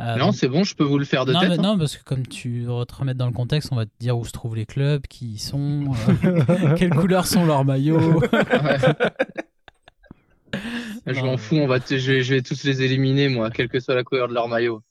Euh, 0.00 0.16
Non, 0.16 0.26
donc- 0.26 0.34
c'est 0.36 0.48
bon, 0.48 0.62
je 0.64 0.74
peux 0.74 0.84
vous 0.84 0.98
le 0.98 1.04
faire 1.04 1.24
de 1.24 1.32
non, 1.32 1.40
tête. 1.40 1.48
mais 1.50 1.58
hein. 1.58 1.62
non, 1.62 1.78
parce 1.78 1.96
que 1.96 2.04
comme 2.04 2.26
tu 2.26 2.60
veux 2.64 2.84
te 2.84 2.94
remettre 2.94 3.18
dans 3.18 3.26
le 3.26 3.32
contexte, 3.32 3.70
on 3.72 3.76
va 3.76 3.86
te 3.86 3.90
dire 3.98 4.16
où 4.18 4.24
se 4.24 4.32
trouvent 4.32 4.56
les 4.56 4.66
clubs, 4.66 5.06
qui 5.06 5.26
y 5.32 5.38
sont, 5.38 5.84
euh, 6.24 6.74
quelles 6.76 6.90
couleurs 6.90 7.26
sont 7.26 7.44
leurs 7.46 7.64
maillots. 7.64 8.22
Je 11.06 11.20
m'en 11.20 11.36
fous, 11.36 11.56
on 11.56 11.66
va 11.66 11.80
te- 11.80 11.98
je, 11.98 12.12
vais, 12.12 12.22
je 12.22 12.34
vais 12.34 12.42
tous 12.42 12.64
les 12.64 12.82
éliminer, 12.82 13.28
moi, 13.28 13.50
quelle 13.50 13.68
que 13.68 13.78
soit 13.78 13.94
la 13.94 14.02
couleur 14.04 14.28
de 14.28 14.34
leur 14.34 14.48
maillot. 14.48 14.82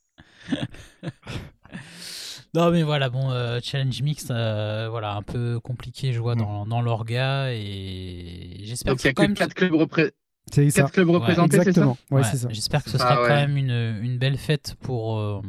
Non, 2.53 2.71
mais 2.71 2.83
voilà, 2.83 3.09
bon, 3.09 3.31
euh, 3.31 3.59
challenge 3.61 4.01
mixte, 4.01 4.31
euh, 4.31 4.87
voilà, 4.89 5.15
un 5.15 5.21
peu 5.23 5.59
compliqué, 5.59 6.13
je 6.13 6.21
vois, 6.21 6.35
dans, 6.35 6.65
dans 6.65 6.81
l'orga, 6.81 7.51
et 7.51 8.61
j'espère 8.63 8.93
Donc 8.93 8.99
que 8.99 9.03
il 9.03 9.07
y 9.07 9.09
a 9.09 9.09
c'est 9.09 9.13
quand 9.13 9.23
que 9.23 9.27
même. 9.27 9.35
4 9.37 9.53
clubs, 9.53 9.73
repré- 9.73 10.11
C'est 10.53 10.69
ça. 10.69 10.81
quatre 10.83 10.93
clubs 10.93 11.09
représentés, 11.09 11.57
c'est 11.57 11.63
ça 11.63 11.69
Exactement. 11.69 11.97
Ouais, 12.11 12.21
Ouais, 12.21 12.27
c'est 12.29 12.37
ça. 12.37 12.47
J'espère 12.51 12.83
que 12.83 12.89
ce 12.89 12.97
Ah 12.97 12.99
sera 12.99 13.21
ouais. 13.21 13.27
quand 13.27 13.35
même 13.35 13.57
une, 13.57 13.99
une 14.03 14.17
belle 14.17 14.37
fête 14.37 14.75
pour, 14.81 15.17
euh, 15.19 15.41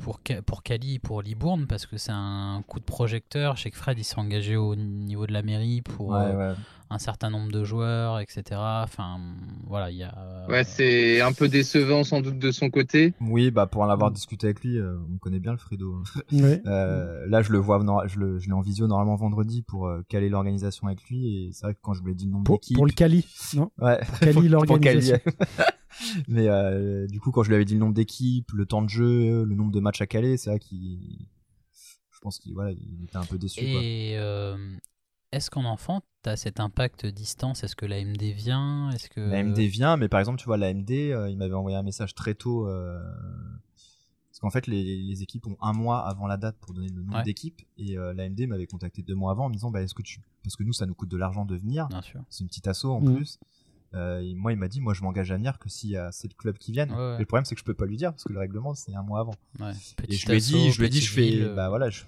pour, 0.00 0.20
pour 0.46 0.62
Cali 0.62 0.94
et 0.94 0.98
pour 0.98 1.20
Libourne, 1.22 1.66
parce 1.66 1.86
que 1.86 1.96
c'est 1.96 2.12
un 2.12 2.62
coup 2.66 2.78
de 2.80 2.84
projecteur. 2.84 3.56
Je 3.56 3.62
sais 3.64 3.70
que 3.70 3.76
Fred 3.76 3.98
il 3.98 4.04
s'est 4.04 4.18
engagé 4.18 4.56
au 4.56 4.74
niveau 4.76 5.26
de 5.26 5.32
la 5.32 5.42
mairie 5.42 5.82
pour 5.82 6.08
Ouais, 6.10 6.20
euh, 6.20 6.50
ouais. 6.52 6.56
Un 6.88 6.98
certain 6.98 7.30
nombre 7.30 7.50
de 7.50 7.64
joueurs, 7.64 8.20
etc. 8.20 8.42
Enfin, 8.84 9.18
voilà, 9.66 9.90
il 9.90 9.96
y 9.96 10.02
a. 10.04 10.46
Ouais, 10.48 10.62
c'est 10.64 11.20
un 11.20 11.32
peu 11.32 11.48
décevant 11.48 12.04
sans 12.04 12.20
doute 12.20 12.38
de 12.38 12.50
son 12.52 12.70
côté. 12.70 13.12
Oui, 13.20 13.50
bah 13.50 13.66
pour 13.66 13.82
en 13.82 13.88
avoir 13.88 14.10
discuté 14.12 14.46
avec 14.46 14.60
lui, 14.62 14.78
euh, 14.78 14.96
on 15.12 15.18
connaît 15.18 15.40
bien 15.40 15.52
le 15.52 15.58
Fredo. 15.58 16.02
Ouais. 16.32 16.62
Euh, 16.66 17.26
là, 17.28 17.42
je 17.42 17.50
le 17.52 17.58
vois, 17.58 17.82
non, 17.82 17.98
je 18.06 18.18
le- 18.20 18.38
je 18.38 18.46
l'ai 18.46 18.52
en 18.52 18.60
visio 18.60 18.86
normalement 18.86 19.16
vendredi 19.16 19.62
pour 19.62 19.86
euh, 19.88 20.02
caler 20.08 20.28
l'organisation 20.28 20.86
avec 20.86 21.02
lui. 21.08 21.26
Et 21.48 21.52
c'est 21.52 21.66
vrai 21.66 21.74
que 21.74 21.80
quand 21.82 21.92
je 21.94 22.02
lui 22.04 22.12
ai 22.12 22.14
dit 22.14 22.26
le 22.26 22.30
nombre 22.32 22.44
Pour, 22.44 22.56
d'équipes, 22.56 22.76
pour 22.76 22.86
le 22.86 22.92
Cali, 22.92 23.26
non? 23.54 23.70
Ouais, 23.78 23.98
Cali, 24.20 24.32
pour- 24.32 24.42
pour 24.42 24.50
l'organisation. 24.66 25.18
Cali. 25.18 25.36
Mais 26.28 26.46
euh, 26.48 27.06
du 27.06 27.20
coup, 27.20 27.30
quand 27.30 27.42
je 27.42 27.48
lui 27.48 27.54
avais 27.56 27.64
dit 27.64 27.72
le 27.74 27.80
nombre 27.80 27.94
d'équipes, 27.94 28.52
le 28.52 28.66
temps 28.66 28.82
de 28.82 28.88
jeu, 28.90 29.44
le 29.44 29.54
nombre 29.54 29.72
de 29.72 29.80
matchs 29.80 30.02
à 30.02 30.06
caler, 30.06 30.36
c'est 30.36 30.50
vrai 30.50 30.58
qu'il, 30.58 31.26
je 32.10 32.18
pense 32.20 32.38
qu'il 32.38 32.52
voilà, 32.54 32.70
il 32.72 33.04
était 33.04 33.16
un 33.16 33.24
peu 33.24 33.38
déçu. 33.38 33.60
quoi. 33.72 33.80
Et 33.82 34.14
euh, 34.18 34.56
est-ce 35.32 35.50
qu'en 35.50 35.64
enfant, 35.64 36.02
tu 36.22 36.30
as 36.30 36.36
cet 36.36 36.60
impact 36.60 37.06
distance? 37.06 37.64
Est-ce 37.64 37.76
que 37.76 37.86
la 37.86 38.02
MD 38.04 38.32
vient? 38.32 38.90
Est-ce 38.90 39.08
que 39.08 39.20
La 39.20 39.42
MD 39.42 39.58
vient, 39.66 39.96
mais 39.96 40.08
par 40.08 40.20
exemple, 40.20 40.38
tu 40.38 40.46
vois, 40.46 40.56
la 40.56 40.72
MD, 40.72 41.10
euh, 41.12 41.28
il 41.30 41.36
m'avait 41.36 41.54
envoyé 41.54 41.76
un 41.76 41.82
message 41.82 42.14
très 42.14 42.34
tôt. 42.34 42.66
euh, 42.68 43.00
parce 44.30 44.40
qu'en 44.40 44.50
fait, 44.50 44.66
les, 44.66 45.02
les 45.02 45.22
équipes 45.22 45.46
ont 45.46 45.56
un 45.62 45.72
mois 45.72 46.06
avant 46.06 46.26
la 46.26 46.36
date 46.36 46.56
pour 46.60 46.74
donner 46.74 46.88
le 46.90 47.00
nombre 47.02 47.16
Ouais. 47.18 47.22
d'équipes. 47.22 47.62
Et 47.78 47.96
euh, 47.96 48.12
la 48.12 48.28
MD 48.28 48.46
m'avait 48.46 48.66
contacté 48.66 49.00
deux 49.02 49.14
mois 49.14 49.32
avant 49.32 49.46
en 49.46 49.48
me 49.48 49.54
disant, 49.54 49.70
bah, 49.70 49.80
est-ce 49.82 49.94
que 49.94 50.02
tu. 50.02 50.20
Parce 50.44 50.56
que 50.56 50.62
nous, 50.62 50.74
ça 50.74 50.84
nous 50.84 50.94
coûte 50.94 51.08
de 51.10 51.16
l'argent 51.16 51.44
de 51.46 51.56
venir. 51.56 51.88
Bien 51.88 52.02
sûr. 52.02 52.22
C'est 52.28 52.42
une 52.42 52.48
petite 52.48 52.66
asso 52.68 52.84
en 52.84 53.00
Mhm. 53.00 53.16
plus. 53.16 53.38
Euh, 53.94 54.18
et 54.20 54.34
moi, 54.34 54.52
il 54.52 54.58
m'a 54.58 54.68
dit, 54.68 54.80
moi, 54.82 54.92
je 54.92 55.02
m'engage 55.02 55.30
à 55.32 55.36
venir 55.36 55.58
que 55.58 55.70
si 55.70 55.88
y 55.88 55.96
a- 55.96 56.12
c'est 56.12 56.28
le 56.28 56.34
club 56.34 56.58
qui 56.58 56.70
vienne. 56.72 56.90
Ouais, 56.90 56.96
ouais. 56.98 57.14
Et 57.16 57.20
le 57.20 57.24
problème, 57.24 57.46
c'est 57.46 57.54
que 57.54 57.60
je 57.60 57.64
peux 57.64 57.72
pas 57.72 57.86
lui 57.86 57.96
dire 57.96 58.10
parce 58.12 58.24
que 58.24 58.32
le 58.34 58.38
règlement, 58.38 58.74
c'est 58.74 58.94
un 58.94 59.02
mois 59.02 59.20
avant. 59.20 59.34
Ouais. 59.58 59.72
Et 60.08 60.16
je 60.16 60.26
lui 60.26 60.34
ai 60.36 60.40
dit, 60.40 60.54
assaut, 60.54 60.70
je 60.70 60.80
lui 60.80 60.86
ai 60.86 60.90
dit, 60.90 61.00
je 61.00 61.12
fais, 61.12 61.40
euh, 61.40 61.54
bah 61.54 61.70
voilà, 61.70 61.88
je, 61.88 62.02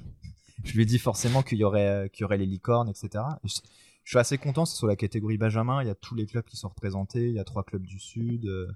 je 0.65 0.73
lui 0.75 0.83
ai 0.83 0.87
dit 0.87 0.99
forcément 0.99 1.43
qu'il 1.43 1.59
y 1.59 1.65
aurait, 1.65 1.87
euh, 1.89 2.09
qu'il 2.09 2.23
y 2.23 2.25
aurait 2.25 2.39
les 2.39 2.47
licornes, 2.47 2.89
etc. 2.89 3.25
Et 3.45 3.49
je, 3.49 3.55
je 4.05 4.11
suis 4.11 4.19
assez 4.19 4.39
content, 4.39 4.65
c'est 4.65 4.77
sur 4.77 4.87
la 4.87 4.97
catégorie 4.97 5.39
Benjamin, 5.39 5.83
il 5.83 5.87
y 5.87 5.91
a 5.91 5.95
tous 5.95 6.15
les 6.15 6.27
clubs 6.27 6.45
qui 6.45 6.57
sont 6.57 6.69
représentés, 6.69 7.29
il 7.29 7.35
y 7.35 7.39
a 7.39 7.45
trois 7.45 7.63
clubs 7.65 7.85
du 7.85 7.99
Sud, 7.99 8.47
euh, 8.47 8.67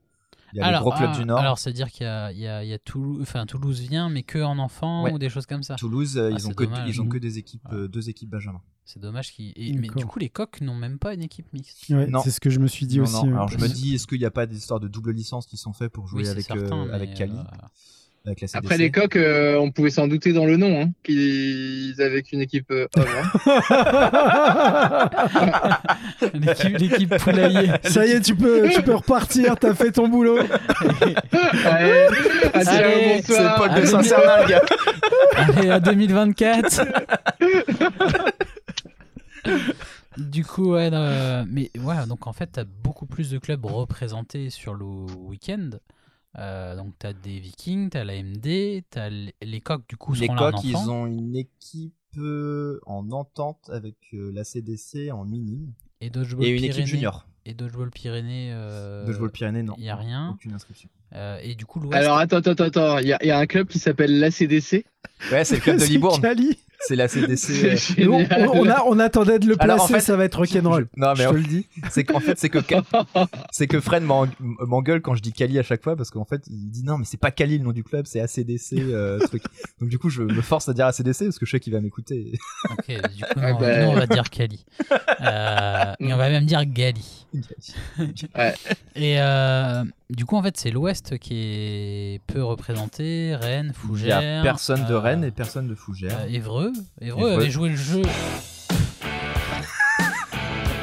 il 0.52 0.58
y 0.58 0.60
a 0.60 0.70
les 0.70 0.78
gros 0.78 0.92
clubs 0.92 1.10
ah, 1.14 1.16
du 1.18 1.24
Nord. 1.24 1.38
Alors, 1.38 1.58
c'est-à-dire 1.58 1.90
qu'il 1.90 2.04
y 2.04 2.08
a, 2.08 2.30
il 2.32 2.38
y 2.38 2.46
a, 2.46 2.62
il 2.62 2.68
y 2.68 2.74
a 2.74 2.78
Toulouse, 2.78 3.22
enfin, 3.22 3.46
Toulouse 3.46 3.80
vient, 3.80 4.10
mais 4.10 4.22
que 4.22 4.38
en 4.38 4.58
enfant 4.58 5.04
Ouais. 5.04 5.12
ou 5.12 5.18
des 5.18 5.30
choses 5.30 5.46
comme 5.46 5.62
ça. 5.62 5.76
Toulouse, 5.76 6.18
euh, 6.18 6.28
Ah, 6.30 6.36
ils 6.38 6.46
ont 6.46 6.52
que, 6.52 6.64
dommage. 6.64 6.88
ils 6.94 7.00
ont 7.00 7.04
Mhm. 7.04 7.10
que 7.12 7.18
des 7.18 7.38
équipes, 7.38 7.66
Ouais. 7.70 7.74
euh, 7.78 7.88
deux 7.88 8.10
équipes 8.10 8.28
Benjamin. 8.28 8.60
C'est 8.84 9.00
dommage 9.00 9.32
qu'ils. 9.32 9.54
Mais 9.80 9.88
du 9.88 10.04
coup, 10.04 10.18
les 10.18 10.28
coqs 10.28 10.60
n'ont 10.60 10.74
même 10.74 10.98
pas 10.98 11.14
une 11.14 11.22
équipe 11.22 11.50
mixte. 11.54 11.88
Ouais, 11.88 12.06
Non. 12.08 12.20
c'est 12.22 12.30
ce 12.32 12.40
que 12.40 12.50
je 12.50 12.58
me 12.58 12.66
suis 12.66 12.84
dit 12.86 12.98
Non, 12.98 13.04
aussi. 13.04 13.24
non. 13.26 13.36
Alors 13.36 13.48
je 13.48 13.56
me 13.56 13.66
dis, 13.68 13.94
est-ce 13.94 14.06
qu'il 14.06 14.18
n'y 14.18 14.24
a 14.26 14.30
pas 14.30 14.44
des 14.44 14.56
histoires 14.58 14.80
de 14.80 14.88
double 14.88 15.12
licence 15.12 15.46
qui 15.46 15.56
sont 15.56 15.72
faites 15.72 15.92
pour 15.92 16.06
jouer 16.08 16.24
Oui, 16.24 16.28
avec, 16.28 16.44
certain, 16.44 16.86
euh, 16.88 16.92
avec 16.92 17.14
Cali, 17.14 17.32
euh, 17.32 17.66
avec 18.24 18.40
la 18.40 18.46
CDC 18.48 18.64
Après 18.64 18.78
les 18.78 18.90
coqs, 18.90 19.16
euh, 19.16 19.56
on 19.56 19.70
pouvait 19.70 19.90
s'en 19.90 20.06
douter 20.06 20.32
dans 20.32 20.46
le 20.46 20.56
nom, 20.56 20.82
hein, 20.82 20.90
qu'ils 21.02 21.94
avaient 22.00 22.22
qu'une 22.22 22.40
équipe 22.40 22.70
euh, 22.70 22.86
homme. 22.96 23.04
hein. 23.16 23.30
l'équipe, 26.78 27.16
poulailler. 27.18 27.72
Ça 27.84 28.06
y 28.06 28.12
est, 28.12 28.20
tu 28.20 28.36
peux, 28.36 28.68
tu 28.70 28.82
peux 28.82 28.94
repartir, 28.94 29.56
t'as 29.58 29.74
fait 29.74 29.92
ton 29.92 30.08
boulot. 30.08 30.38
Allez, 31.64 32.08
Allez, 32.54 33.22
C'est 33.22 33.92
bonsoir. 33.92 34.46
Gars. 34.48 34.62
Allez, 35.36 35.70
à 35.70 35.80
2024. 35.80 36.82
du 40.16 40.44
coup, 40.44 40.72
ouais, 40.72 40.90
non, 40.90 40.98
euh, 40.98 41.44
mais 41.48 41.70
voilà, 41.76 42.06
donc 42.06 42.26
en 42.26 42.32
fait, 42.32 42.46
t'as 42.52 42.64
beaucoup 42.64 43.06
plus 43.06 43.30
de 43.30 43.38
clubs 43.38 43.64
représentés 43.64 44.50
sur 44.50 44.74
le 44.74 44.84
week-end. 44.84 45.70
Euh, 46.38 46.76
donc, 46.76 46.94
t'as 46.98 47.12
des 47.12 47.38
Vikings, 47.40 47.90
t'as 47.90 48.04
la 48.04 48.14
MD, 48.22 48.82
t'as 48.90 49.08
l- 49.08 49.32
les 49.42 49.60
coqs, 49.60 49.86
du 49.88 49.96
coup, 49.96 50.14
Les 50.14 50.20
seront 50.26 50.34
là 50.34 50.48
en 50.48 50.50
coqs, 50.52 50.64
ils 50.64 50.76
ont 50.76 51.06
une 51.06 51.36
équipe 51.36 51.94
euh, 52.16 52.80
en 52.86 53.10
entente 53.10 53.68
avec 53.70 53.96
euh, 54.14 54.30
la 54.32 54.44
CDC 54.44 55.10
en 55.12 55.24
minime 55.24 55.72
Et 56.00 56.10
Dodgeball 56.10 56.44
et 56.46 56.48
une 56.50 56.56
Pyrénées. 56.56 56.78
équipe 56.78 56.86
junior. 56.86 57.26
Et 57.44 57.54
Dodgeball 57.54 57.90
Pyrénées. 57.90 58.50
Euh, 58.52 59.04
De 59.06 59.12
jouer 59.12 59.24
le 59.24 59.30
Pyrénées, 59.30 59.62
non. 59.62 59.74
y 59.78 59.88
a 59.90 59.96
rien. 59.96 60.30
Aucune 60.30 60.52
inscription. 60.54 60.88
euh, 61.14 61.38
et 61.42 61.54
du 61.54 61.66
coup, 61.66 61.80
l'Ouest. 61.80 61.96
Alors 62.02 62.16
attends, 62.18 62.36
attends, 62.38 62.64
attends, 62.64 62.98
il 62.98 63.08
y, 63.08 63.12
a- 63.12 63.18
il 63.22 63.26
y 63.26 63.30
a 63.30 63.38
un 63.38 63.46
club 63.46 63.66
qui 63.68 63.78
s'appelle 63.78 64.18
l'ACDC. 64.20 64.84
Ouais, 65.30 65.44
c'est 65.44 65.56
le 65.56 65.60
club 65.60 65.78
de 65.78 65.84
Libourne. 65.84 66.20
Cali. 66.20 66.58
C'est 66.84 66.96
la 66.96 67.06
CDC. 67.06 67.64
euh, 68.00 68.04
Nous, 68.04 68.12
on, 68.54 68.68
a, 68.68 68.82
on 68.88 68.98
attendait 68.98 69.38
de 69.38 69.46
le 69.46 69.54
placer, 69.54 69.70
Alors, 69.70 69.84
en 69.84 69.86
fait, 69.86 70.00
ça 70.00 70.16
va 70.16 70.24
être 70.24 70.34
rock'n'roll. 70.36 70.88
Je- 70.96 71.00
Non, 71.00 71.12
mais 71.16 71.22
Je 71.22 71.28
te 71.28 71.34
le 71.34 71.42
dis. 71.44 71.66
c'est 71.90 72.02
qu'en 72.02 72.18
fait, 72.18 72.36
c'est 72.40 72.48
que 72.48 72.58
c'est 73.52 73.68
que 73.68 73.78
Fred 73.80 74.02
m'en- 74.02 74.26
m'engueule 74.40 75.00
quand 75.00 75.14
je 75.14 75.22
dis 75.22 75.32
Cali 75.32 75.60
à 75.60 75.62
chaque 75.62 75.84
fois 75.84 75.94
parce 75.94 76.10
qu'en 76.10 76.24
fait, 76.24 76.42
il 76.48 76.70
dit 76.72 76.82
non, 76.82 76.98
mais 76.98 77.04
c'est 77.04 77.20
pas 77.20 77.30
Cali 77.30 77.58
le 77.58 77.62
nom 77.64 77.70
du 77.70 77.84
club, 77.84 78.06
c'est 78.08 78.18
ACDC 78.20 78.72
euh, 78.80 79.18
truc. 79.28 79.44
Donc 79.80 79.90
du 79.90 79.98
coup, 80.00 80.10
je 80.10 80.22
me 80.22 80.42
force 80.42 80.68
à 80.68 80.72
dire 80.74 80.86
ACDC 80.86 81.26
parce 81.26 81.38
que 81.38 81.46
je 81.46 81.52
sais 81.52 81.60
qu'il 81.60 81.72
va 81.72 81.80
m'écouter. 81.80 82.32
Ok, 82.70 82.88
du 82.88 82.96
coup, 83.22 83.30
Ah 83.36 83.52
non, 83.52 83.60
bah. 83.60 83.84
nous, 83.84 83.90
on 83.90 83.94
va 83.94 84.06
dire 84.08 84.28
Cali. 84.28 84.64
Euh, 85.20 85.92
mais 86.00 86.12
on 86.12 86.16
va 86.16 86.30
même 86.30 86.46
dire 86.46 86.64
Gali. 86.66 87.26
Et 88.96 89.20
euh, 89.20 89.84
du 90.10 90.24
coup, 90.24 90.36
en 90.36 90.42
fait, 90.42 90.56
c'est 90.56 90.70
l'Ouest 90.70 91.18
qui 91.18 91.34
est 91.36 92.20
peu 92.26 92.42
représenté. 92.42 93.36
Rennes, 93.36 93.66
Il 93.66 93.86
y 93.86 93.86
Fougères. 93.88 94.40
a 94.40 94.42
personne 94.42 94.84
de 94.86 94.91
euh, 94.92 94.98
Rennes 94.98 95.24
et 95.24 95.30
personne 95.30 95.66
de 95.68 95.74
Fougères. 95.74 96.18
euh, 96.22 96.28
Évreux. 96.34 96.72
Évreux 97.00 97.28
Évreux. 97.28 97.32
avait 97.40 97.50
joué 97.50 97.70
le 97.70 97.76
jeu. 97.76 98.02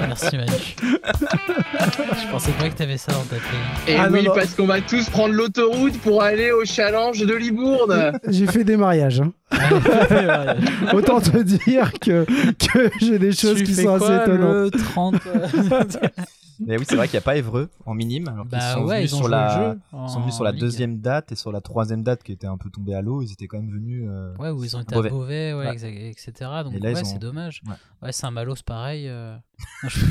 Merci 0.08 0.38
Manu. 0.38 0.52
Je 0.80 2.32
pensais 2.32 2.52
pas 2.54 2.70
que 2.70 2.76
t'avais 2.76 2.98
ça 2.98 3.12
dans 3.12 3.20
ta 3.24 3.36
playlist. 3.36 3.88
Et 3.88 3.96
Ah, 3.96 4.10
non, 4.10 4.18
oui, 4.18 4.24
non. 4.26 4.32
parce 4.34 4.54
qu'on 4.56 4.66
va 4.66 4.80
tous 4.82 5.10
prendre 5.10 5.34
l'autoroute 5.34 6.00
pour 6.00 6.24
aller 6.24 6.52
au 6.52 6.64
challenge 6.66 7.20
de 7.20 7.34
Libourne. 7.34 8.14
J'ai 8.28 8.48
fait 8.48 8.64
des 8.64 8.78
mariages. 8.78 9.22
hein. 9.22 9.34
Autant 10.94 11.20
te 11.20 11.38
dire 11.42 11.92
que, 12.00 12.26
que 12.26 12.90
j'ai 13.02 13.20
des 13.20 13.34
choses 13.34 13.58
Tu 13.58 13.64
qui 13.66 13.74
fais 13.74 13.84
sont 13.84 13.98
quoi, 13.98 14.10
assez 14.10 14.24
étonnantes. 14.32 14.74
le 14.74 14.80
30 14.80 15.16
euh, 15.28 15.48
Mais 16.60 16.78
oui, 16.78 16.84
c'est 16.88 16.96
vrai 16.96 17.08
qu'il 17.08 17.16
n'y 17.18 17.24
a 17.24 17.26
pas 17.26 17.38
Évreux 17.38 17.70
en 17.86 17.94
minime. 17.94 18.28
Alors 18.28 18.44
qu'ils 18.48 18.52
Bah 18.58 18.74
sont 18.74 18.84
ouais, 18.86 18.98
venus 18.98 19.12
ils 19.14 19.16
sur 19.18 19.30
la, 19.30 19.76
sont 19.92 20.20
venus 20.20 20.34
sur 20.36 20.44
la 20.44 20.50
en 20.50 20.54
ligue. 20.54 20.62
deuxième 20.62 21.00
date 21.00 21.32
et 21.32 21.36
sur 21.36 21.52
la 21.52 21.62
troisième 21.62 22.04
date 22.04 22.22
qui 22.24 22.32
était 22.34 22.48
un 22.48 22.58
peu 22.58 22.70
tombée 22.70 22.94
à 22.96 23.02
l'eau. 23.02 23.22
Ils 23.22 23.32
étaient 23.32 23.48
quand 23.48 23.58
même 23.58 23.72
venus. 23.72 24.06
euh, 24.10 24.36
Ouais, 24.38 24.50
où 24.50 24.64
ils 24.64 24.76
ont 24.76 24.82
été 24.82 24.94
à 24.96 25.02
Beauvais, 25.02 25.54
ouais, 25.54 25.68
Ouais. 25.68 25.76
exa- 25.76 26.10
etc. 26.10 26.32
Donc 26.66 26.74
Et 26.74 26.80
là, 26.80 26.92
ouais, 26.92 27.02
ont- 27.02 27.06
c'est 27.06 27.20
dommage. 27.20 27.62
Ouais. 27.68 27.74
Ouais, 28.04 28.12
Saint-Malo, 28.12 28.56
c'est 28.56 28.66
pareil. 28.66 29.08
euh. 29.08 29.36
Non, 29.84 29.90
je- 29.90 30.06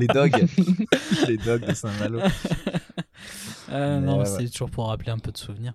les 0.00 0.06
dogs, 0.06 0.44
les 1.28 1.36
dogs 1.38 1.64
de 1.66 1.74
Saint-Malo. 1.74 2.20
Euh, 3.70 4.00
non, 4.00 4.18
ouais, 4.18 4.24
c'est 4.24 4.38
ouais. 4.38 4.48
toujours 4.48 4.70
pour 4.70 4.88
rappeler 4.88 5.10
un 5.10 5.18
peu 5.18 5.30
de 5.32 5.36
souvenirs. 5.38 5.74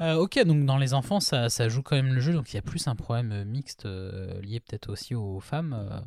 Euh, 0.00 0.14
ok, 0.14 0.42
donc 0.44 0.64
dans 0.64 0.76
les 0.78 0.94
enfants, 0.94 1.20
ça, 1.20 1.48
ça 1.48 1.68
joue 1.68 1.82
quand 1.82 1.96
même 1.96 2.14
le 2.14 2.20
jeu, 2.20 2.32
donc 2.32 2.52
il 2.52 2.56
y 2.56 2.58
a 2.58 2.62
plus 2.62 2.86
un 2.88 2.94
problème 2.94 3.44
mixte 3.44 3.86
euh, 3.86 4.40
lié 4.40 4.60
peut-être 4.60 4.90
aussi 4.90 5.14
aux 5.14 5.40
femmes. 5.40 5.74
euh, 5.78 6.00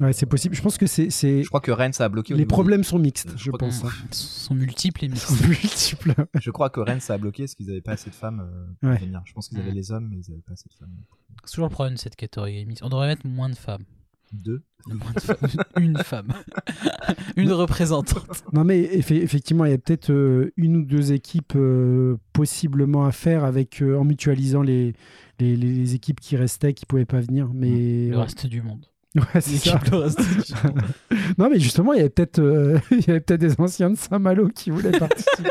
Ouais, 0.00 0.12
c'est 0.12 0.26
possible. 0.26 0.54
Je 0.56 0.62
pense 0.62 0.76
que 0.76 0.86
c'est. 0.86 1.08
Je 1.10 1.46
crois 1.48 1.60
que 1.60 1.70
Rennes 1.70 1.92
ça 1.92 2.04
a 2.06 2.08
bloqué. 2.08 2.34
les 2.34 2.46
problèmes 2.46 2.82
sont 2.84 2.98
mixtes, 2.98 3.32
Je 3.36 3.50
pense. 3.52 3.82
mm, 3.82 3.86
hein. 3.86 3.90
sont 4.10 4.54
multiples 4.54 5.04
et 5.04 5.08
mixtes. 5.08 5.28
sont 5.28 5.46
multiples. 5.46 6.14
Je 6.34 6.50
crois 6.50 6.68
que 6.70 6.80
Rennes 6.80 7.00
ça 7.00 7.14
a 7.14 7.18
bloqué 7.18 7.44
parce 7.44 7.54
qu'ils 7.54 7.66
n'avaient 7.66 7.80
pas 7.80 7.92
assez 7.92 8.10
de 8.10 8.14
femmes 8.14 8.40
euh, 8.84 8.90
Ouais. 8.90 9.00
Je 9.24 9.32
pense 9.32 9.48
qu'ils 9.48 9.58
avaient 9.58 9.70
les 9.72 9.92
hommes, 9.92 10.08
mais 10.10 10.16
ils 10.16 10.30
n'avaient 10.30 10.42
pas 10.42 10.52
assez 10.54 10.68
de 10.68 10.74
femmes. 10.74 10.90
C'est 11.44 11.52
toujours 11.52 11.66
le 11.68 11.72
problème 11.72 11.94
de 11.94 11.98
cette 12.00 12.16
catégorie 12.16 12.64
mixte. 12.66 12.82
On 12.84 12.88
devrait 12.88 13.06
mettre 13.08 13.26
moins 13.26 13.48
de 13.48 13.54
femmes. 13.56 13.84
Deux. 14.32 14.62
Le 14.88 14.96
moins 14.96 15.12
de 15.14 15.20
femmes. 15.20 15.36
Une 15.78 15.98
femme. 15.98 16.28
Une 17.36 17.52
représentante. 17.52 18.42
Non, 18.52 18.64
mais 18.64 18.82
effe- 18.82 19.12
effectivement, 19.22 19.64
il 19.64 19.70
y 19.70 19.74
a 19.74 19.78
peut-être 19.78 20.10
euh, 20.10 20.52
une 20.56 20.76
ou 20.78 20.82
deux 20.84 21.12
équipes 21.12 21.54
euh, 21.56 22.16
possiblement 22.32 23.04
à 23.06 23.12
faire 23.12 23.44
avec, 23.44 23.80
euh, 23.82 23.96
en 23.96 24.04
mutualisant 24.04 24.62
les, 24.62 24.94
les, 25.38 25.56
les 25.56 25.94
équipes 25.94 26.20
qui 26.20 26.36
restaient, 26.36 26.74
qui 26.74 26.84
pouvaient 26.86 27.04
pas 27.06 27.20
venir. 27.20 27.48
Mais 27.54 28.08
Le 28.08 28.16
ouais. 28.16 28.22
reste 28.22 28.46
du 28.46 28.60
monde. 28.62 28.86
Ouais, 29.16 29.40
c'est 29.40 29.58
ça. 29.58 29.78
Le 29.92 29.96
reste 29.96 30.18
du 30.20 30.52
monde. 30.66 30.80
Non, 31.38 31.48
mais 31.48 31.60
justement, 31.60 31.92
il 31.92 31.98
y 31.98 32.00
avait 32.00 32.08
peut-être 32.10 32.40
il 32.90 33.00
y 33.06 33.10
avait 33.10 33.20
peut-être 33.20 33.40
des 33.40 33.54
anciens 33.60 33.90
de 33.90 33.94
Saint-Malo 33.96 34.48
qui 34.48 34.70
voulaient 34.70 34.90
participer. 34.98 35.48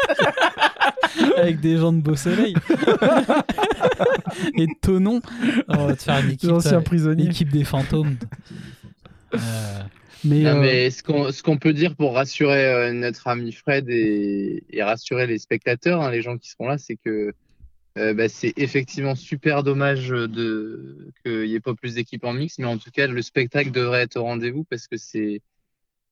Avec 1.37 1.59
des 1.59 1.77
gens 1.77 1.93
de 1.93 2.01
Beau 2.01 2.15
Soleil. 2.15 2.55
Et 4.57 4.65
de 4.67 4.71
Tonon. 4.81 5.21
On 5.67 5.87
va 5.87 5.95
te 5.95 6.03
faire 6.03 6.19
une 6.19 6.27
des 6.27 6.33
équipe, 6.33 6.51
anciens 6.51 6.77
euh, 6.79 6.81
prisonniers. 6.81 7.25
équipe 7.25 7.49
des 7.51 7.63
fantômes. 7.63 8.15
Euh, 9.35 9.79
Mais, 10.23 10.41
Non, 10.41 10.57
euh, 10.57 10.61
mais 10.61 10.89
ce 10.91 11.41
qu'on 11.41 11.57
peut 11.57 11.73
dire 11.73 11.95
pour 11.95 12.13
rassurer 12.13 12.67
euh, 12.67 12.93
notre 12.93 13.27
ami 13.27 13.51
Fred 13.51 13.89
et, 13.89 14.63
et 14.69 14.83
rassurer 14.83 15.25
les 15.25 15.39
spectateurs, 15.39 16.01
hein, 16.03 16.11
les 16.11 16.21
gens 16.21 16.37
qui 16.37 16.51
seront 16.51 16.67
là, 16.67 16.77
c'est 16.77 16.97
que 17.03 17.33
euh, 17.97 18.13
bah, 18.13 18.29
c'est 18.29 18.53
effectivement 18.57 19.15
super 19.15 19.63
dommage 19.63 20.09
de 20.09 21.09
qu'il 21.25 21.45
n'y 21.45 21.55
ait 21.55 21.59
pas 21.59 21.73
plus 21.73 21.95
d'équipes 21.95 22.25
en 22.25 22.33
mix, 22.33 22.59
mais 22.59 22.65
en 22.65 22.77
tout 22.77 22.91
cas 22.91 23.07
le 23.07 23.21
spectacle 23.23 23.71
devrait 23.71 24.03
être 24.03 24.17
au 24.17 24.23
rendez-vous 24.23 24.63
parce 24.65 24.87
que 24.87 24.97
c'est 24.97 25.41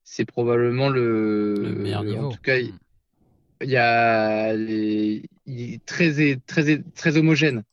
c'est 0.03 0.25
probablement 0.25 0.89
le, 0.89 1.53
le 1.61 1.69
meilleur 1.75 2.01
le- 2.01 2.09
niveau. 2.09 2.25
En 2.25 2.31
tout 2.31 2.41
cas, 2.41 2.55
il 3.63 3.69
y 3.69 3.77
a 3.77 4.53
les, 4.53 5.23
il 5.45 5.73
est 5.73 5.85
très 5.85 6.37
très 6.47 6.81
très 6.95 7.17
homogène 7.17 7.63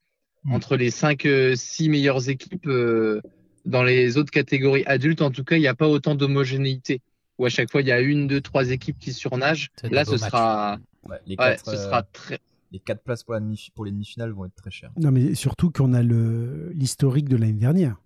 Mm. 0.44 0.52
entre 0.54 0.76
les 0.76 0.90
5 0.90 1.26
six 1.56 1.88
meilleures 1.88 2.28
équipes. 2.28 2.66
euh, 2.68 3.20
dans 3.64 3.82
les 3.82 4.16
autres 4.16 4.30
catégories 4.30 4.84
adultes, 4.86 5.20
en 5.20 5.30
tout 5.32 5.42
cas, 5.44 5.56
il 5.56 5.60
n'y 5.60 5.66
a 5.66 5.74
pas 5.74 5.88
autant 5.88 6.14
d'homogénéité. 6.14 7.02
Où 7.38 7.44
à 7.44 7.48
chaque 7.50 7.70
fois, 7.70 7.82
il 7.82 7.88
y 7.88 7.92
a 7.92 8.00
une, 8.00 8.26
deux, 8.28 8.40
trois 8.40 8.70
équipes 8.70 8.98
qui 8.98 9.12
surnagent. 9.12 9.68
Là, 9.90 10.04
ce 10.04 10.16
sera, 10.16 10.78
Ouais, 11.08 11.16
les, 11.26 11.32
ouais, 11.32 11.36
quatre, 11.36 11.64
ce 11.66 11.70
euh, 11.72 11.76
sera 11.76 12.02
très. 12.04 12.38
les 12.72 12.78
quatre 12.78 13.02
places 13.02 13.24
pour, 13.24 13.34
la 13.34 13.40
demi- 13.40 13.68
pour 13.74 13.84
les 13.84 13.90
demi-finales 13.90 14.30
vont 14.30 14.44
être 14.46 14.54
très 14.54 14.70
chères. 14.70 14.92
non, 14.96 15.10
mais 15.10 15.34
surtout 15.34 15.70
qu'on 15.70 15.92
a 15.92 16.02
le- 16.02 16.70
l'historique 16.74 17.28
de 17.28 17.36
l'année 17.36 17.52
dernière. 17.52 17.96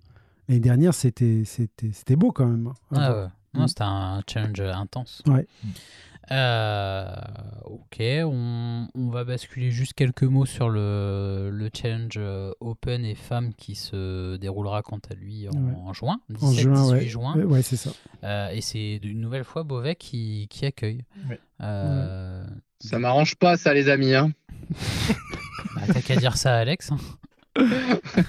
L'année 0.49 0.61
dernière, 0.61 0.95
c'était 0.95 1.43
c'était- 1.45 1.93
c'était 1.93 2.17
beau 2.17 2.33
quand 2.33 2.47
même. 2.47 2.73
Ah 2.93 3.15
ouais. 3.15 3.27
Non, 3.55 3.69
c'était 3.69 3.83
un 3.85 4.23
challenge 4.29 4.61
intense. 4.61 5.23
Ouais. 5.27 5.47
Euh, 6.31 7.05
ok, 7.65 8.01
on, 8.25 8.89
on 8.95 9.09
va 9.11 9.25
basculer 9.25 9.71
juste 9.71 9.93
quelques 9.95 10.23
mots 10.23 10.47
sur 10.47 10.69
le, 10.71 11.51
le 11.53 11.71
challenge 11.77 12.15
euh, 12.17 12.53
Open 12.61 13.05
et 13.05 13.15
femmes 13.17 13.53
qui 13.55 13.75
se 13.75 14.37
déroulera 14.37 14.83
quant 14.83 15.01
à 15.11 15.15
lui 15.15 15.49
en, 15.49 15.53
Ouais. 15.53 15.73
en 15.85 15.93
juin, 15.93 16.21
En 16.41 16.51
17-18 16.53 16.61
juin, 16.61 16.91
ouais. 16.93 17.07
juin. 17.07 17.35
Ouais, 17.37 17.45
ouais, 17.45 17.63
c'est 17.63 17.77
ça. 17.77 17.91
Euh, 18.25 18.51
et 18.51 18.61
c'est 18.61 18.97
une 19.03 19.21
nouvelle 19.21 19.45
fois 19.45 19.65
Beauvais 19.65 19.97
qui, 19.97 20.47
qui 20.49 20.65
accueille. 20.65 21.05
Ouais. 21.29 21.41
Euh, 21.61 22.45
Ça 22.81 22.99
m'arrange 22.99 23.35
pas, 23.37 23.57
ça, 23.57 23.75
les 23.75 23.89
amis. 23.89 24.15
Hein. 24.15 24.33
bah, 25.75 25.83
T'as 25.93 26.01
qu'à 26.03 26.17
dire 26.17 26.37
ça 26.37 26.55
à 26.55 26.59
Alex. 26.61 26.93
hein. 26.93 26.99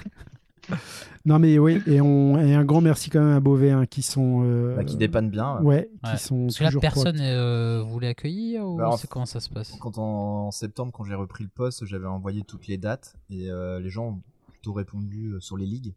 Non, 1.26 1.38
mais 1.38 1.58
oui, 1.58 1.80
et, 1.86 2.00
on, 2.02 2.38
et 2.38 2.54
un 2.54 2.64
grand 2.66 2.82
merci 2.82 3.08
quand 3.08 3.20
même 3.20 3.32
à 3.34 3.40
Beauvais 3.40 3.70
hein, 3.70 3.86
qui 3.86 4.02
sont. 4.02 4.42
euh, 4.44 4.76
Bah, 4.76 4.84
qui 4.84 4.96
dépannent 4.96 5.30
bien. 5.30 5.58
Ouais, 5.62 5.88
qui 6.04 6.10
Ouais. 6.10 6.16
sont. 6.18 6.44
Parce 6.46 6.58
que 6.58 6.62
là, 6.64 6.68
toujours 6.68 6.80
personne 6.82 7.18
euh, 7.18 7.82
voulait 7.82 8.08
accueillir 8.08 8.66
ou 8.66 8.76
Bah, 8.76 8.94
c'est 8.98 9.08
comment 9.08 9.24
ça 9.24 9.40
se 9.40 9.48
passe? 9.48 9.72
Quand 9.80 9.96
en, 9.96 10.46
en 10.48 10.50
septembre, 10.50 10.92
quand 10.92 11.04
j'ai 11.04 11.14
repris 11.14 11.42
le 11.44 11.48
poste, 11.50 11.86
j'avais 11.86 12.06
envoyé 12.06 12.42
toutes 12.42 12.66
les 12.66 12.76
dates 12.76 13.16
et 13.30 13.50
euh, 13.50 13.80
les 13.80 13.88
gens 13.88 14.08
ont 14.08 14.22
plutôt 14.48 14.74
répondu 14.74 15.30
euh, 15.32 15.40
sur 15.40 15.56
les 15.56 15.64
ligues. 15.66 15.94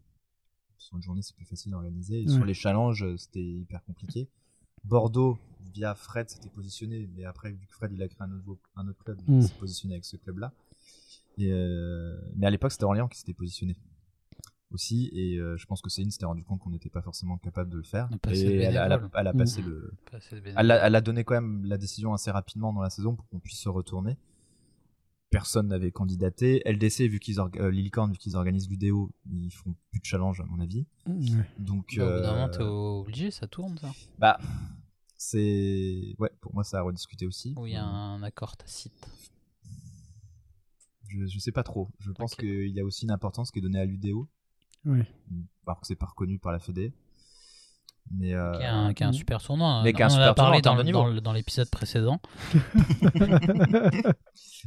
Sur 0.78 0.96
une 0.96 1.02
journée, 1.02 1.20
c'est 1.20 1.36
plus 1.36 1.44
facile 1.44 1.74
à 1.74 1.76
organiser. 1.76 2.22
Et 2.22 2.26
Ouais. 2.26 2.32
Sur 2.34 2.44
les 2.46 2.54
challenges, 2.54 3.04
c'était 3.18 3.44
hyper 3.44 3.84
compliqué. 3.84 4.28
Bordeaux, 4.84 5.36
via 5.74 5.94
Fred, 5.94 6.30
s'était 6.30 6.48
positionné, 6.48 7.06
mais 7.14 7.24
après, 7.26 7.50
vu 7.50 7.66
que 7.66 7.74
Fred 7.74 7.92
il 7.92 8.02
a 8.02 8.08
créé 8.08 8.22
un, 8.22 8.28
nouveau, 8.28 8.58
un 8.76 8.88
autre 8.88 9.04
club, 9.04 9.18
Mm. 9.26 9.40
il 9.40 9.42
s'est 9.42 9.54
positionné 9.58 9.94
avec 9.96 10.06
ce 10.06 10.16
club-là. 10.16 10.52
Et, 11.36 11.52
euh, 11.52 12.16
mais 12.36 12.46
à 12.46 12.50
l'époque, 12.50 12.72
c'était 12.72 12.84
Orléans 12.84 13.08
qui 13.08 13.18
s'était 13.18 13.34
positionné 13.34 13.76
aussi. 14.70 15.10
Et 15.12 15.36
euh, 15.38 15.56
je 15.56 15.66
pense 15.66 15.80
que 15.82 15.90
Céline 15.90 16.10
s'était 16.10 16.26
rendu 16.26 16.44
compte 16.44 16.60
qu'on 16.60 16.70
n'était 16.70 16.90
pas 16.90 17.02
forcément 17.02 17.38
capable 17.38 17.70
de 17.70 17.76
le 17.76 17.82
faire. 17.82 18.08
Le 18.10 18.34
Et 18.34 18.56
elle, 18.62 18.76
a- 18.76 18.86
elle 18.86 18.92
a, 18.92 19.10
elle 19.14 19.26
a 19.26 19.32
passé 19.32 19.62
le, 19.62 19.92
Pas 20.10 20.18
assez 20.18 20.40
de 20.40 20.52
elle 20.56 20.70
a, 20.70 20.86
elle 20.86 20.94
a 20.94 21.00
donné 21.00 21.24
quand 21.24 21.34
même 21.34 21.64
la 21.64 21.78
décision 21.78 22.12
assez 22.12 22.30
rapidement 22.30 22.72
dans 22.72 22.82
la 22.82 22.90
saison 22.90 23.14
pour 23.16 23.26
qu'on 23.28 23.38
puisse 23.40 23.58
se 23.60 23.68
retourner. 23.68 24.16
Personne 25.30 25.68
n'avait 25.68 25.90
candidaté. 25.92 26.62
LDC, 26.64 27.06
vu 27.08 27.18
qu'ils 27.20 27.36
orga- 27.36 27.60
euh, 27.60 27.70
vu 27.70 28.16
qu'ils 28.18 28.34
organisent 28.36 28.68
l'UDO, 28.70 29.10
ils 29.30 29.50
font 29.50 29.74
plus 29.90 30.00
de 30.00 30.04
challenge 30.06 30.40
à 30.40 30.44
mon 30.44 30.58
avis. 30.58 30.86
Ouais. 31.06 31.44
Donc, 31.58 31.96
Bah, 31.98 32.04
au 32.04 32.16
bout 32.16 32.22
d'un 32.22 32.28
euh, 32.28 32.34
moment, 32.34 32.48
t'es 32.48 32.62
obligé, 32.62 33.30
ça 33.30 33.46
tourne 33.46 33.76
ça. 33.76 33.92
bah, 34.18 34.38
c'est 35.18 36.14
ouais, 36.18 36.30
pour 36.40 36.54
moi 36.54 36.62
ça 36.64 36.78
a 36.78 36.82
rediscuté 36.82 37.26
aussi. 37.26 37.52
Ou 37.58 37.66
il 37.66 37.72
y 37.72 37.76
a 37.76 37.84
un 37.84 38.22
accord 38.22 38.56
tacite. 38.56 39.06
Je, 41.08 41.26
je 41.26 41.38
sais 41.38 41.52
pas 41.52 41.62
trop. 41.62 41.88
Je 41.98 42.12
pense 42.12 42.32
Ok. 42.34 42.40
qu'il 42.40 42.68
y 42.68 42.80
a 42.80 42.84
aussi 42.84 43.04
une 43.04 43.10
importance 43.10 43.50
qui 43.50 43.58
est 43.58 43.62
donnée 43.62 43.80
à 43.80 43.84
l'UDO, 43.84 44.28
Ouais. 44.88 45.06
alors 45.66 45.80
que 45.80 45.86
c'est 45.86 45.96
pas 45.96 46.06
reconnu 46.06 46.38
par 46.38 46.52
la 46.52 46.58
Fédé. 46.58 46.92
Mais 48.10 48.32
euh, 48.32 48.52
Qui 48.54 48.62
est 48.62 48.66
un, 48.66 48.94
qui 48.94 49.02
est 49.02 49.06
un 49.06 49.10
Mm. 49.10 49.14
super 49.14 49.42
tournoi. 49.42 49.68
hein. 49.68 49.82
Mais 49.84 49.92
qui 49.92 50.00
est 50.00 50.04
un 50.06 50.08
On 50.08 50.14
en 50.14 50.20
a 50.20 50.32
parlé 50.34 50.62
dans, 50.62 50.82
dans 51.20 51.32
l'épisode 51.34 51.68
précédent. 51.68 52.20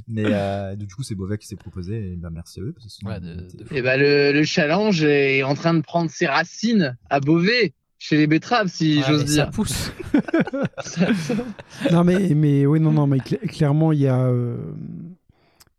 mais 0.07 0.23
euh, 0.27 0.75
du 0.75 0.87
coup 0.87 1.03
c'est 1.03 1.15
Beauvais 1.15 1.37
qui 1.37 1.47
s'est 1.47 1.55
proposé. 1.55 2.11
Et 2.13 2.15
bah, 2.17 2.29
merci 2.31 2.59
à 2.59 2.63
eux. 2.63 2.71
Parce 2.73 2.85
que 2.85 2.91
sinon, 2.91 3.11
Ouais, 3.11 3.19
de- 3.19 3.35
on 3.39 3.43
était- 3.43 3.57
de 3.57 3.63
fou. 3.65 3.73
Et 3.73 3.81
ben 3.81 3.99
le, 3.99 4.31
le 4.31 4.43
challenge 4.43 5.03
est 5.03 5.43
en 5.43 5.55
train 5.55 5.73
de 5.73 5.81
prendre 5.81 6.11
ses 6.11 6.27
racines 6.27 6.97
à 7.09 7.19
Beauvais, 7.19 7.73
chez 7.97 8.17
les 8.17 8.27
betteraves, 8.27 8.67
si 8.67 8.97
Ouais, 8.97 9.03
j'ose 9.07 9.23
et 9.23 9.27
ça 9.27 9.33
dire. 9.45 9.51
pousse. 9.51 9.91
non, 11.91 12.03
mais, 12.03 12.33
mais 12.35 12.65
oui, 12.65 12.79
non, 12.79 12.91
non, 12.91 13.07
mais 13.07 13.17
cla- 13.17 13.45
clairement, 13.47 13.91
il 13.91 13.99
y 14.01 14.07
a. 14.07 14.19
euh, 14.25 14.57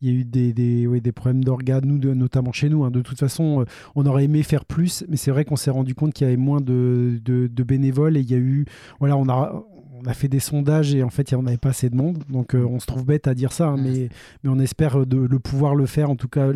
Il 0.03 0.09
y 0.09 0.11
a 0.11 0.15
eu 0.21 0.25
des, 0.25 0.53
des, 0.53 0.87
oui, 0.87 1.01
des 1.01 1.13
problèmes 1.13 1.45
d'organes, 1.45 1.85
nous, 1.87 2.15
notamment 2.15 2.53
chez 2.53 2.69
nous. 2.69 2.85
hein. 2.85 2.91
De 2.91 3.01
toute 3.01 3.19
façon, 3.19 3.61
euh, 3.61 3.65
on 3.95 4.05
aurait 4.05 4.25
aimé 4.25 4.43
faire 4.43 4.65
plus, 4.65 5.05
mais 5.09 5.17
c'est 5.17 5.31
vrai 5.31 5.45
qu'on 5.45 5.57
s'est 5.57 5.71
rendu 5.71 5.95
compte 5.95 6.13
qu'il 6.13 6.27
y 6.27 6.29
avait 6.29 6.37
moins 6.37 6.61
de, 6.61 7.21
de, 7.25 7.47
de 7.47 7.63
bénévoles 7.63 8.17
et 8.17 8.21
il 8.21 8.31
y 8.31 8.35
a 8.35 8.39
eu. 8.39 8.65
Voilà, 8.99 9.17
on 9.17 9.29
a, 9.29 9.65
on 9.95 10.05
a 10.05 10.13
fait 10.15 10.27
des 10.27 10.41
sondages 10.41 10.93
et 10.95 11.05
en 11.05 11.11
fait, 11.11 11.31
il 11.31 11.37
n'y 11.37 11.43
en 11.43 11.47
avait 11.47 11.57
pas 11.57 11.69
assez 11.69 11.89
de 11.89 11.95
monde. 11.95 12.19
Donc, 12.29 12.55
euh, 12.57 12.65
on 12.65 12.81
se 12.81 12.87
trouve 12.87 13.05
bête 13.07 13.29
à 13.29 13.35
dire 13.35 13.53
ça, 13.53 13.69
hein, 13.69 13.77
Mm. 13.77 13.83
mais, 13.83 14.09
mais 14.43 14.51
on 14.51 14.59
espère 14.59 15.07
de, 15.07 15.17
le 15.19 15.39
pouvoir 15.39 15.77
le 15.77 15.87
faire, 15.87 16.11
en 16.11 16.17
tout 16.17 16.27
cas, 16.29 16.51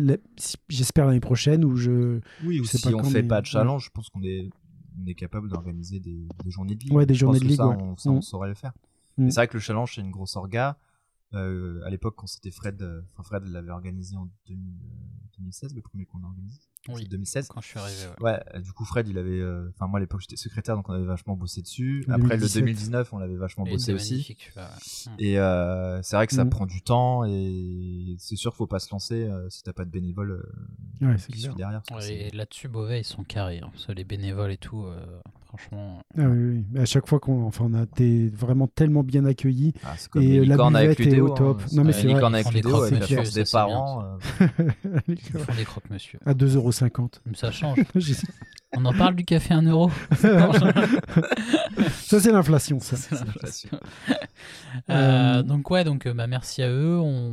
j'espère 0.67 1.05
l'année 1.05 1.19
prochaine. 1.21 1.63
Où 1.63 1.75
je... 1.77 2.19
Oui, 2.43 2.59
ou 2.59 2.65
Je 2.65 2.69
sais 2.71 2.77
si 2.79 2.83
pas 2.89 2.95
on 2.95 3.01
quand, 3.01 3.09
fait 3.09 3.21
mais- 3.21 3.27
pas 3.29 3.39
de 3.41 3.45
challenge, 3.45 3.85
je 3.85 3.89
pense 3.91 4.09
qu'on 4.09 4.23
est, 4.23 4.49
on 5.01 5.07
est 5.07 5.13
capable 5.15 5.47
d'organiser 5.49 5.99
des, 6.01 6.27
des 6.43 6.51
journées 6.51 6.75
de 6.75 6.83
ligue. 6.83 6.93
Ouais, 6.93 7.05
des 7.05 7.13
Je 7.13 7.19
journées 7.21 7.39
pense 7.39 7.47
de 7.47 7.51
que 7.51 7.55
Ça, 7.55 7.67
ouais. 7.69 7.75
on, 7.79 7.95
ça, 7.97 8.09
on 8.09 8.17
Mm. 8.17 8.21
saurait 8.21 8.49
le 8.49 8.55
faire. 8.55 8.73
Mm. 9.17 9.29
C'est 9.29 9.35
vrai 9.39 9.47
que 9.47 9.53
le 9.53 9.59
challenge, 9.61 9.93
c'est 9.95 10.01
une 10.01 10.11
grosse 10.11 10.35
orga. 10.35 10.77
Euh, 11.33 11.81
à 11.85 11.89
l'époque, 11.89 12.15
quand 12.17 12.27
c'était 12.27 12.51
Fred, 12.51 12.81
euh, 12.81 13.01
enfin 13.13 13.23
Fred 13.23 13.43
l'avait 13.47 13.71
organisé 13.71 14.15
en 14.15 14.29
2000, 14.47 14.65
euh, 14.81 15.37
2016, 15.37 15.75
le 15.75 15.81
premier 15.81 16.05
qu'on 16.05 16.23
a 16.23 16.25
organisé. 16.27 16.59
Oui. 16.87 17.01
C'est 17.03 17.09
2016. 17.09 17.49
Quand 17.49 17.59
je 17.59 17.67
suis 17.67 17.79
arrivé. 17.79 17.97
ouais. 18.21 18.31
Ouais, 18.31 18.39
euh, 18.55 18.61
du 18.61 18.71
coup 18.71 18.85
Fred, 18.85 19.09
il 19.09 19.17
avait, 19.17 19.41
euh, 19.41 19.69
enfin 19.75 19.87
moi 19.87 19.97
à 19.97 19.99
l'époque 19.99 20.21
j'étais 20.21 20.37
secrétaire, 20.37 20.77
donc 20.77 20.87
on 20.87 20.93
avait 20.93 21.05
vachement 21.05 21.35
bossé 21.35 21.61
dessus. 21.61 22.05
Après 22.07 22.37
2017. 22.37 22.55
le 22.55 22.61
2019, 22.61 23.13
on 23.13 23.17
l'avait 23.17 23.35
vachement 23.35 23.65
Et 23.65 23.71
bossé 23.71 23.93
aussi. 23.93 24.37
ouais. 24.55 24.63
Et 25.19 25.37
euh, 25.37 26.01
c'est 26.01 26.15
vrai 26.15 26.27
que 26.27 26.33
ça 26.33 26.45
Mm. 26.45 26.49
prend 26.49 26.65
du 26.65 26.81
temps 26.81 27.25
et 27.25 28.15
c'est 28.19 28.37
sûr 28.37 28.51
qu'il 28.51 28.57
faut 28.59 28.67
pas 28.67 28.79
se 28.79 28.89
lancer 28.91 29.25
euh, 29.25 29.49
si 29.49 29.63
t'as 29.63 29.73
pas 29.73 29.83
de 29.83 29.89
bénévoles 29.91 30.31
euh, 31.01 31.07
Ouais, 31.07 31.17
qui 31.17 31.41
suivent 31.41 31.55
derrière. 31.55 31.81
Ouais, 31.91 31.99
C'est- 32.01 32.15
et 32.15 32.31
là-dessus, 32.31 32.69
Beauvais, 32.69 33.01
ils 33.01 33.03
sont 33.03 33.25
carrés. 33.25 33.59
hein. 33.59 33.69
Parce 33.73 33.85
que 33.87 33.91
les 33.91 34.05
bénévoles 34.05 34.51
et 34.51 34.57
tout, 34.57 34.85
euh, 34.85 35.19
franchement. 35.57 35.99
Ah 36.17 36.21
oui, 36.23 36.37
oui. 36.55 36.65
Mais 36.71 36.79
à 36.81 36.85
chaque 36.85 37.07
fois 37.07 37.19
qu'on 37.19 37.43
enfin, 37.45 37.65
on 37.69 37.73
a 37.73 37.83
été 37.83 38.29
vraiment 38.29 38.67
tellement 38.67 39.03
bien 39.03 39.25
accueillis. 39.25 39.73
Ah, 39.83 39.93
c'est 39.97 40.09
comme 40.09 40.21
Et 40.23 40.45
la 40.45 40.57
buvette 40.57 40.99
est 40.99 41.19
au 41.19 41.29
top. 41.29 41.61
hein. 41.63 41.67
Non, 41.73 41.83
mais 41.83 41.91
c'est 41.93 42.09
avec 42.11 42.51
l'UDO, 42.53 42.83
avec 42.83 42.99
la 42.99 43.07
force 43.17 43.33
des 43.33 43.43
parents. 43.45 44.03
euh, 44.03 44.17
Ils 45.07 45.17
font 45.21 45.53
des 45.55 45.65
croque-monsieur. 45.65 46.19
à 46.25 46.33
2,50€. 46.33 47.19
Mais 47.25 47.35
Ça 47.35 47.51
change. 47.51 47.77
On 48.75 48.83
en 48.85 48.93
parle 48.93 49.15
du 49.15 49.23
café 49.23 49.53
1 49.53 49.61
euro. 49.63 49.89
ça, 51.91 52.19
c'est 52.19 52.31
l'inflation, 52.31 52.79
ça. 52.79 52.95
C'est 52.97 53.15
l'inflation. 53.15 53.69
l'inflation. 53.71 53.79
Euh, 54.89 55.37
Euh, 55.37 55.43
donc 55.43 55.69
ouais, 55.71 55.83
donc 55.83 56.07
bah, 56.07 56.27
merci 56.27 56.61
à 56.61 56.69
eux. 56.69 56.97
On... 56.99 57.31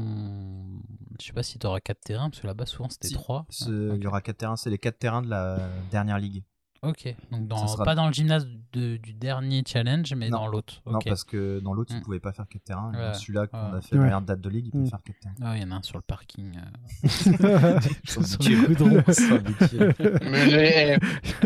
Je 1.20 1.26
sais 1.26 1.32
pas 1.32 1.42
si 1.42 1.58
tu 1.58 1.66
auras 1.66 1.80
4 1.80 2.00
terrains, 2.00 2.30
parce 2.30 2.40
que 2.40 2.46
là-bas 2.46 2.66
souvent 2.66 2.88
c'était 2.88 3.08
Si, 3.08 3.14
3. 3.14 3.46
ce- 3.50 3.94
Il 3.96 4.02
y 4.02 4.06
aura 4.06 4.20
quatre 4.20 4.38
terrains, 4.38 4.56
c'est 4.56 4.70
les 4.70 4.78
quatre 4.78 4.98
terrains 4.98 5.22
de 5.22 5.28
la 5.30 5.58
dernière 5.90 6.18
ligue. 6.18 6.42
Ok, 6.86 7.14
donc 7.30 7.46
dans, 7.48 7.66
sera- 7.66 7.84
pas 7.84 7.94
dans 7.94 8.06
le 8.06 8.12
gymnase 8.12 8.46
de- 8.72 8.96
du 8.96 9.12
dernier 9.14 9.62
challenge, 9.66 10.12
mais 10.16 10.28
Non. 10.28 10.38
dans 10.38 10.46
l'autre. 10.48 10.82
Non, 10.86 10.96
Ok. 10.96 11.04
parce 11.06 11.24
que 11.24 11.60
dans 11.60 11.72
l'autre, 11.72 11.92
ils 11.94 11.98
Mm. 12.00 12.02
pouvaient 12.02 12.20
pas 12.20 12.32
faire 12.32 12.46
quatre 12.48 12.64
terrains. 12.64 12.92
Ouais. 12.92 13.14
Celui-là 13.14 13.46
qu'on 13.46 13.56
Ouais. 13.72 13.78
a 13.78 13.80
fait 13.80 13.94
la 13.94 14.00
Ouais. 14.02 14.08
dernière 14.08 14.20
date 14.22 14.40
de 14.40 14.48
ligue, 14.50 14.66
ils 14.66 14.70
peuvent 14.72 14.80
Mm. 14.82 14.86
faire 14.90 15.02
quatre 15.04 15.20
terrains. 15.20 15.34
Ah, 15.42 15.56
il 15.56 15.62
y 15.62 15.64
en 15.66 15.70
a 15.70 15.74
un 15.76 15.82
sur 15.82 15.96
le 15.96 16.02
parking. 16.02 16.52
euh. 16.56 16.60
Sur 18.04 18.20
le. 18.20 19.94
Mais 20.30 20.46
les, 20.46 20.98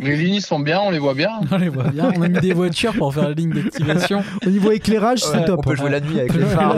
les 0.02 0.16
lignes 0.16 0.40
sont 0.40 0.58
bien, 0.60 0.80
on 0.80 0.90
les 0.90 0.98
voit 0.98 1.14
bien. 1.14 1.40
On 1.50 1.56
les 1.58 1.68
voit 1.68 1.90
bien. 1.90 2.10
On 2.16 2.22
a 2.22 2.28
mis 2.28 2.40
des 2.40 2.52
voitures 2.54 2.94
pour 2.94 3.12
faire 3.14 3.28
la 3.28 3.34
ligne 3.34 3.52
d'activation. 3.52 4.22
Au 4.46 4.50
niveau 4.50 4.70
éclairage, 4.72 5.20
c'est 5.20 5.44
top. 5.44 5.58
On 5.60 5.62
peut 5.62 5.72
hein. 5.72 5.76
jouer 5.76 5.90
la 5.90 6.00
nuit 6.00 6.18
avec 6.20 6.34
les 6.34 6.44
phares. 6.46 6.76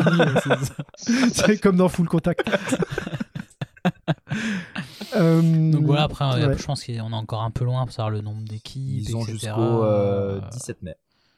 C'est 1.33 1.61
comme 1.61 1.77
dans 1.77 1.89
Full 1.89 2.09
Contact. 2.09 2.49
Euh, 5.15 5.71
Donc 5.73 5.85
voilà, 5.87 6.05
après, 6.05 6.25
euh, 6.25 6.49
ouais. 6.49 6.59
je 6.59 6.65
pense 6.65 6.85
qu'on 6.85 6.93
est 6.93 7.01
encore 7.01 7.43
un 7.43 7.51
peu 7.51 7.65
loin 7.65 7.85
pour 7.85 7.93
savoir 7.93 8.11
le 8.11 8.21
nombre 8.21 8.43
d'équipes. 8.45 9.09
Ils 9.09 9.17
ont 9.17 9.25
jusqu'au 9.25 9.83
euh, 9.85 10.41
17 10.53 10.83
mai. 10.83 10.95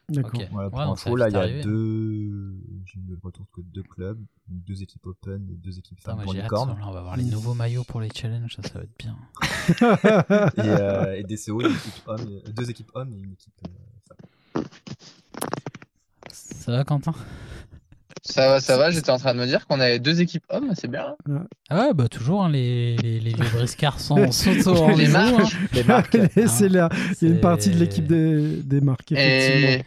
D'accord. 0.09 0.41
Ok. 0.41 0.49
Voilà, 0.53 0.68
pour 0.70 0.79
Ouais, 0.81 0.85
info, 0.87 1.16
là, 1.16 1.29
il 1.31 1.33
y 1.33 1.37
a 1.37 1.41
arriver. 1.41 1.62
deux. 1.62 2.55
J'ai 2.85 2.99
eu 2.99 3.03
le 3.09 3.18
retour 3.23 3.47
que 3.53 3.61
deux 3.62 3.83
clubs, 3.85 4.18
deux 4.49 4.83
équipes 4.83 5.07
open 5.07 5.49
et 5.51 5.55
deux 5.55 5.79
équipes 5.79 6.01
femmes 6.01 6.20
pour 6.23 6.35
hâte, 6.35 6.51
là, 6.51 6.77
on 6.87 6.91
va 6.91 7.01
voir 7.03 7.16
les 7.16 7.25
nouveaux 7.25 7.55
maillots 7.55 7.85
pour 7.85 8.01
les 8.01 8.09
challenges, 8.14 8.57
ça, 8.57 8.62
ça 8.68 8.79
va 8.79 8.85
être 8.85 8.99
bien. 8.99 9.16
et, 10.64 10.68
euh, 10.68 11.16
et 11.16 11.23
DCO, 11.23 11.61
une 11.61 11.66
équipe 11.68 12.03
homme, 12.07 12.29
et- 12.47 12.53
deux 12.53 12.68
équipes 12.68 12.91
hommes 12.95 13.12
et 13.14 13.18
une 13.20 13.33
équipe 13.33 13.55
euh, 13.64 13.70
femme. 14.09 14.64
Ça 16.33 16.73
va, 16.73 16.85
Quentin? 16.85 17.14
Ça 18.25 18.49
va, 18.49 18.61
ça 18.61 18.77
va. 18.77 18.91
J'étais 18.93 19.11
en 19.11 19.18
train 19.18 19.35
de 19.35 19.41
me 19.41 19.47
dire 19.47 19.66
qu'on 19.66 19.81
avait 19.81 19.99
deux 19.99 20.20
équipes 20.20 20.45
hommes, 20.49 20.73
c'est 20.75 20.89
bien. 20.89 21.16
Ah 21.70 21.87
ouais, 21.89 21.95
bah 21.95 22.07
toujours, 22.09 22.45
hein, 22.45 22.51
les, 22.51 22.97
les, 22.99 23.18
les 23.18 23.33
briscards 23.33 23.99
sont, 23.99 24.31
sont 24.33 24.51
au 24.68 24.75
rendez-vous. 24.75 25.16
hein. 25.16 25.39
Les 25.73 25.83
marques. 25.83 26.16
c'est 26.47 26.68
là. 26.68 26.89
Il 27.20 27.27
y 27.27 27.27
a 27.27 27.29
une 27.31 27.35
C'est- 27.37 27.41
partie 27.41 27.70
de 27.70 27.79
l'équipe 27.79 28.07
des, 28.07 28.62
des 28.62 28.81
marques, 28.81 29.11
effectivement. 29.12 29.68
Et, 29.70 29.85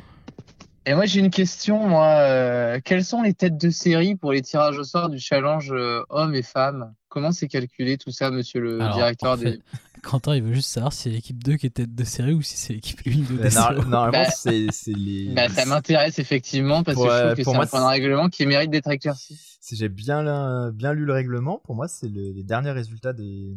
et 0.86 0.94
moi, 0.94 1.06
j'ai 1.06 1.20
une 1.20 1.30
question. 1.32 1.88
Moi, 1.88 2.06
euh, 2.08 2.80
quelles 2.84 3.04
sont 3.06 3.22
les 3.22 3.34
têtes 3.34 3.58
de 3.58 3.70
série 3.70 4.16
pour 4.16 4.32
les 4.32 4.42
tirages 4.42 4.78
au 4.78 4.84
sort 4.84 5.10
du 5.10 5.20
challenge 5.20 5.72
euh, 5.72 6.04
hommes 6.10 6.36
et 6.36 6.44
femmes? 6.44 6.94
Comment 7.10 7.32
c'est 7.32 7.48
calculé 7.48 7.98
tout 7.98 8.12
ça, 8.12 8.30
monsieur 8.30 8.60
le 8.60 8.82
Alors, 8.82 8.96
directeur 8.96 9.34
en 9.34 9.38
fait, 9.38 9.52
des. 9.52 9.60
Quentin, 10.04 10.36
il 10.36 10.44
veut 10.44 10.54
juste 10.54 10.70
savoir 10.70 10.94
si 10.94 11.04
c'est 11.04 11.10
l'équipe 11.10 11.44
2 11.44 11.56
qui 11.58 11.66
est 11.66 11.70
tête 11.72 11.96
de 11.96 12.04
série 12.04 12.34
ou 12.34 12.42
si 12.42 12.58
c'est 12.58 12.74
l'équipe 12.74 13.00
1 13.08 13.12
de 13.12 13.38
DCO. 13.38 13.50
nor- 13.54 13.86
Normalement, 13.88 14.12
Bah, 14.12 14.26
c'est 14.30 14.68
les. 14.94 15.34
Bah, 15.34 15.50
ça 15.50 15.66
m'intéresse 15.66 16.20
effectivement 16.20 16.84
parce 16.84 16.96
Pour, 16.96 17.06
que 17.06 17.10
je 17.12 17.16
euh, 17.16 17.22
trouve 17.34 17.38
que 17.38 17.44
pour 17.44 17.54
c'est 17.54 17.60
un 17.60 17.66
point 17.66 17.82
de 17.82 17.88
règlement 17.88 18.30
qui 18.30 18.46
mérite 18.46 18.70
d'être 18.70 18.92
éclairci. 18.92 19.40
Si 19.62 19.76
j'ai 19.76 19.90
bien, 19.90 20.72
bien 20.72 20.94
lu 20.94 21.06
le 21.06 21.14
règlement, 21.14 21.60
pour 21.64 21.74
moi, 21.76 21.88
c'est 21.88 22.08
le- 22.10 22.32
les 22.34 22.44
derniers 22.44 22.72
résultats 22.72 23.14
des, 23.14 23.56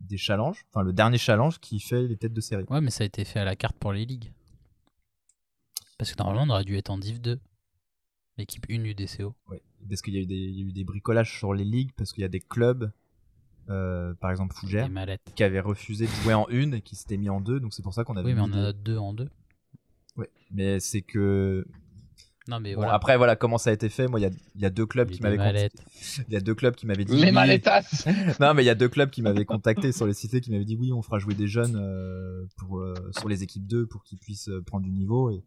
des 0.00 0.16
challenges. 0.16 0.64
Enfin, 0.72 0.82
le 0.84 0.92
dernier 0.92 1.18
challenge 1.18 1.60
qui 1.60 1.78
fait 1.78 2.02
les 2.02 2.16
têtes 2.16 2.32
de 2.32 2.40
série. 2.40 2.64
Ouais, 2.68 2.80
mais 2.80 2.90
ça 2.90 3.04
a 3.04 3.06
été 3.06 3.24
fait 3.24 3.38
à 3.38 3.44
la 3.44 3.54
carte 3.54 3.76
pour 3.78 3.92
les 3.92 4.04
ligues. 4.04 4.32
Parce 6.00 6.12
que 6.12 6.16
normalement, 6.22 6.50
on 6.50 6.54
aurait 6.56 6.64
dû 6.64 6.78
être 6.78 6.88
en 6.88 6.96
Div 6.96 7.20
2. 7.20 7.38
L'équipe 8.38 8.64
1 8.70 8.78
du 8.78 8.94
DCO. 8.94 9.34
Ouais. 9.50 9.60
Parce 9.86 10.00
qu'il 10.00 10.14
y, 10.14 10.16
a 10.16 10.22
eu 10.22 10.26
des- 10.26 10.34
il 10.34 10.58
y 10.58 10.62
a 10.62 10.64
eu 10.64 10.72
des 10.72 10.82
bricolages 10.82 11.36
sur 11.36 11.52
les 11.52 11.64
ligues, 11.64 11.90
parce 11.94 12.14
qu'il 12.14 12.22
y 12.22 12.24
a 12.24 12.28
des 12.30 12.40
clubs, 12.40 12.90
euh, 13.68 14.14
par 14.14 14.30
exemple 14.30 14.56
mallettes. 14.90 15.20
qui 15.36 15.42
avaient 15.42 15.60
refusé 15.60 16.06
de 16.06 16.10
jouer 16.22 16.32
en 16.32 16.48
une 16.48 16.72
et 16.72 16.80
qui 16.80 16.96
s'étaient 16.96 17.18
mis 17.18 17.28
en 17.28 17.42
deux. 17.42 17.60
Donc 17.60 17.74
c'est 17.74 17.82
pour 17.82 17.92
ça 17.92 18.04
qu'on 18.04 18.16
avait. 18.16 18.30
Oui, 18.30 18.34
mais 18.34 18.40
on 18.40 18.52
a 18.54 18.72
deux 18.72 18.96
en 18.96 19.12
deux. 19.12 19.28
Ouais. 20.16 20.30
Mais 20.50 20.80
c'est 20.80 21.02
que. 21.02 21.66
Non, 22.48 22.60
mais 22.60 22.72
Bon, 22.72 22.80
voilà. 22.80 22.94
Après, 22.94 23.18
voilà 23.18 23.36
comment 23.36 23.58
ça 23.58 23.68
a 23.68 23.74
été 23.74 23.90
fait? 23.90 24.08
Moi, 24.08 24.20
il 24.20 24.22
y 24.22 24.26
a, 24.26 24.30
il 24.54 24.62
y 24.62 24.64
a 24.64 24.70
deux 24.70 24.86
clubs 24.86 25.10
Il 25.10 25.12
y 25.12 25.14
a 25.14 25.16
qui 25.18 25.22
m'avaient 25.22 25.36
contacté. 25.36 26.24
Il 26.28 26.32
y 26.32 26.36
a 26.36 26.40
deux 26.40 26.54
clubs 26.54 26.74
qui 26.74 26.86
m'avaient 26.86 27.04
dit. 27.04 27.14
Les 27.14 27.30
oui. 27.30 27.62
Non, 28.40 28.54
mais 28.54 28.62
il 28.62 28.66
y 28.66 28.70
a 28.70 28.74
deux 28.74 28.88
clubs 28.88 29.10
qui 29.10 29.20
m'avaient 29.20 29.44
contacté 29.44 29.92
sur 29.92 30.06
les 30.06 30.14
cités 30.14 30.40
qui 30.40 30.50
m'avaient 30.50 30.64
dit 30.64 30.76
oui, 30.76 30.94
on 30.94 31.02
fera 31.02 31.18
jouer 31.18 31.34
des 31.34 31.46
jeunes 31.46 31.76
euh, 31.76 32.46
pour, 32.56 32.78
euh, 32.78 32.94
sur 33.18 33.28
les 33.28 33.42
équipes 33.42 33.66
2 33.66 33.84
pour 33.86 34.02
qu'ils 34.02 34.18
puissent 34.18 34.48
prendre 34.64 34.84
du 34.86 34.90
niveau. 34.92 35.30
Et 35.30 35.44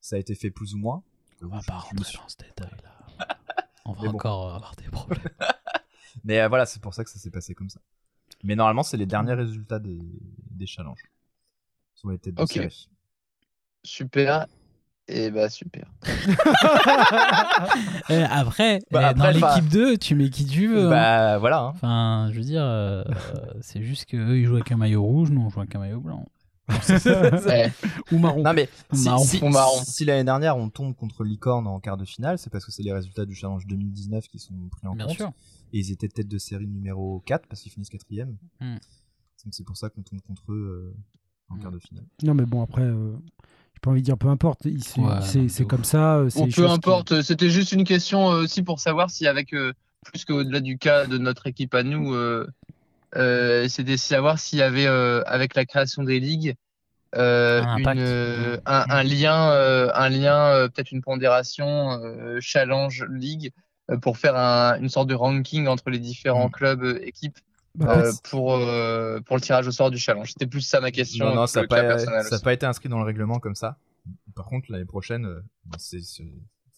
ça 0.00 0.16
a 0.16 0.18
été 0.18 0.34
fait 0.34 0.50
plus 0.50 0.74
ou 0.74 0.78
moins. 0.78 1.02
On 1.42 1.48
va 1.48 1.60
pas 1.66 1.74
rentrer 1.78 1.94
dans 2.18 2.28
ce 2.28 2.36
détail-là. 2.36 3.26
On 3.86 3.92
va 3.92 4.02
bon. 4.02 4.08
encore 4.10 4.54
avoir 4.54 4.74
des 4.76 4.88
problèmes. 4.88 5.20
Mais 6.24 6.40
euh, 6.40 6.48
voilà, 6.48 6.66
c'est 6.66 6.80
pour 6.82 6.92
ça 6.94 7.02
que 7.04 7.10
ça 7.10 7.18
s'est 7.18 7.30
passé 7.30 7.54
comme 7.54 7.70
ça. 7.70 7.80
Mais 8.44 8.54
normalement, 8.56 8.82
c'est 8.82 8.96
les 8.96 9.06
derniers 9.06 9.34
résultats 9.34 9.78
des, 9.78 9.98
des 10.50 10.66
challenges. 10.66 11.10
Sur 11.94 12.10
les 12.10 12.18
têtes 12.18 12.34
de 12.34 12.42
Ok. 12.42 12.52
série. 12.52 12.88
Super. 13.84 14.46
Et 15.08 15.30
bah 15.30 15.48
super. 15.48 15.86
Eh, 18.10 18.22
après, 18.22 18.80
Bah, 18.90 19.00
eh, 19.02 19.04
après, 19.06 19.14
dans 19.14 19.30
l'équipe 19.48 19.68
2, 19.70 19.96
tu 19.98 20.14
mets 20.14 20.30
qui 20.30 20.46
tu 20.46 20.66
veux. 20.68 20.86
hein. 20.86 20.90
Bah 20.90 21.38
voilà. 21.38 21.60
hein. 21.60 21.72
Enfin, 21.74 22.28
je 22.32 22.36
veux 22.38 22.44
dire, 22.44 22.62
euh, 22.64 23.04
c'est 23.60 23.82
juste 23.82 24.06
qu'eux, 24.06 24.38
ils 24.38 24.46
jouent 24.46 24.56
avec 24.56 24.70
un 24.72 24.76
maillot 24.76 25.02
rouge, 25.02 25.30
nous, 25.30 25.40
on 25.42 25.48
joue 25.48 25.60
avec 25.60 25.74
un 25.74 25.78
maillot 25.80 26.00
blanc. 26.00 26.26
Ou 28.12 28.18
marron. 28.18 28.42
Non 28.42 28.52
mais 28.52 28.68
si, 28.92 29.04
Marron. 29.04 29.24
si- 29.24 29.42
Ou 29.42 29.48
marron. 29.48 29.82
si 29.84 30.04
l'année 30.04 30.24
dernière 30.24 30.56
on 30.56 30.68
tombe 30.70 30.94
contre 30.94 31.24
Licorne 31.24 31.66
en 31.66 31.80
quart 31.80 31.96
de 31.96 32.04
finale, 32.04 32.38
c'est 32.38 32.50
parce 32.50 32.64
que 32.64 32.72
c'est 32.72 32.82
les 32.82 32.92
résultats 32.92 33.24
du 33.24 33.34
challenge 33.34 33.66
2019 33.66 34.28
qui 34.28 34.38
sont 34.38 34.54
pris 34.70 34.86
en 34.86 34.94
Bien 34.94 35.06
compte. 35.06 35.16
sûr. 35.16 35.32
Et 35.72 35.78
ils 35.78 35.92
étaient 35.92 36.08
tête 36.08 36.28
de 36.28 36.38
série 36.38 36.66
numéro 36.66 37.22
4 37.26 37.46
parce 37.48 37.60
qu'ils 37.62 37.72
finissent 37.72 37.90
quatrième. 37.90 38.36
Hmm. 38.60 38.74
Donc 39.44 39.52
c'est 39.54 39.64
pour 39.64 39.76
ça 39.76 39.88
qu'on 39.88 40.02
tombe 40.02 40.20
contre 40.22 40.52
eux 40.52 40.94
euh, 40.94 40.96
en 41.48 41.56
Hmm. 41.56 41.60
quart 41.60 41.70
de 41.72 41.78
finale. 41.78 42.04
Non, 42.22 42.34
mais 42.34 42.44
bon, 42.44 42.62
après, 42.62 42.82
euh, 42.82 43.12
j'ai 43.74 43.80
pas 43.80 43.90
envie 43.90 44.00
de 44.00 44.04
dire 44.04 44.18
peu 44.18 44.28
importe. 44.28 44.62
C'est 44.80 45.00
Ouais, 45.00 45.66
comme 45.68 45.84
ça. 45.84 46.16
euh, 46.16 46.30
c'est 46.30 46.40
Bon, 46.40 46.46
peu 46.46 46.50
qui- 46.66 46.72
importe, 46.72 47.22
c'était 47.22 47.50
juste 47.50 47.72
une 47.72 47.84
question 47.84 48.30
euh, 48.32 48.42
aussi 48.42 48.62
pour 48.62 48.80
savoir 48.80 49.10
si 49.10 49.26
avec 49.26 49.52
euh, 49.54 49.72
plus 50.04 50.24
qu'au-delà 50.24 50.60
du 50.60 50.76
cas 50.78 51.06
de 51.06 51.18
notre 51.18 51.46
équipe 51.46 51.74
à 51.74 51.82
nous, 51.82 52.14
euh, 52.14 52.46
euh, 53.16 53.68
c'était 53.68 53.96
savoir 53.96 54.38
s'il 54.38 54.58
y 54.58 54.62
avait 54.62 54.86
euh, 54.86 55.22
avec 55.26 55.54
la 55.54 55.64
création 55.64 56.02
des 56.02 56.20
ligues 56.20 56.54
euh, 57.16 57.60
Un 57.62 57.76
une, 57.78 57.88
impact. 57.88 58.00
euh, 58.00 58.60
un, 58.66 58.84
un 58.88 59.02
lien, 59.02 59.50
euh, 59.52 59.90
un 59.94 60.08
lien, 60.08 60.54
euh, 60.54 60.68
peut-être 60.68 60.92
une 60.92 61.02
pondération 61.02 61.90
euh, 62.04 62.38
challenge 62.40 63.04
ligue 63.10 63.50
euh, 63.90 63.96
pour 63.98 64.16
faire 64.18 64.36
un- 64.36 64.78
une 64.80 64.88
sorte 64.88 65.08
de 65.08 65.14
ranking 65.14 65.66
entre 65.66 65.90
les 65.90 65.98
différents 65.98 66.48
Mm. 66.48 66.52
clubs 66.52 66.84
euh, 66.84 67.00
équipes 67.04 67.38
Bah, 67.74 67.96
euh, 67.96 68.12
pour 68.30 68.54
euh, 68.54 69.20
pour 69.20 69.36
le 69.36 69.42
tirage 69.42 69.66
au 69.66 69.72
sort 69.72 69.90
du 69.90 69.98
challenge. 69.98 70.28
C'était 70.32 70.46
plus 70.46 70.60
ça 70.60 70.80
ma 70.80 70.90
question. 70.92 71.34
Non, 71.34 71.46
ça 71.46 71.62
n'a 71.62 71.68
pas, 71.68 71.98
ça 72.22 72.38
pas 72.38 72.52
été 72.52 72.66
inscrit 72.66 72.88
dans 72.88 72.98
le 72.98 73.04
règlement 73.04 73.38
comme 73.40 73.54
ça. 73.56 73.76
Par 74.34 74.46
contre, 74.46 74.70
l'année 74.70 74.84
prochaine, 74.84 75.28
c'est- 75.78 76.00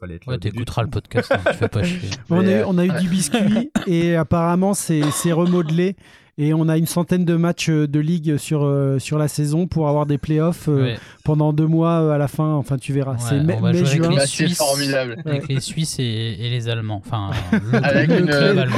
fallait 0.02 0.16
être 0.16 0.26
là 0.26 0.32
Ouais, 0.34 0.38
t'écouteras 0.38 0.82
le 0.82 0.88
podcast, 0.90 1.32
hein, 1.32 1.40
tu 1.52 1.56
fais 1.56 1.68
pas 1.68 1.82
chier. 1.84 2.10
On 2.28 2.46
a, 2.46 2.64
on 2.66 2.76
a 2.78 2.84
eu 2.84 3.00
du 3.00 3.08
biscuit 3.08 3.70
et 3.86 4.16
apparemment 4.16 4.74
c'est 4.74 5.32
remodelé 5.32 5.96
et 6.38 6.54
on 6.54 6.68
a 6.68 6.78
une 6.78 6.86
centaine 6.86 7.24
de 7.26 7.36
matchs 7.36 7.68
euh, 7.68 7.86
de 7.86 8.00
ligue 8.00 8.36
sur, 8.38 8.64
euh, 8.64 8.98
sur 8.98 9.18
la 9.18 9.28
saison 9.28 9.66
pour 9.66 9.88
avoir 9.88 10.06
des 10.06 10.16
playoffs 10.18 10.68
euh, 10.68 10.82
Ouais, 10.82 10.98
pendant 11.24 11.52
deux 11.52 11.66
mois 11.66 12.14
à 12.14 12.18
la 12.18 12.26
fin. 12.28 12.54
Enfin, 12.54 12.78
tu 12.78 12.92
verras. 12.92 13.12
Ouais, 13.12 13.18
c'est 13.20 13.40
mai, 13.40 13.60
mai, 13.60 13.68
avec 13.68 13.84
juin. 13.86 14.08
les 14.10 14.16
Bah, 14.16 14.22
c'est 14.22 14.46
Suisses. 14.46 14.56
formidable. 14.58 15.16
avec 15.26 15.48
les 15.48 15.60
Suisses 15.60 15.98
et, 15.98 16.04
et 16.04 16.48
les 16.50 16.68
Allemands. 16.68 17.02
Enfin, 17.04 17.30
le, 17.72 17.84
Avec 17.84 18.08
le 18.08 18.18
une, 18.20 18.26
club 18.26 18.58
allemand. 18.58 18.76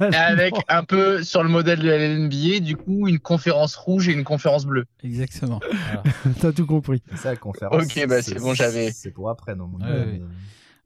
Avec 0.12 0.54
un 0.68 0.82
peu 0.82 1.22
sur 1.22 1.42
le 1.42 1.48
modèle 1.48 1.78
de 1.78 1.88
la 1.88 2.08
NBA, 2.18 2.60
du 2.60 2.76
coup, 2.76 3.06
une 3.08 3.18
conférence 3.20 3.76
rouge 3.76 4.08
et 4.08 4.12
une 4.12 4.24
conférence 4.24 4.66
bleue. 4.66 4.86
Exactement. 5.04 5.60
Voilà. 5.92 6.02
T'as 6.40 6.52
tout 6.52 6.66
compris. 6.66 7.00
C'est 7.10 7.16
ça 7.18 7.30
la 7.30 7.36
conférence. 7.36 7.82
Ok, 7.84 8.06
bah, 8.08 8.22
c'est 8.22 8.38
bon, 8.40 8.54
j'avais- 8.54 8.90
C'est 8.92 9.10
pour 9.12 9.30
après, 9.30 9.54
non 9.54 9.70
Ouais, 9.80 10.20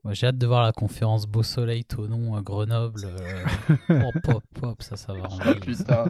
Moi, 0.05 0.15
J'ai 0.15 0.29
hâte 0.29 0.39
de 0.39 0.47
voir 0.47 0.63
la 0.63 0.73
conférence 0.73 1.27
Beau 1.27 1.43
Soleil, 1.43 1.85
Tonon, 1.85 2.35
à 2.35 2.41
Grenoble. 2.41 3.03
euh, 3.05 3.45
hop, 4.03 4.15
hop, 4.29 4.45
hop, 4.63 4.83
ça, 4.83 4.97
ça 4.97 5.13
va. 5.13 5.29
Oh 5.31 5.55
putain. 5.61 6.07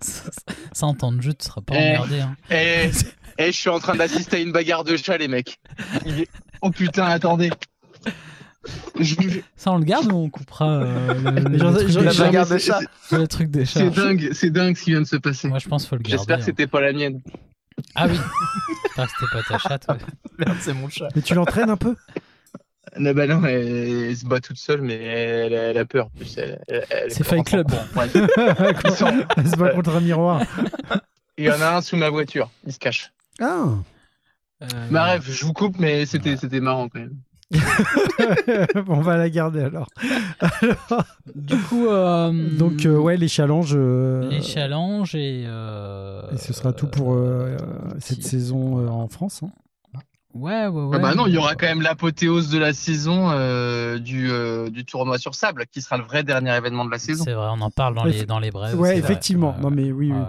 ça, 0.00 0.30
ça, 0.72 0.86
en 0.86 0.94
temps 0.94 1.12
de 1.12 1.20
jeu, 1.22 1.32
tu 1.34 1.44
seras 1.46 1.60
pas 1.60 1.74
Eh. 1.76 1.96
emmerdé. 1.96 2.20
Hein. 2.20 2.36
Et, 2.50 2.90
et 3.38 3.46
je 3.52 3.56
suis 3.56 3.70
en 3.70 3.78
train 3.78 3.94
d'assister 3.94 4.38
à 4.38 4.40
une 4.40 4.50
bagarre 4.52 4.82
de 4.82 4.96
chat, 4.96 5.16
les 5.16 5.28
mecs. 5.28 5.60
Oh 6.60 6.70
putain, 6.70 7.04
attendez. 7.06 7.50
Je 8.98 9.14
Ça, 9.56 9.72
on 9.72 9.78
le 9.78 9.84
garde 9.84 10.10
ou 10.10 10.16
on 10.16 10.30
coupera 10.30 10.70
euh, 10.80 11.14
le, 11.14 11.58
truc 11.74 11.86
des 11.94 12.02
La 12.02 12.12
chats? 12.12 12.24
bagarre 12.24 12.46
mais 12.48 12.54
de 12.54 12.58
c'est- 12.58 12.66
chat. 12.72 12.80
Le 13.12 13.28
truc 13.28 13.50
des 13.50 13.64
chats. 13.66 13.80
C'est 13.80 13.90
dingue, 13.90 14.30
c'est 14.32 14.50
dingue 14.50 14.76
ce 14.76 14.82
qui 14.84 14.90
vient 14.90 15.02
de 15.02 15.06
se 15.06 15.16
passer. 15.16 15.48
Moi, 15.48 15.58
je 15.58 15.68
pense 15.68 15.82
qu'il 15.82 15.90
faut 15.90 15.96
le 15.96 16.02
garder. 16.02 16.16
J'espère 16.16 16.36
que 16.38 16.42
hein. 16.42 16.46
c'était 16.46 16.66
pas 16.66 16.80
la 16.80 16.92
mienne. 16.92 17.20
Ah 17.94 18.06
oui. 18.08 18.16
J'espère 18.84 19.06
que 19.06 19.12
c'était 19.20 19.32
pas 19.32 19.42
ta 19.48 19.58
chatte. 19.68 19.86
ouais. 19.88 19.96
Merde, 20.38 20.56
c'est 20.60 20.72
mon 20.74 20.88
chat. 20.88 21.08
Mais 21.14 21.22
tu 21.22 21.34
l'entraînes 21.34 21.70
un 21.70 21.76
peu? 21.76 21.94
Non, 22.98 23.12
bah 23.12 23.26
non, 23.26 23.44
elle, 23.44 23.66
elle 24.08 24.16
se 24.16 24.24
bat 24.24 24.40
toute 24.40 24.56
seule, 24.58 24.80
mais 24.82 24.94
elle, 25.02 25.52
elle 25.52 25.78
a 25.78 25.84
peur. 25.84 26.06
en 26.06 26.10
plus. 26.10 26.38
C'est 27.08 27.24
Fight 27.24 27.44
Club. 27.44 27.68
Ouais. 27.96 28.08
Sont- 28.94 29.24
Elle 29.36 29.48
se 29.48 29.56
bat 29.56 29.70
contre 29.70 29.96
un 29.96 30.00
miroir. 30.00 30.42
Il 31.36 31.44
y 31.46 31.50
en 31.50 31.60
a 31.60 31.76
un 31.76 31.80
sous 31.82 31.96
ma 31.96 32.10
voiture, 32.10 32.50
il 32.66 32.72
se 32.72 32.78
cache. 32.78 33.12
Ah 33.40 33.64
Euh, 34.62 34.66
Bah 34.90 35.16
bref, 35.18 35.28
je 35.28 35.44
vous 35.44 35.52
coupe, 35.52 35.78
mais 35.80 36.06
c'était 36.06 36.36
c'était 36.36 36.60
marrant 36.60 36.88
quand 36.88 37.00
même. 37.00 37.16
On 38.88 39.00
va 39.00 39.16
la 39.16 39.28
garder 39.28 39.62
alors. 39.62 39.88
Du 41.34 41.56
coup, 41.58 41.86
euh, 41.88 42.32
Donc, 42.56 42.86
euh, 42.86 42.96
ouais, 42.96 43.16
les 43.16 43.28
challenges. 43.28 43.74
euh, 43.76 44.28
les 44.30 44.42
challenges 44.42 45.14
et. 45.14 45.44
euh, 45.46 46.22
Et 46.32 46.38
ce 46.38 46.52
sera 46.52 46.72
tout 46.72 46.86
pour 46.86 47.14
euh, 47.14 47.56
cette 47.98 48.22
si. 48.22 48.28
saison 48.30 48.78
euh, 48.80 48.88
en 48.88 49.08
France. 49.08 49.42
hein. 49.44 49.50
Ouais, 50.34 50.66
ouais, 50.66 50.82
ouais. 50.82 50.96
Ah 50.96 50.98
bah 50.98 51.14
non, 51.14 51.26
il 51.28 51.34
y 51.34 51.38
aura 51.38 51.54
quand 51.54 51.66
même 51.66 51.80
l'apothéose 51.80 52.50
de 52.50 52.58
la 52.58 52.72
saison 52.72 53.30
euh, 53.30 53.98
du, 53.98 54.30
euh, 54.30 54.68
du 54.68 54.84
tournoi 54.84 55.16
sur 55.18 55.34
sable, 55.34 55.64
qui 55.70 55.80
sera 55.80 55.96
le 55.96 56.02
vrai 56.04 56.24
dernier 56.24 56.54
événement 56.56 56.84
de 56.84 56.90
la 56.90 56.98
saison. 56.98 57.22
C'est 57.24 57.32
vrai, 57.34 57.46
on 57.52 57.60
en 57.60 57.70
parle 57.70 57.94
dans 57.94 58.04
Ouais, 58.04 58.10
les, 58.12 58.26
dans 58.26 58.40
les 58.40 58.50
brèves. 58.50 58.74
ouais, 58.74 58.90
vrai. 58.94 58.98
effectivement. 58.98 59.54
Ouais, 59.56 59.62
Non, 59.62 59.70
mais 59.70 59.92
oui, 59.92 60.10
oui. 60.10 60.18
ouais. 60.18 60.24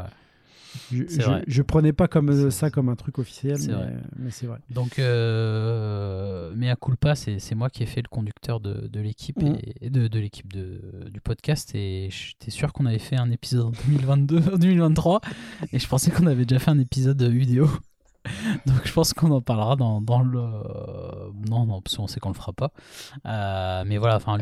Je, 0.92 1.04
je, 1.48 1.62
prenais 1.62 1.94
pas 1.94 2.08
comme 2.10 2.30
euh, 2.30 2.52
ça 2.52 2.70
comme 2.70 2.90
un 2.90 2.96
truc 2.98 3.18
officiel, 3.18 3.58
C'est 3.58 3.70
mais, 3.70 3.74
vrai. 3.76 3.94
mais 4.20 4.30
c'est 4.30 4.46
vrai. 4.46 4.58
Donc, 4.70 5.00
euh, 5.00 6.52
mais 6.56 6.70
à 6.70 6.76
culpa, 6.76 7.16
c'est 7.16 7.40
c'est 7.40 7.56
moi 7.56 7.70
qui 7.70 7.84
ai 7.84 7.86
fait 7.86 8.02
le 8.02 8.10
conducteur 8.10 8.60
de, 8.60 8.88
de 8.88 9.00
l'équipe 9.00 9.42
Mm. 9.42 9.56
et 9.82 9.90
de, 9.90 10.08
de 10.08 10.20
l'équipe 10.20 10.52
de, 10.54 10.82
du 11.10 11.22
podcast 11.22 11.72
et 11.76 12.10
j'étais 12.12 12.52
sûr 12.52 12.74
qu'on 12.74 12.86
avait 12.86 13.00
fait 13.00 13.16
un 13.16 13.32
épisode 13.32 13.68
en 13.68 13.72
2022, 13.88 14.38
en 14.54 14.58
2023 14.58 15.22
et 15.74 15.80
je 15.80 15.88
pensais 15.88 16.12
qu'on 16.12 16.28
avait 16.28 16.46
déjà 16.46 16.60
fait 16.60 16.72
un 16.72 16.80
épisode 16.80 17.22
vidéo. 17.24 17.70
Donc 18.66 18.82
je 18.86 18.92
pense 18.94 19.14
qu'on 19.14 19.32
en 19.32 19.42
parlera 19.42 19.76
dans, 19.76 20.02
dans 20.02 20.22
le. 20.22 20.40
Non, 21.50 21.66
non, 21.66 21.82
parce 21.82 21.98
qu'on 21.98 22.08
sait 22.08 22.20
qu'on 22.20 22.30
le 22.30 22.36
fera 22.36 22.54
pas. 22.54 22.72
Euh, 23.26 23.84
mais 23.86 23.98
voilà, 23.98 24.16
enfin, 24.18 24.38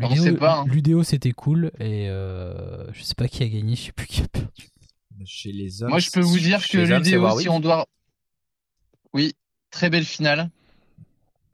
l'UDO, 0.66 1.00
hein. 1.00 1.04
c'était 1.04 1.32
cool. 1.32 1.70
Et 1.80 2.08
euh, 2.08 2.90
je 2.92 3.02
sais 3.02 3.14
pas 3.14 3.28
qui 3.28 3.42
a 3.42 3.48
gagné, 3.48 3.76
je 3.76 3.82
sais 3.82 3.92
plus 3.92 4.06
qui 4.06 4.22
a 4.22 4.28
perdu. 4.28 4.68
Chez 5.26 5.52
les 5.52 5.82
hommes. 5.82 5.90
Moi, 5.90 5.98
je 6.00 6.10
peux 6.10 6.20
vous 6.20 6.38
dire 6.38 6.66
que 6.66 6.78
l'UDO, 6.78 7.38
si 7.40 7.48
on 7.48 7.60
doit. 7.60 7.86
Oui, 9.12 9.34
très 9.70 9.90
belle 9.90 10.04
finale. 10.04 10.50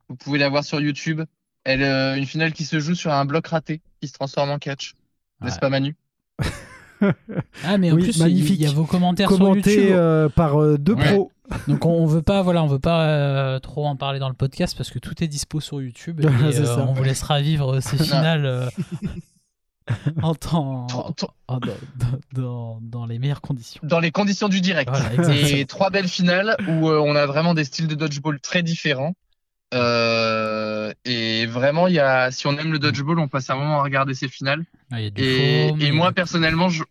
Vous 0.09 0.16
pouvez 0.16 0.39
la 0.39 0.49
voir 0.49 0.64
sur 0.64 0.81
YouTube. 0.81 1.22
Elle, 1.64 1.83
euh, 1.83 2.16
une 2.16 2.26
finale 2.26 2.53
qui 2.53 2.64
se 2.64 2.81
joue 2.81 2.95
sur 2.95 3.12
un 3.12 3.24
bloc 3.26 3.47
raté, 3.47 3.81
qui 4.01 4.09
se 4.09 4.14
transforme 4.14 4.51
en 4.51 4.59
catch. 4.59 4.95
N'est-ce 5.43 5.55
Ouais. 5.57 5.61
pas, 5.61 5.68
Manu? 5.68 5.95
Ah, 7.64 7.78
mais 7.78 7.91
en 7.91 7.95
Oui, 7.97 8.03
plus, 8.03 8.16
il- 8.16 8.22
magnifique. 8.22 8.61
il 8.61 8.62
y 8.62 8.66
a 8.66 8.72
vos 8.72 8.85
commentaires 8.85 9.28
sur 9.28 9.39
Commenté 9.39 9.74
YouTube. 9.74 9.93
euh, 9.95 10.28
par 10.28 10.61
euh, 10.61 10.76
deux 10.78 10.95
Ouais. 10.95 11.12
pros. 11.12 11.33
Donc 11.68 11.84
on, 11.84 12.07
veut 12.07 12.22
pas, 12.22 12.42
voilà, 12.42 12.62
on 12.62 12.66
veut 12.66 12.78
pas 12.78 13.05
euh, 13.07 13.59
trop 13.59 13.86
en 13.86 13.96
parler 13.96 14.18
dans 14.18 14.28
le 14.28 14.34
podcast 14.34 14.76
parce 14.76 14.90
que 14.90 14.98
tout 14.98 15.22
est 15.22 15.28
dispo 15.28 15.61
sur 15.61 15.80
YouTube. 15.82 16.20
et, 16.20 16.22
C'est 16.53 16.61
euh, 16.61 16.64
ça. 16.76 16.86
on 16.88 16.92
vous 16.92 17.03
laissera 17.05 17.40
vivre 17.40 17.80
ces 17.80 17.96
finales 17.96 18.46
euh, 18.46 18.68
en 20.22 20.34
temps, 20.34 20.86
en- 21.48 21.59
dans, 21.59 21.74
dans- 22.32 22.78
dans 22.82 23.07
les 23.07 23.18
meilleures 23.18 23.40
conditions. 23.40 23.80
Dans 23.84 24.01
les 24.01 24.11
conditions 24.12 24.48
du 24.48 24.61
direct. 24.61 24.90
Voilà, 24.90 25.12
exactement. 25.14 25.59
Et 25.59 25.64
trois 25.66 25.90
belles 25.90 26.09
finales 26.09 26.57
où 26.68 26.88
euh, 26.88 26.98
on 26.98 27.16
a 27.16 27.26
vraiment 27.26 27.55
des 27.55 27.64
styles 27.64 27.88
de 27.88 27.94
dodgeball 27.94 28.38
très 28.40 28.62
différents. 28.62 29.14
Euh, 29.72 30.92
et 31.05 31.46
vraiment, 31.46 31.86
il 31.86 31.94
y 31.94 32.01
a, 32.01 32.30
si 32.32 32.46
on 32.48 32.59
aime 32.59 32.72
le 32.72 32.78
dodgeball, 32.80 33.18
on 33.20 33.28
passe 33.28 33.51
un 33.51 33.55
moment 33.57 33.80
à 33.80 33.82
regarder 33.84 34.14
ces 34.14 34.26
finales. 34.28 34.64
Ah, 34.90 35.01
il 35.01 35.05
y 35.05 35.07
a 35.07 35.11
du 35.11 35.22
Et, 35.22 35.68
foam, 35.68 35.78
il 35.78 35.82
y 35.84 35.86
et 35.86 35.90
a 35.90 35.94
moi, 35.94 36.12
personnellement, 36.12 36.68
je... 36.68 36.82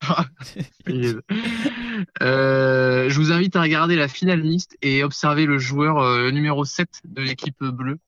Euh, 2.22 3.08
je 3.08 3.16
vous 3.18 3.32
invite 3.32 3.56
à 3.56 3.62
regarder 3.62 3.96
la 3.96 4.08
finale 4.08 4.42
mixte 4.42 4.76
et 4.82 5.02
observer 5.04 5.46
le 5.46 5.58
joueur 5.58 5.98
euh, 5.98 6.30
numéro 6.30 6.64
7 6.64 6.88
de 7.04 7.22
l'équipe 7.22 7.62
bleue. 7.62 7.98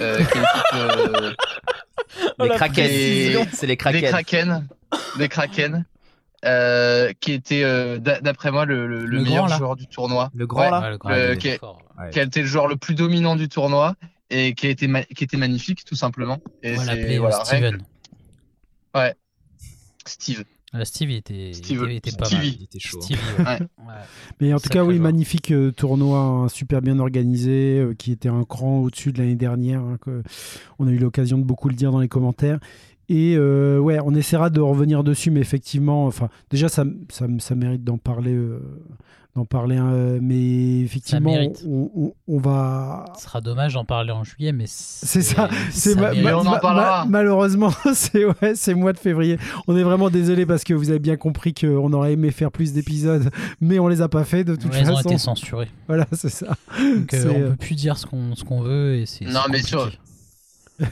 Euh, 0.00 0.20
euh, 0.74 1.32
Les 2.40 2.48
Kraken. 2.50 2.86
C'est 3.52 3.66
les 3.66 3.66
des 3.68 3.76
Kraken. 3.76 4.10
Kraken. 4.10 4.66
Des 5.18 5.28
Kraken. 5.28 5.84
euh, 6.44 7.12
qui 7.20 7.32
était, 7.32 7.62
euh, 7.62 7.98
d'a- 7.98 8.20
d'après 8.20 8.50
moi, 8.50 8.64
le, 8.64 8.86
le- 8.88 9.00
le 9.06 9.18
Le 9.18 9.22
meilleur 9.22 9.46
grand, 9.46 9.56
joueur 9.58 9.76
du 9.76 9.86
tournoi. 9.86 10.30
Le 10.34 10.46
grand 10.46 10.62
Ouais. 10.64 10.70
là 10.70 10.80
Ouais, 10.80 10.90
le 10.90 10.98
grand, 10.98 11.10
Euh, 11.12 11.34
qui. 11.36 11.48
Ouais. 11.50 11.58
a 11.98 12.22
été 12.22 12.40
le 12.40 12.46
joueur 12.46 12.66
le 12.66 12.76
plus 12.76 12.94
dominant 12.94 13.36
du 13.36 13.48
tournoi 13.48 13.94
et 14.30 14.54
qui 14.54 14.66
a 14.66 14.70
été, 14.70 14.88
ma- 14.88 15.04
qui 15.04 15.22
était 15.24 15.36
magnifique, 15.36 15.84
tout 15.84 15.94
simplement. 15.94 16.40
Et 16.64 16.72
On 16.72 16.82
va 16.82 16.94
c'est- 16.94 17.18
voilà, 17.18 17.44
Steven. 17.44 17.78
que- 18.94 19.12
Steve. 20.06 20.42
Euh, 20.74 20.84
Steve, 20.84 21.10
il 21.10 21.16
était, 21.16 21.52
Steve- 21.52 21.82
était, 21.82 21.92
il 21.92 21.96
était 21.96 22.12
pas 22.16 22.24
Stevie. 22.24 22.46
mal. 22.48 22.56
Il 22.58 22.62
était 22.64 22.78
chaud. 22.78 23.00
Stevie, 23.02 23.18
ouais. 23.38 23.44
Ouais. 23.44 23.58
Ouais. 23.60 23.92
Mais 24.40 24.54
en 24.54 24.58
tout 24.58 24.68
cas, 24.70 24.84
oui, 24.84 24.94
joueur. 24.94 25.02
magnifique 25.02 25.50
euh, 25.52 25.70
tournoi, 25.70 26.18
hein, 26.18 26.48
super 26.48 26.80
bien 26.80 26.98
organisé, 26.98 27.78
euh, 27.78 27.94
qui 27.94 28.12
était 28.12 28.28
un 28.30 28.44
cran 28.44 28.78
au-dessus 28.78 29.12
de 29.12 29.18
l'année 29.18 29.34
dernière. 29.36 29.80
hein, 29.82 29.98
que 30.00 30.22
on 30.78 30.86
a 30.86 30.90
eu 30.90 30.98
l'occasion 30.98 31.36
de 31.38 31.44
beaucoup 31.44 31.68
le 31.68 31.74
dire 31.74 31.92
dans 31.92 32.00
les 32.00 32.08
commentaires. 32.08 32.58
Et 33.08 33.34
euh, 33.36 33.78
ouais, 33.78 33.98
on 34.04 34.14
essaiera 34.14 34.48
de 34.48 34.60
revenir 34.60 35.04
dessus, 35.04 35.30
mais 35.30 35.40
effectivement, 35.40 36.06
enfin, 36.06 36.30
déjà, 36.50 36.68
ça, 36.70 36.84
ça, 37.10 37.26
ça 37.38 37.54
mérite 37.54 37.84
d'en 37.84 37.98
parler, 37.98 38.32
euh, 38.32 38.60
d'en 39.34 39.44
parler. 39.46 39.76
hein, 39.76 40.18
mais 40.20 40.80
effectivement, 40.80 41.32
on, 41.66 41.90
on- 41.94 42.14
on 42.28 42.38
va. 42.38 43.04
Ce 43.16 43.24
sera 43.24 43.40
dommage 43.40 43.74
d'en 43.74 43.84
parler 43.84 44.12
en 44.12 44.24
juillet, 44.24 44.52
mais 44.52 44.64
C'est 44.66 45.22
ça, 45.22 45.48
c'est 45.70 45.94
ma- 45.94 46.10
mérite. 46.10 46.24
Mais 46.24 46.32
on 46.32 46.44
ma- 46.44 46.50
en 46.50 46.52
ma- 46.52 46.58
parlera. 46.58 47.04
malheureusement, 47.08 47.70
c'est 47.94 48.24
ouais, 48.26 48.54
c'est 48.54 48.74
mois 48.74 48.92
de 48.92 48.98
février. 48.98 49.38
On 49.68 49.76
est 49.76 49.82
vraiment 49.82 50.10
désolé 50.10 50.44
parce 50.44 50.64
que 50.64 50.74
vous 50.74 50.90
avez 50.90 50.98
bien 50.98 51.16
compris 51.16 51.54
qu'on 51.54 51.92
aurait 51.94 52.12
aimé 52.12 52.30
faire 52.30 52.52
plus 52.52 52.72
d'épisodes, 52.74 53.30
mais 53.60 53.78
on 53.78 53.88
les 53.88 54.02
a 54.02 54.08
pas 54.08 54.24
fait 54.24 54.44
de 54.44 54.54
toute 54.54 54.70
Ouais, 54.72 54.80
ils 54.82 54.90
ont 54.90 54.96
façon. 54.96 55.08
été 55.08 55.18
censurés. 55.18 55.68
Voilà, 55.88 56.06
c'est 56.12 56.28
ça. 56.28 56.48
Donc 56.78 57.14
euh, 57.14 57.32
on 57.34 57.40
euh, 57.40 57.50
peut 57.50 57.56
plus 57.56 57.74
dire 57.74 57.96
ce 57.96 58.04
qu'on 58.06 58.34
ce 58.36 58.44
qu'on 58.44 58.60
veut 58.60 58.96
et 58.96 59.06
c'est 59.06 59.24
Non, 59.24 59.40
mais 59.50 59.62
sur- 59.62 59.90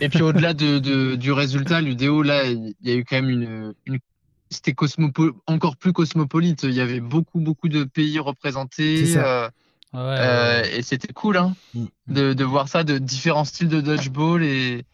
Et 0.01 0.09
puis 0.09 0.22
au-delà 0.22 0.55
de, 0.55 0.78
de- 0.78 1.16
du 1.16 1.32
résultat, 1.32 1.80
l'UDO, 1.80 2.22
là, 2.22 2.45
il 2.47 2.74
y 2.84 2.91
a 2.91 2.95
eu 2.95 3.05
quand 3.05 3.16
même 3.16 3.28
une. 3.30 3.74
une- 3.86 3.99
C'était 4.51 4.74
encore 5.46 5.76
plus 5.76 5.92
cosmopolite. 5.92 6.64
Il 6.64 6.72
y 6.74 6.80
avait 6.80 7.01
beaucoup, 7.01 7.40
beaucoup 7.40 7.68
de 7.68 7.84
pays 7.84 8.18
représentés. 8.18 9.16
Euh, 9.16 9.48
Ouais, 9.92 9.98
ouais, 10.01 10.07
euh, 10.20 10.62
ouais. 10.62 10.78
et 10.78 10.82
c'était 10.82 11.12
cool 11.12 11.36
hein, 11.36 11.57
Mm. 11.74 11.86
de, 12.09 12.32
de 12.32 12.44
voir 12.44 12.68
ça, 12.68 12.84
de 12.84 12.98
différents 12.98 13.44
styles 13.44 13.66
de 13.68 13.80
dodgeball 13.80 14.44
et, 14.44 14.84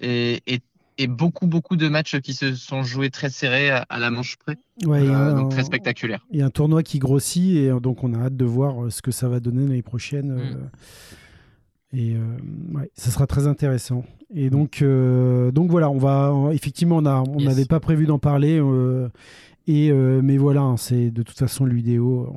et, 0.00 0.42
et, 0.46 0.60
et 0.98 1.06
beaucoup, 1.06 1.46
beaucoup 1.46 1.76
de 1.76 1.88
matchs 1.88 2.18
qui 2.20 2.34
se 2.34 2.56
sont 2.56 2.82
joués 2.82 3.10
très 3.10 3.30
serrés 3.30 3.70
à, 3.70 3.86
à 3.88 3.98
la 4.00 4.10
manche 4.10 4.36
près. 4.38 4.56
Ouais, 4.86 5.06
Euh, 5.08 5.12
un- 5.14 5.34
donc 5.34 5.50
très 5.52 5.62
spectaculaire. 5.62 6.26
Il 6.32 6.40
y 6.40 6.42
a 6.42 6.46
un 6.46 6.50
tournoi 6.50 6.82
qui 6.82 6.98
grossit 6.98 7.56
et 7.58 7.70
donc 7.80 8.02
on 8.02 8.12
a 8.14 8.24
hâte 8.24 8.36
de 8.36 8.44
voir 8.44 8.90
ce 8.90 9.02
que 9.02 9.12
ça 9.12 9.28
va 9.28 9.38
donner 9.38 9.62
l'année 9.68 9.82
prochaine. 9.82 10.30
euh, 10.32 10.54
Mm. 10.54 10.70
Et 11.92 12.14
euh, 12.14 12.18
ouais, 12.78 12.90
ça 12.94 13.10
sera 13.10 13.26
très 13.26 13.46
intéressant. 13.46 14.04
Et 14.32 14.48
donc, 14.48 14.80
euh, 14.80 15.50
donc 15.50 15.70
voilà, 15.70 15.90
on 15.90 15.98
va 15.98 16.32
effectivement, 16.52 16.98
on 16.98 17.04
a, 17.06 17.22
on 17.28 17.38
Yes. 17.40 17.48
n'avait 17.48 17.64
pas 17.64 17.80
prévu 17.80 18.06
d'en 18.06 18.18
parler. 18.20 18.60
euh, 18.60 19.08
et 19.66 19.92
mais 19.92 20.36
voilà, 20.36 20.62
hein, 20.62 20.76
c'est 20.76 21.10
de 21.12 21.22
toute 21.22 21.38
façon 21.38 21.64
l'UDO. 21.64 22.28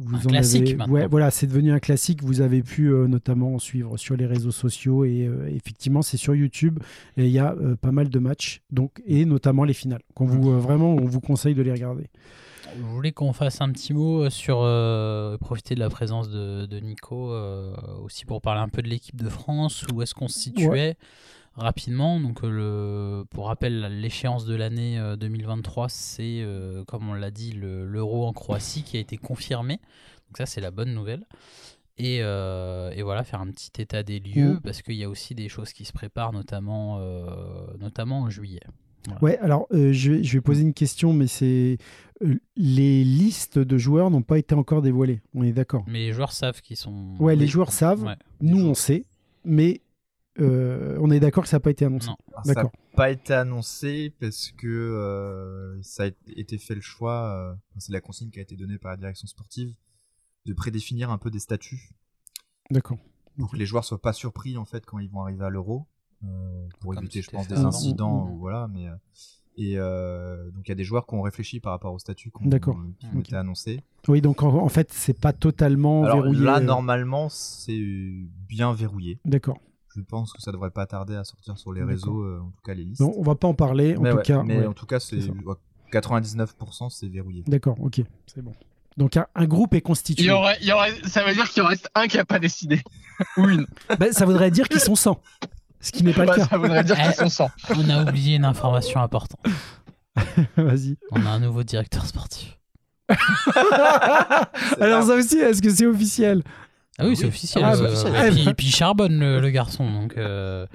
Vous 0.00 0.16
Un 0.16 0.18
en 0.18 0.28
classique 0.28 0.62
avez, 0.68 0.74
maintenant. 0.76 0.92
ouais, 0.94 1.06
voilà, 1.06 1.30
c'est 1.30 1.46
devenu 1.46 1.72
un 1.72 1.78
classique. 1.78 2.22
Vous 2.22 2.40
avez 2.42 2.62
pu 2.62 2.88
notamment 3.08 3.58
suivre 3.58 3.96
sur 3.96 4.16
les 4.16 4.26
réseaux 4.26 4.50
sociaux 4.50 5.04
et 5.04 5.30
effectivement, 5.54 6.02
c'est 6.02 6.16
sur 6.18 6.34
YouTube. 6.34 6.78
Et 7.16 7.24
il 7.24 7.30
y 7.30 7.38
a 7.38 7.54
pas 7.80 7.92
mal 7.92 8.10
de 8.10 8.18
matchs, 8.18 8.60
donc 8.70 9.00
et 9.06 9.24
notamment 9.24 9.64
les 9.64 9.72
finales. 9.72 10.02
Qu'on 10.14 10.26
vous 10.26 10.60
vraiment, 10.60 10.94
on 10.94 11.06
vous 11.06 11.20
conseille 11.20 11.54
de 11.54 11.62
les 11.62 11.72
regarder. 11.72 12.04
Je 12.76 12.82
voulais 12.82 13.12
qu'on 13.12 13.32
fasse 13.32 13.60
un 13.60 13.70
petit 13.70 13.92
mot 13.94 14.28
sur 14.30 14.58
euh, 14.62 15.36
profiter 15.38 15.74
de 15.74 15.80
la 15.80 15.88
présence 15.90 16.28
de, 16.28 16.66
de 16.66 16.78
Nico 16.78 17.32
euh, 17.32 17.74
aussi 18.02 18.24
pour 18.24 18.40
parler 18.40 18.60
un 18.60 18.68
peu 18.68 18.82
de 18.82 18.88
l'équipe 18.88 19.16
de 19.16 19.28
France, 19.28 19.84
où 19.92 20.02
est-ce 20.02 20.14
qu'on 20.14 20.28
se 20.28 20.38
situait 20.38 20.96
rapidement? 21.54 22.20
Donc 22.20 22.44
euh, 22.44 22.50
le, 23.20 23.24
pour 23.30 23.46
rappel, 23.46 24.00
l'échéance 24.00 24.44
de 24.44 24.54
l'année 24.54 24.98
euh, 24.98 25.16
2023, 25.16 25.88
c'est 25.88 26.40
euh, 26.42 26.84
comme 26.84 27.08
on 27.08 27.14
l'a 27.14 27.30
dit 27.30 27.52
le- 27.52 27.84
l'Euro 27.86 28.26
en 28.26 28.32
Croatie 28.32 28.82
qui 28.82 28.96
a 28.96 29.00
été 29.00 29.16
confirmé. 29.16 29.74
Donc 30.28 30.36
ça 30.38 30.46
c'est 30.46 30.60
la 30.60 30.70
bonne 30.70 30.92
nouvelle. 30.94 31.24
Et, 32.00 32.18
euh, 32.22 32.92
et 32.94 33.02
voilà, 33.02 33.24
faire 33.24 33.40
un 33.40 33.48
petit 33.48 33.72
état 33.82 34.04
des 34.04 34.20
lieux, 34.20 34.54
Mm. 34.54 34.60
parce 34.60 34.82
qu'il 34.82 34.94
y 34.94 35.02
a 35.02 35.08
aussi 35.08 35.34
des 35.34 35.48
choses 35.48 35.72
qui 35.72 35.84
se 35.84 35.92
préparent, 35.92 36.32
notamment, 36.32 36.98
euh, 37.00 37.26
notamment 37.80 38.20
en 38.20 38.30
juillet. 38.30 38.60
Ouais, 39.22 39.38
alors 39.38 39.66
euh, 39.72 39.92
je, 39.92 40.12
vais, 40.12 40.22
je 40.22 40.34
vais 40.34 40.40
poser 40.40 40.62
une 40.62 40.74
question, 40.74 41.12
mais 41.12 41.26
c'est 41.28 41.44
euh, 41.74 41.76
les 42.56 43.04
listes 43.04 43.58
de 43.58 43.78
joueurs 43.78 44.10
n'ont 44.10 44.22
pas 44.22 44.38
été 44.38 44.54
encore 44.54 44.82
dévoilées. 44.82 45.20
On 45.34 45.42
est 45.42 45.52
d'accord. 45.52 45.84
Mais 45.86 46.06
les 46.06 46.12
joueurs 46.12 46.32
savent 46.32 46.60
qu'ils 46.60 46.76
sont... 46.76 47.16
Ouais, 47.18 47.36
les 47.36 47.46
joueurs 47.46 47.72
savent. 47.72 48.02
Ouais. 48.04 48.16
Nous, 48.40 48.64
on 48.64 48.74
sait, 48.74 49.04
mais 49.44 49.80
euh, 50.40 50.96
on 51.00 51.10
est 51.10 51.20
d'accord 51.20 51.44
que 51.44 51.48
ça 51.50 51.56
n'a 51.56 51.60
pas 51.60 51.70
été 51.70 51.84
annoncé. 51.84 52.08
Non. 52.08 52.16
Alors, 52.32 52.44
Ça 52.44 52.48
n'a 52.48 52.54
D'accord. 52.54 52.72
pas 52.96 53.10
été 53.10 53.32
annoncé 53.34 54.14
parce 54.20 54.52
que 54.52 54.66
euh, 54.66 55.80
ça 55.82 56.04
a 56.04 56.10
été 56.36 56.58
fait 56.58 56.74
le 56.74 56.80
choix, 56.80 57.32
euh, 57.34 57.54
c'est 57.78 57.92
la 57.92 58.00
consigne 58.00 58.30
qui 58.30 58.38
a 58.38 58.42
été 58.42 58.56
donnée 58.56 58.78
par 58.78 58.90
la 58.92 58.96
direction 58.96 59.26
sportive, 59.26 59.74
de 60.46 60.52
prédéfinir 60.54 61.10
un 61.10 61.18
peu 61.18 61.30
des 61.30 61.40
statuts 61.40 61.90
D'accord. 62.70 62.98
pour 63.36 63.50
que 63.50 63.56
les 63.56 63.66
joueurs 63.66 63.84
soient 63.84 64.00
pas 64.00 64.12
surpris 64.12 64.56
en 64.56 64.64
fait 64.64 64.86
quand 64.86 64.98
ils 64.98 65.10
vont 65.10 65.22
arriver 65.22 65.44
à 65.44 65.50
l'euro, 65.50 65.86
euh, 66.24 66.26
pour 66.80 66.94
Comme 66.94 67.04
éviter 67.04 67.22
je 67.22 67.30
pense 67.30 67.46
fait 67.46 67.54
des 67.54 67.60
incidents, 67.60 68.24
Mm, 68.26 68.30
mm, 68.30 68.34
mm. 68.34 68.38
voilà. 68.38 68.68
Mais 68.68 68.86
euh, 68.88 68.94
et 69.58 69.74
euh, 69.76 70.50
donc 70.52 70.62
il 70.66 70.68
y 70.68 70.72
a 70.72 70.74
des 70.76 70.84
joueurs 70.84 71.04
qui 71.06 71.14
ont 71.14 71.20
réfléchi 71.22 71.60
par 71.60 71.72
rapport 71.72 71.92
au 71.92 71.98
statut 71.98 72.30
qui 72.30 72.46
ont, 72.46 72.48
D'accord. 72.48 72.78
qui 73.00 73.06
ont 73.06 73.18
Ok. 73.18 73.26
été 73.26 73.36
annoncés. 73.36 73.80
Oui, 74.06 74.20
donc 74.22 74.42
en, 74.42 74.54
en 74.54 74.68
fait, 74.68 74.90
c'est 74.92 75.18
pas 75.20 75.32
totalement 75.34 76.04
Alors 76.04 76.22
verrouillé. 76.22 76.44
là 76.44 76.56
euh, 76.58 76.60
normalement 76.60 77.28
c'est 77.28 77.78
bien 78.48 78.72
verrouillé. 78.72 79.18
D'accord. 79.24 79.58
Je 79.96 80.00
pense 80.02 80.32
que 80.32 80.40
ça 80.40 80.52
devrait 80.52 80.70
pas 80.70 80.86
tarder 80.86 81.16
à 81.16 81.24
sortir 81.24 81.58
sur 81.58 81.72
les 81.72 81.80
D'accord. 81.80 81.92
réseaux, 81.94 82.22
euh, 82.22 82.40
en 82.40 82.50
tout 82.50 82.62
cas 82.64 82.74
les 82.74 82.84
listes. 82.84 83.00
Non, 83.00 83.12
on 83.16 83.22
va 83.22 83.34
pas 83.34 83.48
en 83.48 83.54
parler. 83.54 83.96
En 83.96 84.02
mais 84.02 84.10
tout 84.12 84.16
ouais, 84.18 84.22
cas, 84.22 84.42
mais 84.44 84.58
ouais. 84.58 84.66
en 84.66 84.72
tout 84.72 84.86
cas 84.86 85.00
c'est 85.00 85.20
c'est 85.20 85.26
ça. 85.26 85.32
ouais, 85.32 85.54
99% 85.92 86.90
c'est 86.90 87.08
verrouillé. 87.08 87.42
D'accord. 87.46 87.76
Ok, 87.80 88.00
c'est 88.26 88.42
bon. 88.42 88.54
Donc 88.96 89.16
un, 89.16 89.26
un 89.34 89.46
groupe 89.46 89.74
est 89.74 89.78
Il 89.78 89.82
constitué. 89.82 90.24
y 90.26 90.30
aurait, 90.30 90.56
il 90.60 90.66
y 90.68 90.72
aurait, 90.72 90.92
ça 91.04 91.24
veut 91.24 91.32
dire 91.32 91.48
qu'il 91.48 91.62
en 91.62 91.66
reste 91.66 91.88
un 91.94 92.06
qui 92.08 92.16
n'a 92.16 92.24
pas 92.24 92.38
décidé. 92.40 92.80
Ou 93.36 93.48
une. 93.48 93.66
Ben, 93.98 94.12
ça 94.12 94.24
voudrait 94.24 94.50
dire 94.50 94.68
qu'ils 94.68 94.80
sont 94.80 94.96
100, 94.96 95.20
ce 95.80 95.92
qui 95.92 96.04
n'est 96.04 96.12
pas 96.12 96.22
le 96.22 96.26
Bah, 96.28 96.36
cas. 96.36 96.46
ça 96.46 96.56
voudrait 96.58 96.84
dire 96.84 96.96
qu'ils 96.96 97.14
sont 97.14 97.28
100. 97.28 97.50
On 97.76 97.88
a 97.90 98.02
oublié 98.02 98.36
une 98.36 98.44
information 98.44 99.00
importante. 99.00 99.40
Vas-y. 100.56 100.96
On 101.12 101.24
a 101.26 101.30
un 101.30 101.40
nouveau 101.40 101.62
directeur 101.62 102.04
sportif. 102.06 102.58
Alors 104.80 105.02
ça 105.04 105.14
aussi, 105.14 105.38
est-ce 105.38 105.62
que 105.62 105.70
c'est 105.70 105.86
officiel? 105.86 106.42
Ah 107.00 107.04
oui, 107.04 107.10
oui. 107.10 107.16
c'est 107.16 107.26
officiel. 107.26 107.64
Ah, 107.64 107.74
euh, 107.74 107.76
c'est 107.94 108.08
officiel. 108.08 108.26
et 108.26 108.30
puis, 108.32 108.48
et 108.50 108.54
puis 108.54 108.66
il 108.66 108.74
charbonne 108.74 109.20
le, 109.20 109.40
le 109.40 109.50
garçon. 109.50 109.88
Donc, 109.90 110.16
euh, 110.16 110.66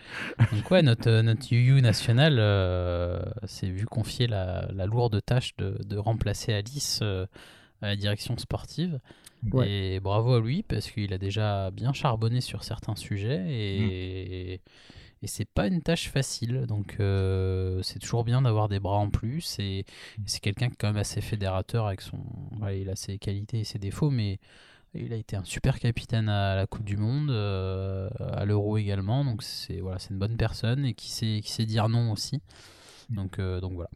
donc 0.54 0.72
ouais, 0.72 0.82
notre, 0.82 1.22
notre 1.22 1.46
UU 1.54 1.82
national 1.82 2.38
euh, 2.40 3.20
s'est 3.46 3.68
vu 3.68 3.86
confier 3.86 4.28
la, 4.28 4.68
la 4.74 4.86
lourde 4.86 5.20
tâche 5.26 5.54
de, 5.58 5.78
de 5.86 5.98
remplacer 5.98 6.54
Alice 6.54 7.00
euh, 7.02 7.26
à 7.82 7.88
la 7.88 7.96
direction 7.98 8.38
sportive. 8.38 9.00
Ouais. 9.52 9.70
Et 9.96 10.00
bravo 10.00 10.36
à 10.36 10.40
lui 10.42 10.64
parce 10.64 10.90
qu'il 10.90 11.14
a 11.14 11.18
déjà 11.18 11.70
bien 11.72 11.94
charbonné 11.94 12.42
sur 12.42 12.64
certains 12.64 12.96
sujets 12.96 13.44
et, 13.50 14.54
et 15.22 15.28
c'est 15.28 15.46
pas 15.46 15.68
une 15.68 15.82
tâche 15.82 16.10
facile. 16.10 16.66
Donc 16.68 16.98
euh, 17.00 17.82
c'est 17.84 18.00
toujours 18.00 18.24
bien 18.24 18.42
d'avoir 18.42 18.70
des 18.70 18.80
bras 18.80 18.98
en 18.98 19.10
plus 19.10 19.58
et, 19.60 19.80
et 19.80 19.86
c'est 20.26 20.40
quelqu'un 20.40 20.68
qui 20.68 20.74
est 20.74 20.78
quand 20.78 20.88
même 20.88 20.98
assez 20.98 21.22
fédérateur 21.22 21.88
avec 21.88 22.02
son. 22.02 22.20
ouais, 22.62 22.82
il 22.82 22.90
a 22.90 22.96
ses 22.96 23.18
qualités 23.20 23.60
et 23.60 23.64
ses 23.64 23.80
défauts, 23.80 24.10
mais 24.12 24.40
Il 24.96 25.12
a 25.12 25.16
été 25.16 25.36
un 25.36 25.44
super 25.44 25.80
capitaine 25.80 26.30
à 26.30 26.56
la 26.56 26.68
Coupe 26.68 26.84
du 26.86 26.98
Monde, 26.98 27.32
euh, 27.32 28.10
à 28.20 28.46
l'Euro 28.46 28.78
également. 28.78 29.26
Donc 29.26 29.42
c'est 29.44 29.80
voilà, 29.82 29.98
c'est 30.00 30.12
une 30.12 30.20
bonne 30.20 30.38
personne 30.38 30.86
et 30.86 30.94
qui 30.94 31.12
sait, 31.12 31.42
qui 31.44 31.52
sait 31.52 31.66
dire 31.66 31.90
non 31.90 32.12
aussi. 32.12 32.42
Donc, 33.10 33.40
euh, 33.40 33.60
donc 33.62 33.74
voilà. 33.74 33.90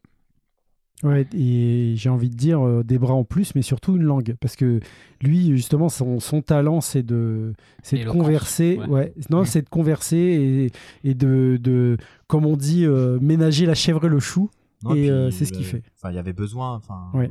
Ouais, 1.04 1.28
et 1.34 1.94
j'ai 1.96 2.10
envie 2.10 2.30
de 2.30 2.36
dire 2.36 2.66
euh, 2.66 2.84
des 2.84 2.98
bras 2.98 3.14
en 3.14 3.24
plus, 3.24 3.54
mais 3.54 3.62
surtout 3.62 3.96
une 3.98 4.04
langue. 4.04 4.36
Parce 4.42 4.56
que 4.56 4.80
lui, 5.22 5.52
justement, 5.52 5.90
son, 5.90 6.20
son 6.20 6.42
talent, 6.42 6.82
c'est 6.82 7.04
de, 7.04 7.54
c'est 7.84 8.04
de 8.04 8.10
converser. 8.10 8.78
ouais. 8.80 8.88
Ouais. 8.88 9.14
Non, 9.30 9.42
Mm. 9.42 9.46
c'est 9.46 9.62
de 9.62 9.70
converser 9.70 10.72
et, 11.04 11.10
et 11.10 11.14
de, 11.14 11.60
de, 11.62 11.98
comme 12.28 12.46
on 12.48 12.58
dit, 12.58 12.84
euh, 12.86 13.20
ménager 13.22 13.66
la 13.68 13.76
chèvre 13.76 14.06
et 14.06 14.10
le 14.10 14.20
chou. 14.20 14.50
Non, 14.84 14.96
et 14.96 15.10
euh, 15.12 15.30
c'est 15.30 15.46
ce 15.46 15.54
qu'il 15.54 15.66
fait. 15.66 15.84
Enfin, 15.96 16.10
il 16.12 16.16
y 16.16 16.20
avait 16.20 16.34
besoin. 16.34 16.74
Enfin, 16.76 17.12
Ouais. 17.14 17.30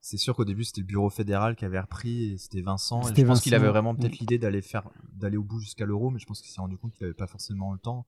c'est 0.00 0.16
sûr 0.16 0.34
qu'au 0.34 0.44
début 0.44 0.64
c'était 0.64 0.80
le 0.80 0.86
bureau 0.86 1.10
fédéral 1.10 1.54
qui 1.56 1.64
avait 1.64 1.78
repris 1.80 2.32
et 2.32 2.38
c'était 2.38 2.62
Vincent. 2.62 3.02
Et 3.10 3.20
je 3.20 3.26
pense 3.26 3.40
qu'il 3.40 3.54
avait 3.54 3.68
vraiment 3.68 3.94
peut-être 3.94 4.18
l'idée 4.18 4.38
d'aller 4.38 4.62
faire, 4.62 4.82
d'aller 5.14 5.36
au 5.36 5.42
bout 5.42 5.60
jusqu'à 5.60 5.84
l'euro, 5.84 6.10
mais 6.10 6.18
je 6.18 6.26
pense 6.26 6.40
qu'il 6.40 6.50
s'est 6.50 6.60
rendu 6.60 6.76
compte 6.78 6.92
qu'il 6.94 7.04
avait 7.04 7.14
pas 7.14 7.26
forcément 7.26 7.72
le 7.72 7.78
temps. 7.78 8.06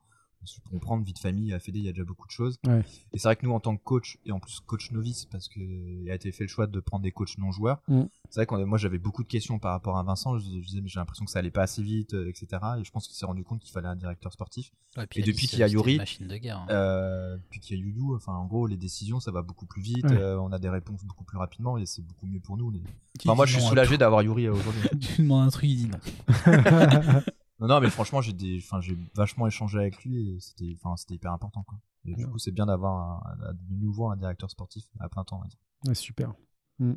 Pour 0.62 0.70
comprendre, 0.72 1.04
vie 1.04 1.12
de 1.12 1.18
famille, 1.18 1.52
à 1.52 1.58
Fédé, 1.58 1.78
il 1.78 1.84
y 1.84 1.88
a 1.88 1.92
déjà 1.92 2.04
beaucoup 2.04 2.26
de 2.26 2.32
choses. 2.32 2.58
Ouais. 2.66 2.82
Et 3.12 3.18
c'est 3.18 3.28
vrai 3.28 3.36
que 3.36 3.46
nous, 3.46 3.52
en 3.52 3.60
tant 3.60 3.76
que 3.76 3.82
coach, 3.82 4.18
et 4.26 4.32
en 4.32 4.40
plus 4.40 4.60
coach 4.60 4.90
novice, 4.90 5.24
parce 5.26 5.48
qu'il 5.48 6.06
a 6.10 6.14
été 6.14 6.32
fait 6.32 6.44
le 6.44 6.48
choix 6.48 6.66
de 6.66 6.80
prendre 6.80 7.02
des 7.02 7.12
coachs 7.12 7.38
non 7.38 7.50
joueurs, 7.52 7.80
Mm. 7.88 8.02
c'est 8.30 8.40
vrai 8.40 8.46
que 8.46 8.64
moi 8.64 8.78
j'avais 8.78 8.98
beaucoup 8.98 9.22
de 9.22 9.28
questions 9.28 9.58
par 9.58 9.72
rapport 9.72 9.96
à 9.98 10.02
Vincent. 10.02 10.38
Je, 10.38 10.44
je 10.44 10.66
disais, 10.66 10.80
mais 10.80 10.88
j'ai 10.88 10.98
l'impression 11.00 11.24
que 11.24 11.30
ça 11.30 11.38
allait 11.38 11.50
pas 11.50 11.62
assez 11.62 11.82
vite, 11.82 12.14
euh, 12.14 12.28
etc. 12.28 12.46
Et 12.80 12.84
je 12.84 12.90
pense 12.90 13.06
qu'il 13.06 13.16
s'est 13.16 13.26
rendu 13.26 13.44
compte 13.44 13.60
qu'il 13.60 13.70
fallait 13.72 13.88
un 13.88 13.96
directeur 13.96 14.32
sportif. 14.32 14.72
Ouais, 14.96 15.06
puis 15.06 15.20
Et 15.20 15.22
depuis 15.22 15.46
qu'il 15.46 15.58
y 15.60 15.62
a 15.62 15.68
Yuri, 15.68 15.98
de 16.20 16.36
guerre. 16.36 16.58
hein. 16.58 16.66
Euh, 16.70 17.36
puis 17.50 17.60
qu'il 17.60 17.78
y 17.78 17.80
a 17.80 17.84
Youdou, 17.84 18.14
enfin 18.14 18.34
en 18.34 18.44
gros 18.46 18.66
les 18.66 18.76
décisions 18.76 19.20
ça 19.20 19.30
va 19.30 19.40
beaucoup 19.42 19.64
plus 19.66 19.80
vite, 19.80 20.04
Ouais. 20.04 20.16
euh, 20.18 20.38
on 20.40 20.52
a 20.52 20.58
des 20.58 20.68
réponses 20.68 21.02
beaucoup 21.04 21.24
plus 21.24 21.38
rapidement 21.38 21.78
et 21.78 21.86
c'est 21.86 22.02
beaucoup 22.02 22.26
mieux 22.26 22.40
pour 22.40 22.56
nous. 22.58 22.70
les- 22.70 22.82
Enfin 23.24 23.34
moi 23.34 23.46
je 23.46 23.54
suis 23.58 23.62
soulagé 23.62 23.96
d'avoir 23.96 24.22
Yuri 24.22 24.48
aujourd'hui. 24.48 24.82
Tu 25.00 25.22
demandes 25.22 25.46
un 25.46 25.50
truc, 25.50 25.70
il 25.70 25.76
dit 25.76 25.88
non. 25.88 25.98
non 27.62 27.68
non 27.68 27.80
mais 27.80 27.88
franchement 27.90 28.20
j'ai 28.20 28.32
des, 28.34 28.58
enfin 28.58 28.80
j'ai 28.80 28.98
vachement 29.14 29.46
échangé 29.46 29.78
avec 29.78 30.02
lui 30.04 30.30
et 30.34 30.40
c'était, 30.40 30.74
enfin 30.74 30.96
c'était 30.96 31.14
hyper 31.14 31.32
important 31.32 31.62
quoi. 31.62 31.78
Et 32.04 32.14
du 32.14 32.26
coup 32.26 32.38
c'est 32.38 32.50
bien 32.50 32.66
d'avoir 32.66 33.24
de 33.38 33.74
nouveau 33.74 34.10
un 34.10 34.16
directeur 34.16 34.50
sportif 34.50 34.84
à 35.00 35.08
plein 35.08 35.24
temps. 35.24 35.38
on 35.38 35.42
va 35.42 35.46
dire. 35.48 35.58
Ouais, 35.86 35.94
super. 35.94 36.34
Mm. 36.78 36.92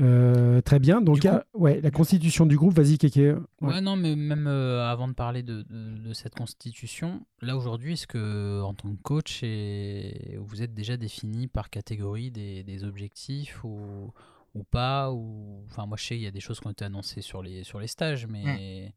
Euh, 0.00 0.60
très 0.60 0.78
bien. 0.78 1.00
Donc, 1.00 1.20
coup- 1.22 1.28
ouais, 1.54 1.80
la 1.80 1.90
constitution 1.90 2.46
du 2.46 2.56
groupe, 2.56 2.72
vas-y, 2.72 2.98
Kéké. 2.98 3.32
Ouais. 3.32 3.40
Ouais, 3.60 3.80
non, 3.80 3.96
mais 3.96 4.14
même 4.14 4.46
euh, 4.46 4.88
avant 4.88 5.08
de 5.08 5.12
parler 5.12 5.42
de, 5.42 5.62
de- 5.62 5.98
de 5.98 6.12
cette 6.12 6.36
constitution, 6.36 7.26
là 7.42 7.56
aujourd'hui, 7.56 7.94
est-ce 7.94 8.06
que 8.06 8.62
en 8.62 8.74
tant 8.74 8.90
que 8.90 9.02
coach, 9.02 9.40
et 9.42 10.36
vous 10.40 10.62
êtes 10.62 10.72
déjà 10.72 10.96
défini 10.96 11.48
par 11.48 11.68
catégorie 11.68 12.30
des, 12.30 12.62
des 12.62 12.84
objectifs 12.84 13.64
ou, 13.64 14.12
ou 14.54 14.62
pas 14.62 15.10
ou... 15.10 15.64
Enfin, 15.66 15.86
moi 15.86 15.96
je 15.96 16.04
sais, 16.04 16.16
il 16.16 16.22
y 16.22 16.26
a 16.28 16.30
des 16.30 16.40
choses 16.40 16.60
qui 16.60 16.68
ont 16.68 16.72
été 16.72 16.84
annoncées 16.84 17.20
sur 17.22 17.42
les, 17.42 17.64
sur 17.64 17.80
les 17.80 17.88
stages, 17.88 18.28
mais 18.28 18.94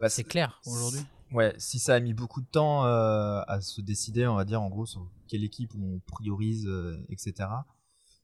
Bah, 0.00 0.08
c'est 0.08 0.24
clair 0.24 0.60
aujourd'hui. 0.66 1.00
Ouais, 1.32 1.54
si 1.58 1.78
ça 1.78 1.94
a 1.94 2.00
mis 2.00 2.14
beaucoup 2.14 2.40
de 2.40 2.46
temps 2.46 2.86
euh, 2.86 3.42
à 3.48 3.60
se 3.60 3.80
décider, 3.80 4.26
on 4.26 4.34
va 4.36 4.44
dire 4.44 4.62
en 4.62 4.68
gros 4.70 4.86
sur 4.86 5.06
quelle 5.26 5.44
équipe 5.44 5.74
on 5.74 5.98
priorise, 6.06 6.66
euh, 6.66 7.04
etc. 7.10 7.48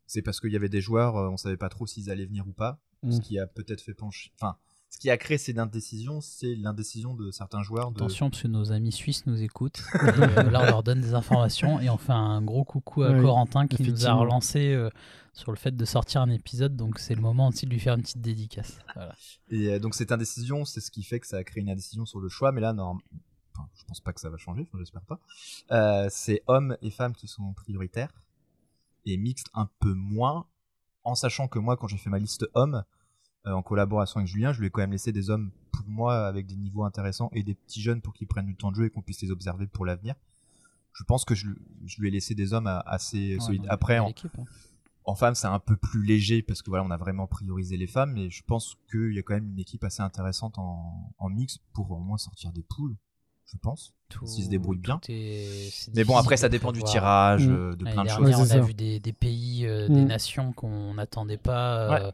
C'est 0.07 0.23
parce 0.23 0.41
qu'il 0.41 0.53
y 0.53 0.57
avait 0.57 0.69
des 0.71 0.81
joueurs, 0.81 1.17
euh, 1.17 1.29
on 1.29 1.37
savait 1.37 1.57
pas 1.59 1.69
trop 1.69 1.87
s'ils 1.87 2.11
allaient 2.11 2.25
venir 2.27 2.47
ou 2.49 2.53
pas, 2.53 2.79
ce 3.11 3.17
Mm. 3.19 3.21
qui 3.21 3.39
a 3.39 3.47
peut-être 3.47 3.83
fait 3.83 3.93
pencher. 3.95 4.33
Enfin, 4.41 4.57
ce 4.95 5.01
qui 5.01 5.11
a 5.11 5.17
créé 5.17 5.39
ces 5.39 5.59
indécisions, 5.59 6.21
c'est 6.21 6.55
l'indécision 6.55 7.15
de 7.15 7.33
certains 7.33 7.63
joueurs. 7.63 7.91
De... 7.91 7.97
Attention, 7.97 8.31
parce 8.31 8.43
que 8.43 8.49
nos 8.49 8.71
amis 8.71 8.93
suisses 8.93 9.27
nous 9.27 9.43
écoutent. 9.43 9.83
Euh, 10.05 10.51
là, 10.51 10.61
on 10.63 10.67
leur 10.67 10.83
donne 10.83 11.01
des 11.01 11.15
informations 11.15 11.81
et 11.81 11.91
on 11.91 11.97
fait 11.97 12.13
un 12.13 12.41
gros 12.41 12.65
coucou 12.65 13.03
à 13.03 13.13
Corentin 13.21 13.67
qui 13.67 13.83
nous 13.83 14.07
a 14.07 14.13
relancé 14.13 14.73
euh, 14.73 14.91
sur 15.33 15.51
le 15.51 15.57
fait 15.57 15.75
de 15.75 15.85
sortir 15.85 16.21
un 16.21 16.31
épisode. 16.31 16.77
Donc, 16.77 16.99
c'est 16.99 17.15
le 17.15 17.21
moment 17.21 17.49
aussi 17.49 17.67
de 17.67 17.71
lui 17.71 17.81
faire 17.81 17.95
une 17.95 18.03
petite 18.03 18.21
dédicace. 18.21 18.79
Voilà. 18.95 19.15
Et 19.51 19.71
euh, 19.71 19.79
donc 19.79 19.95
cette 19.95 20.13
indécision, 20.13 20.65
c'est 20.65 20.81
ce 20.81 20.91
qui 20.91 21.03
fait 21.03 21.19
que 21.21 21.27
ça 21.27 21.39
a 21.39 21.45
créé 21.45 21.63
une 21.63 21.71
indécision 21.71 22.07
sur 22.07 22.21
le 22.21 22.29
choix. 22.29 22.53
Mais 22.53 22.61
là, 22.61 22.73
non, 22.73 22.99
enfin, 23.55 23.69
je 23.75 23.85
pense 23.85 24.01
pas 24.01 24.13
que 24.13 24.21
ça 24.21 24.31
va 24.31 24.37
changer, 24.37 24.63
enfin, 24.69 24.79
j'espère 24.79 25.05
pas. 25.05 25.19
Euh, 25.73 26.07
c'est 26.11 26.43
hommes 26.47 26.77
et 26.83 26.91
femmes 26.91 27.15
qui 27.15 27.27
sont 27.27 27.53
prioritaires 27.55 28.13
et 29.07 29.17
mixtes 29.17 29.49
un 29.55 29.69
peu 29.81 29.93
moins, 29.93 30.47
en 31.03 31.15
sachant 31.15 31.49
que 31.49 31.59
moi, 31.59 31.77
quand 31.77 31.89
j'ai 31.89 31.99
fait 31.99 32.11
ma 32.11 32.19
liste 32.19 32.47
hommes, 32.55 32.85
en 33.47 33.63
collaboration 33.63 34.19
avec 34.19 34.29
Julien, 34.29 34.53
je 34.53 34.61
lui 34.61 34.69
ai 34.69 34.71
quand 34.71 34.81
même 34.81 34.93
laissé 34.93 35.13
des 35.13 35.31
hommes 35.31 35.51
pour 35.73 35.87
moi 35.87 36.27
avec 36.27 36.47
des 36.47 36.57
niveaux 36.57 36.85
intéressants 36.85 37.31
et 37.35 37.43
des 37.43 37.55
petits 37.55 37.83
jeunes 37.83 38.01
pour 38.01 38.15
qu'ils 38.15 38.27
prennent 38.27 38.47
du 38.47 38.57
temps 38.57 38.71
de 38.71 38.77
jeu 38.77 38.87
et 38.87 38.91
qu'on 38.91 39.03
puisse 39.03 39.21
les 39.23 39.31
observer 39.31 39.67
pour 39.67 39.85
l'avenir. 39.85 40.15
Je 40.93 41.05
pense 41.05 41.25
que 41.25 41.35
je, 41.35 41.49
lui- 41.49 41.57
je 41.87 42.01
lui 42.01 42.09
ai 42.09 42.11
laissé 42.11 42.35
des 42.35 42.53
hommes 42.53 42.69
assez 42.87 43.35
Ouais, 43.35 43.41
solides. 43.41 43.63
non, 43.63 43.69
Après, 43.71 43.99
en, 43.99 44.11
hein. 44.11 44.45
en 45.05 45.15
femmes, 45.15 45.35
c'est 45.35 45.49
un 45.49 45.59
peu 45.59 45.77
plus 45.77 46.05
léger 46.05 46.41
parce 46.43 46.63
que 46.63 46.71
voilà, 46.71 46.85
on 46.85 46.91
a 46.91 46.97
vraiment 46.97 47.27
priorisé 47.27 47.77
les 47.77 47.89
femmes, 47.89 48.13
mais 48.13 48.31
je 48.31 48.43
pense 48.45 48.77
qu'il 48.91 49.13
y 49.13 49.19
a 49.19 49.23
quand 49.23 49.35
même 49.35 49.51
une 49.51 49.59
équipe 49.59 49.83
assez 49.85 50.03
intéressante 50.03 50.59
en, 50.59 51.13
en 51.19 51.29
mix 51.29 51.59
pour 51.73 51.91
au 51.91 51.99
moins 51.99 52.17
sortir 52.17 52.53
des 52.53 52.63
poules, 52.63 52.95
je 53.53 53.59
pense. 53.59 53.93
S'ils 54.25 54.45
se 54.45 54.49
débrouillent 54.51 54.79
bien. 54.79 55.01
est- 55.09 55.91
Mais 55.97 56.05
bon, 56.05 56.17
après, 56.17 56.37
ça 56.37 56.49
dépend 56.49 56.71
du 56.71 56.83
tirage, 56.85 57.49
Mm. 57.49 57.53
euh, 57.53 57.75
de 57.75 57.85
plein 57.85 58.05
de 58.05 58.09
choses. 58.09 58.31
On 58.41 58.51
a 58.57 58.61
vu 58.61 58.73
des, 58.75 59.01
des 59.01 59.13
pays, 59.13 59.67
euh, 59.67 59.89
des 59.89 60.03
Mm. 60.03 60.07
nations 60.07 60.53
qu'on 60.53 60.95
n'attendait 60.95 61.37
pas. 61.39 62.01
euh, 62.07 62.13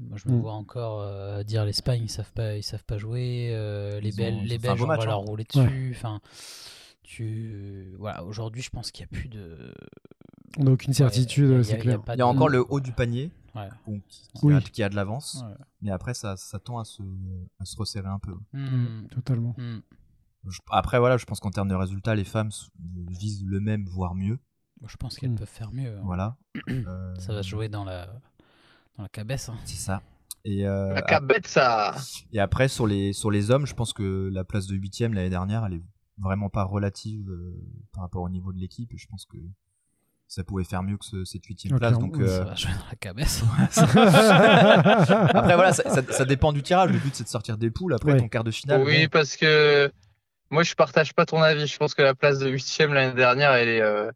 Moi, 0.00 0.16
je 0.16 0.28
me 0.28 0.36
Mm. 0.36 0.40
vois 0.40 0.52
encore 0.52 1.00
euh, 1.02 1.42
dire 1.42 1.64
l'Espagne, 1.64 2.02
ils 2.04 2.08
savent 2.10 2.32
pas, 2.32 2.56
ils 2.56 2.62
savent 2.62 2.84
pas 2.84 2.98
jouer. 2.98 3.48
euh, 3.52 3.98
les, 4.00 4.12
Bel- 4.12 4.34
ont 4.34 4.42
les 4.42 4.58
Belges, 4.58 4.82
on 4.82 4.86
va 4.86 4.94
hein. 4.94 5.04
leur 5.04 5.18
rouler 5.20 5.44
dessus. 5.44 5.92
Enfin, 5.96 6.20
tu, 7.02 7.94
voilà. 7.98 8.24
Aujourd'hui, 8.24 8.62
je 8.62 8.70
pense 8.70 8.90
qu'il 8.90 9.06
n'y 9.10 9.16
a 9.16 9.20
plus 9.20 9.28
de. 9.28 9.74
On 10.58 10.64
n'a 10.64 10.70
aucune 10.72 10.92
certitude, 10.92 11.44
Ouais, 11.50 11.50
il 11.50 11.56
y 11.56 11.60
a- 11.60 11.64
c'est 11.64 11.70
il 11.72 11.76
y 11.76 11.78
a 11.78 11.82
clair. 11.98 12.00
Il 12.14 12.18
y 12.18 12.22
a 12.22 12.26
encore 12.26 12.48
le 12.48 12.64
haut 12.68 12.80
du 12.80 12.92
panier 12.92 13.30
Ouais. 13.54 13.68
bon, 13.86 14.00
qui, 14.08 14.22
qui 14.34 14.46
Oui. 14.46 14.54
a, 14.54 14.60
qui 14.60 14.82
a 14.82 14.88
de 14.88 14.94
l'avance, 14.96 15.42
Ouais. 15.46 15.54
mais 15.82 15.90
après, 15.90 16.14
ça, 16.14 16.36
ça 16.36 16.58
tend 16.58 16.78
à 16.78 16.84
se, 16.84 17.02
à 17.58 17.64
se 17.64 17.76
resserrer 17.76 18.08
un 18.08 18.18
peu. 18.18 18.34
Mm. 18.52 19.08
Totalement. 19.10 19.54
Mm. 19.58 19.78
Je- 20.48 20.60
après, 20.70 20.98
voilà, 20.98 21.16
je 21.16 21.24
pense 21.24 21.40
qu'en 21.40 21.50
termes 21.50 21.68
de 21.68 21.74
résultats, 21.74 22.14
les 22.14 22.24
femmes 22.24 22.50
visent 23.08 23.44
le 23.44 23.60
même, 23.60 23.84
voire 23.86 24.14
mieux. 24.14 24.38
Je 24.86 24.96
pense 24.96 25.16
qu'elles 25.16 25.34
peuvent 25.34 25.48
faire 25.48 25.72
mieux. 25.72 25.96
hein. 25.98 26.02
Voilà. 26.04 26.36
Euh, 26.68 27.14
Ça 27.16 27.32
va 27.32 27.42
se 27.42 27.48
jouer 27.48 27.68
dans 27.68 27.84
la, 27.84 28.08
dans 28.98 29.04
la 29.04 29.08
cabesse. 29.08 29.48
hein. 29.48 29.56
C'est 29.64 29.76
ça. 29.80 30.02
Et, 30.44 30.66
euh, 30.66 30.92
La 30.94 31.02
cabette, 31.02 31.46
ça. 31.46 31.94
Et 32.32 32.38
après, 32.40 32.68
sur 32.68 32.86
les, 32.86 33.12
sur 33.14 33.30
les 33.30 33.50
hommes, 33.50 33.66
je 33.66 33.74
pense 33.74 33.92
que 33.92 34.28
la 34.32 34.44
place 34.44 34.66
de 34.66 34.74
huitième 34.76 35.14
l'année 35.14 35.30
dernière, 35.30 35.64
elle 35.66 35.74
est 35.74 35.82
vraiment 36.18 36.48
pas 36.50 36.64
relative 36.64 37.28
euh, 37.30 37.54
par 37.92 38.02
rapport 38.02 38.22
au 38.22 38.28
niveau 38.28 38.52
de 38.52 38.58
l'équipe. 38.58 38.92
Et 38.92 38.98
je 38.98 39.06
pense 39.08 39.24
que 39.26 39.36
ça 40.26 40.44
pouvait 40.44 40.64
faire 40.64 40.82
mieux 40.82 40.96
que 40.98 41.04
ce- 41.06 41.24
cette 41.24 41.44
huitième 41.46 41.78
place. 41.78 41.98
Donc, 41.98 42.16
oui, 42.16 42.24
euh, 42.24 42.38
Ça 42.38 42.44
va 42.44 42.54
jouer 42.54 42.72
dans 42.72 42.86
la 42.90 42.96
cabesse. 42.96 43.42
après, 43.74 45.54
voilà, 45.54 45.72
ça, 45.72 45.88
ça- 45.90 46.12
ça 46.12 46.24
dépend 46.24 46.52
du 46.52 46.62
tirage. 46.62 46.90
Le 46.90 46.98
but, 46.98 47.14
c'est 47.14 47.24
de 47.24 47.28
sortir 47.28 47.56
des 47.58 47.70
poules. 47.70 47.94
Après, 47.94 48.12
Ouais. 48.12 48.18
ton 48.18 48.28
quart 48.28 48.44
de 48.44 48.50
finale. 48.50 48.82
Oui, 48.84 49.04
bon, 49.04 49.08
parce 49.10 49.36
que 49.36 49.90
moi, 50.50 50.62
je 50.62 50.74
partage 50.74 51.14
pas 51.14 51.26
ton 51.26 51.40
avis. 51.42 51.66
Je 51.66 51.76
pense 51.78 51.94
que 51.94 52.02
la 52.02 52.14
place 52.14 52.38
de 52.38 52.48
huitième 52.48 52.92
l'année 52.94 53.14
dernière, 53.14 53.52
elle 53.52 53.68
est, 53.68 53.80
euh, 53.80 54.10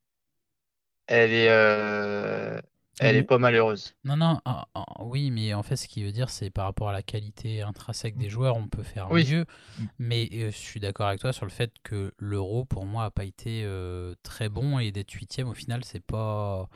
elle 1.06 1.32
est, 1.32 1.48
euh, 1.50 2.60
elle 3.00 3.16
est 3.16 3.22
pas 3.22 3.38
malheureuse. 3.38 3.94
Non, 4.04 4.16
non, 4.16 4.40
ah, 4.44 4.66
ah, 4.74 4.84
oui, 5.04 5.30
mais 5.30 5.54
en 5.54 5.62
fait, 5.62 5.76
ce 5.76 5.88
qui 5.88 6.04
veut 6.04 6.12
dire, 6.12 6.30
c'est 6.30 6.50
par 6.50 6.66
rapport 6.66 6.88
à 6.90 6.92
la 6.92 7.02
qualité 7.02 7.62
intrinsèque 7.62 8.16
des 8.16 8.28
joueurs, 8.28 8.56
on 8.56 8.68
peut 8.68 8.82
faire 8.82 9.10
Oui. 9.10 9.26
mieux. 9.30 9.46
Mm. 9.78 9.84
Mais 9.98 10.28
euh, 10.34 10.50
je 10.50 10.56
suis 10.56 10.80
d'accord 10.80 11.08
avec 11.08 11.20
toi 11.20 11.32
sur 11.32 11.46
le 11.46 11.50
fait 11.50 11.72
que 11.82 12.12
l'euro, 12.18 12.64
pour 12.64 12.84
moi, 12.86 13.04
a 13.04 13.10
pas 13.10 13.24
été 13.24 13.62
euh, 13.64 14.14
très 14.22 14.48
bon 14.48 14.78
et 14.78 14.92
d'être 14.92 15.10
huitième, 15.12 15.48
au 15.48 15.54
final, 15.54 15.84
c'est 15.84 16.04
pas, 16.04 16.68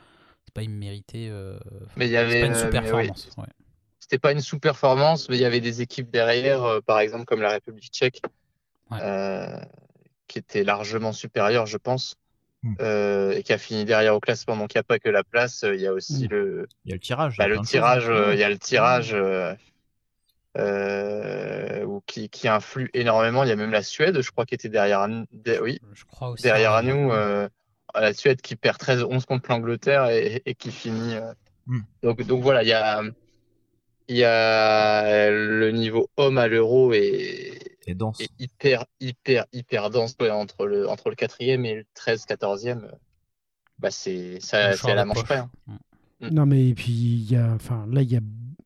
pas 0.53 0.63
immérité. 0.63 1.29
euh, 1.29 1.59
Mais 1.97 2.07
il 2.07 2.11
y 2.11 2.17
avait, 2.17 2.41
pas 2.41 2.47
une 2.47 2.55
super 2.55 2.81
mais 2.83 2.91
oui. 2.91 3.07
performance. 3.07 3.29
ouais. 3.37 3.45
C'était 3.99 4.19
pas 4.19 4.31
une 4.31 4.41
sous-performance, 4.41 5.29
mais 5.29 5.37
il 5.37 5.41
y 5.41 5.45
avait 5.45 5.59
des 5.61 5.81
équipes 5.81 6.09
derrière, 6.11 6.81
par 6.85 6.99
exemple 6.99 7.25
comme 7.25 7.41
la 7.41 7.51
République 7.51 7.91
tchèque, 7.91 8.21
Ouais. 8.89 8.99
qui 10.27 10.39
était 10.39 10.63
largement 10.63 11.11
supérieure, 11.13 11.65
je 11.65 11.77
pense, 11.77 12.15
Mm. 12.15 12.26
Euh, 12.81 13.31
et 13.31 13.43
qui 13.43 13.53
a 13.53 13.57
fini 13.57 13.85
derrière 13.85 14.15
au 14.15 14.19
classement. 14.19 14.57
Donc 14.57 14.73
il 14.73 14.77
n'y 14.77 14.81
a 14.81 14.83
pas 14.83 14.99
que 14.99 15.09
la 15.09 15.23
place, 15.23 15.63
euh, 15.63 15.75
il 15.75 15.81
y 15.81 15.87
a 15.87 15.93
aussi 15.93 16.25
Mm. 16.25 16.31
le, 16.31 16.67
Il 16.85 16.89
y 16.89 16.93
a 16.93 16.95
le 16.95 16.99
tirage. 17.01 17.33
il 17.33 17.35
y 17.35 17.37
bah, 17.39 17.43
a 17.45 17.47
le 17.47 17.59
tirage, 17.61 18.03
choses. 18.05 18.27
euh, 18.27 18.33
il 18.33 18.39
y 18.39 18.43
a 18.43 18.49
le 18.49 18.57
tirage 18.57 19.13
euh, 19.13 19.53
euh, 20.57 21.83
ou 21.85 22.01
qui, 22.05 22.29
qui 22.29 22.47
influe 22.47 22.89
énormément. 22.93 23.43
Il 23.43 23.49
y 23.49 23.51
a 23.51 23.55
même 23.55 23.71
la 23.71 23.83
Suède, 23.83 24.19
je 24.21 24.31
crois, 24.31 24.45
qui 24.45 24.55
était 24.55 24.69
derrière, 24.69 25.07
nous- 25.07 25.25
de- 25.31 25.59
oui, 25.61 25.79
Je 25.93 26.03
crois 26.05 26.29
aussi. 26.29 26.43
derrière 26.43 26.75
ouais. 26.75 26.83
nous. 26.83 27.11
euh, 27.11 27.47
la 27.95 28.13
Suède 28.13 28.41
qui 28.41 28.55
perd 28.55 28.77
13-11 28.77 29.25
contre 29.25 29.49
l'Angleterre 29.49 30.07
et, 30.09 30.41
et 30.45 30.55
qui 30.55 30.71
finit. 30.71 31.15
Mm. 31.67 31.79
donc, 32.03 32.21
donc 32.23 32.41
voilà, 32.43 32.63
il 32.63 32.69
y 32.69 32.73
a, 32.73 33.01
il 34.07 34.15
y 34.17 34.23
a 34.23 35.29
le 35.31 35.71
niveau 35.71 36.09
homme 36.17 36.37
à 36.37 36.47
l'euro 36.47 36.93
et, 36.93 37.76
Et 37.87 37.93
et 38.19 38.29
hyper, 38.39 38.85
hyper, 38.99 39.45
hyper 39.53 39.89
dense 39.89 40.15
ouais, 40.19 40.29
entre, 40.29 40.65
le, 40.65 40.87
entre 40.89 41.09
le 41.09 41.15
quatrième 41.15 41.65
et 41.65 41.75
le 41.75 41.85
13-14e. 41.95 42.83
euh, 42.83 42.91
Bah 43.79 43.91
c'est 43.91 44.39
ça, 44.39 44.73
c'est 44.73 44.91
à 44.91 44.95
la 44.95 45.03
de 45.03 45.07
manche 45.07 45.23
près. 45.23 45.37
hein. 45.37 45.49
Mm. 46.19 46.27
Non, 46.31 46.45
mais 46.47 46.69
et 46.69 46.73
puis, 46.73 46.91
il 46.91 47.31
y 47.31 47.35
a, 47.35 47.53
enfin, 47.53 47.85
là, 47.91 48.01
il 48.01 48.11
y 48.11 48.17
a 48.17 48.21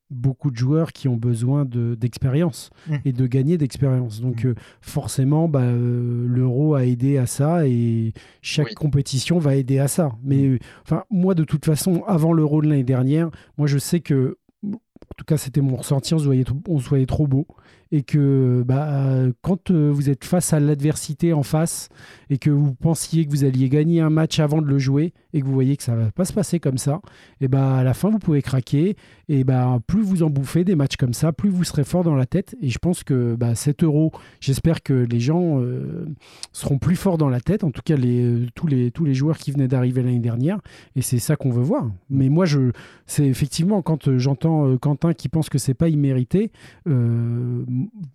beaucoup 0.09 0.51
de 0.51 0.57
joueurs 0.57 0.91
qui 0.93 1.07
ont 1.07 1.15
besoin 1.17 1.63
de- 1.65 1.95
d'expérience 1.95 2.69
Mm. 2.87 2.95
et 3.05 3.11
de 3.13 3.27
gagner 3.27 3.57
d'expérience. 3.57 4.21
Donc, 4.21 4.43
Mm. 4.45 4.47
euh, 4.49 4.55
forcément, 4.81 5.47
bah, 5.49 5.61
euh, 5.63 6.25
l'euro 6.27 6.75
a 6.75 6.85
aidé 6.85 7.17
à 7.17 7.25
ça 7.25 7.67
et 7.67 8.13
chaque 8.41 8.67
Oui. 8.67 8.73
compétition 8.75 9.37
va 9.37 9.55
aider 9.55 9.79
à 9.79 9.87
ça. 9.89 10.17
Mais, 10.23 10.43
euh, 10.45 10.59
enfin, 10.83 11.03
moi, 11.09 11.35
de 11.35 11.43
toute 11.43 11.65
façon, 11.65 12.03
avant 12.05 12.33
l'euro 12.33 12.61
de 12.61 12.67
l'année 12.69 12.83
dernière, 12.85 13.29
moi, 13.57 13.67
je 13.67 13.77
sais 13.77 13.99
que, 13.99 14.37
en 14.63 14.77
tout 15.17 15.25
cas 15.25 15.37
c'était 15.37 15.61
mon 15.61 15.75
ressenti, 15.75 16.13
on 16.13 16.19
se 16.19 16.25
voyait, 16.25 16.45
on 16.67 16.79
se 16.79 16.87
voyait 16.87 17.05
trop 17.05 17.27
beau. 17.27 17.47
Et 17.91 18.03
que 18.03 18.63
bah, 18.65 19.25
quand 19.41 19.71
euh, 19.71 19.91
vous 19.91 20.09
êtes 20.09 20.23
face 20.23 20.53
à 20.53 20.59
l'adversité 20.59 21.33
en 21.33 21.43
face 21.43 21.89
et 22.29 22.37
que 22.37 22.49
vous 22.49 22.73
pensiez 22.73 23.25
que 23.25 23.31
vous 23.31 23.43
alliez 23.43 23.67
gagner 23.67 23.99
un 23.99 24.09
match 24.09 24.39
avant 24.39 24.61
de 24.61 24.67
le 24.67 24.79
jouer 24.79 25.13
et 25.33 25.41
que 25.41 25.45
vous 25.45 25.53
voyez 25.53 25.77
que 25.77 25.83
ça 25.83 25.95
va 25.95 26.11
pas 26.11 26.25
se 26.25 26.33
passer 26.33 26.59
comme 26.59 26.77
ça, 26.77 27.01
et 27.39 27.47
bah, 27.47 27.77
à 27.77 27.83
la 27.83 27.93
fin 27.93 28.09
vous 28.09 28.19
pouvez 28.19 28.41
craquer. 28.41 28.95
Et 29.29 29.43
bah, 29.45 29.79
plus 29.87 30.01
vous 30.01 30.23
en 30.23 30.29
bouffez 30.29 30.65
des 30.65 30.75
matchs 30.75 30.97
comme 30.97 31.13
ça, 31.13 31.31
plus 31.31 31.49
vous 31.49 31.63
serez 31.63 31.85
fort 31.85 32.03
dans 32.03 32.15
la 32.15 32.25
tête. 32.25 32.55
Et 32.61 32.69
je 32.69 32.79
pense 32.79 33.03
que 33.03 33.35
bah, 33.35 33.55
7 33.55 33.83
euros, 33.83 34.11
j'espère 34.41 34.83
que 34.83 34.93
les 34.93 35.19
gens 35.19 35.61
euh, 35.61 36.05
seront 36.51 36.77
plus 36.77 36.97
forts 36.97 37.17
dans 37.17 37.29
la 37.29 37.39
tête, 37.39 37.63
en 37.63 37.71
tout 37.71 37.81
cas 37.83 37.95
les, 37.95 38.23
euh, 38.23 38.47
tous, 38.55 38.67
les, 38.67 38.91
tous 38.91 39.05
les 39.05 39.13
joueurs 39.13 39.37
qui 39.37 39.51
venaient 39.51 39.69
d'arriver 39.69 40.03
l'année 40.03 40.19
dernière. 40.19 40.59
Et 40.95 41.01
c'est 41.01 41.19
ça 41.19 41.37
qu'on 41.37 41.51
veut 41.51 41.63
voir. 41.63 41.89
Mais 42.09 42.27
moi, 42.27 42.45
je, 42.45 42.71
c'est 43.05 43.25
effectivement 43.25 43.81
quand 43.81 44.17
j'entends 44.17 44.77
Quentin 44.77 45.13
qui 45.13 45.29
pense 45.29 45.49
que 45.49 45.57
c'est 45.57 45.73
pas 45.73 45.87
immérité, 45.87 46.51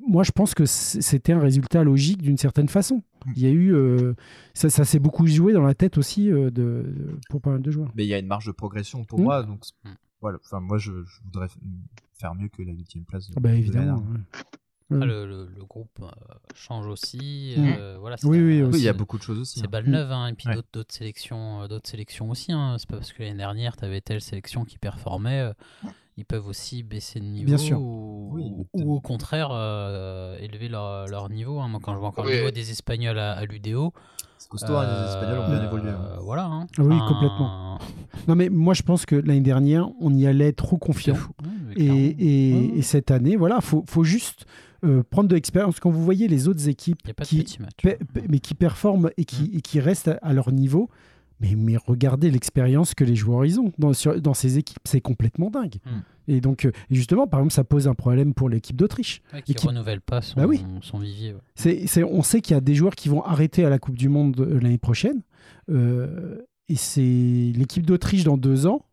moi 0.01 0.22
je 0.22 0.32
pense 0.32 0.55
que 0.55 0.64
c'était 0.66 1.32
un 1.32 1.40
résultat 1.40 1.82
logique 1.84 2.22
d'une 2.22 2.36
certaine 2.38 2.68
façon. 2.68 3.02
Il 3.34 3.43
y 3.43 3.47
a 3.47 3.51
eu, 3.51 3.74
euh, 3.74 4.14
ça, 4.55 4.70
ça 4.70 4.84
s'est 4.84 4.98
beaucoup 5.01 5.26
joué 5.26 5.52
dans 5.52 5.62
la 5.62 5.74
tête 5.74 5.98
aussi 5.98 6.30
euh, 6.30 6.51
de, 6.51 7.18
pour 7.28 7.40
pas 7.40 7.51
mal 7.51 7.62
de 7.62 7.70
joueurs. 7.70 7.90
Mais 7.97 8.05
il 8.05 8.09
y 8.09 8.14
a 8.14 8.18
une 8.18 8.26
marge 8.26 8.47
de 8.47 8.52
progression 8.52 9.05
pour 9.05 9.18
Mm. 9.18 9.22
moi, 9.22 9.43
donc 9.43 9.64
c'est- 9.64 9.88
Mm. 9.90 9.94
voilà. 10.20 10.38
Enfin, 10.44 10.60
moi, 10.60 10.78
je, 10.78 10.93
je 11.05 11.22
voudrais 11.24 11.48
faire 12.18 12.34
mieux 12.34 12.48
que 12.48 12.62
la 12.62 12.72
huitième 12.72 13.05
place. 13.05 13.28
de- 13.28 13.34
Ah 13.36 13.40
bah, 13.40 13.51
de 13.51 13.56
évidemment. 13.56 13.98
ouais. 13.98 14.40
Ah, 14.88 15.05
le, 15.05 15.26
le- 15.26 15.48
le 15.52 15.64
groupe 15.64 15.98
euh, 16.01 16.06
change 16.55 16.86
aussi. 16.86 17.55
Mm. 17.59 17.64
euh, 17.78 17.97
voilà, 17.98 18.14
Oui, 18.22 18.38
oui, 18.40 18.62
il 18.74 18.78
y 18.82 18.88
a 18.88 18.93
beaucoup 18.93 19.18
de 19.18 19.22
choses 19.24 19.40
aussi. 19.40 19.59
C'est 19.59 19.66
hein. 19.66 19.70
balle 19.70 19.88
neuve, 19.88 20.12
hein, 20.12 20.28
et 20.28 20.34
puis 20.34 20.47
Ouais. 20.48 20.55
d'autres, 20.72 20.94
sélections, 20.94 21.66
d'autres 21.66 21.88
sélections 21.90 22.30
aussi. 22.30 22.52
Hein. 22.52 22.76
C'est 22.78 22.88
pas 22.88 22.98
parce 22.98 23.12
que 23.12 23.24
l'année 23.24 23.36
dernière, 23.38 23.76
tu 23.76 23.84
avais 23.84 24.01
telle 24.01 24.20
sélection 24.20 24.64
qui 24.64 24.78
performait, 24.78 25.40
euh, 25.40 25.52
ils 26.16 26.24
peuvent 26.24 26.47
aussi 26.47 26.82
baisser 26.82 27.20
de 27.20 27.24
niveau 27.26 27.47
Bien 27.47 27.59
sûr. 27.59 27.80
ou, 27.80 28.30
Oui, 28.32 28.52
au 28.84 29.01
contraire 29.01 29.48
euh, 29.52 30.36
élever 30.40 30.68
leur, 30.68 31.06
leur 31.09 31.28
niveau. 31.30 31.60
hein. 31.60 31.68
Moi, 31.68 31.80
quand 31.82 31.93
je 31.94 31.98
vois 31.98 32.09
encore 32.09 32.24
Oui. 32.24 32.32
le 32.32 32.38
niveau 32.38 32.51
des 32.51 32.70
Espagnols 32.70 33.18
à, 33.18 33.32
à 33.32 33.44
l'UDO, 33.44 33.93
C'est 34.38 34.48
costaud, 34.48 34.76
hein, 34.76 34.86
les 34.86 35.10
Espagnols 35.10 35.38
ont 35.40 35.48
bien 35.48 35.60
euh, 35.60 35.66
évolué. 35.66 35.90
hein. 35.90 36.18
Voilà. 36.22 36.44
hein. 36.47 36.66
Ah 36.78 36.82
oui, 36.82 36.94
Enfin, 36.97 37.06
complètement. 37.06 37.78
Non 38.28 38.34
mais 38.34 38.48
moi 38.48 38.72
je 38.74 38.82
pense 38.82 39.05
que 39.06 39.14
l'année 39.16 39.40
dernière 39.40 39.88
on 40.01 40.12
y 40.14 40.26
allait 40.26 40.52
trop 40.52 40.78
confiant. 40.78 41.16
Et, 41.76 42.80
cette 42.82 43.10
année, 43.10 43.36
voilà, 43.36 43.60
faut, 43.60 43.84
faut 43.86 44.05
juste 44.05 44.47
euh, 44.84 45.02
prendre 45.02 45.28
de 45.28 45.34
l'expérience. 45.34 45.80
Quand 45.80 45.90
vous 45.90 46.02
voyez 46.02 46.28
les 46.28 46.48
autres 46.48 46.68
équipes 46.68 46.98
Il 47.05 47.09
n'y 47.09 47.10
a 47.10 47.14
pas 47.14 47.24
de 47.24 47.28
qui, 47.28 47.59
match. 47.60 47.98
mais 48.28 48.38
qui 48.38 48.55
performent 48.55 49.10
et 49.16 49.24
qui, 49.24 49.51
et 49.55 49.60
qui 49.60 49.80
restent 49.80 50.09
à, 50.09 50.18
à 50.22 50.32
leur 50.32 50.52
niveau. 50.52 50.88
Mais, 51.40 51.54
mais 51.56 51.76
regardez 51.76 52.30
l'expérience 52.30 52.94
que 52.94 53.04
les 53.04 53.16
joueurs 53.16 53.44
ils 53.44 53.60
ont 53.60 53.72
dans, 53.78 53.92
sur- 53.92 54.20
dans 54.20 54.34
ces 54.34 54.56
équipes, 54.58 54.78
c'est 54.84 55.00
complètement 55.02 55.50
dingue. 55.50 55.76
Mm. 55.84 55.90
Et 56.28 56.40
donc, 56.40 56.64
euh, 56.64 56.72
justement, 56.90 57.26
par 57.26 57.40
exemple, 57.40 57.52
ça 57.52 57.64
pose 57.64 57.88
un 57.88 57.94
problème 57.94 58.32
pour 58.34 58.48
l'équipe 58.48 58.76
d'Autriche. 58.76 59.20
Ouais, 59.32 59.42
qui 59.42 59.54
qui- 59.54 59.66
renouvelle 59.66 60.00
pas 60.00 60.22
son, 60.22 60.40
Bah 60.40 60.46
oui. 60.46 60.64
son 60.80 60.98
vivier. 60.98 61.34
ouais. 61.34 61.40
C'est, 61.54 61.86
c'est- 61.86 62.04
on 62.04 62.22
sait 62.22 62.40
qu'il 62.40 62.54
y 62.54 62.56
a 62.56 62.60
des 62.62 62.74
joueurs 62.74 62.94
qui 62.94 63.08
vont 63.08 63.22
arrêter 63.22 63.64
à 63.64 63.70
la 63.70 63.78
Coupe 63.78 63.96
du 63.98 64.08
Monde 64.08 64.38
euh, 64.40 64.58
l'année 64.60 64.78
prochaine. 64.78 65.20
Euh, 65.70 66.38
et 66.68 66.76
c'est 66.76 67.00
l'équipe 67.02 67.84
d'Autriche 67.86 68.24
dans 68.24 68.36
deux 68.38 68.66
ans. 68.66 68.86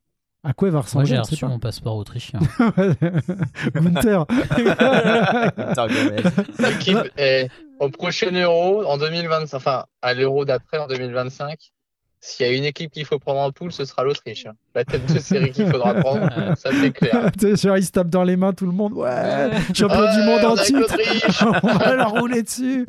À 0.44 0.52
quoi 0.52 0.68
elle 0.68 0.74
va 0.74 0.80
Moi, 0.80 0.84
ressembler 0.84 1.08
j'ai 1.08 1.18
on 1.20 1.24
sait 1.24 1.36
reçu 1.36 1.46
mon 1.46 1.60
passeport 1.60 1.96
autrichien. 1.96 2.40
Gunther. 3.74 4.26
L'équipe 6.60 6.98
est 7.18 7.50
au 7.80 7.90
prochain 7.90 8.32
Euro 8.32 8.84
en 8.86 8.98
2025, 8.98 9.58
enfin 9.58 9.86
à 10.02 10.14
l'Euro 10.14 10.46
d'après 10.46 10.78
en 10.78 10.88
2025. 10.88 11.72
S'il 12.26 12.46
y 12.46 12.50
a 12.50 12.54
une 12.54 12.64
équipe 12.64 12.90
qu'il 12.90 13.04
faut 13.06 13.20
prendre 13.20 13.42
en 13.42 13.52
poule, 13.52 13.74
ce 13.74 13.84
sera 13.84 14.06
l'Autriche. 14.06 14.46
hein. 14.46 14.54
La 14.74 14.86
tête 14.86 15.12
de 15.14 15.20
série 15.20 15.52
qu'il 15.52 15.68
faudra 15.70 15.94
prendre, 16.02 16.30
ça 16.58 16.70
c'est 16.72 16.92
clair. 16.94 17.30
Genre, 17.58 17.78
il 17.78 17.84
se 17.86 17.92
tape 17.92 18.10
dans 18.10 18.24
les 18.24 18.38
mains 18.38 18.54
tout 18.54 18.66
le 18.66 18.72
monde? 18.72 18.94
Ouais, 18.94 19.52
champion 19.74 20.00
Ouais, 20.00 20.16
du 20.16 20.24
monde 20.26 20.40
on 20.44 20.52
en 20.52 20.56
titre. 20.56 21.60
on 21.64 21.78
va 21.78 21.96
leur 21.96 22.12
rouler 22.12 22.44
dessus. 22.44 22.86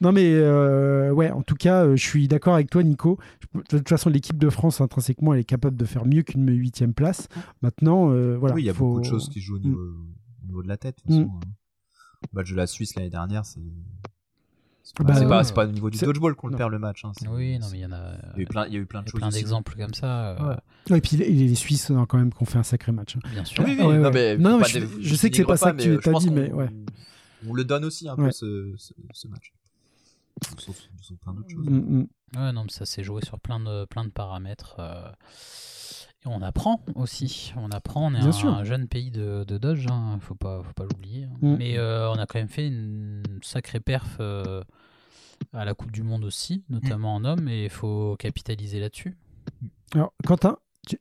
non 0.00 0.12
mais 0.12 0.32
euh, 0.32 1.10
ouais, 1.10 1.32
en 1.32 1.42
tout 1.42 1.56
cas, 1.56 1.84
euh, 1.86 1.96
je 1.96 2.06
suis 2.06 2.28
d'accord 2.28 2.54
avec 2.54 2.70
toi, 2.70 2.84
Nico. 2.84 3.18
De 3.54 3.62
toute 3.78 3.88
façon, 3.88 4.10
l'équipe 4.10 4.38
de 4.38 4.48
France 4.48 4.80
intrinsèquement, 4.80 5.34
elle 5.34 5.40
est 5.40 5.44
capable 5.44 5.76
de 5.76 5.84
faire 5.84 6.06
mieux 6.06 6.22
qu'une 6.22 6.48
huitième 6.56 6.94
place. 6.94 7.26
Maintenant, 7.62 8.12
euh, 8.12 8.36
voilà. 8.38 8.54
oui, 8.54 8.62
il 8.62 8.66
y 8.66 8.70
a 8.70 8.74
faut- 8.74 8.86
beaucoup 8.86 9.00
de 9.00 9.06
choses 9.06 9.28
qui 9.28 9.40
jouent 9.40 9.56
au 9.56 9.58
niveau, 9.58 9.80
au 9.80 10.46
niveau 10.46 10.62
de 10.62 10.68
la 10.68 10.76
tête. 10.76 10.98
de 10.98 11.02
toute 11.02 11.10
façon, 11.26 11.36
hein. 11.36 11.48
Le 12.32 12.38
match 12.38 12.50
de 12.52 12.56
la 12.56 12.68
Suisse 12.68 12.94
l'année 12.94 13.10
dernière, 13.10 13.44
c'est. 13.44 13.58
C'est 14.94 15.04
pas, 15.04 15.04
Bah, 15.04 15.14
c'est 15.14 15.26
pas- 15.26 15.42
ouais. 15.42 15.52
pas 15.54 15.64
au 15.64 15.72
niveau 15.72 15.88
du 15.90 15.98
dodgeball 15.98 16.34
qu'on 16.34 16.48
le 16.48 16.56
perd 16.56 16.70
le 16.70 16.78
match. 16.78 17.04
hein. 17.04 17.12
Oui, 17.30 17.58
non, 17.58 17.66
mais 17.72 17.78
il 17.78 17.80
y 17.82 17.86
en 17.86 17.92
a. 17.92 18.12
Il 18.34 18.36
y 18.36 18.40
a 18.40 18.42
eu 18.42 18.46
plein, 18.46 18.66
il 18.66 18.74
y 18.74 18.76
a 18.76 18.80
eu 18.80 18.84
plein 18.86 19.00
de 19.00 19.06
il 19.06 19.08
y 19.08 19.08
a 19.08 19.12
choses. 19.12 19.20
plein 19.20 19.28
d'exemples 19.30 19.74
comme 19.76 19.94
ça. 19.94 20.30
euh, 20.32 20.48
Ouais. 20.50 20.56
Ouais, 20.90 20.98
et 20.98 21.00
puis 21.00 21.16
les, 21.16 21.30
les 21.30 21.54
Suisses 21.54 21.88
ont 21.90 22.04
quand 22.04 22.18
même 22.18 22.32
qu'on 22.32 22.44
fait 22.44 22.58
un 22.58 22.62
sacré 22.62 22.92
match. 22.92 23.16
hein. 23.16 23.20
Bien 23.30 23.44
sûr. 23.44 23.64
Oui, 23.64 23.70
oui, 23.72 23.78
Ah 23.80 23.88
ouais, 23.88 23.96
non, 23.98 24.04
ouais. 24.04 24.10
mais, 24.12 24.36
Non, 24.36 24.62
je- 24.62 25.14
sais 25.14 25.30
que 25.30 25.36
c'est 25.36 25.44
pas 25.44 25.56
ça 25.56 25.72
que 25.72 25.80
tu 25.82 25.88
mais, 25.88 25.94
euh, 25.94 25.98
t'as 25.98 26.10
je 26.10 26.12
pense 26.12 26.22
dit, 26.24 26.28
qu'on- 26.28 26.34
mais 26.34 26.52
ouais. 26.52 26.68
On 27.48 27.54
le 27.54 27.64
donne 27.64 27.84
aussi 27.86 28.06
un 28.08 28.16
peu 28.16 28.30
ce, 28.30 28.74
ce, 28.76 28.92
ce 29.12 29.28
match. 29.28 29.52
Sauf, 30.58 30.76
sauf 31.00 31.18
plein 31.18 31.32
d'autres 31.34 31.50
choses. 31.50 31.66
Mm, 31.68 31.76
mm. 32.00 32.06
Ouais, 32.36 32.52
non, 32.52 32.64
mais 32.64 32.70
ça 32.70 32.84
s'est 32.84 33.02
joué 33.04 33.22
sur 33.24 33.38
plein 33.40 33.60
de, 33.60 33.84
plein 33.86 34.04
de 34.04 34.10
paramètres. 34.10 34.76
euh, 34.78 35.10
et 36.24 36.28
on 36.28 36.40
apprend 36.42 36.84
aussi. 36.94 37.52
On 37.56 37.70
apprend. 37.70 38.06
On 38.08 38.14
est 38.14 38.18
Bien 38.20 38.28
un, 38.28 38.32
sûr. 38.32 38.50
un 38.54 38.64
jeune 38.64 38.86
pays 38.88 39.10
de, 39.10 39.44
de 39.44 39.58
Dodge. 39.58 39.86
Hein, 39.90 40.18
faut 40.20 40.34
pas, 40.34 40.62
faut 40.62 40.72
pas 40.72 40.84
l'oublier. 40.84 41.24
hein. 41.24 41.36
Mm. 41.42 41.56
Mais 41.58 41.78
euh, 41.78 42.10
on 42.10 42.14
a 42.14 42.26
quand 42.26 42.38
même 42.38 42.48
fait 42.48 42.66
une 42.68 43.22
sacrée 43.42 43.80
perf 43.80 44.16
euh, 44.20 44.62
à 45.52 45.64
la 45.64 45.74
Coupe 45.74 45.90
du 45.92 46.02
Monde 46.02 46.24
aussi, 46.24 46.64
notamment 46.68 47.14
en 47.14 47.24
homme. 47.24 47.48
Et 47.48 47.64
il 47.64 47.70
faut 47.70 48.16
capitaliser 48.18 48.80
là-dessus. 48.80 49.16
Alors, 49.94 50.12
Quentin, 50.26 50.58
tu- 50.86 51.00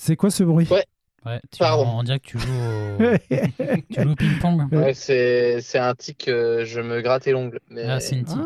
c'est 0.00 0.16
quoi 0.16 0.30
ce 0.30 0.42
bruit? 0.44 0.66
Ouais. 0.70 0.84
Ouais, 1.24 1.40
tu, 1.52 1.58
Pardon. 1.60 1.86
on 1.86 2.02
dirait 2.02 2.18
que 2.18 2.26
tu 2.26 2.38
joues 2.38 2.48
au, 2.52 2.98
tu 3.94 4.02
joues 4.02 4.10
au 4.10 4.16
ping-pong. 4.16 4.72
Ouais, 4.72 4.92
c'est 4.92 5.60
c'est 5.60 5.78
un 5.78 5.94
tic, 5.94 6.26
euh, 6.28 6.64
je 6.64 6.80
me 6.80 7.00
grattais 7.00 7.30
l'ongle. 7.30 7.60
Mais... 7.70 7.84
Ah, 7.84 8.00
c'est 8.00 8.16
une 8.16 8.24
tique. 8.24 8.38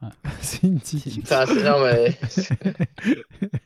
Ah, 0.00 0.10
c'est 0.40 0.62
une 0.62 0.80
tique. 0.80 1.20
Enfin, 1.24 1.44
c'est- 1.46 1.64
non, 1.64 1.80
mais 1.84 2.16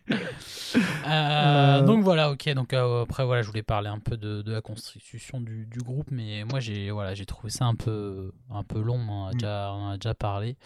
Euh, 0.77 0.81
Euh, 1.07 1.83
Donc 1.83 2.03
voilà, 2.03 2.31
ok. 2.31 2.49
Donc 2.55 2.73
euh, 2.73 3.03
après 3.03 3.25
voilà, 3.25 3.43
je 3.43 3.47
voulais 3.49 3.63
parler 3.63 3.89
un 3.89 3.99
peu 4.01 4.17
de, 4.17 4.43
de 4.43 4.53
la 4.53 4.61
constitution 4.61 5.41
du, 5.41 5.67
du 5.67 5.79
groupe, 5.79 6.09
mais 6.11 6.45
moi 6.45 6.59
j'ai 6.61 6.91
voilà, 6.91 7.15
j'ai 7.15 7.27
trouvé 7.27 7.51
ça 7.51 7.65
un 7.67 7.75
peu 7.77 8.33
un 8.51 8.65
peu 8.65 8.81
long. 8.81 8.99
On 9.09 9.13
en 9.25 9.27
a 9.29 9.33
déjà, 9.33 9.71
on 9.73 9.83
en 9.85 9.91
a 9.91 9.97
déjà 9.99 10.15
parlé, 10.15 10.57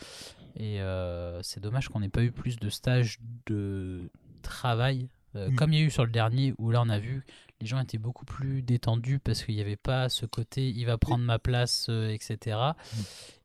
et 0.57 0.81
euh, 0.81 1.43
c'est 1.43 1.61
dommage 1.61 1.89
qu'on 1.89 2.01
n'ait 2.01 2.09
pas 2.09 2.23
eu 2.23 2.33
plus 2.33 2.57
de 2.57 2.71
stages 2.71 3.19
de 3.47 4.11
travail, 4.43 5.09
euh, 5.39 5.51
Mm. 5.51 5.55
comme 5.57 5.73
il 5.73 5.79
y 5.79 5.83
a 5.83 5.87
eu 5.87 5.91
sur 5.91 6.05
le 6.05 6.11
dernier, 6.11 6.55
où 6.59 6.71
là 6.71 6.83
on 6.83 6.89
a 6.89 6.99
vu 6.99 7.25
les 7.61 7.67
gens 7.67 7.81
étaient 7.81 7.99
beaucoup 7.99 8.25
plus 8.25 8.63
détendus 8.63 9.19
parce 9.19 9.43
qu'il 9.43 9.57
n'y 9.57 9.61
avait 9.61 9.77
pas 9.77 10.09
ce 10.09 10.27
côté 10.27 10.69
il 10.71 10.85
va 10.85 10.97
prendre 10.97 11.25
ma 11.25 11.39
place, 11.41 11.87
euh, 11.89 12.09
etc. 12.11 12.57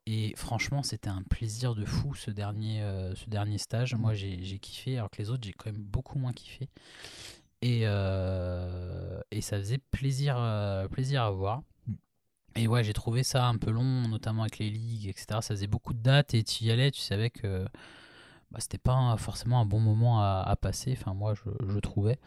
Et 0.06 0.34
franchement, 0.36 0.84
c'était 0.84 1.10
un 1.10 1.24
plaisir 1.24 1.74
de 1.76 1.86
fou 1.86 2.14
ce 2.14 2.30
dernier, 2.30 2.82
euh, 2.82 3.16
ce 3.16 3.30
dernier 3.30 3.58
stage. 3.58 3.96
Moi, 3.96 4.14
j'ai 4.14 4.44
j'ai 4.44 4.60
kiffé, 4.60 4.98
alors 4.98 5.10
que 5.10 5.18
les 5.22 5.30
autres, 5.30 5.44
j'ai 5.46 5.54
quand 5.54 5.72
même 5.72 5.82
beaucoup 5.82 6.20
moins 6.20 6.34
kiffé. 6.34 6.68
Et, 7.62 7.84
et 9.32 9.42
ça 9.42 9.58
faisait 9.58 9.78
plaisir, 9.92 10.36
plaisir 10.92 11.24
à 11.24 11.32
voir. 11.32 11.64
Et 12.56 12.68
ouais, 12.68 12.84
j'ai 12.84 12.94
trouvé 12.94 13.24
ça 13.24 13.48
un 13.48 13.58
peu 13.58 13.72
long, 13.72 14.08
notamment 14.10 14.44
avec 14.44 14.60
les 14.60 14.70
ligues, 14.70 15.08
etc. 15.08 15.26
Ça 15.42 15.56
faisait 15.56 15.68
beaucoup 15.68 15.94
de 15.94 16.02
dates 16.04 16.34
et 16.34 16.44
tu 16.44 16.66
y 16.66 16.72
allais, 16.72 16.92
tu 16.92 17.02
savais 17.02 17.30
que 17.30 17.66
bah, 18.54 18.60
c'était 18.60 18.78
pas 18.78 18.94
un- 18.94 19.18
forcément 19.18 19.60
un 19.60 19.66
bon 19.66 19.80
moment 19.80 20.22
à, 20.22 20.44
à 20.46 20.56
passer. 20.56 20.96
Enfin, 20.98 21.14
moi, 21.14 21.34
je, 21.34 21.50
je 21.68 21.80
trouvais. 21.80 22.20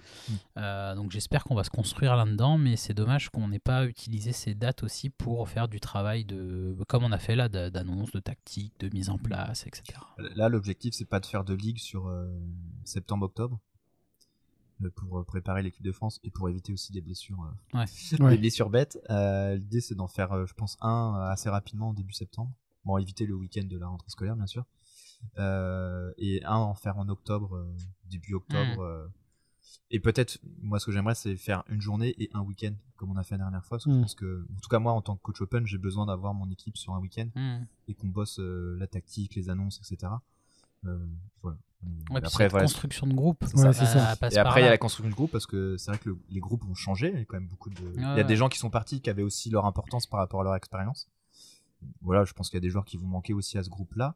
Euh, 0.59 0.95
donc, 0.97 1.13
j'espère 1.13 1.45
qu'on 1.45 1.55
va 1.55 1.63
se 1.65 1.71
construire 1.71 2.17
là-dedans, 2.17 2.59
mais 2.59 2.75
c'est 2.77 2.95
dommage 2.95 3.31
qu'on 3.31 3.49
n'ait 3.49 3.59
pas 3.61 3.87
utilisé 3.87 4.33
ces 4.33 4.55
dates 4.55 4.83
aussi 4.83 5.09
pour 5.09 5.49
faire 5.49 5.69
du 5.69 5.79
travail 5.81 6.25
de, 6.25 6.77
comme 6.89 7.05
on 7.05 7.13
a 7.13 7.19
fait 7.19 7.37
là, 7.37 7.49
d'a- 7.49 7.71
d'annonce, 7.71 8.11
de 8.11 8.19
tactique, 8.21 8.73
de 8.81 8.89
mise 8.93 9.09
en 9.09 9.19
place, 9.19 9.67
etc. 9.67 9.99
Là, 10.35 10.49
l'objectif, 10.49 10.95
c'est 10.95 11.05
pas 11.09 11.21
de 11.21 11.27
faire 11.27 11.45
de 11.45 11.55
ligue 11.55 11.79
sur 11.79 12.09
euh, 12.09 12.27
septembre-octobre 12.85 13.59
pour 14.95 15.21
euh, 15.21 15.25
préparer 15.25 15.63
l'équipe 15.63 15.83
de 15.85 15.93
France 15.93 16.21
et 16.23 16.31
pour 16.31 16.49
éviter 16.51 16.73
aussi 16.73 16.93
des 16.93 17.01
blessures, 17.01 17.39
euh, 17.75 17.79
Ouais. 17.79 17.85
Ouais. 18.21 18.33
des 18.33 18.39
blessures 18.39 18.69
bêtes. 18.69 18.99
Euh, 19.11 19.55
L'idée, 19.55 19.81
c'est 19.81 19.95
d'en 19.95 20.09
faire, 20.09 20.33
euh, 20.33 20.45
je 20.47 20.53
pense, 20.55 20.77
un 20.83 21.15
assez 21.31 21.49
rapidement 21.49 21.91
en 21.91 21.93
début 21.95 22.13
septembre. 22.13 22.51
Bon, 22.85 22.99
éviter 22.99 23.25
le 23.27 23.35
week-end 23.35 23.65
de 23.65 23.79
la 23.79 23.87
rentrée 23.89 24.11
scolaire, 24.11 24.37
bien 24.37 24.47
sûr. 24.47 24.65
Euh, 25.39 26.13
et 26.19 26.43
un 26.45 26.57
en 26.57 26.75
faire 26.75 26.99
en 26.99 27.09
octobre, 27.09 27.57
euh, 27.57 27.77
début 28.11 28.35
octobre. 28.35 28.81
euh. 28.83 29.07
et 29.91 30.01
peut-être, 30.01 30.39
moi, 30.63 30.79
ce 30.81 30.87
que 30.87 30.93
j'aimerais, 30.93 31.15
c'est 31.15 31.37
faire 31.37 31.63
une 31.69 31.81
journée 31.81 32.15
et 32.19 32.31
un 32.35 32.41
week-end, 32.41 32.73
comme 32.97 33.11
on 33.11 33.17
a 33.17 33.23
fait 33.23 33.35
la 33.37 33.45
dernière 33.45 33.65
fois. 33.65 33.79
Parce 33.79 33.85
que 33.85 33.91
je 33.91 33.97
Mm. 33.97 34.01
pense 34.03 34.15
que, 34.15 34.47
en 34.57 34.61
tout 34.61 34.69
cas, 34.69 34.79
moi, 34.79 34.93
en 34.93 35.03
tant 35.03 35.17
que 35.17 35.23
coach 35.23 35.41
open, 35.43 35.67
j'ai 35.67 35.79
besoin 35.79 36.07
d'avoir 36.07 36.35
mon 36.35 36.49
équipe 36.51 36.77
sur 36.77 36.95
un 36.95 36.99
week-end 37.01 37.29
Hmm. 37.35 37.65
et 37.89 37.95
qu'on 37.95 38.09
bosse 38.09 38.39
euh, 38.41 38.77
la 38.79 38.87
tactique, 38.87 39.35
les 39.35 39.49
annonces, 39.51 39.79
etc. 39.81 40.13
Euh, 40.87 40.99
voilà. 41.43 41.59
Ouais, 41.83 41.89
puis 42.07 42.17
après, 42.17 42.31
cette 42.45 42.51
voilà. 42.53 42.65
construction 42.67 43.07
de 43.07 43.15
groupe, 43.15 43.43
Ouais, 43.43 43.73
c'est 43.73 43.87
ça. 43.87 44.17
passe 44.17 44.33
Et 44.33 44.37
par 44.37 44.47
après, 44.49 44.61
il 44.63 44.65
y 44.65 44.67
a 44.67 44.71
la 44.71 44.79
construction 44.79 45.11
de 45.11 45.15
groupe 45.15 45.31
parce 45.31 45.47
que 45.47 45.77
c'est 45.77 45.91
vrai 45.91 45.99
que 46.01 46.09
le- 46.09 46.19
les 46.31 46.41
groupes 46.41 46.65
ont 46.65 46.75
changé. 46.75 47.11
Il 47.13 47.19
y 47.19 47.23
a 47.23 47.25
quand 47.25 47.37
même 47.37 47.49
beaucoup 47.49 47.71
de. 47.71 47.77
il 47.95 48.01
y 48.01 48.05
a 48.05 48.15
ouais. 48.17 48.25
des 48.25 48.35
gens 48.37 48.49
qui 48.49 48.59
sont 48.59 48.71
partis 48.71 49.01
qui 49.01 49.11
avaient 49.11 49.23
aussi 49.23 49.51
leur 49.51 49.67
importance 49.67 50.07
par 50.07 50.19
rapport 50.19 50.41
à 50.41 50.45
leur 50.45 50.55
expérience. 50.57 51.09
Voilà, 52.01 52.25
je 52.25 52.33
pense 52.33 52.49
qu'il 52.51 52.57
y 52.57 52.59
a 52.59 52.67
des 52.67 52.71
joueurs 52.71 52.85
qui 52.87 52.97
vont 52.97 53.07
manquer 53.07 53.35
aussi 53.35 53.59
à 53.59 53.63
ce 53.63 53.69
groupe-là. 53.71 54.15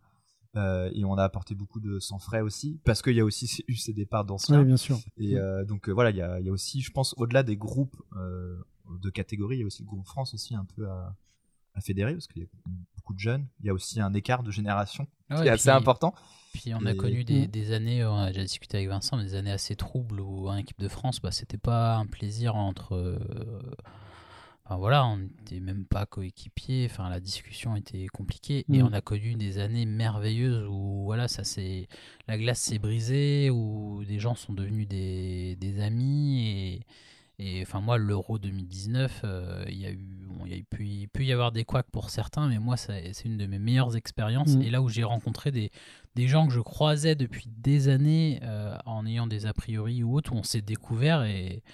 Euh, 0.56 0.90
et 0.94 1.04
on 1.04 1.14
a 1.14 1.22
apporté 1.22 1.54
beaucoup 1.54 1.78
de 1.78 2.00
sang 2.00 2.18
frais 2.18 2.40
aussi, 2.40 2.80
parce 2.84 3.02
qu'il 3.02 3.14
y 3.14 3.20
a 3.20 3.24
aussi 3.24 3.62
eu 3.68 3.76
ces 3.76 3.92
départs 3.92 4.24
d'anciens. 4.24 4.58
Ouais, 4.58 4.64
bien 4.64 4.76
sûr. 4.76 4.98
Et 5.16 5.36
euh, 5.36 5.64
donc 5.64 5.88
euh, 5.88 5.92
voilà, 5.92 6.10
il 6.10 6.16
y 6.16 6.22
a, 6.22 6.40
il 6.40 6.46
y 6.46 6.48
a 6.48 6.52
aussi, 6.52 6.80
je 6.80 6.90
pense, 6.90 7.14
au-delà 7.18 7.42
des 7.44 7.56
groupes 7.56 7.96
euh, 8.16 8.56
de 9.00 9.10
catégories, 9.10 9.58
il 9.58 9.60
y 9.60 9.62
a 9.62 9.66
aussi 9.66 9.82
le 9.82 9.88
groupe 9.88 10.06
France 10.06 10.34
aussi 10.34 10.56
un 10.56 10.64
peu 10.64 10.88
à, 10.88 11.14
à 11.74 11.80
fédérer, 11.80 12.14
parce 12.14 12.26
qu'il 12.26 12.42
y 12.42 12.44
a 12.44 12.48
beaucoup 12.96 13.14
de 13.14 13.20
jeunes. 13.20 13.46
Il 13.60 13.66
y 13.66 13.70
a 13.70 13.72
aussi 13.74 14.00
un 14.00 14.12
écart 14.12 14.42
de 14.42 14.50
génération 14.50 15.06
Ouais, 15.30 15.36
qui 15.36 15.42
est 15.42 15.46
et 15.46 15.50
assez 15.50 15.70
puis- 15.70 15.78
important. 15.78 16.14
Puis 16.52 16.74
on 16.74 16.84
a 16.84 16.94
connu 16.94 17.22
des, 17.22 17.46
Mm. 17.46 17.50
des 17.52 17.70
années, 17.72 18.04
on 18.04 18.16
a 18.16 18.26
déjà 18.32 18.42
discuté 18.42 18.78
avec 18.78 18.88
Vincent, 18.88 19.16
des 19.18 19.36
années 19.36 19.52
assez 19.52 19.76
troubles 19.76 20.20
où 20.20 20.48
en 20.48 20.56
équipe 20.56 20.80
de 20.80 20.88
France, 20.88 21.20
bah, 21.20 21.30
c'était 21.30 21.58
pas 21.58 21.94
un 21.94 22.06
plaisir 22.06 22.56
entre. 22.56 23.20
Enfin 24.70 24.78
voilà, 24.78 25.04
on 25.04 25.16
n'était 25.16 25.58
même 25.58 25.84
pas 25.84 26.06
coéquipiers, 26.06 26.86
enfin 26.88 27.08
la 27.08 27.18
discussion 27.18 27.74
était 27.74 28.06
compliquée. 28.06 28.64
Et 28.72 28.80
Mm. 28.80 28.86
on 28.86 28.92
a 28.92 29.00
connu 29.00 29.34
des 29.34 29.58
années 29.58 29.84
merveilleuses 29.84 30.64
où 30.70 31.02
voilà, 31.06 31.26
ça 31.26 31.42
c'est 31.42 31.88
la 32.28 32.38
glace 32.38 32.60
s'est 32.60 32.78
brisée, 32.78 33.50
où 33.50 34.04
des 34.06 34.20
gens 34.20 34.36
sont 34.36 34.52
devenus 34.52 34.86
des, 34.86 35.56
des 35.56 35.80
amis. 35.80 36.46
Et, 36.46 36.80
et 37.40 37.62
enfin 37.62 37.80
moi, 37.80 37.98
l'Euro 37.98 38.38
2019, 38.38 39.22
euh, 39.24 39.64
il 39.66 39.78
y 39.78 39.86
a 39.86 39.90
eu, 39.90 40.06
bon, 40.28 40.46
y 40.46 40.52
a 40.52 40.56
eu 40.56 40.62
pu, 40.62 40.86
il 40.86 41.08
peut 41.08 41.24
y 41.24 41.32
avoir 41.32 41.50
des 41.50 41.64
couacs 41.64 41.90
pour 41.90 42.08
certains, 42.08 42.46
mais 42.46 42.60
moi 42.60 42.76
c'est 42.76 43.10
une 43.24 43.38
de 43.38 43.46
mes 43.46 43.58
meilleures 43.58 43.96
expériences. 43.96 44.54
Mm. 44.54 44.62
Et 44.62 44.70
là 44.70 44.82
où 44.82 44.88
j'ai 44.88 45.02
rencontré 45.02 45.50
des, 45.50 45.72
des 46.14 46.28
gens 46.28 46.46
que 46.46 46.54
je 46.54 46.60
croisais 46.60 47.16
depuis 47.16 47.46
des 47.48 47.88
années 47.88 48.38
euh, 48.44 48.76
en 48.86 49.04
ayant 49.04 49.26
des 49.26 49.46
a 49.46 49.52
priori 49.52 50.04
ou 50.04 50.14
autres, 50.14 50.32
où 50.32 50.36
on 50.36 50.44
s'est 50.44 50.62
découvert 50.62 51.24
et, 51.24 51.64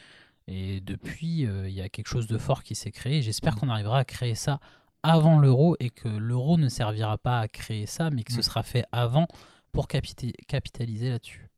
et 0.49 0.81
depuis, 0.81 1.47
euh, 1.47 1.69
il 1.69 1.75
y 1.75 1.81
a 1.83 1.89
quelque 1.89 2.09
chose 2.09 2.27
de 2.27 2.39
fort 2.39 2.63
qui 2.63 2.75
s'est 2.75 2.93
créé. 2.93 3.23
J'espère 3.23 3.57
qu'on 3.57 3.69
arrivera 3.69 3.99
à 3.99 4.05
créer 4.05 4.35
ça 4.35 4.61
avant 5.03 5.39
l'euro 5.39 5.77
et 5.81 5.91
que 5.91 6.09
l'euro 6.09 6.57
ne 6.59 6.69
servira 6.69 7.19
pas 7.19 7.41
à 7.41 7.49
créer 7.49 7.87
ça, 7.87 8.11
mais 8.11 8.23
que 8.25 8.33
ce 8.33 8.39
Mm. 8.39 8.43
sera 8.43 8.63
fait 8.63 8.85
avant 8.93 9.27
pour 9.73 9.87
capita- 9.89 10.33
capitaliser 10.47 11.11
là-dessus. 11.11 11.49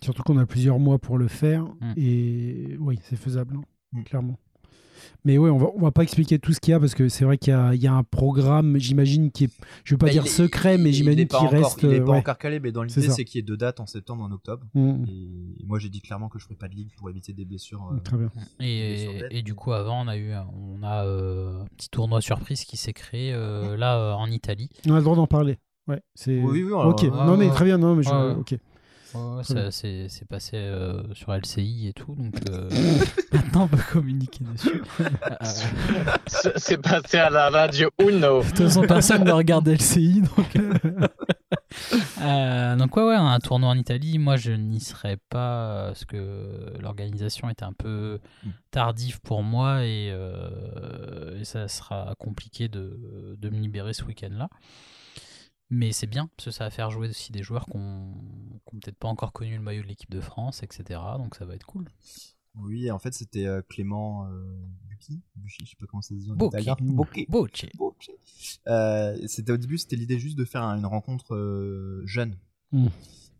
Surtout 0.00 0.22
qu'on 0.22 0.38
a 0.38 0.46
plusieurs 0.46 0.78
mois 0.78 0.98
pour 0.98 1.18
le 1.18 1.28
faire. 1.28 1.64
Mm. 1.80 1.92
Et 1.96 2.76
oui, 2.78 2.98
c'est 3.02 3.16
faisable, 3.16 3.56
hein, 3.56 3.62
Mm. 3.92 4.02
clairement. 4.04 4.38
Mais 5.24 5.38
oui, 5.38 5.50
on 5.50 5.56
va, 5.58 5.66
on 5.74 5.80
va 5.80 5.90
pas 5.90 6.02
expliquer 6.02 6.38
tout 6.38 6.52
ce 6.52 6.60
qu'il 6.60 6.72
y 6.72 6.74
a 6.74 6.80
parce 6.80 6.94
que 6.94 7.08
c'est 7.08 7.24
vrai 7.24 7.38
qu'il 7.38 7.52
y 7.52 7.56
a, 7.56 7.74
il 7.74 7.80
y 7.82 7.86
a 7.86 7.94
un 7.94 8.02
programme, 8.02 8.78
j'imagine, 8.78 9.30
qui 9.30 9.44
est, 9.44 9.50
je 9.84 9.94
veux 9.94 9.98
pas 9.98 10.06
Bah, 10.06 10.12
dire 10.12 10.24
est- 10.24 10.28
secret, 10.28 10.76
mais 10.78 10.90
il- 10.90 10.94
j'imagine 10.94 11.26
qu'il 11.26 11.46
reste. 11.48 11.82
Il 11.82 11.92
est 11.92 12.00
euh, 12.00 12.04
pas 12.04 12.12
ouais. 12.12 12.18
encore 12.18 12.38
calé, 12.38 12.60
mais 12.60 12.72
dans 12.72 12.86
C'est 12.88 13.00
l'idée, 13.00 13.12
c'est 13.12 13.24
qu'il 13.24 13.38
y 13.38 13.40
ait 13.40 13.42
deux 13.42 13.56
dates 13.56 13.80
en 13.80 13.86
septembre 13.86 14.22
et 14.24 14.26
en 14.26 14.32
octobre. 14.32 14.66
Mm. 14.74 15.04
Et 15.08 15.64
moi, 15.66 15.78
j'ai 15.78 15.88
dit 15.88 16.00
clairement 16.00 16.28
que 16.28 16.38
je 16.38 16.44
ferais 16.44 16.56
pas 16.56 16.68
de 16.68 16.74
ligue 16.74 16.90
pour 16.96 17.08
éviter 17.10 17.32
des 17.32 17.44
blessures. 17.44 17.88
euh, 17.92 17.98
Très 18.00 18.16
bien. 18.16 18.30
Et, 18.60 19.42
du 19.42 19.54
coup, 19.54 19.72
avant, 19.72 20.04
on 20.04 20.08
a 20.08 20.16
eu 20.16 20.32
un- 20.32 20.46
on 20.54 20.82
a, 20.82 21.04
euh, 21.06 21.62
un 21.62 21.66
petit 21.76 21.88
tournoi 21.88 22.20
surprise 22.20 22.64
qui 22.64 22.76
s'est 22.76 22.92
créé 22.92 23.32
euh, 23.32 23.76
là 23.76 23.98
euh, 23.98 24.12
en 24.12 24.26
Italie. 24.30 24.68
On 24.88 24.92
a 24.94 24.98
le 24.98 25.02
droit 25.04 25.16
d'en 25.16 25.26
parler. 25.26 25.58
Ouais, 25.86 26.00
c'est. 26.14 26.38
Oui, 26.40 26.62
oui, 26.64 26.72
on- 26.72 26.88
ok. 26.90 27.02
non, 27.04 27.36
mais 27.36 27.50
très 27.50 27.64
bien. 27.66 27.78
Non, 27.78 27.94
mais 27.94 28.02
je... 28.02 28.38
Ok. 28.38 28.56
Ouais, 29.14 29.44
ça- 29.44 29.70
c'est 29.70 30.28
passé 30.28 30.56
euh, 30.56 31.02
sur 31.14 31.32
LCI 31.34 31.88
et 31.88 31.92
tout, 31.92 32.14
donc 32.14 32.34
euh, 32.50 32.68
maintenant 33.32 33.64
on 33.64 33.68
peut 33.68 33.82
communiquer 33.92 34.44
dessus. 34.44 34.82
C'est 36.56 36.78
passé 36.80 37.18
à 37.18 37.30
la 37.30 37.50
radio 37.50 37.90
Uno. 38.00 38.42
De 38.42 38.48
toute 38.48 38.58
façon, 38.58 38.82
personne 38.82 39.24
ne 39.24 39.32
regarde 39.32 39.68
LCI. 39.68 40.22
Donc, 40.22 40.56
Euh, 42.20 42.76
donc 42.76 42.96
ouais, 42.96 43.02
ouais, 43.02 43.16
un 43.16 43.38
tournoi 43.40 43.68
en 43.70 43.76
Italie. 43.76 44.18
Moi, 44.18 44.36
je 44.36 44.52
n'y 44.52 44.78
serais 44.80 45.18
pas 45.28 45.86
parce 45.88 46.04
que 46.04 46.72
l'organisation 46.80 47.50
était 47.50 47.64
un 47.64 47.72
peu 47.72 48.20
tardive 48.70 49.20
pour 49.20 49.42
moi 49.42 49.84
et, 49.84 50.08
euh, 50.12 51.40
et 51.40 51.44
ça 51.44 51.66
sera 51.66 52.14
compliqué 52.18 52.68
de, 52.68 53.36
de 53.36 53.50
me 53.50 53.58
libérer 53.58 53.92
ce 53.92 54.04
week-end-là. 54.04 54.48
Mais 55.70 55.92
c'est 55.92 56.06
bien, 56.06 56.28
parce 56.36 56.46
que 56.46 56.50
ça 56.50 56.64
va 56.64 56.70
faire 56.70 56.90
jouer 56.90 57.08
aussi 57.08 57.32
des 57.32 57.42
joueurs 57.42 57.66
qui 57.66 57.76
n'ont 57.78 58.14
peut-être 58.72 58.98
pas 58.98 59.08
encore 59.08 59.32
connu 59.32 59.54
le 59.56 59.62
maillot 59.62 59.82
de 59.82 59.88
l'équipe 59.88 60.10
de 60.10 60.20
France, 60.20 60.62
etc. 60.62 61.00
Donc 61.18 61.34
ça 61.34 61.44
va 61.44 61.54
être 61.54 61.66
cool. 61.66 61.88
Oui, 62.56 62.90
en 62.90 62.98
fait, 63.00 63.12
c'était 63.14 63.46
euh, 63.46 63.62
Clément 63.62 64.26
euh, 64.26 64.44
Bucchi, 64.88 65.20
Bucchi, 65.34 65.64
je 65.64 65.70
sais 65.70 65.76
pas 65.80 65.86
comment 65.86 66.02
ça 66.02 66.10
se 66.14 66.20
dit 66.20 66.30
en 66.30 66.36
italien. 66.46 66.76
Bocce. 67.28 67.66
Euh, 68.68 69.18
c'était 69.26 69.52
au 69.52 69.56
début, 69.56 69.76
c'était 69.78 69.96
l'idée 69.96 70.18
juste 70.20 70.38
de 70.38 70.44
faire 70.44 70.62
un- 70.62 70.78
une 70.78 70.86
rencontre 70.86 71.34
euh, 71.34 72.02
jeune. 72.06 72.36
Mm. 72.70 72.86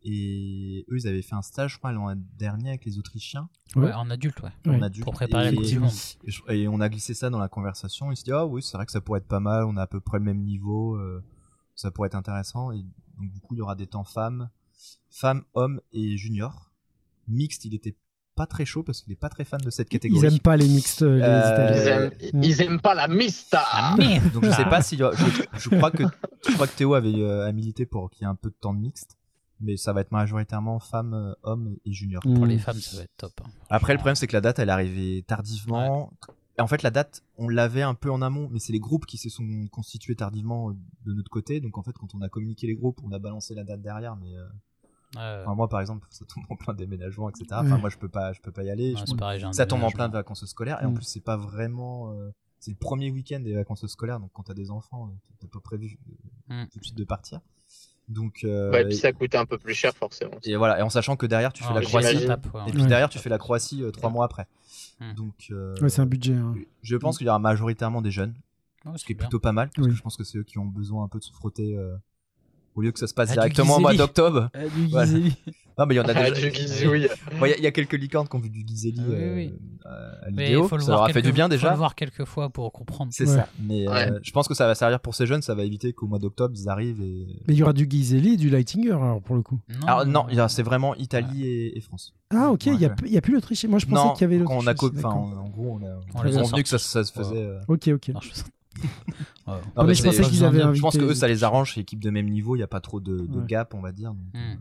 Et 0.06 0.84
eux, 0.90 0.98
ils 0.98 1.06
avaient 1.06 1.22
fait 1.22 1.34
un 1.34 1.42
stage, 1.42 1.74
je 1.74 1.78
crois, 1.78 1.92
l'an 1.92 2.14
dernier 2.36 2.70
avec 2.70 2.84
les 2.84 2.98
Autrichiens. 2.98 3.48
Ouais. 3.76 3.84
Ouais, 3.84 3.92
en 3.92 4.10
adulte, 4.10 4.40
ouais. 4.42 4.50
Ouais. 4.66 4.76
en 4.76 4.82
adulte. 4.82 5.04
Pour 5.04 5.14
préparer 5.14 5.44
la 5.46 5.52
Coupe 5.56 5.64
du 5.64 5.78
Monde. 5.78 5.90
Et, 6.48 6.68
on 6.68 6.80
a 6.80 6.88
glissé 6.88 7.14
ça 7.14 7.30
dans 7.30 7.38
la 7.38 7.48
conversation. 7.48 8.10
Il 8.10 8.16
se 8.16 8.24
dit 8.24 8.32
ah 8.32 8.44
oui, 8.44 8.62
c'est 8.62 8.76
vrai 8.76 8.84
que 8.84 8.92
ça 8.92 9.00
pourrait 9.00 9.20
être 9.20 9.28
pas 9.28 9.40
mal. 9.40 9.64
On 9.64 9.76
a 9.76 9.82
à 9.82 9.86
peu 9.86 10.00
près 10.00 10.18
le 10.18 10.24
même 10.24 10.42
niveau. 10.42 10.98
Euh, 11.74 11.76
ça 11.76 11.90
pourrait 11.90 12.06
être 12.06 12.14
intéressant. 12.14 12.72
Et 12.72 12.78
donc 13.18 13.30
du 13.30 13.40
coup, 13.40 13.54
il 13.54 13.58
y 13.58 13.62
aura 13.62 13.74
des 13.74 13.86
temps 13.86 14.04
femmes, 14.04 14.48
femmes, 15.10 15.42
hommes 15.54 15.80
et 15.92 16.16
juniors. 16.16 16.70
Mixte, 17.28 17.64
il 17.64 17.74
était 17.74 17.96
pas 18.34 18.46
très 18.46 18.64
chaud 18.64 18.82
parce 18.82 19.00
qu'il 19.00 19.12
est 19.12 19.16
pas 19.16 19.28
très 19.28 19.44
fan 19.44 19.60
de 19.60 19.70
cette 19.70 19.88
catégorie. 19.88 20.26
Ils 20.26 20.32
aiment 20.34 20.40
pas 20.40 20.56
les 20.56 20.66
mixtes, 20.68 21.02
euh, 21.02 21.16
les 21.16 21.22
Euh, 21.22 22.10
Ils 22.20 22.28
aiment, 22.34 22.42
ils 22.42 22.62
aiment 22.62 22.80
pas 22.80 22.94
la 22.94 23.06
mista. 23.08 23.62
Ah, 23.70 23.96
Donc 24.32 24.44
je 24.44 24.50
sais 24.50 24.64
pas 24.64 24.82
si 24.82 24.96
je, 24.96 25.04
je 25.56 25.68
crois 25.70 25.90
que 25.92 26.02
je 26.48 26.52
crois 26.54 26.66
que 26.66 26.76
Théo 26.76 26.94
avait 26.94 27.14
euh, 27.14 27.46
a 27.46 27.52
milité 27.52 27.86
pour 27.86 28.10
qu'il 28.10 28.22
y 28.22 28.24
ait 28.24 28.28
un 28.28 28.34
peu 28.34 28.50
de 28.50 28.56
temps 28.60 28.74
de 28.74 28.80
mixte, 28.80 29.16
mais 29.60 29.76
ça 29.76 29.92
va 29.92 30.00
être 30.00 30.10
majoritairement 30.10 30.80
femmes, 30.80 31.14
euh, 31.14 31.32
hommes 31.44 31.76
et 31.84 31.92
juniors. 31.92 32.22
Pour 32.24 32.32
Mm. 32.44 32.46
les 32.46 32.58
femmes, 32.58 32.80
ça 32.80 32.96
va 32.96 33.04
être 33.04 33.16
top. 33.16 33.32
hein. 33.44 33.48
Après, 33.70 33.92
le 33.92 33.98
problème, 33.98 34.16
c'est 34.16 34.26
que 34.26 34.32
la 34.32 34.40
date, 34.40 34.58
elle 34.58 34.68
est 34.68 34.72
arrivée 34.72 35.22
tardivement. 35.26 36.12
Et 36.56 36.60
en 36.62 36.66
fait, 36.68 36.82
la 36.82 36.90
date, 36.90 37.24
on 37.36 37.48
l'avait 37.48 37.82
un 37.82 37.94
peu 37.94 38.10
en 38.10 38.22
amont, 38.22 38.48
mais 38.50 38.60
c'est 38.60 38.72
les 38.72 38.78
groupes 38.80 39.06
qui 39.06 39.18
se 39.18 39.28
sont 39.28 39.66
constitués 39.72 40.14
tardivement 40.14 40.70
euh, 40.70 40.74
de 41.04 41.12
notre 41.12 41.30
côté. 41.30 41.60
Donc, 41.60 41.78
en 41.78 41.82
fait, 41.82 41.92
quand 41.94 42.14
on 42.14 42.20
a 42.22 42.28
communiqué 42.28 42.66
les 42.68 42.76
groupes, 42.76 43.00
on 43.02 43.10
a 43.12 43.18
balancé 43.18 43.54
la 43.54 43.64
date 43.64 43.82
derrière. 43.82 44.14
Mais 44.16 44.36
euh, 44.36 44.46
enfin, 45.42 45.54
moi, 45.56 45.68
par 45.68 45.80
exemple, 45.80 46.06
ça 46.10 46.24
tombe 46.26 46.44
en 46.48 46.56
plein 46.56 46.74
déménagement, 46.74 47.28
etc. 47.28 47.46
Enfin, 47.52 47.78
moi, 47.78 47.90
je 47.90 47.98
peux 47.98 48.08
pas, 48.08 48.32
je 48.32 48.40
peux 48.40 48.52
pas 48.52 48.62
y 48.62 48.70
aller. 48.70 48.94
ouais, 48.94 49.00
Je- 49.06 49.14
pareil, 49.16 49.40
ça 49.52 49.66
tombe 49.66 49.82
en 49.82 49.90
plein 49.90 50.08
de 50.08 50.12
vacances 50.14 50.44
scolaires. 50.46 50.80
Et 50.82 50.86
en 50.86 50.90
Mm. 50.92 50.94
plus, 50.94 51.04
c'est 51.04 51.20
pas 51.24 51.36
vraiment. 51.36 52.12
euh, 52.12 52.30
c'est 52.60 52.70
le 52.70 52.76
premier 52.78 53.10
week-end 53.10 53.40
des 53.40 53.52
vacances 53.54 53.86
scolaires. 53.88 54.20
Donc, 54.20 54.30
quand 54.32 54.44
t'as 54.44 54.54
des 54.54 54.70
enfants, 54.70 55.08
euh, 55.08 55.16
t'as 55.40 55.48
pas 55.48 55.60
prévu 55.60 55.98
euh, 56.50 56.64
Mm. 56.64 56.68
tout 56.68 56.78
de 56.78 56.84
suite 56.84 56.96
de 56.96 57.04
partir. 57.04 57.40
Donc, 58.08 58.40
euh, 58.44 58.70
Ouais, 58.70 58.84
puis 58.84 58.96
ça 58.96 59.12
coûte 59.12 59.34
un 59.34 59.46
peu 59.46 59.56
plus 59.58 59.72
cher 59.74 59.92
forcément. 59.96 60.36
et 60.44 60.56
voilà. 60.56 60.78
Et 60.78 60.82
en 60.82 60.90
sachant 60.90 61.16
que 61.16 61.24
derrière, 61.26 61.52
tu 61.52 61.62
fais 61.62 61.70
Ah, 61.72 61.74
la 61.74 61.80
Croatie. 61.80 62.08
j'imagine. 62.08 62.28
tape, 62.28 62.54
ouais. 62.54 62.60
Et 62.68 62.72
puis 62.72 62.82
Ouais. 62.82 62.88
derrière, 62.88 63.08
tu 63.08 63.18
fais 63.18 63.30
la 63.30 63.38
Croatie 63.38 63.82
euh, 63.82 63.90
trois 63.90 64.10
mois 64.10 64.26
après. 64.26 64.46
Mm. 65.00 65.14
Donc, 65.14 65.34
euh, 65.50 65.74
Ouais, 65.80 65.88
c'est 65.88 66.02
un 66.02 66.06
budget. 66.06 66.34
hein. 66.34 66.54
je 66.82 66.96
pense 66.96 67.16
qu'il 67.18 67.26
y 67.26 67.30
aura 67.30 67.38
majoritairement 67.38 68.02
des 68.02 68.10
jeunes, 68.10 68.34
ce 68.96 69.04
qui 69.04 69.12
est 69.12 69.14
bien. 69.14 69.26
plutôt 69.26 69.40
pas 69.40 69.52
mal, 69.52 69.70
parce 69.74 69.86
Oui. 69.86 69.92
que 69.92 69.96
je 69.98 70.02
pense 70.02 70.16
que 70.18 70.24
c'est 70.24 70.36
eux 70.38 70.42
qui 70.44 70.58
ont 70.58 70.66
besoin 70.66 71.04
un 71.04 71.08
peu 71.08 71.18
de 71.18 71.24
se 71.24 71.32
frotter. 71.32 71.74
euh, 71.76 71.96
au 72.76 72.82
lieu 72.82 72.90
que 72.90 72.98
ça 72.98 73.06
se 73.06 73.14
passe 73.14 73.30
Ah, 73.30 73.34
directement 73.34 73.76
au 73.76 73.80
mois 73.80 73.94
d'octobre. 73.94 74.50
Ah, 74.52 74.66
du 74.68 74.86
Voilà. 74.88 75.12
Non, 75.78 75.86
mais 75.86 75.94
il 75.94 75.98
y 75.98 76.00
en 76.00 76.04
a 76.04 76.12
Ah, 76.14 76.30
déjà. 76.30 76.48
du 76.48 76.50
guizouille. 76.50 77.08
Bon, 77.40 77.46
Il 77.46 77.50
y 77.50 77.52
a- 77.52 77.58
il 77.58 77.64
y, 77.64 77.66
a 77.66 77.72
quelques 77.72 77.94
licornes 77.94 78.28
qui 78.28 78.36
ont 78.36 78.40
vu 78.40 78.50
du 78.50 78.62
Ghizeli 78.62 79.00
Ah, 79.00 79.04
oui, 79.08 79.14
euh, 79.16 79.34
oui. 79.34 79.52
euh, 79.86 80.12
à 80.22 80.30
Mais 80.30 80.44
l'idéo. 80.46 80.64
il 80.64 80.68
faut 80.68 80.78
Ça 80.78 80.92
leur 80.92 81.02
a 81.04 81.08
fait 81.08 81.22
du 81.22 81.32
bien 81.32 81.46
faut 81.46 81.50
déjà. 81.50 81.70
le 81.70 81.76
voir 81.76 81.94
quelques 81.94 82.24
fois 82.24 82.48
pour 82.50 82.72
comprendre. 82.72 83.10
C'est 83.12 83.26
Ouais. 83.26 83.34
ça. 83.34 83.48
Mais 83.60 83.88
euh, 83.88 83.90
Ouais. 83.92 84.10
je 84.22 84.30
pense 84.30 84.46
que 84.46 84.54
ça 84.54 84.66
va 84.66 84.74
servir 84.74 85.00
pour 85.00 85.14
ces 85.14 85.26
jeunes, 85.26 85.42
ça 85.42 85.54
va 85.54 85.64
éviter 85.64 85.92
qu'au 85.92 86.06
mois 86.06 86.18
d'octobre 86.20 86.54
ils 86.56 86.68
arrivent 86.68 87.00
et. 87.02 87.42
Mais 87.48 87.54
il 87.54 87.58
y 87.58 87.62
aura 87.62 87.72
du 87.72 87.86
Ghizeli 87.86 88.34
et 88.34 88.36
du 88.36 88.50
Lightinger, 88.50 88.92
alors 88.92 89.20
pour 89.20 89.34
le 89.36 89.42
coup. 89.42 89.58
Non, 89.80 89.86
Alors 89.86 90.06
non, 90.06 90.26
il 90.30 90.44
c'est 90.48 90.62
vraiment 90.62 90.94
Italie 90.94 91.46
et, 91.46 91.76
et 91.76 91.80
France. 91.80 92.14
Ah, 92.30 92.50
ok, 92.50 92.66
il 92.66 92.76
n'y 92.78 92.84
a, 92.84 92.88
Ouais. 92.90 92.94
il 93.06 93.12
y 93.12 93.16
a 93.16 93.20
plus 93.20 93.34
l'Autriche. 93.34 93.64
Moi, 93.64 93.78
je 93.78 93.86
pensais 93.86 94.12
qu'il 94.14 94.22
y 94.22 94.24
avait 94.24 94.38
l'Autriche. 94.38 94.58
on 94.62 94.66
a 95.04 95.08
en, 95.08 95.32
en 95.38 95.48
gros, 95.48 95.78
on 95.80 95.84
a 95.84 96.22
convenu 96.42 96.62
que 96.62 96.68
ça, 96.68 96.78
se 96.78 97.12
faisait. 97.12 97.48
Ok, 97.68 97.88
ok. 97.88 98.08
Non, 98.08 98.20
mais 99.46 99.84
mais 99.86 99.94
je 99.94 100.02
c'est- 100.02 100.06
pensais 100.08 100.22
qu'ils 100.22 100.44
avaient 100.44 100.74
Je 100.74 100.80
pense 100.80 100.96
que 100.96 101.02
eux, 101.02 101.14
ça 101.14 101.28
les 101.28 101.44
arrange, 101.44 101.74
c'est 101.74 101.80
équipe 101.80 102.00
de 102.02 102.10
même 102.10 102.28
niveau, 102.28 102.54
il 102.56 102.58
n'y 102.58 102.64
a 102.64 102.68
pas 102.68 102.80
trop 102.80 103.00
de, 103.00 103.18
de 103.18 103.38
Ouais. 103.38 103.44
gap, 103.46 103.74
on 103.74 103.80
va 103.80 103.92
dire. 103.92 104.10
donc, 104.10 104.18
Hmm. 104.34 104.56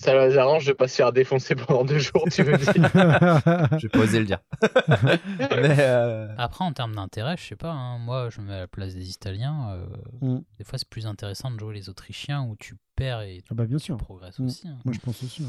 Ça 0.00 0.14
les 0.28 0.38
arrange 0.38 0.64
de 0.64 0.72
pas 0.72 0.86
se 0.88 0.94
faire 0.94 1.12
défoncer 1.12 1.54
pendant 1.56 1.84
deux 1.84 1.98
jours, 1.98 2.24
tu 2.30 2.42
veux 2.44 2.56
dire. 2.56 2.72
je 2.72 3.82
vais 3.82 3.88
pas 3.88 3.98
oser 3.98 4.20
le 4.20 4.26
dire. 4.26 4.38
mais 5.40 5.76
euh, 5.80 6.28
Après, 6.38 6.64
en 6.64 6.72
termes 6.72 6.94
d'intérêt, 6.94 7.36
je 7.36 7.44
sais 7.44 7.56
pas. 7.56 7.70
hein, 7.72 7.98
moi, 7.98 8.28
je 8.30 8.40
me 8.40 8.46
mets 8.46 8.54
à 8.54 8.58
la 8.60 8.66
place 8.68 8.94
des 8.94 9.10
Italiens. 9.10 9.70
euh, 9.72 9.86
Mm. 10.20 10.38
Des 10.58 10.64
fois, 10.64 10.78
c'est 10.78 10.88
plus 10.88 11.06
intéressant 11.06 11.50
de 11.50 11.58
jouer 11.58 11.74
les 11.74 11.88
Autrichiens 11.88 12.42
où 12.42 12.56
tu 12.56 12.74
perds 12.96 13.22
et 13.22 13.38
tu 13.38 13.48
Ah 13.50 13.54
bah 13.54 13.66
bien 13.66 13.78
sûr. 13.78 13.96
progresses 13.96 14.38
Mm. 14.38 14.46
aussi. 14.46 14.68
hein. 14.68 14.76
Moi, 14.84 14.94
je 14.94 15.00
pense 15.00 15.22
aussi. 15.22 15.42
ouais. 15.42 15.48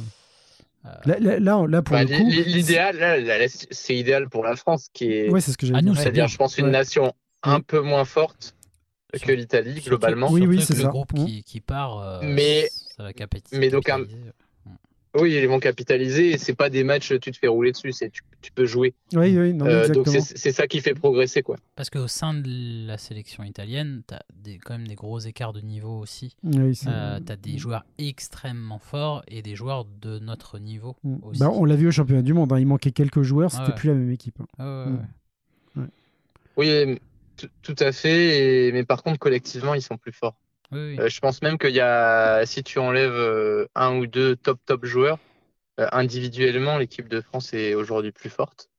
Euh, 0.86 0.90
Là, 1.06 1.20
là, 1.20 1.40
là, 1.40 1.66
là, 1.68 1.82
pour 1.82 1.94
Bah, 1.96 2.04
le 2.04 2.18
coup. 2.18 2.26
l'i- 2.30 2.44
L'idéal, 2.44 3.50
c'est 3.50 3.96
idéal 3.96 4.30
pour 4.30 4.44
la 4.44 4.56
France, 4.56 4.88
qui 4.94 5.12
est, 5.12 5.30
Ouais, 5.30 5.42
c'est 5.42 5.52
ce 5.52 5.58
que 5.58 5.66
Ah, 5.68 5.70
j'allais 5.70 5.82
nous, 5.82 5.90
dire. 5.94 5.98
c'est 5.98 6.04
c'est-à-dire, 6.04 6.28
je 6.28 6.38
pense, 6.38 6.58
une 6.58 6.66
Ouais. 6.66 6.72
nation 6.72 7.14
un 7.44 7.60
peu 7.62 7.82
moins 7.82 8.06
forte 8.06 8.56
que 9.22 9.32
l'Italie, 9.32 9.82
globalement. 9.82 10.30
Oui, 10.32 10.46
oui, 10.48 10.62
c'est 10.62 10.76
ça. 10.76 10.84
Le 10.84 10.90
groupe 10.90 11.14
Mm. 11.14 11.26
qui, 11.26 11.44
qui 11.44 11.60
part, 11.62 11.98
euh, 12.00 12.20
Mais- 12.24 12.70
ça 13.00 13.04
va 13.04 13.14
capitaliser. 13.14 13.60
mais 13.60 13.70
donc, 13.70 13.88
un- 13.90 14.00
capitaliser. 14.00 14.32
Oui, 15.16 15.34
ils 15.34 15.48
vont 15.48 15.60
capitaliser. 15.60 16.34
et 16.34 16.38
C'est 16.38 16.54
pas 16.54 16.70
des 16.70 16.84
matchs, 16.84 17.12
tu 17.20 17.32
te 17.32 17.38
fais 17.38 17.48
rouler 17.48 17.72
dessus, 17.72 17.92
c'est 17.94 18.12
tu, 18.12 18.22
tu 18.42 18.52
peux 18.52 18.66
jouer. 18.68 18.94
Oui, 19.14 19.36
oui, 19.40 19.54
non, 19.56 19.66
Euh, 19.66 19.88
donc 19.88 20.06
exactement. 20.06 20.26
c'est 20.26 20.38
c'est 20.38 20.52
ça 20.52 20.68
qui 20.68 20.82
fait 20.82 20.94
progresser, 20.94 21.42
quoi. 21.42 21.56
Parce 21.76 21.90
qu'au 21.90 22.08
sein 22.08 22.36
de 22.36 22.86
la 22.86 23.00
sélection 23.00 23.44
italienne, 23.44 24.04
tu 24.08 24.14
as 24.14 24.22
des, 24.36 24.60
quand 24.60 24.78
même 24.78 24.88
des 24.88 24.94
gros 24.94 25.18
écarts 25.18 25.52
de 25.54 25.62
niveau 25.62 25.98
aussi. 25.98 26.36
Oui, 26.44 26.76
c'est- 26.76 26.90
Euh, 26.90 27.20
tu 27.26 27.32
as 27.32 27.38
des 27.38 27.58
joueurs 27.58 27.86
extrêmement 27.98 28.78
forts 28.78 29.24
et 29.28 29.42
des 29.42 29.56
joueurs 29.56 29.86
de 30.00 30.20
notre 30.20 30.60
niveau 30.60 30.96
Mm. 31.04 31.16
aussi. 31.24 31.40
Bah, 31.40 31.50
on 31.52 31.66
l'a 31.66 31.76
vu 31.76 31.88
au 31.88 31.92
championnat 31.92 32.22
du 32.22 32.34
monde, 32.34 32.54
hein, 32.54 32.60
il 32.60 32.68
manquait 32.68 32.92
quelques 32.92 33.24
joueurs, 33.24 33.50
c'était 33.52 33.64
Ouais. 33.70 33.76
plus 33.76 33.88
la 33.88 33.96
même 33.96 34.12
équipe. 34.12 34.40
hein. 34.42 34.46
Ah 34.60 34.64
ouais, 34.86 34.92
ouais, 34.92 34.98
Mm. 35.76 35.82
ouais. 35.82 35.88
Oui, 36.92 37.00
tout- 37.36 37.50
tout 37.64 37.76
à 37.84 37.92
fait. 37.92 38.68
et- 38.68 38.72
Mais 38.74 38.84
par 38.84 39.02
contre, 39.02 39.18
collectivement, 39.18 39.74
ils 39.74 39.82
sont 39.82 39.98
plus 39.98 40.12
forts. 40.12 40.36
Oui, 40.72 40.80
oui. 40.80 41.00
Euh, 41.00 41.10
je 41.10 41.20
pense 41.20 41.42
même 41.42 41.58
qu'il 41.58 41.72
y 41.74 41.80
a, 41.80 42.46
si 42.46 42.64
tu 42.64 42.80
enlèves 42.80 43.12
euh, 43.12 43.68
un 43.76 43.98
ou 43.98 44.08
deux 44.08 44.36
top 44.36 44.60
top 44.66 44.86
joueurs, 44.86 45.18
euh, 45.80 45.88
individuellement, 45.92 46.78
l'équipe 46.78 47.08
de 47.08 47.22
France 47.22 47.54
est 47.54 47.74
aujourd'hui 47.74 48.12
plus 48.12 48.30
forte, 48.30 48.70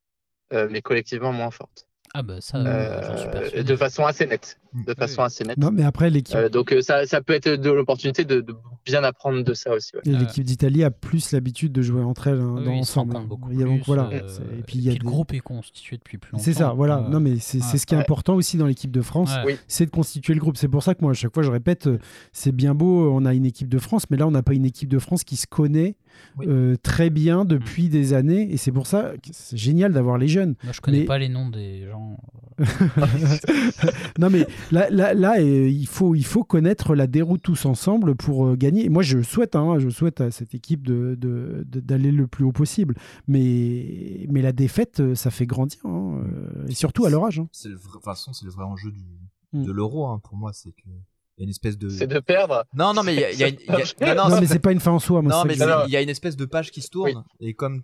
mais 0.52 0.82
collectivement 0.82 1.32
moins 1.32 1.50
forte. 1.50 1.86
Ah 2.12 2.22
bah 2.22 2.40
ça, 2.40 2.58
Euh, 2.58 3.02
j'en 3.02 3.16
suis 3.16 3.28
persuadé. 3.28 3.62
de 3.64 3.76
façon 3.76 4.04
assez 4.04 4.26
nette. 4.26 4.58
De 4.72 4.84
Oui, 4.88 4.94
façon 4.96 5.22
assez 5.22 5.42
nette. 5.44 5.58
Non, 5.58 5.70
mais 5.72 5.82
après, 5.82 6.10
l'équipe 6.10 6.36
Euh, 6.36 6.48
donc 6.48 6.72
euh, 6.72 6.80
ça, 6.80 7.04
ça 7.06 7.20
peut 7.20 7.32
être 7.32 7.48
de 7.48 7.70
l'opportunité 7.70 8.24
de, 8.24 8.40
de 8.40 8.54
bien 8.86 9.02
apprendre 9.02 9.42
de 9.42 9.52
ça 9.54 9.74
aussi. 9.74 9.92
ouais. 9.96 10.02
et 10.04 10.16
l'équipe 10.16 10.44
d'Italie 10.44 10.84
a 10.84 10.90
plus 10.92 11.32
l'habitude 11.32 11.72
de 11.72 11.82
jouer 11.82 12.02
entre 12.02 12.28
elles 12.28 12.40
hein, 12.40 12.54
Oui, 12.58 12.64
dans 12.66 12.72
ensemble. 12.74 13.16
Il 13.50 13.58
y 13.58 13.62
a- 13.62 13.66
donc, 13.66 13.82
voilà. 13.86 14.08
euh, 14.12 14.20
Et 14.54 14.60
et 14.60 14.62
puis 14.62 14.78
il 14.78 14.82
y 14.84 14.88
a 14.88 14.92
le 14.92 14.98
des- 14.98 15.04
groupe 15.04 15.34
est 15.34 15.40
constitué 15.40 15.96
depuis 15.96 16.18
plus 16.18 16.30
longtemps. 16.32 16.44
C'est 16.44 16.52
ça, 16.52 16.72
voilà. 16.72 16.98
Euh, 16.98 17.08
Non, 17.08 17.18
mais 17.20 17.38
c'est 17.40 17.60
c'est 17.60 17.78
ce 17.78 17.86
qui 17.86 17.94
est 17.94 17.98
important 17.98 18.34
aussi 18.36 18.56
dans 18.58 18.66
l'équipe 18.66 18.90
de 18.92 19.02
France, 19.02 19.32
c'est 19.66 19.86
de 19.86 19.90
constituer 19.90 20.34
le 20.34 20.40
groupe. 20.40 20.56
C'est 20.56 20.68
pour 20.68 20.82
ça 20.84 20.94
que 20.94 21.00
moi, 21.02 21.10
à 21.10 21.14
chaque 21.14 21.34
fois, 21.34 21.42
je 21.42 21.50
répète, 21.50 21.88
c'est 22.32 22.52
bien 22.52 22.74
beau, 22.74 23.10
on 23.12 23.24
a 23.24 23.34
une 23.34 23.46
équipe 23.46 23.68
de 23.68 23.78
France, 23.78 24.04
mais 24.10 24.16
là, 24.16 24.26
on 24.26 24.30
n'a 24.30 24.42
pas 24.42 24.54
une 24.54 24.64
équipe 24.66 24.88
de 24.88 24.98
France 25.00 25.24
qui 25.24 25.34
se 25.36 25.46
connaît 25.48 25.96
Oui. 26.38 26.46
euh, 26.48 26.76
très 26.82 27.10
bien 27.10 27.44
depuis 27.44 27.86
Mm. 27.86 27.90
des 27.90 28.12
années. 28.14 28.52
Et 28.52 28.56
c'est 28.56 28.72
pour 28.72 28.86
ça 28.86 29.12
que 29.22 29.30
c'est 29.32 29.56
génial 29.56 29.92
d'avoir 29.92 30.16
les 30.18 30.28
jeunes. 30.28 30.54
Moi, 30.62 30.72
je 30.72 30.80
connais 30.80 31.00
Mais- 31.00 31.04
pas 31.06 31.18
les 31.18 31.28
noms 31.28 31.48
des 31.48 31.86
gens. 31.88 32.18
non, 34.18 34.30
mais 34.30 34.46
là, 34.72 34.88
là, 34.90 35.14
là 35.14 35.34
euh, 35.40 35.68
il, 35.68 35.86
faut, 35.86 36.14
il 36.14 36.24
faut 36.24 36.44
connaître 36.44 36.94
la 36.94 37.06
déroute 37.06 37.42
tous 37.42 37.64
ensemble 37.66 38.14
pour 38.14 38.46
euh, 38.46 38.56
gagner. 38.56 38.88
Moi, 38.88 39.02
je 39.02 39.22
souhaite, 39.22 39.56
hein, 39.56 39.78
je 39.78 39.88
souhaite 39.88 40.20
à 40.20 40.30
cette 40.30 40.54
équipe 40.54 40.86
de- 40.86 41.14
de- 41.18 41.64
de- 41.68 41.80
d'aller 41.80 42.10
le 42.12 42.26
plus 42.26 42.44
haut 42.44 42.52
possible. 42.52 42.94
Mais, 43.28 44.26
mais 44.30 44.42
la 44.42 44.52
défaite, 44.52 45.00
euh, 45.00 45.14
ça 45.14 45.30
fait 45.30 45.46
grandir. 45.46 45.80
hein, 45.84 46.22
euh, 46.24 46.66
et 46.68 46.74
surtout 46.74 47.04
à 47.04 47.10
leur 47.10 47.24
âge. 47.24 47.38
hein. 47.40 47.48
C'est 47.52 47.68
le 47.68 47.76
vrai- 47.76 47.86
de 47.88 47.92
toute 47.94 48.04
façon, 48.04 48.32
c'est 48.32 48.44
le 48.44 48.50
vrai 48.50 48.64
enjeu 48.64 48.90
du, 48.90 49.04
Mm. 49.52 49.64
de 49.64 49.72
l'euro 49.72 50.06
hein, 50.06 50.20
pour 50.22 50.36
moi, 50.36 50.52
c'est 50.52 50.70
que 50.70 50.82
il 50.86 51.42
y 51.42 51.42
a 51.42 51.44
une 51.44 51.50
espèce 51.50 51.78
de. 51.78 51.88
C'est 51.88 52.06
de 52.06 52.18
perdre. 52.20 52.64
Non, 52.74 52.92
non, 52.92 53.02
mais 53.02 53.14
il 53.14 53.20
y 53.20 53.24
a, 53.24 53.32
y 53.32 53.42
a 53.44 53.48
y 53.48 53.52
a- 53.52 53.54
non, 54.14 54.22
non, 54.24 54.28
Non, 54.28 54.34
c'est- 54.36 54.40
mais 54.42 54.46
c'est 54.46 54.58
pas 54.58 54.72
une 54.72 54.78
fin 54.80 54.90
en 54.92 54.98
soi. 54.98 55.22
moi, 55.22 55.32
non, 55.32 55.44
mais 55.46 55.54
il 55.54 55.90
y 55.90 55.96
a 55.96 56.02
une 56.02 56.08
espèce 56.10 56.36
de 56.36 56.44
page 56.44 56.70
qui 56.70 56.82
se 56.82 56.90
tourne 56.90 57.24
et 57.40 57.54
comme 57.54 57.82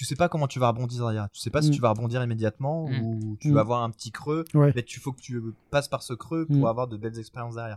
tu 0.00 0.06
sais 0.06 0.16
pas 0.16 0.30
comment 0.30 0.46
tu 0.46 0.58
vas 0.58 0.68
rebondir 0.68 1.04
derrière, 1.04 1.28
tu 1.30 1.40
sais 1.40 1.50
pas 1.50 1.60
si 1.60 1.68
Mm. 1.68 1.72
tu 1.72 1.80
vas 1.82 1.90
rebondir 1.90 2.22
immédiatement 2.22 2.88
Mm. 2.88 3.02
ou 3.02 3.36
tu 3.38 3.50
Mm. 3.50 3.54
vas 3.54 3.60
avoir 3.60 3.82
un 3.82 3.90
petit 3.90 4.10
creux, 4.10 4.44
Ouais. 4.54 4.72
mais 4.74 4.82
tu 4.82 4.98
faut 4.98 5.12
que 5.12 5.20
tu 5.20 5.42
passes 5.70 5.88
par 5.88 6.02
ce 6.02 6.14
creux 6.14 6.46
pour 6.46 6.56
Mm. 6.56 6.64
avoir 6.64 6.88
de 6.88 6.96
belles 6.96 7.18
expériences 7.18 7.56
derrière. 7.56 7.76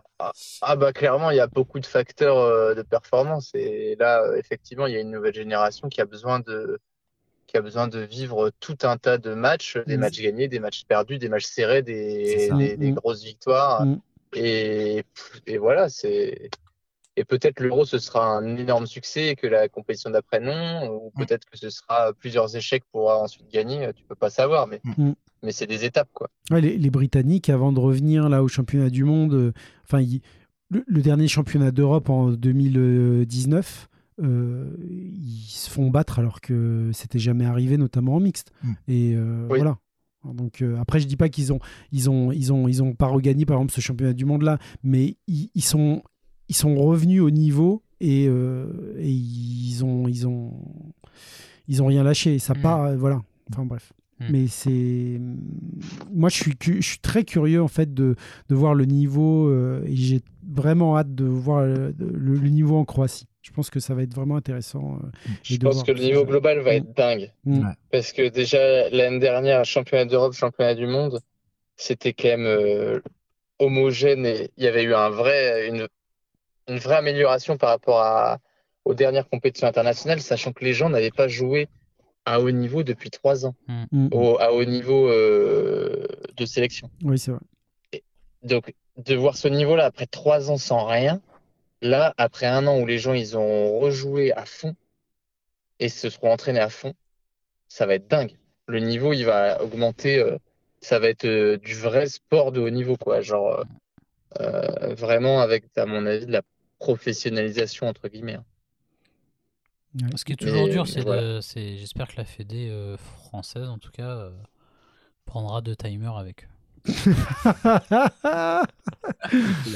Ah 0.62 0.76
bah 0.78 0.94
clairement, 0.94 1.32
il 1.32 1.36
y 1.36 1.42
a 1.42 1.48
beaucoup 1.48 1.82
de 1.82 1.86
facteurs 1.86 2.38
euh, 2.38 2.76
de 2.76 2.82
performance 2.82 3.52
et 3.56 3.98
là, 4.00 4.24
euh, 4.24 4.38
effectivement, 4.38 4.88
il 4.88 4.94
y 4.94 4.96
a 4.96 5.02
une 5.02 5.12
nouvelle 5.12 5.34
génération 5.34 5.90
qui 5.90 6.00
a 6.00 6.06
besoin 6.06 6.40
de 6.40 6.80
qui 7.48 7.58
a 7.58 7.62
besoin 7.62 7.90
de 7.90 8.00
vivre 8.00 8.52
tout 8.62 8.78
un 8.84 8.96
tas 8.98 9.18
de 9.18 9.34
matchs, 9.34 9.78
des 9.86 9.98
Mm. 9.98 10.00
matchs 10.00 10.22
gagnés, 10.22 10.48
des 10.48 10.60
matchs 10.60 10.86
perdus, 10.86 11.18
des 11.20 11.28
matchs 11.28 11.44
serrés, 11.46 11.82
des, 11.82 12.48
ça. 12.48 12.56
des, 12.56 12.78
des 12.78 12.92
grosses 12.94 13.24
victoires. 13.26 13.86
Mm. 13.86 14.00
Et, 14.36 15.04
et 15.46 15.58
voilà, 15.58 15.90
c'est 15.90 16.50
et 17.16 17.24
peut-être 17.26 17.60
l'Euro 17.60 17.86
ce 17.86 18.00
sera 18.00 18.26
un 18.26 18.58
énorme 18.58 18.88
succès 18.88 19.30
et 19.30 19.36
que 19.36 19.48
la 19.48 19.70
compétition 19.70 20.10
d'après 20.10 20.40
non, 20.40 20.90
ou 20.92 21.12
Mm. 21.16 21.26
peut-être 21.26 21.46
que 21.50 21.58
ce 21.58 21.70
sera 21.70 22.12
plusieurs 22.14 22.56
échecs 22.56 22.84
pour 22.92 23.10
ensuite 23.10 23.50
gagner. 23.52 23.90
Tu 23.96 24.04
peux 24.04 24.16
pas 24.16 24.30
savoir, 24.30 24.68
mais 24.68 24.82
Mm. 24.98 25.12
mais 25.44 25.52
c'est 25.52 25.68
des 25.68 25.86
étapes 25.86 26.10
quoi. 26.14 26.30
Ouais, 26.52 26.62
les, 26.62 26.78
les 26.78 26.90
Britanniques, 26.90 27.50
avant 27.50 27.72
de 27.72 27.80
revenir 27.80 28.30
là 28.30 28.42
au 28.44 28.48
championnat 28.48 28.90
du 28.90 29.04
monde, 29.04 29.34
euh, 29.34 29.52
enfin, 29.86 30.04
le, 30.70 30.84
le 30.88 31.02
dernier 31.02 31.28
championnat 31.28 31.72
d'Europe 31.72 32.10
en 32.10 32.32
2019, 32.32 33.88
euh, 34.22 34.76
ils 34.80 35.46
se 35.50 35.70
font 35.70 35.90
battre 35.90 36.20
alors 36.20 36.40
que 36.42 36.92
c'était 36.94 37.20
jamais 37.20 37.46
arrivé, 37.46 37.78
notamment 37.78 38.16
en 38.16 38.20
mixte. 38.20 38.52
Mm. 38.64 38.72
Et 38.88 39.14
euh, 39.16 39.48
Oui. 39.50 39.60
voilà. 39.60 39.78
Donc 40.24 40.62
euh, 40.62 40.78
après, 40.80 41.00
je 41.02 41.08
dis 41.08 41.18
pas 41.18 41.28
qu'ils 41.30 41.52
ont, 41.52 41.60
ils 41.92 42.10
ont, 42.10 42.32
ils 42.32 42.54
ont, 42.54 42.68
ils 42.70 42.82
ont 42.82 42.94
pas 42.94 43.08
regagné 43.08 43.46
par 43.46 43.58
exemple 43.58 43.74
ce 43.74 43.82
championnat 43.82 44.14
du 44.14 44.24
monde 44.24 44.44
là, 44.44 44.58
mais 44.82 45.18
ils, 45.28 45.50
ils 45.54 45.64
sont, 45.64 46.02
ils 46.50 46.56
sont 46.56 46.76
revenus 46.76 47.22
au 47.22 47.30
niveau 47.32 47.82
et, 48.02 48.26
euh, 48.28 48.68
et 49.00 49.10
ils 49.10 49.84
ont, 49.84 50.08
ils 50.08 50.28
ont, 50.28 50.54
ils 51.68 51.82
ont 51.82 51.88
rien 51.88 52.04
lâché. 52.04 52.40
Ça 52.40 52.54
Mm. 52.54 52.62
part, 52.62 52.84
euh, 52.84 52.96
voilà. 52.98 53.22
Enfin 53.52 53.66
bref. 53.66 53.94
Mm. 54.20 54.26
Mais 54.32 54.48
c'est, 54.48 55.20
moi 56.12 56.30
je 56.30 56.36
suis, 56.36 56.54
je 56.62 56.82
suis 56.82 57.00
très 57.00 57.24
curieux 57.24 57.62
en 57.62 57.68
fait 57.68 57.94
de, 57.94 58.16
de 58.50 58.56
voir 58.56 58.74
le 58.76 58.86
niveau 58.86 59.48
euh, 59.50 59.84
et 59.88 59.96
j'ai 59.96 60.22
vraiment 60.48 60.98
hâte 60.98 61.14
de 61.16 61.26
voir 61.26 61.66
le, 61.66 61.94
le- 61.98 62.36
le 62.38 62.50
niveau 62.50 62.78
en 62.78 62.86
Croatie. 62.86 63.26
Je 63.42 63.52
pense 63.52 63.70
que 63.70 63.80
ça 63.82 63.94
va 63.94 64.04
être 64.04 64.14
vraiment 64.14 64.38
intéressant. 64.38 65.00
euh, 65.04 65.08
Je 65.44 65.58
de 65.58 65.66
pense 65.66 65.74
voir 65.76 65.86
que 65.86 65.92
le 65.92 66.00
niveau 66.02 66.22
ça. 66.22 66.26
global 66.26 66.60
va 66.60 66.72
Mm. 66.72 66.76
être 66.76 66.96
dingue. 66.96 67.32
Ouais. 67.46 67.62
Parce 67.92 68.14
que 68.14 68.30
déjà, 68.30 68.90
l'année 68.90 69.20
dernière, 69.20 69.66
championnat 69.66 70.06
d'Europe, 70.06 70.34
championnat 70.34 70.76
du 70.76 70.88
monde, 70.88 71.20
c'était 71.76 72.14
quand 72.14 72.30
même 72.30 72.46
euh, 72.46 73.00
homogène 73.60 74.26
et 74.26 74.50
il 74.58 74.64
y 74.64 74.68
avait 74.68 74.84
eu 74.84 74.94
un 74.94 75.10
vrai, 75.10 75.68
une, 75.68 75.88
une 76.68 76.78
vraie 76.78 76.96
amélioration 76.98 77.58
par 77.58 77.70
rapport 77.70 78.00
à, 78.02 78.40
aux 78.86 78.94
dernières 78.94 79.28
compétitions 79.30 79.68
internationales, 79.68 80.22
sachant 80.22 80.52
que 80.54 80.64
les 80.64 80.74
gens 80.74 80.90
n'avaient 80.90 81.12
pas 81.12 81.28
joué 81.28 81.68
à 82.26 82.40
haut 82.40 82.52
niveau 82.52 82.84
depuis 82.84 83.10
trois 83.10 83.46
ans, 83.46 83.56
Mm. 83.92 84.08
au, 84.14 84.38
à 84.40 84.54
haut 84.54 84.64
niveau 84.64 85.10
euh, 85.10 86.08
de 86.38 86.46
sélection. 86.46 86.90
Oui, 87.04 87.18
c'est 87.20 87.32
vrai. 87.32 87.42
Donc, 88.44 88.74
de 88.98 89.16
voir 89.16 89.36
ce 89.38 89.48
niveau-là 89.48 89.86
après 89.86 90.06
trois 90.06 90.52
ans 90.52 90.58
sans 90.58 90.86
rien, 90.86 91.22
là, 91.82 92.14
après 92.18 92.46
un 92.46 92.66
an 92.68 92.80
où 92.80 92.86
les 92.86 92.98
gens 92.98 93.14
ils 93.14 93.38
ont 93.38 93.80
rejoué 93.80 94.32
à 94.34 94.46
fond 94.46 94.76
et 95.80 95.90
se 95.90 96.10
seront 96.10 96.32
entraînés 96.32 96.60
à 96.60 96.70
fond, 96.70 96.94
ça 97.68 97.86
va 97.86 97.96
être 97.96 98.08
dingue. 98.08 98.36
Le 98.68 98.80
niveau, 98.80 99.12
il 99.14 99.24
va 99.26 99.62
augmenter. 99.62 100.20
euh, 100.20 100.38
ça 100.80 101.00
va 101.00 101.08
être 101.08 101.26
euh, 101.26 101.58
du 101.58 101.74
vrai 101.76 102.08
sport 102.08 102.52
de 102.52 102.60
haut 102.62 102.70
niveau, 102.70 102.98
quoi. 102.98 103.22
Genre, 103.22 103.60
euh, 103.60 103.64
euh, 104.42 104.94
vraiment 104.96 105.40
avec, 105.42 105.64
à 105.78 105.86
mon 105.86 106.06
avis, 106.06 106.26
de 106.26 106.32
la 106.34 106.42
professionnalisation, 106.84 107.88
entre 107.88 108.08
guillemets. 108.10 108.36
hein. 108.36 108.46
Ce 110.16 110.26
qui 110.26 110.34
est 110.34 110.36
toujours 110.36 110.66
Mais- 110.66 110.72
dur, 110.74 110.88
c'est 110.88 111.02
voilà. 111.02 111.40
j'espère 111.56 112.08
que 112.08 112.18
la 112.18 112.26
Fédé 112.26 112.68
euh, 112.70 112.98
française, 112.98 113.70
en 113.70 113.78
tout 113.78 113.92
cas, 113.92 114.10
euh, 114.10 114.32
prendra 115.26 115.62
deux 115.62 115.76
timers 115.76 116.18
avec 116.18 116.44
eux. 116.46 116.48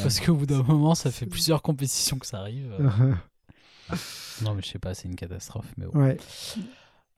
Parce 0.02 0.20
qu'au 0.20 0.36
bout 0.36 0.46
d'un 0.46 0.64
moment, 0.64 0.96
ça 0.96 1.12
fait 1.12 1.26
plusieurs 1.26 1.62
compétitions 1.62 2.18
que 2.20 2.26
ça 2.26 2.40
arrive. 2.40 2.72
euh. 2.80 3.14
Non, 4.44 4.54
mais 4.54 4.62
je 4.62 4.68
sais 4.68 4.80
pas, 4.80 4.94
c'est 4.94 5.08
une 5.08 5.16
catastrophe. 5.16 5.72
Mais 5.78 5.86
bon. 5.86 5.98
ouais. 6.00 6.18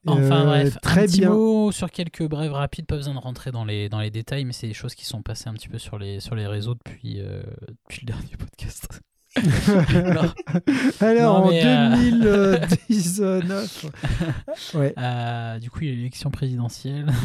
Enfin 0.06 0.42
Euh, 0.42 0.44
bref, 0.46 0.78
très 0.80 1.02
un 1.02 1.06
petit 1.06 1.20
bien. 1.20 1.30
mot 1.30 1.72
sur 1.72 1.90
quelques 1.90 2.26
brèves 2.28 2.52
rapides, 2.52 2.86
pas 2.86 2.96
besoin 2.96 3.14
de 3.14 3.18
rentrer 3.18 3.50
dans 3.50 3.64
les, 3.64 3.88
dans 3.88 3.98
les 4.00 4.10
détails, 4.10 4.44
mais 4.44 4.52
c'est 4.52 4.68
des 4.68 4.72
choses 4.74 4.94
qui 4.94 5.04
sont 5.04 5.20
passées 5.20 5.48
un 5.48 5.54
petit 5.54 5.68
peu 5.68 5.78
sur 5.78 5.98
les, 5.98 6.20
sur 6.20 6.34
les 6.36 6.46
réseaux 6.46 6.74
depuis, 6.74 7.20
euh, 7.20 7.42
depuis 7.68 8.00
le 8.02 8.06
dernier 8.12 8.36
podcast. 8.38 9.00
Alors 11.00 11.46
Non, 11.46 11.48
en 11.48 11.52
euh, 11.52 12.58
2019. 12.88 13.86
ouais. 14.74 14.94
Euh, 14.98 15.58
du 15.60 15.70
coup, 15.70 15.78
il 15.82 15.88
y 15.88 15.92
a 15.92 15.94
l'élection 15.94 16.30
présidentielle. 16.30 17.06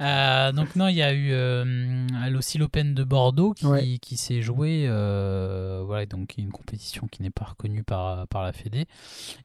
Euh, 0.00 0.52
donc 0.52 0.74
non, 0.74 0.88
il 0.88 0.96
y 0.96 1.02
a 1.02 1.12
eu 1.12 1.28
euh, 1.32 2.06
aussi 2.36 2.56
l'Open 2.58 2.94
de 2.94 3.04
Bordeaux 3.04 3.52
qui, 3.52 3.66
Ouais. 3.66 3.98
qui 4.00 4.16
s'est 4.16 4.40
joué, 4.42 4.86
voilà, 4.88 6.06
donc 6.06 6.34
une 6.38 6.50
compétition 6.50 7.06
qui 7.08 7.22
n'est 7.22 7.30
pas 7.30 7.44
reconnue 7.44 7.84
par, 7.84 8.26
par 8.26 8.42
la 8.42 8.52
Fédé. 8.52 8.86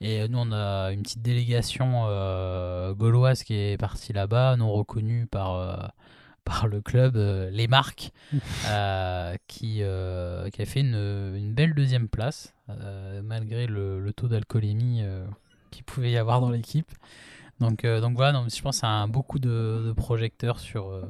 Et 0.01 0.27
nous, 0.29 0.39
on 0.39 0.51
a 0.53 0.91
une 0.93 1.03
petite 1.03 1.21
délégation 1.21 2.05
gauloise 2.93 3.43
qui 3.43 3.53
est 3.53 3.77
partie 3.77 4.13
là-bas, 4.13 4.55
non 4.55 4.71
reconnue 4.71 5.27
par, 5.27 5.91
par 6.47 6.67
le 6.67 6.81
club, 6.81 7.15
euh, 7.17 7.49
les 7.51 7.67
marques, 7.67 8.11
euh, 8.67 9.35
qui, 9.47 9.79
euh, 9.81 10.49
qui 10.49 10.61
a 10.61 10.65
fait 10.65 10.81
une, 10.81 10.95
une 11.35 11.53
belle 11.53 11.73
deuxième 11.73 12.07
place, 12.07 12.53
malgré 13.23 13.67
le, 13.67 13.99
le 13.99 14.13
taux 14.13 14.27
d'alcoolémie 14.27 15.03
qu'il 15.71 15.83
pouvait 15.83 16.11
y 16.11 16.17
avoir 16.17 16.41
dans 16.41 16.49
l'équipe. 16.49 16.91
Donc, 17.59 17.85
donc 17.85 18.15
voilà, 18.15 18.33
donc, 18.33 18.53
je 18.53 18.61
pense 18.61 18.83
à 18.83 18.87
un, 18.87 19.07
beaucoup 19.07 19.39
de, 19.39 19.83
de 19.87 19.93
projecteurs 19.93 20.59
sur, 20.59 21.01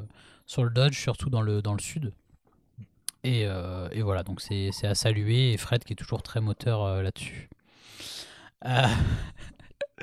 sur 0.46 0.64
le 0.64 0.70
Dodge, 0.70 0.98
surtout 0.98 1.30
dans 1.30 1.42
le, 1.42 1.62
dans 1.62 1.74
le 1.74 1.80
sud. 1.80 2.14
Et, 3.28 3.46
euh, 3.46 3.90
et 3.92 4.02
voilà, 4.02 4.24
donc 4.24 4.40
c'est 4.40 4.70
c'est 4.72 4.88
à 4.88 4.96
saluer. 4.96 5.52
Et 5.52 5.58
Fred 5.58 5.84
qui 5.84 5.94
est 5.94 5.96
toujours 5.98 6.24
très 6.24 6.40
moteur 6.40 6.84
euh, 6.84 7.02
là-dessus. 7.02 7.50
Euh, 8.66 8.88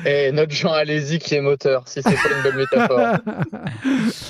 Et 0.04 0.32
notre 0.32 0.50
Jean 0.52 0.72
Alési 0.72 1.18
qui 1.20 1.34
est 1.36 1.40
moteur, 1.40 1.86
si 1.86 2.02
c'est 2.02 2.14
pas 2.14 2.36
une 2.36 2.42
bonne 2.42 2.56
métaphore. 2.56 3.16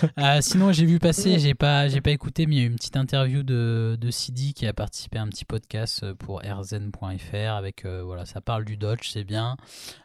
euh, 0.19 0.39
sinon, 0.43 0.73
j'ai 0.73 0.85
vu 0.85 0.99
passer, 0.99 1.39
j'ai 1.39 1.55
pas, 1.55 1.89
j'ai 1.89 2.03
pas 2.03 2.11
écouté, 2.11 2.47
mais 2.47 2.57
il 2.57 2.59
y 2.59 2.63
a 2.63 2.65
eu 2.65 2.69
une 2.69 2.77
petite 2.77 2.97
interview 2.99 3.43
de, 3.43 3.97
de 3.99 4.11
Sidi 4.11 4.53
qui 4.53 4.67
a 4.67 4.75
participé 4.75 5.19
à 5.19 5.23
un 5.23 5.29
petit 5.29 5.47
podcast 5.47 6.13
pour 6.15 6.43
rzn.fr 6.43 7.53
avec, 7.57 7.87
euh, 7.87 8.03
voilà, 8.05 8.27
ça 8.27 8.43
parle 8.43 8.65
du 8.67 8.77
Dodge, 8.77 9.09
c'est 9.11 9.25
bien. 9.25 9.57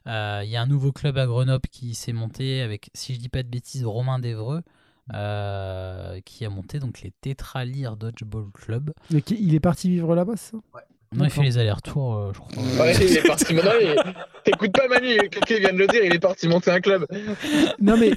Euh, 0.08 0.42
Il 0.46 0.50
y 0.50 0.56
a 0.56 0.62
un 0.62 0.68
nouveau 0.68 0.94
club 0.94 1.18
à 1.18 1.26
Grenoble 1.26 1.68
qui 1.70 1.94
s'est 1.94 2.14
monté 2.14 2.62
avec, 2.62 2.90
si 2.94 3.14
je 3.16 3.20
dis 3.20 3.30
pas 3.30 3.44
de 3.44 3.50
bêtises, 3.50 3.86
Romain 3.86 4.20
Devreux. 4.20 4.62
euh, 5.14 6.20
qui 6.22 6.46
a 6.46 6.50
monté 6.52 6.80
donc 6.80 7.02
les 7.02 7.10
Tétralire 7.10 7.98
Dodgeball 7.98 8.52
Club. 8.54 8.94
Il 9.10 9.56
est 9.56 9.60
parti 9.60 9.90
vivre 9.90 10.16
là-bas, 10.16 10.38
ça? 10.38 10.58
Non, 11.16 11.26
il 11.26 11.32
fait 11.32 11.42
les 11.42 11.58
allers-retours, 11.58 12.16
euh, 12.18 12.32
je 12.34 12.40
crois. 12.40 12.86
Ouais, 12.86 12.94
il 13.02 13.18
est 13.18 13.26
parti 13.26 13.52
maintenant. 13.56 13.72
T'écoutes 14.44 14.72
pas 14.72 14.88
Manu, 14.88 15.18
quelqu'un 15.32 15.58
vient 15.60 15.74
de 15.74 15.78
le 15.80 15.88
dire, 15.88 16.04
il 16.04 16.14
est 16.14 16.20
parti 16.20 16.48
monter 16.48 16.70
un 16.70 16.80
club. 16.80 17.08
Non 17.82 17.98
mais, 17.98 18.12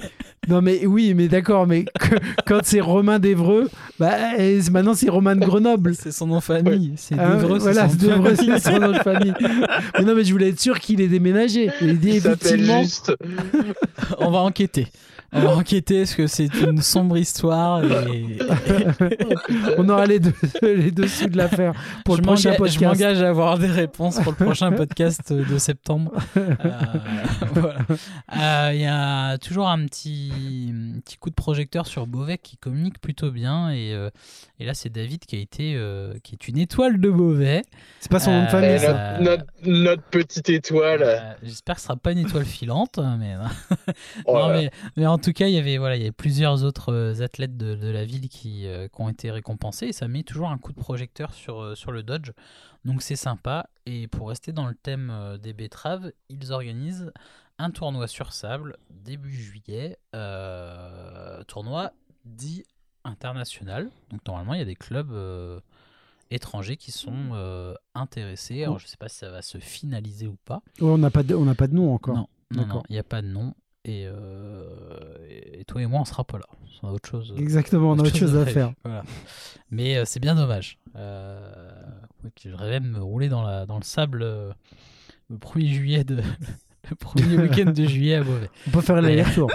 non 0.47 0.61
mais 0.61 0.85
oui, 0.85 1.15
mais 1.15 1.27
d'accord, 1.27 1.65
mais 1.65 1.85
que- 1.99 2.15
quand 2.45 2.59
c'est 2.63 2.81
Romain 2.81 3.17
d'Evreux, 3.17 3.67
bah 3.99 4.11
c'est- 4.37 4.69
maintenant 4.69 4.93
c'est 4.93 5.09
Romain 5.09 5.35
de 5.35 5.43
Grenoble. 5.43 5.95
C'est 5.99 6.11
son 6.11 6.27
nom 6.27 6.37
de 6.37 6.43
famille. 6.43 6.93
C'est 6.97 7.15
Devreux, 7.15 7.57
c'est 7.59 7.63
voilà, 7.73 7.89
son 7.89 7.97
c'est 8.35 8.59
son 8.59 8.79
nom 8.79 8.91
de 8.91 8.99
famille. 8.99 9.33
Mais 9.97 10.05
non, 10.05 10.13
mais 10.15 10.23
je 10.23 10.31
voulais 10.31 10.49
être 10.49 10.59
sûr 10.59 10.79
qu'il 10.79 11.01
ait 11.01 11.07
déménagé. 11.07 11.71
Il 11.81 11.99
dit 11.99 12.09
Il 12.09 12.15
effectivement. 12.17 12.83
juste. 12.83 13.11
On 14.19 14.29
va 14.29 14.39
enquêter. 14.39 14.87
On 15.35 15.41
va 15.41 15.55
enquêter 15.55 15.99
parce 15.99 16.15
que 16.15 16.27
c'est 16.27 16.53
une 16.61 16.81
sombre 16.81 17.17
histoire 17.17 17.83
et, 17.83 18.37
On 19.77 19.89
aura 19.89 20.05
les, 20.05 20.19
deux, 20.19 20.33
les 20.61 20.91
dessous 20.91 21.27
de 21.27 21.37
l'affaire 21.37 21.73
pour 22.05 22.15
je 22.15 22.21
le 22.21 22.25
prochain 22.27 22.49
m'engage- 22.51 22.71
je 22.73 22.79
podcast. 22.79 23.01
m'engage 23.01 23.21
à 23.23 23.29
avoir 23.29 23.57
des 23.57 23.67
réponses 23.67 24.19
pour 24.19 24.33
le 24.37 24.45
prochain 24.45 24.71
podcast 24.75 25.31
de 25.33 25.57
septembre. 25.57 26.11
Euh, 26.35 27.47
voilà. 27.55 27.79
Euh, 28.35 28.71
Il 28.73 28.81
y 28.81 28.85
a 28.85 29.37
toujours 29.37 29.67
un 29.69 29.85
petit, 29.85 30.31
petit 31.03 31.17
coup 31.17 31.29
de 31.29 31.35
projecteur 31.35 31.87
sur 31.87 32.07
Beauvais 32.07 32.37
qui 32.37 32.57
communique 32.57 32.99
plutôt 32.99 33.31
bien 33.31 33.69
et, 33.71 33.93
euh, 33.93 34.09
et 34.59 34.65
là 34.65 34.73
c'est 34.73 34.89
David 34.89 35.25
qui 35.25 35.35
a 35.35 35.39
été 35.39 35.75
euh, 35.75 36.13
qui 36.23 36.33
est 36.35 36.47
une 36.47 36.57
étoile 36.57 36.99
de 36.99 37.09
Beauvais. 37.09 37.61
C'est 37.99 38.11
pas 38.11 38.19
son 38.19 38.31
nom 38.31 38.43
de 38.43 38.49
famille, 38.49 38.69
Eh, 38.75 38.79
ça. 38.79 39.17
notre, 39.19 39.23
notre, 39.23 39.45
notre 39.65 40.03
petite 40.03 40.49
étoile. 40.49 41.01
Euh, 41.03 41.33
J'espère 41.43 41.75
que 41.75 41.81
ce 41.81 41.87
sera 41.87 41.97
pas 41.97 42.11
une 42.11 42.19
étoile 42.19 42.45
filante, 42.45 42.99
mais 43.19 43.35
Oh 44.25 44.33
Non, 44.33 44.47
là 44.47 44.53
là. 44.55 44.61
mais, 44.61 44.71
mais 44.97 45.05
en 45.07 45.17
tout 45.17 45.33
cas, 45.33 45.47
il 45.47 45.53
y 45.53 45.57
avait 45.57 45.77
voilà, 45.77 45.95
il 45.95 45.99
y 45.99 46.03
avait 46.03 46.11
plusieurs 46.11 46.63
autres 46.63 46.93
euh, 46.93 47.21
athlètes 47.21 47.57
de, 47.57 47.75
de 47.75 47.89
la 47.89 48.05
ville 48.05 48.29
qui, 48.29 48.67
euh, 48.67 48.87
qui 48.87 49.01
ont 49.01 49.09
été 49.09 49.31
récompensés 49.31 49.87
et 49.87 49.93
ça 49.93 50.07
met 50.07 50.23
toujours 50.23 50.49
un 50.49 50.57
coup 50.57 50.71
de 50.73 50.79
projecteur 50.79 51.33
sur, 51.33 51.61
euh, 51.61 51.75
sur 51.75 51.91
le 51.91 52.03
Dodge. 52.03 52.31
Donc 52.85 53.01
c'est 53.01 53.15
sympa. 53.15 53.69
Et 53.85 54.07
pour 54.07 54.29
rester 54.29 54.51
dans 54.51 54.67
le 54.67 54.75
thème 54.75 55.09
euh, 55.11 55.37
des 55.37 55.53
betteraves, 55.53 56.11
ils 56.29 56.51
organisent 56.51 57.11
un 57.59 57.69
tournoi 57.69 58.07
sur 58.07 58.33
sable 58.33 58.77
début 58.89 59.31
juillet, 59.31 59.97
euh, 60.15 61.43
tournoi 61.47 61.91
dit 62.25 62.63
international. 63.03 63.89
Donc 64.09 64.21
normalement, 64.27 64.53
il 64.53 64.59
y 64.59 64.61
a 64.61 64.65
des 64.65 64.75
clubs 64.75 65.11
euh, 65.11 65.59
étrangers 66.31 66.77
qui 66.77 66.91
sont 66.91 67.31
euh, 67.33 67.73
intéressés. 67.95 68.63
Alors 68.63 68.79
je 68.79 68.87
sais 68.87 68.97
pas 68.97 69.09
si 69.09 69.17
ça 69.17 69.29
va 69.31 69.41
se 69.41 69.57
finaliser 69.57 70.27
ou 70.27 70.37
pas. 70.45 70.61
Ouais, 70.79 70.89
on 70.89 70.97
n'a 70.97 71.11
pas, 71.11 71.23
de- 71.23 71.35
on 71.35 71.45
n'a 71.45 71.55
pas 71.55 71.67
de 71.67 71.75
nom 71.75 71.93
encore. 71.93 72.15
Non, 72.15 72.27
non, 72.51 72.83
il 72.89 72.93
n'y 72.93 72.99
a 72.99 73.03
pas 73.03 73.21
de 73.21 73.27
nom. 73.27 73.53
Et, 73.85 74.05
euh, 74.07 74.69
et 75.27 75.65
toi 75.65 75.81
et 75.81 75.85
moi, 75.87 75.99
on 75.99 76.05
sera 76.05 76.23
pas 76.23 76.37
là. 76.37 76.45
On 76.81 76.87
a 76.87 76.91
autre 76.93 77.09
chose. 77.09 77.33
Exactement, 77.37 77.91
on 77.91 77.99
a 77.99 78.03
autre 78.03 78.15
chose 78.15 78.35
à 78.37 78.45
faire. 78.45 78.71
Voilà. 78.85 79.03
Mais 79.71 79.97
euh, 79.97 80.05
c'est 80.05 80.21
bien 80.21 80.35
dommage. 80.35 80.77
Euh, 80.95 81.51
je 82.41 82.49
rêvais 82.51 82.79
de 82.79 82.85
me 82.87 82.99
rouler 83.03 83.27
dans, 83.27 83.41
la, 83.41 83.65
dans 83.65 83.77
le 83.77 83.83
sable 83.83 84.21
euh, 84.23 84.53
le 85.29 85.37
1er 85.37 85.67
juillet 85.67 86.03
de. 86.05 86.21
le 86.89 86.95
premier 86.95 87.37
week-end 87.37 87.71
de 87.71 87.83
juillet 87.87 88.15
à 88.15 88.23
Beauvais. 88.23 88.49
On 88.67 88.71
peut 88.71 88.81
faire 88.81 89.01
l'aller-retour. 89.01 89.51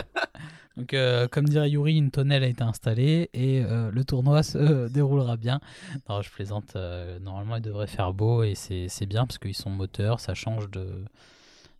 Donc, 0.79 0.95
euh, 0.95 1.27
comme 1.27 1.49
dirait 1.49 1.69
Yuri, 1.71 1.97
une 1.97 2.13
tonnelle 2.13 2.45
a 2.45 2.47
été 2.47 2.63
installée 2.63 3.31
et 3.35 3.65
euh, 3.65 3.91
le 3.91 4.05
tournoi 4.05 4.45
se 4.45 4.89
déroulera 4.93 5.37
bien. 5.37 5.61
Non, 6.09 6.23
je 6.23 6.31
plaisante. 6.31 6.77
euh, 6.77 7.19
normalement, 7.19 7.57
il 7.57 7.63
devrait 7.63 7.89
faire 7.89 8.15
beau 8.15 8.45
et 8.45 8.55
c'est 8.55 9.07
bien 9.07 9.27
parce 9.27 9.39
qu'ils 9.39 9.57
sont 9.57 9.71
moteurs, 9.71 10.21
ça 10.21 10.35
change, 10.35 10.71
de, 10.71 11.05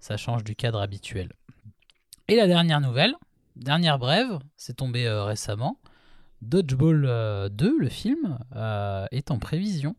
ça 0.01 0.17
change 0.17 0.43
du 0.43 0.57
cadre 0.57 0.81
habituel. 0.81 1.31
Et 2.27 2.35
la 2.35 2.49
dernière 2.49 2.81
nouvelle, 2.81 3.15
dernière 3.55 4.01
brève, 4.01 4.41
c'est 4.57 4.77
tombé 4.77 5.07
euh, 5.07 5.23
récemment. 5.23 5.79
Dodgeball 6.43 7.05
euh, 7.07 7.49
2, 7.49 7.79
le 7.79 7.89
film, 7.89 8.39
euh, 8.57 9.07
est 9.13 9.31
en 9.31 9.39
prévision. 9.39 9.95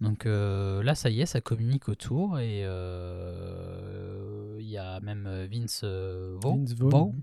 Donc 0.00 0.24
euh, 0.24 0.82
là, 0.82 0.94
ça 0.94 1.10
y 1.10 1.20
est, 1.20 1.26
ça 1.26 1.40
communique 1.40 1.88
autour 1.88 2.38
et 2.38 2.62
euh, 2.64 4.56
il 4.58 4.68
y 4.68 4.78
a 4.78 5.00
même 5.00 5.28
Vince 5.50 5.82
euh, 5.84 6.36
Vaughn, 6.40 6.64
Vince 6.64 6.74
Vaughn. 6.74 7.20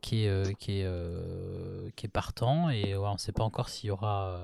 Qui, 0.00 0.24
est, 0.24 0.58
qui, 0.58 0.80
est, 0.80 1.94
qui 1.96 2.06
est 2.06 2.10
partant 2.12 2.68
et 2.70 2.96
ouais, 2.96 3.08
on 3.08 3.14
ne 3.14 3.18
sait 3.18 3.32
pas 3.32 3.44
encore 3.44 3.68
s'il 3.68 3.88
y 3.88 3.90
aura, 3.90 4.40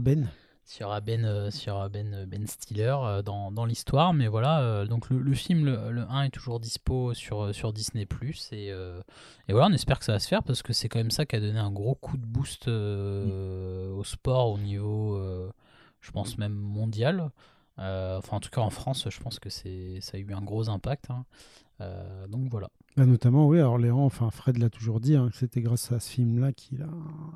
Ben. 0.00 0.28
s'il 0.64 0.82
y 0.82 0.84
aura 0.84 1.00
Ben, 1.00 1.50
s'il 1.50 1.68
y 1.68 1.70
aura 1.70 1.88
ben, 1.88 2.26
ben 2.26 2.46
Stiller 2.46 2.96
dans, 3.24 3.50
dans 3.50 3.64
l'histoire, 3.64 4.14
mais 4.14 4.28
voilà, 4.28 4.86
donc 4.86 5.10
le, 5.10 5.18
le 5.18 5.34
film, 5.34 5.64
le, 5.64 5.90
le 5.90 6.02
1 6.02 6.24
est 6.24 6.30
toujours 6.30 6.60
dispo 6.60 7.12
sur, 7.14 7.52
sur 7.54 7.72
Disney⁇ 7.72 8.04
et, 8.54 8.70
euh, 8.70 9.00
et 9.48 9.52
voilà, 9.52 9.66
on 9.68 9.72
espère 9.72 9.98
que 9.98 10.04
ça 10.04 10.12
va 10.12 10.18
se 10.18 10.28
faire 10.28 10.42
parce 10.42 10.62
que 10.62 10.72
c'est 10.72 10.88
quand 10.88 10.98
même 11.00 11.10
ça 11.10 11.26
qui 11.26 11.34
a 11.36 11.40
donné 11.40 11.58
un 11.58 11.72
gros 11.72 11.94
coup 11.96 12.16
de 12.16 12.24
boost 12.24 12.68
euh, 12.68 13.90
au 13.92 14.04
sport 14.04 14.50
au 14.50 14.58
niveau, 14.58 15.16
euh, 15.16 15.50
je 16.00 16.10
pense 16.10 16.38
même 16.38 16.54
mondial. 16.54 17.30
Euh, 17.78 18.18
enfin, 18.18 18.36
en 18.36 18.40
tout 18.40 18.50
cas 18.50 18.60
en 18.60 18.70
France, 18.70 19.06
je 19.10 19.20
pense 19.20 19.38
que 19.38 19.48
c'est 19.48 19.98
ça 20.00 20.16
a 20.16 20.20
eu 20.20 20.32
un 20.34 20.42
gros 20.42 20.68
impact. 20.68 21.10
hein. 21.10 21.24
Euh, 21.80 22.26
donc 22.26 22.48
voilà. 22.50 22.68
Bah, 22.96 23.06
notamment, 23.06 23.46
oui, 23.46 23.58
alors 23.58 23.78
Léon, 23.78 24.04
enfin 24.04 24.30
Fred 24.30 24.58
l'a 24.58 24.68
toujours 24.68 25.00
dit, 25.00 25.16
hein, 25.16 25.30
c'était 25.32 25.62
grâce 25.62 25.90
à 25.92 26.00
ce 26.00 26.10
film-là 26.10 26.52
qu'il 26.52 26.82
a 26.82 26.88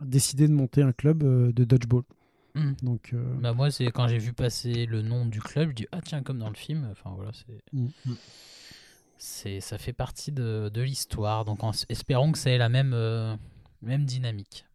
décidé 0.05 0.47
de 0.49 0.53
monter 0.53 0.83
un 0.83 0.93
club 0.93 1.23
euh, 1.23 1.53
de 1.53 1.65
dodgeball. 1.65 2.03
Mhm. 2.57 2.77
Donc, 2.83 3.15
Bah 3.41 3.53
moi, 3.55 3.71
c'est 3.71 3.87
quand 3.87 4.07
j'ai 4.07 4.19
vu 4.19 4.33
passer 4.33 4.87
le 4.87 5.03
nom 5.03 5.25
du 5.27 5.41
club, 5.41 5.71
je 5.71 5.75
dis 5.75 5.87
ah 5.93 6.01
tiens 6.05 6.23
comme 6.23 6.39
dans 6.39 6.49
le 6.51 6.55
film. 6.55 6.87
Enfin 6.93 7.11
voilà, 7.17 7.31
c'est 7.33 7.63
Mm. 7.73 7.89
c'est 9.19 9.61
ça 9.61 9.79
fait 9.79 9.93
partie 9.93 10.31
de, 10.33 10.71
de 10.73 10.83
l'histoire. 10.83 11.45
Donc 11.45 11.65
en- 11.65 11.73
espérons 11.89 12.33
que 12.33 12.39
ça 12.39 12.51
ait 12.51 12.59
la 12.59 12.69
même 12.69 12.95
même 13.83 14.05
dynamique. 14.05 14.67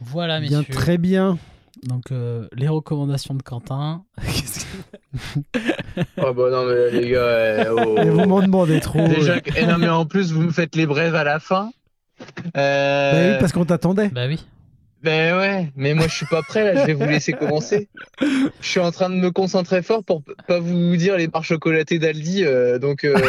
Voilà 0.00 0.40
bien, 0.40 0.60
messieurs. 0.60 0.74
très 0.74 0.98
bien. 0.98 1.38
Donc 1.86 2.10
euh, 2.12 2.48
les 2.54 2.68
recommandations 2.68 3.34
de 3.34 3.42
Quentin. 3.42 4.02
Qu'est-ce 4.24 4.64
que- 4.64 6.00
Oh 6.18 6.32
bah 6.34 6.50
non, 6.50 6.64
mais 6.66 6.90
les 6.90 7.10
gars. 7.10 7.64
eh, 7.64 7.68
oh. 7.70 7.96
Et 7.98 8.08
vous 8.10 8.24
m'en 8.26 8.40
demandez 8.40 8.80
trop. 8.80 9.06
Déjà, 9.06 9.34
euh. 9.34 9.40
eh 9.56 9.66
non, 9.66 9.78
mais 9.78 9.88
en 9.88 10.06
plus, 10.06 10.32
vous 10.32 10.42
me 10.42 10.50
faites 10.50 10.74
les 10.76 10.86
brèves 10.86 11.14
à 11.14 11.24
la 11.24 11.38
fin. 11.40 11.70
Euh, 12.56 13.12
Bah 13.12 13.32
oui, 13.34 13.36
parce 13.40 13.52
qu'on 13.52 13.64
t'attendait. 13.64 14.08
bah 14.08 14.26
oui. 14.26 14.44
Ben 15.04 15.36
ouais, 15.36 15.70
mais 15.76 15.92
moi 15.92 16.06
je 16.08 16.14
suis 16.14 16.26
pas 16.26 16.40
prêt 16.42 16.64
là, 16.72 16.80
je 16.80 16.86
vais 16.86 16.94
vous 16.94 17.04
laisser 17.04 17.32
commencer. 17.38 17.88
Je 18.20 18.48
suis 18.66 18.80
en 18.80 18.90
train 18.90 19.10
de 19.10 19.16
me 19.16 19.30
concentrer 19.30 19.82
fort 19.82 20.02
pour 20.02 20.22
pas 20.48 20.60
vous 20.60 20.96
dire 20.96 21.16
les 21.18 21.26
barres 21.28 21.44
chocolatées 21.44 21.98
d'Aldi, 21.98 22.42
euh, 22.44 22.78
donc, 22.78 23.04
euh, 23.04 23.14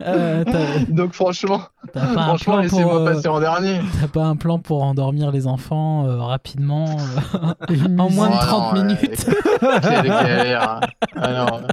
Euh, 0.00 0.44
donc 0.88 1.12
franchement, 1.12 1.62
pas, 1.92 2.06
franchement 2.06 2.58
laissez-moi 2.58 2.98
pour, 2.98 3.04
passer 3.04 3.26
en 3.28 3.40
dernier. 3.40 3.80
t'as 4.00 4.06
pas 4.06 4.24
un 4.24 4.36
plan 4.36 4.60
pour 4.60 4.84
endormir 4.84 5.32
les 5.32 5.48
enfants 5.48 6.06
euh, 6.06 6.18
rapidement 6.18 6.86
euh, 7.34 7.74
en 7.98 8.08
moins 8.08 8.28
de 8.30 8.34
Oh 8.34 8.38
30 8.40 8.74
non, 8.76 8.84
minutes. 8.84 9.26
ouais, 9.28 9.80
Quelle 9.82 10.06
galère. 10.06 10.80
Ah 11.16 11.32
non. 11.32 11.66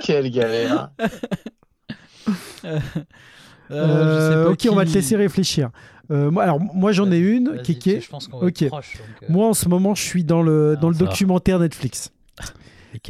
Quelle 0.00 0.30
galère. 0.30 0.90
Euh, 3.70 3.74
Euh, 3.74 4.14
je 4.14 4.28
sais 4.38 4.44
pas 4.44 4.50
ok, 4.50 4.68
on 4.72 4.76
va 4.76 4.84
te 4.84 4.90
laisser 4.92 5.16
réfléchir. 5.16 5.70
Euh, 6.10 6.30
moi, 6.30 6.44
alors, 6.44 6.60
moi, 6.60 6.92
j'en 6.92 7.10
ai 7.10 7.18
une 7.18 7.60
qui 7.62 7.78
que 7.78 7.90
est. 7.90 8.00
Je 8.00 8.08
pense 8.08 8.28
qu'on 8.28 8.38
va 8.38 8.46
Ok. 8.46 8.62
être 8.62 8.68
proche. 8.68 8.96
donc, 8.96 9.06
euh, 9.24 9.26
Moi, 9.32 9.48
en 9.48 9.54
ce 9.54 9.68
moment, 9.68 9.94
je 9.96 10.02
suis 10.02 10.22
dans 10.24 10.40
le, 10.42 10.74
Ah, 10.76 10.80
dans 10.80 10.88
le 10.88 10.94
ça 10.94 11.04
va. 11.04 11.10
documentaire 11.10 11.58
Netflix. 11.58 12.12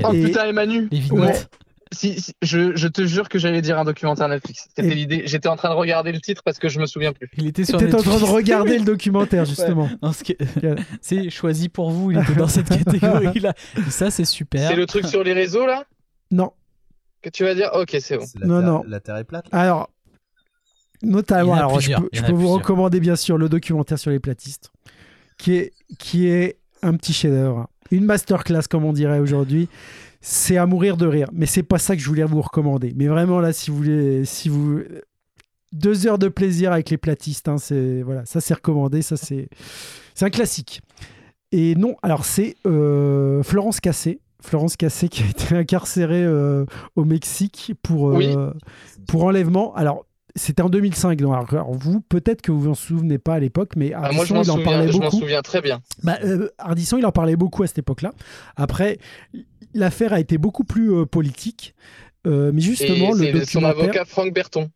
Oh 0.03 0.13
Et- 0.13 0.23
putain, 0.25 0.47
Emmanuel. 0.47 0.89
Les 0.91 0.99
Ouais. 0.99 1.03
vignettes. 1.05 1.51
Si, 1.93 2.21
si, 2.21 2.33
je, 2.43 2.75
je 2.75 2.89
te 2.89 3.07
jure 3.07 3.29
que 3.29 3.39
j'allais 3.39 3.63
dire 3.63 3.79
un 3.79 3.85
documentaire 3.85 4.29
Netflix. 4.29 4.67
C'était 4.75 4.89
Et- 4.89 4.95
l'idée. 4.95 5.23
J'étais 5.27 5.49
en 5.49 5.55
train 5.57 5.69
de 5.71 5.75
regarder 5.75 6.11
le 6.11 6.21
titre 6.21 6.43
parce 6.45 6.59
que 6.59 6.69
je 6.69 6.81
me 6.81 6.87
souviens 6.87 7.13
plus. 7.13 7.29
Il 7.37 7.47
était 7.47 7.65
sur 7.65 7.79
T'étais 7.79 7.95
en 7.95 8.03
train 8.03 8.19
de 8.19 8.25
regarder 8.25 8.79
le 8.79 8.85
documentaire, 8.85 9.45
justement. 9.45 9.89
Non, 10.03 10.13
ce 10.13 10.25
qui- 10.25 10.37
Quel- 10.61 10.77
C'est 11.01 11.31
choisi 11.31 11.69
pour 11.69 11.91
vous, 11.91 12.11
il 12.11 12.19
était 12.19 12.35
dans 12.35 12.49
cette 12.49 12.69
catégorie-là. 12.85 13.55
Et 13.87 13.91
ça, 13.91 14.11
c'est 14.11 14.25
super. 14.25 14.69
C'est 14.69 14.75
le 14.75 14.87
truc 14.87 15.07
sur 15.07 15.23
les 15.23 15.33
réseaux 15.35 15.67
là? 15.67 15.85
Non. 16.33 16.51
que 17.23 17.31
tu 17.31 17.45
vas 17.45 17.55
dire 17.55 17.71
Ok, 17.75 17.97
c'est 18.01 18.17
bon. 18.19 18.25
C'est 18.27 18.41
la, 18.41 18.47
Non, 18.47 18.61
terre, 18.61 18.69
non. 18.71 18.83
la 18.89 19.01
terre 19.01 19.17
est 19.19 19.25
plate. 19.25 19.47
là 19.53 19.59
Alors, 19.61 19.91
notamment, 21.03 21.55
alors, 21.55 21.81
je 21.81 21.95
peux, 21.95 22.09
je 22.13 22.33
vous 22.33 22.49
recommander, 22.49 23.01
bien 23.01 23.17
sûr, 23.17 23.39
le 23.39 23.49
documentaire 23.49 23.99
sur 23.99 24.11
les 24.11 24.21
platistes, 24.21 24.71
qui 25.39 25.55
est, 25.55 25.73
qui 25.99 26.29
est 26.29 26.59
un 26.83 26.95
petit 26.95 27.13
chef-d'œuvre. 27.13 27.69
Une 27.91 28.05
masterclass, 28.05 28.63
comme 28.69 28.85
on 28.85 28.93
dirait 28.93 29.21
aujourd'hui. 29.21 29.69
C'est 30.21 30.57
à 30.57 30.67
mourir 30.67 30.97
de 30.97 31.07
rire. 31.07 31.29
Mais 31.33 31.47
c'est 31.47 31.63
pas 31.63 31.79
ça 31.79 31.95
que 31.95 32.03
je 32.03 32.09
voulais 32.09 32.25
vous 32.25 32.43
recommander. 32.43 32.93
Mais 32.97 33.07
vraiment, 33.07 33.39
là, 33.41 33.53
si 33.53 33.71
vous 33.71 33.77
voulez. 33.77 34.25
Si 34.25 34.49
vous... 34.49 34.81
Deux 35.73 36.07
heures 36.07 36.19
de 36.19 36.29
plaisir 36.29 36.73
avec 36.73 36.91
les 36.91 36.97
platistes, 36.97 37.49
hein, 37.49 37.59
c'est 37.59 38.01
voilà, 38.03 38.25
ça 38.25 38.41
c'est 38.41 38.55
recommandé, 38.55 39.03
ça 39.03 39.17
c'est 39.17 39.49
c'est 40.15 40.25
un 40.25 40.31
classique. 40.31 40.81
Et 41.53 41.75
non, 41.75 41.97
alors 42.03 42.25
c'est 42.25 42.57
euh, 42.67 43.43
Florence 43.43 43.81
Cassé, 43.81 44.21
Florence 44.41 44.77
Cassé 44.77 45.09
qui 45.09 45.23
a 45.23 45.27
été 45.27 45.55
incarcérée 45.55 46.25
euh, 46.25 46.65
au 46.95 47.05
Mexique 47.05 47.75
pour 47.83 48.11
euh, 48.11 48.15
Oui. 48.17 48.35
pour 49.07 49.25
enlèvement. 49.25 49.75
Alors 49.75 50.07
c'était 50.37 50.63
en 50.63 50.69
2005. 50.69 51.19
Donc, 51.21 51.53
alors, 51.53 51.73
vous, 51.75 52.01
peut-être 52.01 52.43
que 52.43 52.53
vous 52.53 52.61
vous 52.61 52.69
en 52.71 52.75
souvenez 52.75 53.19
pas 53.19 53.35
à 53.35 53.41
l'époque, 53.41 53.73
mais 53.77 53.93
Ah, 53.93 54.13
moi, 54.13 54.25
je 54.25 54.33
Ardisson, 54.33 54.35
il 54.35 54.39
en 54.39 54.45
souviens, 54.55 54.65
parlait 54.65 54.89
je 54.89 54.93
m'en 54.99 55.05
beaucoup. 55.07 55.19
souviens 55.19 55.43
très 55.43 55.61
bien. 55.61 55.81
Bah, 56.05 56.19
euh, 56.25 56.49
Ardisson, 56.59 56.99
il 56.99 57.07
en 57.07 57.13
parlait 57.13 57.37
beaucoup 57.37 57.63
à 57.63 57.67
cette 57.67 57.79
époque-là. 57.79 58.13
Après, 58.55 58.99
l'affaire 59.75 60.13
a 60.13 60.21
été 60.21 60.39
beaucoup 60.39 60.65
plus 60.65 60.93
euh, 60.93 61.05
politique. 61.07 61.75
Euh, 62.27 62.51
mais 62.53 62.61
Et 62.61 62.65
justement, 62.65 63.13
le 63.13 63.25
c'est 63.41 63.45
son 63.51 63.65
avocat 63.65 64.05
Franck 64.05 64.33
Berton. 64.33 64.71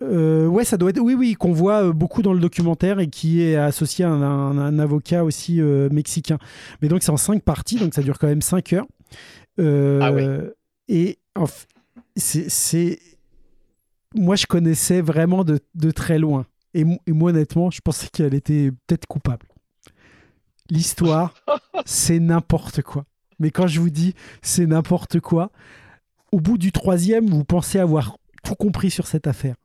Euh, 0.00 0.46
ouais, 0.46 0.64
ça 0.64 0.76
doit 0.76 0.90
être. 0.90 1.00
Oui, 1.00 1.14
oui, 1.14 1.34
qu'on 1.34 1.52
voit 1.52 1.84
euh, 1.84 1.92
beaucoup 1.92 2.22
dans 2.22 2.32
le 2.32 2.40
documentaire 2.40 2.98
et 3.00 3.08
qui 3.08 3.42
est 3.42 3.56
associé 3.56 4.04
à 4.04 4.10
un, 4.10 4.22
un- 4.22 4.58
un 4.58 4.78
avocat 4.78 5.22
aussi 5.24 5.60
euh, 5.60 5.88
mexicain. 5.90 6.38
Mais 6.80 6.88
donc, 6.88 7.02
c'est 7.02 7.10
en 7.10 7.16
cinq 7.16 7.42
parties, 7.42 7.76
donc 7.76 7.94
ça 7.94 8.02
dure 8.02 8.18
quand 8.18 8.26
même 8.26 8.42
cinq 8.42 8.72
heures. 8.72 8.86
Ah 9.58 10.12
ouais. 10.12 10.40
Et 10.88 11.18
en 11.36 11.44
f- 11.44 11.66
c'est- 12.16 12.48
c'est. 12.48 12.98
Moi, 14.14 14.36
je 14.36 14.46
connaissais 14.46 15.00
vraiment 15.00 15.44
de, 15.44 15.60
de 15.74 15.90
très 15.90 16.18
loin. 16.18 16.46
Et 16.74 16.84
moi, 17.08 17.30
honnêtement, 17.30 17.70
je 17.70 17.80
pensais 17.80 18.08
qu'elle 18.10 18.34
était 18.34 18.70
peut-être 18.86 19.06
coupable. 19.06 19.46
L'histoire, 20.70 21.34
c'est 21.84 22.18
n'importe 22.18 22.82
quoi. 22.82 23.04
Mais 23.38 23.50
quand 23.50 23.66
je 23.66 23.80
vous 23.80 23.90
dis 23.90 24.14
c'est 24.40 24.66
n'importe 24.66 25.20
quoi, 25.20 25.50
au 26.30 26.40
bout 26.40 26.58
du 26.58 26.72
troisième, 26.72 27.28
vous 27.28 27.44
pensez 27.44 27.78
avoir 27.78 28.16
tout 28.42 28.54
compris 28.54 28.90
sur 28.90 29.06
cette 29.06 29.26
affaire. 29.26 29.56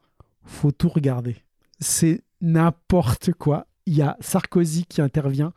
Faut 0.43 0.71
tout 0.71 0.89
regarder. 0.89 1.37
C'est 1.79 2.23
n'importe 2.41 3.33
quoi. 3.33 3.67
Il 3.85 3.95
y 3.95 4.01
a 4.01 4.17
Sarkozy 4.19 4.85
qui 4.85 5.01
intervient, 5.01 5.53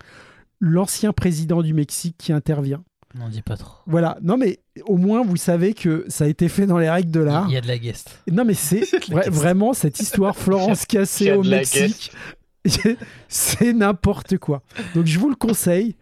l'ancien 0.60 1.12
président 1.12 1.62
du 1.62 1.74
Mexique 1.74 2.16
qui 2.18 2.32
intervient. 2.32 2.84
N'en 3.14 3.28
dis 3.28 3.42
pas 3.42 3.56
trop. 3.56 3.74
Voilà. 3.86 4.18
Non, 4.22 4.36
mais 4.36 4.60
au 4.86 4.96
moins, 4.96 5.24
vous 5.24 5.36
savez 5.36 5.74
que 5.74 6.04
ça 6.08 6.24
a 6.24 6.26
été 6.28 6.48
fait 6.48 6.66
dans 6.66 6.78
les 6.78 6.88
règles 6.88 7.10
de 7.10 7.20
l'art. 7.20 7.46
Il 7.48 7.54
y 7.54 7.56
a 7.56 7.60
de 7.60 7.66
la 7.66 7.78
guest. 7.78 8.20
Non, 8.30 8.44
mais 8.44 8.54
c'est 8.54 8.80
vra- 9.10 9.28
vraiment 9.30 9.72
cette 9.72 9.98
histoire 10.00 10.36
Florence 10.36 10.82
Il 10.90 10.94
y 10.94 10.98
Cassé 10.98 11.30
a 11.30 11.38
au 11.38 11.42
de 11.42 11.50
la 11.50 11.56
Mexique. 11.58 12.12
c'est 13.28 13.72
n'importe 13.72 14.38
quoi. 14.38 14.62
Donc, 14.94 15.06
je 15.06 15.18
vous 15.18 15.28
le 15.28 15.34
conseille. 15.36 15.96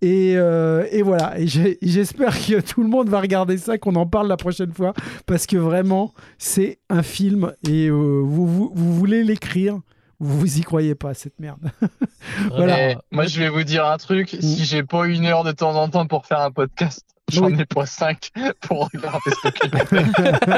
Et, 0.00 0.34
euh, 0.36 0.86
et 0.90 1.02
voilà. 1.02 1.38
Et 1.38 1.46
j'espère 1.46 2.34
que 2.38 2.60
tout 2.60 2.82
le 2.82 2.88
monde 2.88 3.08
va 3.08 3.20
regarder 3.20 3.56
ça, 3.58 3.78
qu'on 3.78 3.94
en 3.96 4.06
parle 4.06 4.28
la 4.28 4.36
prochaine 4.36 4.72
fois. 4.72 4.92
Parce 5.26 5.46
que 5.46 5.56
vraiment, 5.56 6.12
c'est 6.38 6.78
un 6.90 7.02
film. 7.02 7.52
Et 7.68 7.88
euh, 7.88 7.92
vous, 8.24 8.46
vous, 8.46 8.72
vous 8.74 8.94
voulez 8.94 9.22
l'écrire. 9.24 9.78
Vous 10.24 10.38
vous 10.40 10.58
y 10.58 10.62
croyez 10.62 10.94
pas, 10.94 11.14
cette 11.14 11.38
merde. 11.38 11.70
Voilà. 12.48 12.94
Moi, 13.10 13.26
je 13.26 13.38
vais 13.40 13.48
vous 13.50 13.64
dire 13.64 13.84
un 13.86 13.98
truc. 13.98 14.30
Si 14.40 14.64
j'ai 14.64 14.82
pas 14.82 15.06
une 15.06 15.26
heure 15.26 15.44
de 15.44 15.52
temps 15.52 15.74
en 15.76 15.88
temps 15.90 16.06
pour 16.06 16.24
faire 16.26 16.40
un 16.40 16.50
podcast, 16.50 17.04
j'en 17.30 17.46
Oui. 17.50 17.60
ai 17.60 17.66
pas 17.66 17.84
cinq 17.86 18.30
pour 18.62 18.88
regarder 18.92 19.30
ce 19.42 19.50
film. 19.60 20.52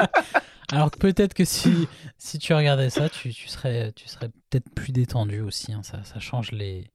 Alors 0.72 0.90
que 0.90 0.98
peut-être 0.98 1.34
que 1.34 1.44
si, 1.44 1.88
si 2.18 2.38
tu 2.38 2.54
regardais 2.54 2.90
ça, 2.90 3.08
tu, 3.08 3.32
tu 3.34 3.48
serais, 3.48 3.92
tu 3.92 4.08
serais 4.08 4.28
peut-être 4.48 4.70
plus 4.74 4.92
détendu 4.92 5.40
aussi. 5.40 5.72
hein. 5.72 5.82
Ça, 5.82 6.02
ça 6.04 6.20
change 6.20 6.52
les. 6.52 6.90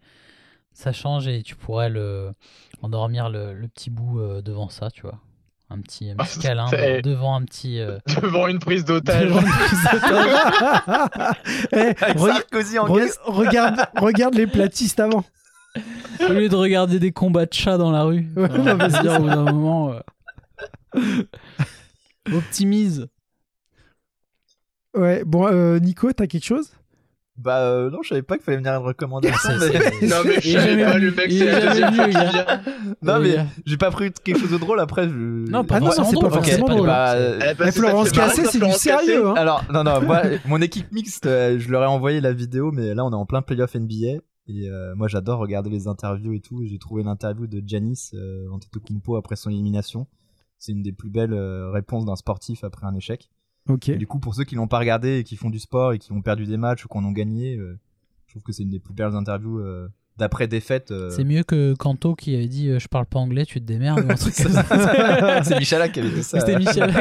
Ça 0.73 0.91
change 0.91 1.27
et 1.27 1.41
tu 1.43 1.56
pourrais 1.56 1.89
le, 1.89 2.34
endormir 2.81 3.30
le, 3.30 3.53
le 3.53 3.68
petit 3.68 3.89
bout 3.89 4.19
euh, 4.19 4.41
devant 4.41 4.68
ça, 4.69 4.89
tu 4.91 5.03
vois. 5.03 5.19
Un 5.72 5.82
petit, 5.82 6.12
un 6.12 6.16
petit 6.16 6.40
câlin 6.40 6.68
C'est- 6.68 7.02
devant 7.02 7.36
un 7.36 7.44
petit. 7.44 7.80
euh, 7.80 7.98
Devant 8.22 8.48
une 8.48 8.60
prise 8.60 8.86
d'otage. 8.86 9.32
re- 9.32 9.42
Sarkozy 12.18 12.78
en 12.80 12.88
re- 12.88 13.00
guest. 13.00 13.20
regarde, 13.26 13.82
regarde 13.98 14.36
les 14.36 14.46
platistes 14.48 15.00
avant. 15.00 15.24
Au 16.22 16.32
lieu 16.34 16.48
de 16.50 16.56
regarder 16.56 17.00
des 17.00 17.12
combats 17.12 17.46
de 17.48 17.54
chats 17.54 17.78
dans 17.78 17.92
la 17.92 18.04
rue. 18.04 18.28
Ouais, 18.38 18.46
Enfin, 18.50 18.58
non, 18.60 18.76
mais 18.76 18.80
je 18.80 18.86
veux 18.86 18.90
c'est 18.92 19.02
dire, 19.02 19.16
au 19.16 19.20
bout 19.24 19.30
d'un 19.30 19.52
moment. 19.52 19.94
euh, 20.96 21.24
Optimise. 22.32 23.08
Ouais, 24.96 25.24
bon, 25.26 25.48
euh, 25.48 25.80
Nico, 25.80 26.14
t'as 26.14 26.28
quelque 26.28 26.46
chose? 26.46 26.72
Bah 27.38 27.60
euh, 27.60 27.90
non, 27.90 27.99
je 28.02 28.10
savais 28.10 28.22
pas 28.22 28.36
qu'il 28.38 28.45
fallait 28.45 28.57
venir 28.57 28.72
une 28.74 28.86
recommandation. 28.86 29.49
Mais- 29.60 30.07
Non, 30.07 30.16
mais 30.26 30.36
je 30.40 30.52
savais 30.52 30.70
jamais 30.70 30.86
pas, 30.86 30.98
le 30.98 31.12
mec, 31.12 31.32
c'est 31.32 31.45
la 31.45 31.68
deuxième 31.68 31.94
fois 31.94 32.06
qu'il 32.06 32.14
vient. 32.30 32.45
Non 33.02 33.20
mais 33.20 33.36
j'ai 33.66 33.78
pas 33.78 33.91
pris 33.91 34.12
quelque 34.12 34.40
chose 34.40 34.52
de 34.52 34.57
drôle 34.57 34.80
après. 34.80 35.10
Je... 35.10 35.49
Non, 35.49 35.66
pas 35.66 35.76
Ah 35.76 35.80
non, 35.82 35.91
c'est 35.91 36.03
pas 36.03 36.12
drôle, 36.12 36.32
forcément 36.32 36.68
drôle. 36.70 36.88
Bah, 36.88 37.14
euh, 37.16 37.40
Florence 37.74 38.12
Cassé, 38.12 38.45
c'est 38.45 38.60
du 38.60 38.72
sérieux. 38.72 39.28
Hein 39.28 39.34
Alors 39.36 39.64
non 39.74 39.84
non, 39.84 40.02
moi 40.02 40.22
mon 40.45 40.62
équipe 40.62 40.91
mixte, 40.94 41.26
euh, 41.26 41.60
je 41.60 41.70
leur 41.70 41.84
ai 41.84 41.88
envoyé 41.88 42.22
la 42.22 42.32
vidéo, 42.32 42.72
mais 42.72 42.94
là 42.95 43.03
on 43.06 43.12
est 43.12 43.16
en 43.16 43.26
plein 43.26 43.41
playoff 43.41 43.76
NBA 43.76 44.22
et 44.48 44.70
euh, 44.70 44.95
moi 44.95 45.07
j'adore 45.10 45.40
regarder 45.40 45.70
les 45.70 45.88
interviews 45.88 46.32
et 46.34 46.40
tout. 46.40 46.64
J'ai 46.66 46.80
trouvé 46.80 47.03
l'interview 47.03 47.48
de 47.48 47.62
Giannis 47.66 48.12
euh, 48.14 48.48
Antetokounmpo 48.53 49.18
après 49.18 49.36
son 49.36 49.49
élimination. 49.49 50.07
C'est 50.57 50.72
une 50.72 50.84
des 50.84 50.94
plus 50.94 51.10
belles 51.10 51.34
euh, 51.34 51.70
réponses 51.72 52.06
d'un 52.06 52.16
sportif 52.16 52.64
après 52.64 52.88
un 52.88 52.95
échec. 52.95 53.30
Ok. 53.70 53.90
Et 53.90 53.96
du 53.98 54.08
coup, 54.08 54.20
pour 54.20 54.36
ceux 54.36 54.44
qui 54.44 54.56
l'ont 54.56 54.68
pas 54.68 54.80
regardé 54.80 55.18
et 55.20 55.24
qui 55.24 55.36
font 55.36 55.50
du 55.50 55.60
sport 55.60 55.94
et 55.94 56.00
qui 56.00 56.12
ont 56.12 56.22
perdu 56.22 56.46
des 56.46 56.58
matchs 56.58 56.86
ou 56.86 56.88
qui 56.88 56.98
en 56.98 57.04
ont 57.06 57.12
gagné, 57.12 57.56
euh, 57.58 57.78
je 58.28 58.34
trouve 58.34 58.44
que 58.44 58.52
c'est 58.52 58.64
une 58.64 58.70
des 58.72 58.80
plus 58.80 58.94
belles 58.94 59.16
interviews 59.16 59.60
euh, 59.60 59.88
d'après 60.18 60.48
défaite. 60.48 60.92
euh. 60.92 61.10
C'est 61.10 61.24
mieux 61.24 61.44
que 61.44 61.74
Kanto 61.76 62.16
qui 62.16 62.36
avait 62.36 62.48
dit 62.48 62.70
euh, 62.70 62.80
Je 62.80 62.88
parle 62.88 63.06
pas 63.06 63.20
anglais, 63.20 63.46
tu 63.46 63.60
te 63.60 63.66
démerdes. 63.66 64.06
c'est 65.44 65.60
Michalak 65.60 65.92
qui 65.92 66.00
avait 66.00 66.10
dit 66.10 66.24
ça. 66.24 66.40
C'était 66.40 66.54
sais 66.64 66.82
plus. 66.88 66.96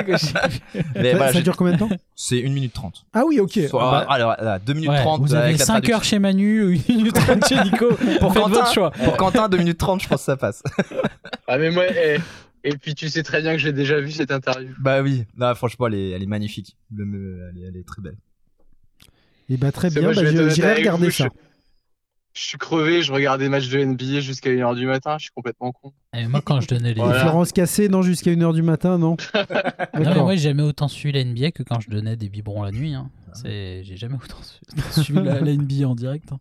Mais 0.95 1.11
ça, 1.13 1.17
voilà, 1.17 1.33
ça 1.33 1.41
dure 1.41 1.57
combien 1.57 1.75
de 1.75 1.79
temps? 1.79 1.89
C'est 2.15 2.45
1 2.45 2.51
minute 2.51 2.73
30. 2.73 3.05
Ah 3.13 3.23
oui, 3.27 3.41
ok. 3.41 3.59
Soit- 3.69 3.83
Ah 3.83 3.91
bah, 4.07 4.13
alors, 4.13 4.37
là, 4.41 4.59
2 4.59 4.73
minutes 4.75 4.91
Ouais, 4.91 5.01
30 5.01 5.21
vous 5.21 5.35
avez 5.35 5.45
avec 5.45 5.59
la 5.59 5.65
5 5.65 5.73
traduction. 5.75 5.97
heures 5.97 6.05
chez 6.05 6.19
Manu 6.19 6.63
ou 6.65 6.69
1 6.89 6.95
minute 6.97 7.15
30 7.15 7.47
chez 7.49 7.63
Nico. 7.65 7.89
Pour 8.21 8.33
Quentin, 8.35 8.49
votre 8.49 8.73
choix. 8.73 8.91
pour 8.91 9.17
Quentin, 9.17 9.49
2 9.49 9.59
minutes 9.59 9.79
30, 9.79 10.03
je 10.03 10.09
pense 10.09 10.21
que 10.21 10.25
ça 10.25 10.37
passe. 10.37 10.63
Ah, 11.47 11.59
mais 11.59 11.71
moi, 11.71 11.85
eh, 11.89 12.19
et 12.65 12.77
puis 12.77 12.95
tu 12.95 13.09
sais 13.09 13.23
très 13.23 13.41
bien 13.43 13.53
que 13.53 13.59
j'ai 13.59 13.73
déjà 13.73 14.01
vu 14.01 14.11
cette 14.11 14.33
interview. 14.33 14.71
bah 14.81 15.03
oui, 15.03 15.25
non, 15.37 15.55
franchement, 15.55 15.87
elle 15.87 15.95
est, 15.95 16.11
elle 16.11 16.23
est 16.23 16.27
magnifique. 16.27 16.77
Le- 16.95 17.05
le- 17.05 17.51
elle, 17.51 17.59
est, 17.63 17.67
elle 17.69 17.77
est 17.77 17.87
très 17.87 18.03
belle. 18.03 18.17
et 19.51 19.57
bah 19.57 19.71
très 19.73 19.91
bien, 19.91 20.13
bah, 20.13 20.49
j'irai 20.51 20.75
regarder 20.75 21.07
vous, 21.07 21.13
ça. 21.13 21.25
Je 21.25 21.44
suis 22.43 22.59
crevé, 22.59 23.03
je 23.03 23.13
regarde 23.13 23.41
des 23.41 23.49
matchs 23.49 23.69
de 23.69 23.79
NBA 23.85 24.21
jusqu'à 24.21 24.51
1h 24.51 24.75
du 24.77 24.87
matin, 24.87 25.17
je 25.19 25.25
suis 25.25 25.33
complètement 25.33 25.73
con. 25.73 25.93
Et 26.17 26.27
moi, 26.27 26.41
quand 26.45 26.61
je 26.61 26.69
donnais 26.69 26.93
les. 26.95 27.01
Voilà. 27.01 27.21
Florence 27.21 27.53
Cassé, 27.53 27.89
non, 27.89 28.03
jusqu'à 28.03 28.31
1h 28.33 28.53
du 28.55 28.63
matin, 28.63 28.99
non 28.99 29.17
Non, 29.35 29.45
mais 29.95 30.15
moi, 30.17 30.33
j'ai 30.35 30.43
jamais 30.43 30.63
autant 30.63 30.89
suivi 30.89 31.13
la 31.19 31.25
NBA 31.25 31.53
que 31.53 31.63
quand 31.63 31.81
je 31.81 31.91
donnais 31.91 32.17
des 32.17 32.29
biberons 32.29 32.63
la 32.63 32.71
nuit. 32.73 32.95
hein. 32.95 33.11
C'est, 33.37 33.83
j'ai 33.83 33.97
jamais 33.97 34.15
autant 34.15 34.37
su- 34.43 35.01
suivi 35.03 35.21
la, 35.23 35.41
la 35.41 35.53
NBA 35.57 35.89
en 35.89 35.95
direct. 35.97 36.31
hein. 36.33 36.39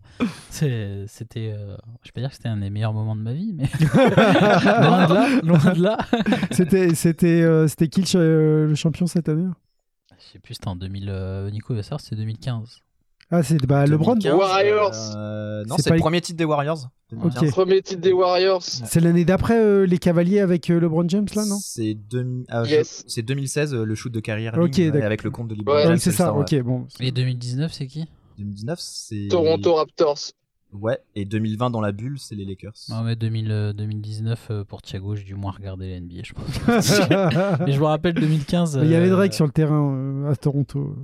C'était, 0.50 1.52
euh, 1.56 1.76
je 2.04 2.12
peux 2.12 2.14
pas 2.16 2.22
dire 2.22 2.30
que 2.30 2.36
c'était 2.36 2.50
un 2.50 2.58
des 2.58 2.70
meilleurs 2.70 2.94
moments 2.94 3.16
de 3.16 3.22
ma 3.22 3.34
vie, 3.34 3.54
mais 3.54 3.64
loin 3.64 5.08
de 5.08 5.14
là, 5.14 5.28
loin 5.44 5.74
de 5.74 5.82
là. 5.82 5.98
C'était 6.52 6.94
c'était 6.96 7.42
euh, 7.42 7.68
c'était 7.68 7.88
qui 7.88 8.04
euh, 8.16 8.68
le 8.68 8.76
champion 8.76 9.08
cette 9.08 9.28
année? 9.30 9.48
Je 10.20 10.34
sais 10.34 10.40
plus, 10.40 10.54
c'était 10.54 10.68
en 10.68 10.76
2000. 10.76 11.08
euh, 11.10 11.50
Nico 11.52 11.74
va 11.74 11.84
savoir, 11.84 12.00
c'était 12.02 12.16
2015. 12.18 12.82
Ah, 13.32 13.42
c'est 13.44 13.58
bah, 13.66 13.86
LeBron 13.86 14.16
2015, 14.16 14.34
Warriors. 14.40 14.92
euh, 15.16 15.64
non, 15.66 15.76
C'est 15.78 15.90
le 15.90 15.96
les- 15.96 16.02
premier 16.02 16.22
titre 16.22 16.38
des 16.38 16.46
Warriors. 16.46 16.90
2015. 17.12 17.44
Ok. 17.44 17.52
Premier 17.52 17.82
titre 17.82 18.02
des 18.02 18.12
Warriors. 18.14 18.62
C'est 18.64 19.00
l'année 19.00 19.26
d'après 19.26 19.58
euh, 19.60 19.86
les 19.86 19.98
Cavaliers 19.98 20.40
avec 20.40 20.70
euh, 20.70 20.80
LeBron 20.80 21.08
James, 21.10 21.28
là, 21.36 21.46
non? 21.46 21.58
C'est 21.60 21.94
deux- 21.94 22.44
ah, 22.50 22.64
je- 22.64 22.72
Yes. 22.72 23.04
c'est 23.08 23.22
2016, 23.22 23.74
euh, 23.74 23.84
le 23.86 23.96
shoot 23.96 24.12
de 24.12 24.20
carrière. 24.20 24.54
Avec 24.56 25.24
le 25.24 25.30
compte 25.32 25.48
de 25.48 25.56
LeBron 25.56 25.74
Ouais. 25.76 25.84
James, 25.84 25.94
Oui, 25.94 26.00
c'est 26.00 26.12
ça, 26.12 26.34
ok, 26.34 26.56
bon. 26.62 26.88
Et 27.00 27.12
2019, 27.12 27.72
c'est 27.74 27.88
qui? 27.88 28.06
2019, 28.38 28.80
c'est. 28.80 29.28
Toronto 29.30 29.76
Raptors. 29.76 30.18
Ouais, 30.74 30.98
et 31.16 31.24
2020 31.26 31.70
dans 31.70 31.82
la 31.82 31.92
bulle, 31.92 32.18
c'est 32.18 32.34
les 32.34 32.46
Lakers. 32.46 32.74
Non, 32.90 33.04
mais 33.04 33.16
2000, 33.16 33.52
euh, 33.52 33.74
2019, 33.74 34.48
euh, 34.50 34.64
pour 34.64 34.82
Thiago, 34.82 35.16
j'ai 35.16 35.24
dû 35.24 35.36
moins 35.36 35.52
regarder 35.52 35.88
la 35.92 35.98
NBA, 36.00 36.22
je 36.24 36.34
pense. 36.34 36.48
mais 37.68 37.72
je 37.74 37.80
me 37.80 37.86
rappelle 37.86 38.16
2015. 38.16 38.80
Il 38.82 38.90
y 38.90 38.96
avait 38.96 39.08
euh, 39.10 39.12
Drake 39.16 39.36
sur 39.36 39.46
le 39.46 39.52
terrain 39.52 39.94
euh, 39.96 40.32
à 40.32 40.36
Toronto. 40.36 40.96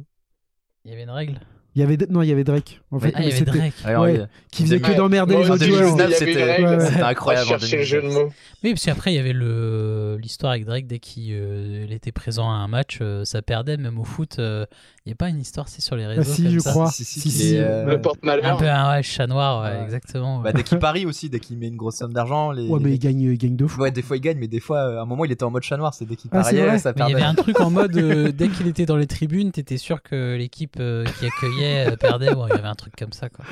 Il 0.86 0.90
y 0.92 0.94
avait 0.96 1.04
une 1.04 1.12
règle? 1.12 1.40
Il 1.80 1.84
y 1.84 1.86
avait 1.86 1.98
non, 2.10 2.22
il 2.22 2.28
y 2.28 2.32
avait 2.34 2.44
Drake. 2.44 2.82
En 2.92 3.00
fait, 3.00 3.14
Ah, 3.16 3.20
il 3.22 3.24
y 3.24 3.28
mais 3.28 3.32
avait 3.32 3.40
c'était- 3.46 3.58
Drake. 3.58 4.02
Ouais. 4.02 4.14
il- 4.16 4.28
qui 4.52 4.64
faisait 4.64 4.82
que 4.82 4.98
d'emmerder 4.98 5.38
les 5.38 5.50
autres 5.50 5.64
joueurs. 5.64 5.96
c'était 6.12 7.02
incroyable. 7.02 7.52
le 7.54 7.58
jeu 7.58 7.98
de 7.98 8.02
2019. 8.02 8.14
mots. 8.26 8.34
Oui, 8.66 8.72
parce 8.74 8.84
qu'après, 8.84 9.14
il 9.14 9.16
y 9.16 9.20
avait 9.20 9.32
le 9.32 10.18
l'histoire 10.22 10.52
avec 10.52 10.66
Drake, 10.66 10.88
dès 10.88 11.00
qu'il 11.00 11.30
euh, 11.32 11.88
était 11.90 12.12
présent 12.12 12.50
à 12.50 12.56
un 12.56 12.68
match, 12.68 12.98
euh, 13.02 13.24
ça 13.24 13.42
perdait, 13.42 13.78
même 13.78 13.98
au 13.98 14.04
foot. 14.04 14.36
euh, 14.40 14.66
Il 15.10 15.14
n'y 15.14 15.16
a 15.16 15.26
pas 15.26 15.30
une 15.30 15.40
histoire, 15.42 15.68
c'est 15.68 15.82
sur 15.82 15.96
les 15.96 16.06
réseaux. 16.06 16.22
Ah 16.24 16.36
si, 16.36 16.44
comme 16.44 16.52
je 16.52 16.60
ça. 16.60 16.70
crois. 16.70 16.92
Si, 16.92 17.04
si, 17.04 17.20
Si, 17.20 17.32
si, 17.32 17.58
euh, 17.58 17.84
Le 17.86 18.00
porte-malheur. 18.00 18.46
Un 18.46 18.58
peu 18.58 18.70
un 18.70 18.92
ouais, 18.92 19.02
chat 19.02 19.26
noir, 19.26 19.64
ouais, 19.64 19.72
Ouais. 19.80 19.84
exactement. 19.84 20.40
Bah, 20.42 20.52
dès 20.54 20.62
qu'il 20.62 20.78
parie 20.78 21.08
aussi, 21.08 21.32
dès 21.32 21.40
qu'il 21.40 21.58
met 21.58 21.68
une 21.68 21.78
grosse 21.78 21.96
somme 21.96 22.14
d'argent, 22.14 22.52
les. 22.52 22.68
Ouais, 22.68 22.80
mais 22.80 22.92
il 22.92 23.00
gagne, 23.00 23.20
il 23.22 23.36
gagne 23.36 23.56
de 23.56 23.66
fou. 23.66 23.82
Ouais, 23.82 23.90
des 23.90 24.04
fois 24.04 24.18
il 24.18 24.20
gagne, 24.22 24.38
mais 24.38 24.48
des 24.48 24.60
fois, 24.60 24.78
euh, 24.82 25.00
à 25.00 25.02
un 25.02 25.06
moment, 25.06 25.26
il 25.26 25.32
était 25.32 25.44
en 25.46 25.50
mode 25.50 25.64
chat 25.64 25.78
noir, 25.78 25.96
c'est 25.96 26.06
dès 26.06 26.16
qu'il 26.16 26.30
Ah, 26.32 26.44
pariait, 26.44 26.78
ça 26.78 26.94
Mais 26.96 27.02
il 27.08 27.10
y 27.10 27.14
perdait. 27.14 27.14
avait 27.16 27.24
un 27.24 27.34
truc 27.34 27.60
en 27.60 27.72
mode, 27.72 27.98
euh, 27.98 28.32
dès 28.38 28.50
qu'il 28.50 28.68
était 28.68 28.86
dans 28.86 28.98
les 28.98 29.08
tribunes, 29.08 29.52
t'étais 29.52 29.78
sûr 29.78 30.04
que 30.04 30.36
l'équipe 30.38 30.78
euh, 30.80 31.04
qui 31.20 31.26
accueillait 31.26 31.88
euh, 31.92 31.96
perdait. 31.96 32.30
Ouais, 32.36 32.46
il 32.52 32.56
y 32.56 32.60
avait 32.60 32.68
un 32.68 32.76
truc 32.76 32.94
comme 32.96 33.12
ça, 33.14 33.30
quoi. 33.30 33.46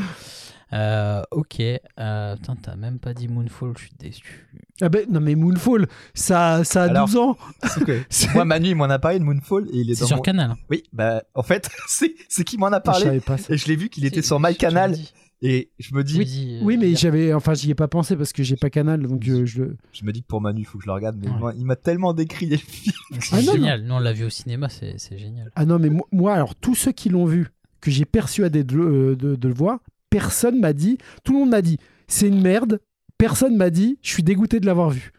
Euh, 0.73 1.21
ok. 1.31 1.61
Euh, 1.61 2.35
putain, 2.35 2.55
t'as 2.61 2.75
même 2.75 2.99
pas 2.99 3.13
dit 3.13 3.27
Moonfall, 3.27 3.73
je 3.77 3.83
suis 3.83 3.91
déçu. 3.99 4.49
Ah 4.81 4.89
ben, 4.89 5.05
non 5.09 5.21
mais 5.21 5.35
Moonfall, 5.35 5.87
ça, 6.13 6.63
ça 6.63 6.83
a 6.83 6.89
Alors, 6.89 7.07
12 7.07 7.17
ans. 7.17 7.37
C'est 7.63 8.05
C'est- 8.09 8.33
Moi, 8.33 8.45
Manu, 8.45 8.69
il 8.69 8.75
m'en 8.75 8.85
a 8.85 8.99
parlé 8.99 9.19
de 9.19 9.23
Moonfall 9.23 9.67
et 9.71 9.77
il 9.79 9.89
est, 9.91 9.95
C'est 9.95 10.01
dans 10.01 10.07
sur 10.07 10.15
mon- 10.17 10.21
Canal. 10.23 10.55
Oui, 10.69 10.83
bah, 10.93 11.23
en 11.35 11.43
fait, 11.43 11.69
c'est 11.87 12.13
c'est 12.27 12.43
qui 12.43 12.57
m'en 12.57 12.67
a 12.67 12.77
Je 12.77 12.83
parlé 12.83 13.05
savais 13.05 13.19
pas 13.21 13.37
ça. 13.37 13.53
et 13.53 13.57
je 13.57 13.67
l'ai 13.67 13.75
vu 13.75 13.89
qu'il 13.89 14.05
était 14.05 14.21
sur 14.21 14.39
MyCanal 14.39 14.91
dis. 14.91 15.13
et 15.41 15.71
je 15.79 15.95
me 15.95 16.03
dis, 16.03 16.19
euh, 16.19 16.65
Oui, 16.65 16.77
mais 16.77 16.95
j'avais, 16.95 17.33
enfin, 17.33 17.53
j'y 17.53 17.71
ai 17.71 17.75
pas 17.75 17.87
pensé 17.87 18.17
parce 18.17 18.33
que 18.33 18.43
j'ai 18.43 18.57
pas 18.57 18.69
Canal, 18.69 19.01
donc 19.03 19.25
euh, 19.27 19.45
je 19.45 19.63
le. 19.63 19.77
je 19.93 20.03
me 20.03 20.11
dis 20.11 20.21
que 20.21 20.27
pour 20.27 20.41
Manu, 20.41 20.61
il 20.61 20.65
faut 20.65 20.77
que 20.79 20.83
je 20.83 20.89
le 20.89 20.93
regarde, 20.93 21.17
mais 21.19 21.29
Ouais. 21.29 21.39
moi, 21.39 21.53
il 21.57 21.65
m'a 21.65 21.75
tellement 21.77 22.13
décrié 22.13 22.51
le 22.51 22.57
film. 22.57 22.93
C'est 23.21 23.35
Ah 23.37 23.41
non, 23.41 23.53
génial. 23.53 23.83
Nous, 23.83 23.93
on 23.93 23.99
l'a 23.99 24.11
vu 24.13 24.25
au 24.25 24.29
cinéma, 24.29 24.67
c'est 24.69 24.95
c'est 24.97 25.17
génial. 25.17 25.49
Ah 25.55 25.65
non, 25.65 25.79
mais 25.79 25.89
mo- 25.89 26.07
moi, 26.11 26.33
alors 26.33 26.55
tous 26.55 26.75
ceux 26.75 26.91
qui 26.91 27.07
l'ont 27.09 27.25
vu, 27.25 27.47
que 27.79 27.89
j'ai 27.89 28.05
persuadé 28.05 28.63
de, 28.63 28.75
le- 28.75 29.11
euh, 29.11 29.15
de, 29.15 29.35
de 29.35 29.47
le 29.47 29.53
voir, 29.53 29.79
personne 30.09 30.59
m'a 30.59 30.73
dit, 30.73 30.97
tout 31.23 31.33
le 31.33 31.39
monde 31.39 31.49
m'a 31.49 31.61
dit, 31.61 31.77
c'est 32.07 32.27
une 32.27 32.41
merde, 32.41 32.79
personne 33.17 33.55
m'a 33.57 33.69
dit, 33.69 33.97
je 34.01 34.09
suis 34.11 34.23
dégoûté 34.23 34.59
de 34.59 34.65
l'avoir 34.65 34.89
vu. 34.91 35.11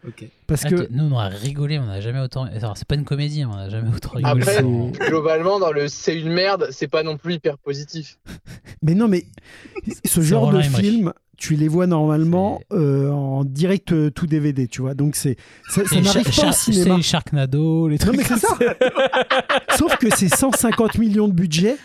Parce 0.47 0.63
Ah, 0.65 0.69
que 0.69 0.87
Nous, 0.91 1.03
on 1.03 1.17
a 1.17 1.27
rigolé, 1.27 1.77
on 1.79 1.85
n'a 1.85 2.01
jamais 2.01 2.19
autant. 2.19 2.43
Alors, 2.45 2.77
c'est 2.77 2.87
pas 2.87 2.95
une 2.95 3.03
comédie, 3.05 3.41
hein, 3.43 3.49
on 3.53 3.57
n'a 3.57 3.69
jamais 3.69 3.89
autant 3.95 4.11
rigolé. 4.15 4.41
Après, 4.41 4.63
globalement, 5.09 5.59
dans 5.59 5.71
le 5.71 5.87
c'est 5.87 6.17
une 6.19 6.31
merde, 6.31 6.67
c'est 6.71 6.87
pas 6.87 7.03
non 7.03 7.17
plus 7.17 7.33
hyper 7.35 7.57
positif. 7.57 8.17
Mais 8.81 8.95
non, 8.95 9.07
mais 9.07 9.25
ce 10.05 10.21
genre 10.21 10.51
de 10.51 10.61
film, 10.61 11.13
tu 11.37 11.55
les 11.55 11.67
vois 11.67 11.87
normalement 11.87 12.59
euh, 12.73 13.09
en 13.11 13.43
direct 13.45 13.91
euh, 13.93 14.09
tout 14.09 14.27
DVD, 14.27 14.67
tu 14.67 14.81
vois. 14.81 14.93
Donc 14.93 15.15
c'est 15.15 15.37
ça, 15.69 15.85
ça 15.85 16.01
n'arrive 16.01 16.23
pas 16.35 16.49
au 16.49 16.51
cinéma. 16.51 16.95
c'est 16.97 17.01
Sharknado, 17.01 17.87
les 17.87 17.95
Non 17.97 18.05
trucs. 18.13 18.17
mais 18.17 18.23
c'est 18.23 18.39
ça. 18.39 18.57
Sauf 19.77 19.97
que 19.97 20.07
c'est 20.15 20.27
150 20.33 20.97
millions 20.97 21.27
de 21.27 21.33
budget 21.33 21.77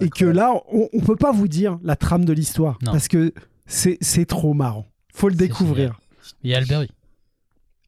et 0.00 0.08
que 0.10 0.24
là, 0.24 0.52
on, 0.72 0.88
on 0.92 1.00
peut 1.00 1.16
pas 1.16 1.32
vous 1.32 1.48
dire 1.48 1.78
la 1.82 1.96
trame 1.96 2.24
de 2.24 2.32
l'histoire 2.32 2.78
parce 2.84 3.08
que 3.08 3.32
c'est 3.66 3.98
c'est 4.00 4.26
trop 4.26 4.54
marrant. 4.54 4.86
Faut 5.14 5.28
le 5.28 5.34
découvrir. 5.34 5.98
Il 6.42 6.50
y 6.50 6.54
a 6.54 6.58
Alberi. 6.58 6.90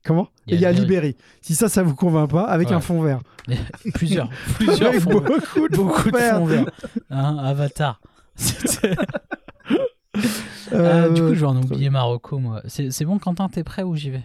Comment 0.04 0.28
Il 0.46 0.58
y 0.58 0.64
a 0.64 0.68
a 0.68 0.72
Libéry. 0.72 1.16
Si 1.42 1.54
ça, 1.54 1.68
ça 1.68 1.82
vous 1.82 1.94
convainc 1.94 2.30
pas, 2.30 2.44
avec 2.44 2.68
Ouais. 2.68 2.74
un 2.74 2.80
fond 2.80 3.02
vert. 3.02 3.20
Plusieurs. 3.94 4.30
Plusieurs 4.54 4.88
Avec 4.90 5.00
fonds 5.02 5.20
verts. 5.20 5.22
beaucoup 5.22 5.68
de 5.68 5.76
Beaucoup 5.76 5.98
fonds 6.00 6.10
de 6.10 6.16
verts. 6.16 6.36
fonds 6.38 6.46
verts. 6.46 6.64
Hein, 7.10 7.36
Avatar. 7.38 8.00
Euh, 10.72 11.08
du 11.10 11.20
coup, 11.22 11.34
je 11.34 11.40
vais 11.40 11.46
en 11.46 11.56
oublier 11.56 11.90
Marocco, 11.90 12.38
moi. 12.38 12.60
C'est 12.66 12.90
c'est 12.90 13.04
bon, 13.04 13.18
Quentin, 13.18 13.48
t'es 13.48 13.62
prêt 13.64 13.82
ou 13.82 13.94
j'y 13.96 14.10
vais? 14.10 14.22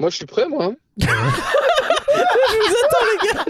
Moi, 0.00 0.10
je 0.10 0.16
suis 0.16 0.26
prêt, 0.26 0.48
moi. 0.48 0.72
Hein. 2.14 3.44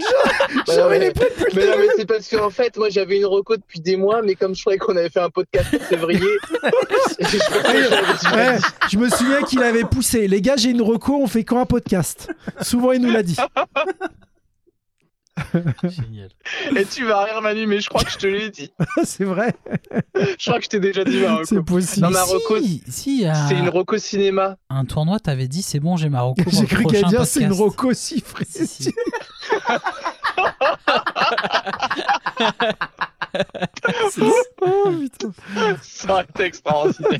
J'aurais 0.67 0.99
mais, 0.99 1.05
les 1.05 1.11
points 1.11 1.25
depuis 1.37 1.55
le 1.55 1.61
mais 1.61 1.71
non, 1.71 1.77
mais 1.79 1.87
c'est 1.97 2.05
parce 2.05 2.27
qu'en 2.29 2.49
fait, 2.49 2.77
moi, 2.77 2.89
j'avais 2.89 3.17
une 3.17 3.25
reco 3.25 3.57
depuis 3.57 3.79
des 3.79 3.97
mois, 3.97 4.21
mais 4.21 4.35
comme 4.35 4.55
je 4.55 4.61
croyais 4.61 4.79
qu'on 4.79 4.95
avait 4.95 5.09
fait 5.09 5.19
un 5.19 5.29
podcast 5.29 5.69
en 5.73 5.79
février, 5.79 6.19
je 7.19 8.33
Ouais, 8.35 8.57
je 8.89 8.97
me 8.97 9.09
souviens 9.09 9.41
qu'il 9.43 9.61
avait 9.63 9.83
poussé. 9.83 10.27
Les 10.27 10.41
gars, 10.41 10.55
j'ai 10.57 10.69
une 10.69 10.81
reco, 10.81 11.15
on 11.15 11.27
fait 11.27 11.43
quand 11.43 11.59
un 11.59 11.65
podcast? 11.65 12.31
Souvent, 12.61 12.91
il 12.91 13.01
nous 13.01 13.11
l'a 13.11 13.23
dit. 13.23 13.37
Génial. 15.83 16.29
Et 16.75 16.85
tu 16.85 17.05
vas 17.05 17.23
rire, 17.23 17.41
Manu, 17.41 17.67
mais 17.67 17.79
je 17.79 17.89
crois 17.89 18.03
que 18.03 18.11
je 18.11 18.17
te 18.17 18.27
l'ai 18.27 18.49
dit. 18.49 18.71
c'est 19.03 19.23
vrai, 19.25 19.53
Je 20.15 20.45
crois 20.45 20.59
que 20.59 20.65
je 20.65 20.69
t'ai 20.69 20.79
déjà 20.79 21.03
dit 21.03 21.19
ma 21.19 21.33
reco. 21.35 21.45
c'est 21.45 21.61
possible. 21.63 22.07
Non, 22.07 22.11
ma 22.11 22.25
Si, 22.61 22.83
si, 22.87 23.25
a 23.25 23.47
C'est 23.47 23.57
une 23.57 23.69
reco 23.69 23.97
cinéma. 23.97 24.57
un 24.69 24.85
tournoi, 24.85 25.19
t'avais 25.19 25.47
dit 25.47 25.61
c'est 25.61 25.79
bon, 25.79 25.97
j'ai 25.97 26.09
Marocco. 26.09 26.43
J'ai 26.47 26.65
cru 26.65 26.85
qu'elle 26.85 27.01
prochain 27.01 27.07
dire 27.09 27.25
c'est 27.25 27.41
une 27.41 27.49
podcast. 27.49 27.79
reco 27.79 27.93
si. 27.93 28.23
Si, 28.49 28.67
si. 28.67 28.93
Oh 34.61 34.91
putain. 34.99 35.31
Ça 35.81 36.11
aurait 36.13 36.23
été 36.23 36.43
extraordinaire. 36.43 37.19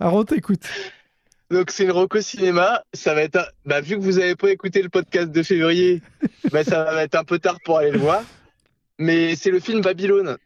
Alors, 0.00 0.14
on 0.14 0.24
t'écoute. 0.24 0.62
Donc 1.50 1.70
c'est 1.70 1.84
une 1.84 1.92
reco 1.92 2.20
cinéma. 2.20 2.82
Ça 2.92 3.14
va 3.14 3.22
être, 3.22 3.36
un- 3.36 3.46
bah, 3.64 3.80
vu 3.80 3.96
que 3.96 4.00
vous 4.02 4.18
avez 4.18 4.34
pas 4.34 4.50
écouté 4.50 4.82
le 4.82 4.88
podcast 4.88 5.30
de 5.30 5.42
février, 5.42 6.02
bah, 6.52 6.64
ça 6.64 6.84
va 6.84 7.02
être 7.04 7.14
un 7.14 7.24
peu 7.24 7.38
tard 7.38 7.58
pour 7.64 7.78
aller 7.78 7.90
le 7.92 7.98
voir. 7.98 8.22
Mais 8.98 9.36
c'est 9.36 9.50
le 9.50 9.60
film 9.60 9.80
Babylone 9.82 10.36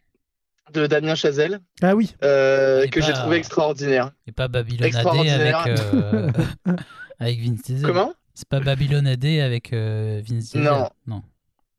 de 0.73 0.87
Damien 0.87 1.15
Chazelle 1.15 1.61
Ah 1.83 1.97
oui, 1.97 2.15
euh, 2.23 2.83
Et 2.83 2.91
que 2.91 3.01
j'ai 3.01 3.13
pas- 3.13 3.19
trouvé 3.19 3.37
extraordinaire. 3.37 4.13
Et 4.27 4.33
pas 4.33 4.49
Babylone 4.49 4.83
AD 4.85 4.87
Extraordinaire. 4.89 5.59
avec, 5.59 5.79
euh, 5.95 6.31
avec 7.19 7.41
Vince 7.41 7.63
Diesel. 7.63 7.87
Comment? 7.87 8.13
C'est 8.35 8.49
pas 8.49 8.61
Babylone 8.61 9.07
AD 9.07 9.25
avec 9.25 9.73
euh, 9.73 10.21
Vince 10.25 10.51
Diesel? 10.53 10.63
Non. 10.63 10.89
Non. 11.07 11.23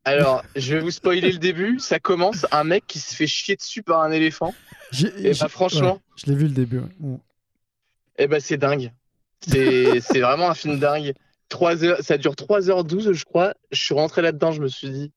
Alors, 0.04 0.42
je 0.56 0.74
vais 0.74 0.80
vous 0.80 0.90
spoiler 0.90 1.30
le 1.32 1.38
début. 1.38 1.78
Ça 1.78 2.00
commence 2.00 2.44
un 2.50 2.64
mec 2.64 2.84
qui 2.88 2.98
se 2.98 3.14
fait 3.14 3.26
chier 3.28 3.54
dessus 3.56 3.82
par 3.84 4.02
un 4.02 4.10
éléphant. 4.10 4.52
Et 5.18 5.32
bah 5.38 5.48
franchement, 5.48 5.94
ouais, 5.94 6.00
je 6.16 6.26
l'ai 6.30 6.34
vu 6.36 6.44
le 6.48 6.52
début. 6.54 6.78
ouais. 6.80 6.88
Mm. 7.00 7.16
Eh 8.18 8.26
ben 8.26 8.40
c'est 8.40 8.56
dingue. 8.56 8.90
C'est 9.46 10.00
c'est 10.00 10.20
vraiment 10.20 10.48
un 10.50 10.54
film 10.54 10.78
dingue. 10.78 11.12
Trois 11.48 11.84
heures, 11.84 11.98
ça 12.00 12.16
dure 12.18 12.32
3h12 12.34 13.12
je 13.12 13.24
crois. 13.24 13.54
Je 13.70 13.80
suis 13.82 13.94
rentré 13.94 14.22
là-dedans, 14.22 14.52
je 14.52 14.62
me 14.62 14.68
suis 14.68 14.90
dit 14.90 15.12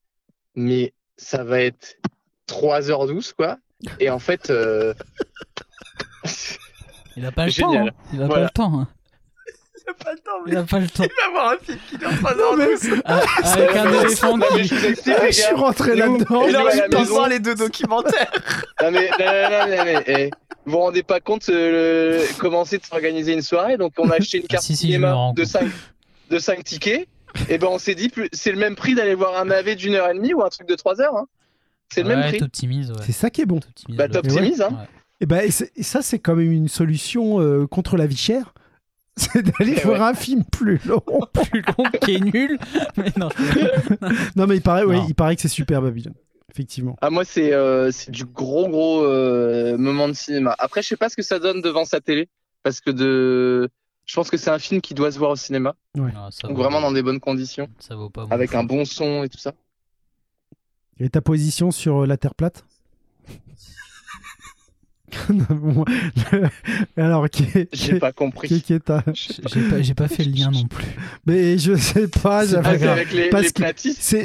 mais 0.54 0.92
ça 1.16 1.44
va 1.44 1.60
être 1.60 1.96
3h12 2.48 3.32
quoi. 3.34 3.58
Et 4.00 4.10
en 4.10 4.18
fait 4.18 4.50
euh, 4.50 4.92
Il 7.16 7.24
a 7.24 7.32
pas 7.32 7.46
le 7.46 7.50
Génial. 7.50 7.90
temps. 7.90 7.96
hein. 7.96 8.04
Il 8.12 8.22
a 8.22 8.28
pas 8.28 8.40
le 8.42 8.50
temps. 8.50 8.80
hein. 8.80 8.88
Pas 9.94 10.12
le 10.12 10.18
temps, 10.18 10.30
Il 10.46 10.56
a 10.56 10.62
pas 10.64 10.78
le 10.78 10.88
temps. 10.88 11.02
va 11.02 11.30
voir 11.32 11.52
un 11.52 11.56
film 11.64 11.78
qui 11.88 11.98
dure 11.98 12.10
3 12.18 12.34
Non, 12.34 12.56
mais 12.56 12.66
Ah, 13.04 13.20
avec 13.44 13.76
un 13.76 13.90
mais- 13.90 14.00
éléphant 14.02 14.36
mais 14.36 14.46
qui. 14.62 14.64
je 14.64 15.24
les 15.26 15.32
suis 15.32 15.54
rentré 15.54 15.94
là-dedans. 15.96 16.42
et 16.46 16.50
la 16.52 16.62
pas 16.64 16.98
maison- 16.98 17.04
voir 17.14 17.28
les 17.28 17.38
deux 17.40 17.54
documentaires. 17.54 18.30
Non 18.82 18.90
mais 18.90 19.08
non, 19.18 19.26
non, 19.26 19.50
non, 19.50 19.76
non, 19.84 19.92
non, 19.94 20.00
eh, 20.06 20.30
vous 20.66 20.72
vous 20.72 20.78
rendez 20.78 21.02
pas 21.02 21.20
compte 21.20 21.48
euh, 21.48 22.18
le- 22.20 22.38
comment 22.38 22.64
c'est 22.64 22.78
de 22.78 22.84
s'organiser 22.84 23.32
une 23.32 23.42
soirée? 23.42 23.76
Donc 23.78 23.92
on 23.98 24.10
a 24.10 24.16
acheté 24.16 24.38
une 24.38 24.44
Ah, 24.50 24.52
carte 24.52 24.64
si, 24.64 24.76
si, 24.76 24.86
cinéma 24.86 25.10
de 25.34 25.42
compte. 25.42 25.44
5 25.44 25.66
de 26.30 26.38
5 26.38 26.64
tickets 26.64 27.08
et 27.48 27.58
ben 27.58 27.68
on 27.70 27.78
s'est 27.78 27.94
dit 27.94 28.08
plus- 28.08 28.28
c'est 28.32 28.50
le 28.52 28.58
même 28.58 28.76
prix 28.76 28.94
d'aller 28.94 29.14
voir 29.14 29.38
un 29.38 29.46
navet 29.46 29.76
d'une 29.76 29.94
heure 29.94 30.08
et 30.10 30.14
demie 30.14 30.34
ou 30.34 30.42
un 30.42 30.48
truc 30.48 30.68
de 30.68 30.74
3 30.74 31.00
heures 31.00 31.16
hein. 31.16 31.26
C'est 31.92 32.02
le 32.02 32.08
même 32.08 32.22
prix. 32.28 32.38
t'optimises, 32.38 32.90
ouais. 32.90 32.96
C'est 33.06 33.12
ça 33.12 33.30
qui 33.30 33.42
est 33.42 33.46
bon. 33.46 33.60
T'optimises 33.60 33.96
Bah 33.96 34.08
t'optimises 34.08 34.60
hein. 34.60 34.70
Ouais. 34.72 34.88
Et, 35.20 35.26
ben, 35.26 35.38
et 35.38 35.50
c'est- 35.52 35.70
et 35.76 35.82
ça, 35.82 36.02
c'est 36.02 36.18
quand 36.18 36.34
même 36.34 36.50
une 36.52 36.68
solution 36.68 37.40
euh, 37.40 37.66
contre 37.66 37.96
la 37.96 38.06
vie 38.06 38.16
chère. 38.16 38.52
C'est 39.32 39.42
d'aller 39.42 39.74
Eh 39.78 39.80
voir 39.80 40.00
ouais. 40.00 40.06
un 40.08 40.14
film 40.14 40.44
plus 40.44 40.78
long. 40.84 41.00
Plus 41.50 41.62
long, 41.62 41.84
qui 42.02 42.14
est 42.16 42.20
nul. 42.20 42.58
Mais 42.96 43.12
non, 43.16 43.28
je- 43.36 44.30
non, 44.36 44.46
mais 44.46 44.56
il 44.56 44.62
paraît, 44.62 44.84
ouais, 44.84 44.96
Non. 44.96 45.06
il 45.08 45.14
paraît 45.14 45.36
que 45.36 45.42
c'est 45.42 45.48
super 45.48 45.80
Babylone. 45.80 46.14
Effectivement. 46.52 46.96
Ah 47.02 47.10
moi 47.10 47.24
c'est 47.24 47.52
euh, 47.52 47.90
c'est 47.92 48.10
du 48.10 48.24
gros 48.24 48.68
gros 48.68 49.04
euh, 49.04 49.76
moment 49.76 50.08
de 50.08 50.14
cinéma. 50.14 50.54
Après 50.58 50.80
je 50.82 50.88
sais 50.88 50.96
pas 50.96 51.08
ce 51.10 51.16
que 51.16 51.22
ça 51.22 51.38
donne 51.38 51.60
devant 51.60 51.84
sa 51.84 52.00
télé 52.00 52.28
parce 52.62 52.80
que 52.80 52.90
de 52.90 53.68
je 54.06 54.14
pense 54.14 54.30
que 54.30 54.36
c'est 54.38 54.50
un 54.50 54.58
film 54.58 54.80
qui 54.80 54.94
doit 54.94 55.12
se 55.12 55.18
voir 55.18 55.32
au 55.32 55.36
cinéma 55.36 55.74
non, 55.94 56.08
ça 56.30 56.46
donc 56.48 56.56
vaut- 56.56 56.62
vraiment 56.62 56.80
dans 56.80 56.92
des 56.92 57.02
bonnes 57.02 57.20
conditions 57.20 57.68
Ça 57.78 57.94
vaut 57.94 58.08
pas 58.08 58.26
avec 58.30 58.54
un 58.54 58.64
bon 58.64 58.84
son 58.86 59.22
et 59.24 59.28
tout 59.28 59.38
ça. 59.38 59.52
Et 60.98 61.10
ta 61.10 61.20
position 61.20 61.70
sur 61.70 62.02
euh, 62.04 62.06
la 62.06 62.16
Terre 62.16 62.34
plate? 62.34 62.64
Bon, 65.28 65.84
le- 66.32 66.48
Alors, 67.02 67.28
qui 67.30 67.44
est, 67.54 67.68
J'ai 67.72 67.98
pas 67.98 68.12
compris. 68.12 68.48
qui 68.48 68.54
est- 68.54 68.60
qui 68.60 68.72
est 68.72 68.80
ta- 68.80 69.04
J'ai 69.14 69.68
pas, 69.70 69.82
j'ai 69.82 69.94
pas 69.94 70.08
fait 70.08 70.24
le 70.24 70.32
lien 70.32 70.50
non 70.50 70.64
plus. 70.66 70.86
Mais 71.26 71.58
je 71.58 71.74
sais 71.76 72.08
pas. 72.08 72.44
C'est 72.44 72.52
j'avais- 72.52 72.62
pas 72.62 72.72
c'est 72.72 72.78
grave. 72.84 72.98
avec 72.98 73.12
les, 73.12 73.28
Parce 73.30 73.44
les 73.58 73.72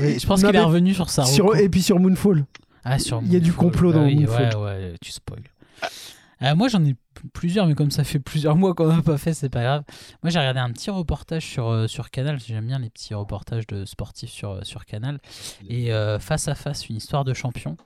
Oui, 0.02 0.20
je 0.20 0.26
pense 0.28 0.44
qu'il 0.44 0.56
est 0.56 0.60
revenu 0.60 0.94
sur 0.94 1.10
sa 1.10 1.26
sur-. 1.26 1.56
Et 1.56 1.70
puis 1.70 1.82
sur 1.82 2.00
Moonfall. 2.00 2.46
Ah, 2.84 2.98
sur 2.98 3.22
Il 3.24 3.32
y 3.32 3.36
a 3.36 3.40
du 3.40 3.54
complot 3.54 3.92
dans 3.94 4.00
Bah 4.02 4.06
oui, 4.08 4.16
Moonfall. 4.26 4.56
Ouais, 4.56 4.64
ouais, 4.64 4.94
tu 5.02 5.12
spoil. 5.12 5.42
Euh, 6.44 6.56
moi, 6.56 6.68
j'en 6.70 6.84
ai 6.84 6.96
plusieurs, 7.34 7.68
mais 7.68 7.76
comme 7.76 7.92
ça 7.92 8.04
fait 8.04 8.18
plusieurs 8.18 8.56
mois 8.56 8.74
qu'on 8.74 8.88
n'a 8.88 9.04
pas 9.04 9.20
fait, 9.20 9.34
c'est 9.36 9.50
pas 9.50 9.62
grave. 9.62 9.84
Moi, 10.24 10.32
j'ai 10.32 10.40
regardé 10.40 10.60
un 10.60 10.72
petit 10.72 10.90
reportage 10.90 11.46
sur, 11.46 11.68
euh, 11.70 11.86
sur 11.86 12.10
Canal. 12.10 12.40
J'aime 12.44 12.66
bien 12.66 12.80
les 12.80 12.90
petits 12.90 13.14
reportages 13.14 13.68
de 13.68 13.86
sportifs 13.86 14.32
sur, 14.32 14.50
euh, 14.54 14.60
sur 14.64 14.86
Canal. 14.86 15.20
Et 15.70 15.94
euh, 15.94 16.18
face 16.18 16.48
à 16.48 16.56
face, 16.56 16.90
une 16.90 16.96
histoire 16.96 17.24
de 17.24 17.36
champion 17.36 17.78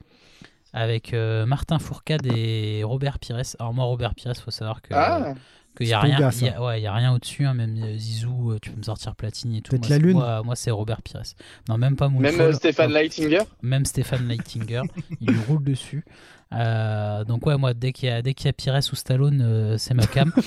avec 0.76 1.14
euh, 1.14 1.46
Martin 1.46 1.80
Fourcade 1.80 2.28
et 2.28 2.84
Robert 2.84 3.18
Pires. 3.18 3.42
Alors, 3.60 3.74
moi, 3.74 3.86
Robert 3.86 4.14
Pires, 4.14 4.36
faut 4.36 4.52
savoir 4.52 4.82
que. 4.82 4.94
Ah 4.94 5.34
qu'il 5.78 5.88
y 5.88 5.94
a 5.94 6.00
rien, 6.00 6.18
y 6.20 6.48
a, 6.48 6.64
ouais, 6.64 6.80
il 6.80 6.84
y 6.84 6.88
a 6.88 6.94
rien 6.94 7.14
au-dessus, 7.14 7.46
hein, 7.46 7.54
même 7.54 7.78
euh, 7.84 7.98
Zizou, 7.98 8.52
euh, 8.52 8.60
tu 8.62 8.72
peux 8.72 8.78
me 8.78 8.84
sortir 8.84 9.14
Platini 9.14 9.58
et 9.58 9.62
tout. 9.62 9.76
Moi, 9.76 9.82
la 9.90 9.96
c'est- 9.98 10.02
Lune. 10.02 10.14
Moi, 10.14 10.42
moi, 10.44 10.56
c'est 10.56 10.72
Robert 10.72 11.02
Pires. 11.02 11.24
Non, 11.68 11.78
même 11.78 11.98
pas 11.98 12.08
même 12.08 12.22
Moonfall. 12.22 12.42
euh, 12.42 12.54
Stéphane 12.54 12.94
Leitinger. 12.94 13.40
même 13.62 13.84
Stéphane 13.84 14.26
Leitinger, 14.26 14.84
il 15.22 15.32
lui 15.32 15.40
roule 15.50 15.64
dessus. 15.66 16.06
Euh, 16.54 17.26
donc 17.26 17.46
ouais, 17.48 17.58
moi 17.58 17.74
dès 17.74 17.92
qu'il 17.92 18.08
y 18.08 18.12
a 18.12 18.22
dès 18.22 18.34
qu'il 18.36 18.46
y 18.46 18.50
a 18.50 18.54
Pires 18.54 18.80
ou 18.94 18.96
Stallone, 18.96 19.42
euh, 19.42 19.78
c'est 19.78 19.94
ma 19.96 20.06
cam. 20.06 20.32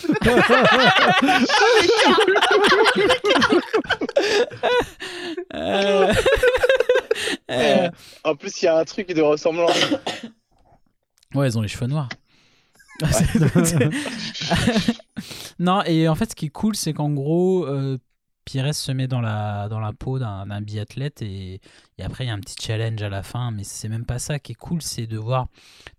Euh, 7.50 7.90
En 8.24 8.34
plus 8.36 8.60
il 8.62 8.66
y 8.66 8.68
a 8.68 8.78
un 8.78 8.84
truc 8.84 9.08
de 9.08 9.22
ressemblant. 9.22 9.68
Ouais, 11.34 11.46
ils 11.48 11.58
ont 11.58 11.60
les 11.62 11.68
cheveux 11.68 11.86
noirs. 11.86 12.08
non, 15.58 15.82
et 15.84 16.08
en 16.08 16.14
fait, 16.14 16.30
ce 16.30 16.34
qui 16.36 16.46
est 16.46 16.50
cool, 16.50 16.74
c'est 16.76 16.92
qu'en 16.92 17.10
gros, 17.10 17.66
euh, 17.66 17.98
Pires 18.44 18.74
se 18.74 18.92
met 18.92 19.06
dans 19.08 19.20
la, 19.20 19.68
dans 19.68 19.78
la 19.80 19.92
peau 19.92 20.18
d'un 20.18 20.46
d'un 20.46 20.60
biathlète 20.62 21.20
et, 21.22 21.60
et 21.98 22.02
après, 22.02 22.24
il 22.24 22.28
y 22.28 22.30
a 22.30 22.34
un 22.34 22.40
petit 22.40 22.56
challenge 22.60 23.02
à 23.02 23.08
la 23.08 23.22
fin. 23.22 23.50
Mais 23.50 23.64
c'est 23.64 23.88
même 23.88 24.06
pas 24.06 24.18
ça 24.18 24.38
qui 24.38 24.52
est 24.52 24.56
cool, 24.56 24.80
c'est 24.82 25.06
de 25.06 25.18
voir 25.18 25.46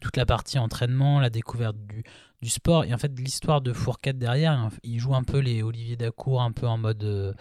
toute 0.02 0.18
la 0.18 0.26
partie 0.26 0.58
entraînement, 0.58 1.20
la 1.20 1.30
découverte 1.30 1.78
du, 1.78 2.04
du 2.42 2.50
sport. 2.50 2.86
Et 2.86 2.94
en 2.94 2.98
fait, 2.98 3.12
l'histoire 3.20 3.62
de 3.62 3.72
Fourcade 3.72 4.18
derrière, 4.18 4.70
il 4.84 5.00
joue 5.00 5.14
un 5.16 5.24
peu 5.24 5.38
les 5.40 5.62
Olivier 5.62 5.96
Dacour, 5.96 6.42
un 6.42 6.52
peu 6.52 6.68
en 6.68 6.78
mode. 6.78 7.04
euh, 7.04 7.34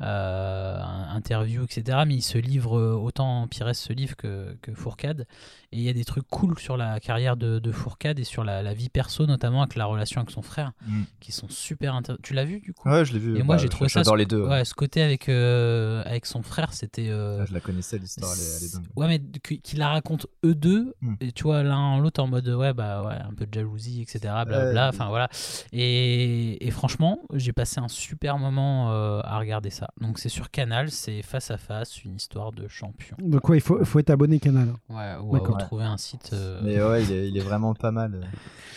interviews, 0.00 1.64
etc. 1.64 1.98
Mais 2.06 2.14
il 2.14 2.22
se 2.22 2.38
livre 2.38 2.78
euh, 2.78 2.94
autant 2.94 3.46
Pires 3.48 3.74
se 3.74 3.92
livre 3.92 4.16
que, 4.16 4.56
que 4.62 4.72
Fourcade. 4.74 5.26
Et 5.72 5.76
il 5.76 5.82
y 5.82 5.88
a 5.88 5.92
des 5.92 6.04
trucs 6.04 6.26
cool 6.28 6.58
sur 6.58 6.76
la 6.76 6.98
carrière 6.98 7.36
de, 7.36 7.60
de 7.60 7.70
Fourcade 7.72 8.18
et 8.18 8.24
sur 8.24 8.42
la, 8.42 8.60
la 8.60 8.74
vie 8.74 8.88
perso, 8.88 9.26
notamment 9.26 9.62
avec 9.62 9.76
la 9.76 9.84
relation 9.86 10.20
avec 10.20 10.30
son 10.32 10.42
frère, 10.42 10.72
Mm. 10.86 11.02
qui 11.20 11.30
sont 11.30 11.48
super 11.48 11.94
intéressants. 11.94 12.20
Tu 12.24 12.34
l'as 12.34 12.44
vu 12.44 12.58
du 12.60 12.72
coup? 12.72 12.88
Ouais, 12.88 13.04
je 13.04 13.12
l'ai 13.12 13.18
vu. 13.20 13.38
Et 13.38 13.42
moi 13.44 13.54
Bah, 13.56 13.62
j'ai 13.62 13.68
trouvé 13.68 13.88
ça. 13.88 14.00
J'adore 14.00 14.14
ce- 14.14 14.18
les 14.18 14.26
deux. 14.26 14.46
Ouais, 14.48 14.64
ce 14.64 14.74
côté 14.74 15.00
avec, 15.02 15.28
euh, 15.28 16.02
avec 16.06 16.26
son 16.26 16.42
frère, 16.42 16.72
c'était. 16.72 17.08
euh, 17.08 17.38
Ah, 17.42 17.46
Je 17.46 17.54
la 17.54 17.60
connaissais 17.60 17.98
l'histoire, 17.98 18.32
elle 18.34 18.64
est, 18.66 18.72
dingue. 18.74 18.84
Ouais, 18.96 19.06
mais 19.06 19.20
qu- 19.42 19.58
qu'il 19.60 19.78
la 19.78 19.90
raconte 19.90 20.26
eux 20.44 20.54
deux, 20.56 20.94
Hmm. 21.02 21.14
et 21.20 21.30
tu 21.32 21.44
vois, 21.44 21.62
l'un 21.62 22.00
l'autre 22.00 22.20
en 22.22 22.26
mode, 22.26 22.48
ouais, 22.48 22.72
bah 22.72 23.04
ouais, 23.04 23.14
un 23.14 23.32
peu 23.32 23.46
de 23.46 23.54
jalousie, 23.54 24.02
etc. 24.02 24.18
Blablabla, 24.44 24.82
Ouais. 24.82 24.88
enfin 24.94 25.08
voilà. 25.08 25.28
Et, 25.72 26.66
et 26.66 26.70
franchement, 26.70 27.20
j'ai 27.32 27.52
passé 27.52 27.80
un 27.80 27.88
super 27.88 28.38
moment 28.38 28.90
euh, 28.92 29.20
à 29.24 29.38
regarder 29.38 29.70
ça. 29.70 29.90
Donc 30.00 30.18
c'est 30.18 30.28
sur 30.28 30.50
Canal, 30.50 30.90
c'est 30.90 31.22
face 31.22 31.50
à 31.50 31.56
face, 31.58 32.04
une 32.04 32.16
histoire 32.16 32.52
de 32.52 32.66
champion. 32.68 33.16
Donc, 33.20 33.48
ouais, 33.48 33.58
il 33.58 33.60
faut, 33.60 33.84
faut 33.84 33.98
être 33.98 34.10
abonné 34.10 34.38
canal. 34.40 34.72
Ouais, 34.88 35.14
ou 35.22 35.36
à 35.36 35.40
Retrouver 35.62 35.84
un 35.84 35.96
site. 35.96 36.30
euh, 36.32 36.60
Mais 36.64 36.82
ouais, 36.82 37.02
il 37.04 37.12
est, 37.12 37.28
il 37.28 37.36
est 37.36 37.40
vraiment 37.42 37.74
pas 37.74 37.90
mal. 37.90 38.28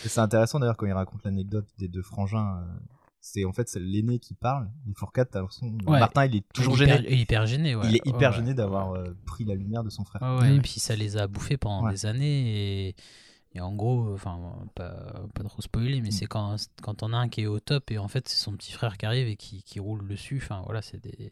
C'est 0.04 0.20
intéressant 0.20 0.58
d'ailleurs 0.60 0.76
quand 0.76 0.86
il 0.86 0.92
raconte 0.92 1.24
l'anecdote 1.24 1.66
des 1.78 1.88
deux 1.88 2.02
frangins. 2.02 2.58
euh, 2.58 2.72
C'est 3.20 3.44
en 3.44 3.52
fait 3.52 3.68
c'est 3.68 3.80
l'aîné 3.80 4.18
qui 4.18 4.34
parle. 4.34 4.68
Et 4.88 4.94
Fourcade, 4.94 5.28
t'as 5.30 5.40
l'impression. 5.40 5.66
Ouais. 5.86 5.98
Martin, 5.98 6.26
il 6.26 6.36
est 6.36 6.44
toujours 6.52 6.80
hyper, 6.80 6.96
gêné. 7.02 7.14
hyper 7.14 7.46
gêné, 7.46 7.74
ouais. 7.74 7.86
il 7.88 7.96
est 7.96 8.06
hyper 8.06 8.32
gêné 8.32 8.48
ouais. 8.48 8.54
d'avoir 8.54 8.92
euh, 8.92 9.16
pris 9.26 9.44
la 9.44 9.54
lumière 9.54 9.82
de 9.84 9.90
son 9.90 10.04
frère. 10.04 10.20
Ouais, 10.22 10.28
ouais, 10.42 10.50
Ouais. 10.50 10.56
Et 10.56 10.60
puis 10.60 10.78
ça 10.80 10.94
les 10.94 11.16
a 11.16 11.26
bouffés 11.26 11.56
pendant 11.56 11.84
Ouais. 11.86 11.92
des 11.92 12.06
années. 12.06 12.88
Et, 12.88 12.96
et 13.54 13.60
en 13.60 13.72
gros, 13.72 14.12
enfin, 14.14 14.38
pas, 14.74 15.22
pas 15.34 15.44
trop 15.44 15.62
spoiler, 15.62 16.00
mais 16.00 16.08
Mm. 16.08 16.12
c'est 16.12 16.26
quand, 16.26 16.56
quand 16.82 17.02
on 17.04 17.12
a 17.12 17.16
un 17.16 17.28
qui 17.28 17.42
est 17.42 17.46
au 17.46 17.60
top 17.60 17.90
et 17.92 17.98
en 17.98 18.08
fait 18.08 18.28
c'est 18.28 18.36
son 18.42 18.52
petit 18.56 18.72
frère 18.72 18.96
qui 18.98 19.06
arrive 19.06 19.28
et 19.28 19.36
qui, 19.36 19.62
qui 19.62 19.78
roule 19.80 20.06
dessus. 20.08 20.40
Enfin 20.42 20.62
voilà, 20.64 20.82
c'est 20.82 20.98
des. 21.02 21.30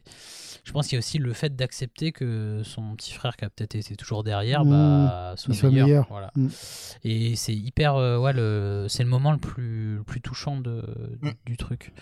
Je 0.65 0.70
pense 0.73 0.86
qu'il 0.86 0.94
y 0.94 0.99
a 0.99 1.01
aussi 1.01 1.19
le 1.19 1.32
fait 1.32 1.57
d'accepter 1.57 2.12
que 2.12 2.62
son 2.65 2.94
petit 2.94 3.12
frère 3.12 3.36
qui 3.36 3.44
a 3.44 3.51
peut-être 3.51 3.74
été 3.74 3.97
toujours 3.97 4.23
derrière, 4.23 4.65
Mm. 4.65 4.70
bah, 4.70 5.35
soit, 5.36 5.55
Il 5.55 5.57
soit 5.59 5.70
meilleur. 5.70 5.86
meilleur. 5.86 6.07
Voilà. 6.09 6.31
Mm. 6.36 6.49
Et 7.05 7.35
c'est 7.36 7.55
hyper. 7.55 7.97
euh, 7.97 8.19
ouais, 8.19 8.32
le, 8.32 8.86
c'est 8.89 9.03
le 9.03 9.09
moment 9.11 9.32
le 9.32 9.39
plus, 9.39 9.97
le 9.97 10.05
plus 10.05 10.20
touchant 10.20 10.57
de, 10.59 10.82
du, 11.20 11.28
Mm. 11.31 11.35
du 11.47 11.57
truc. 11.57 11.93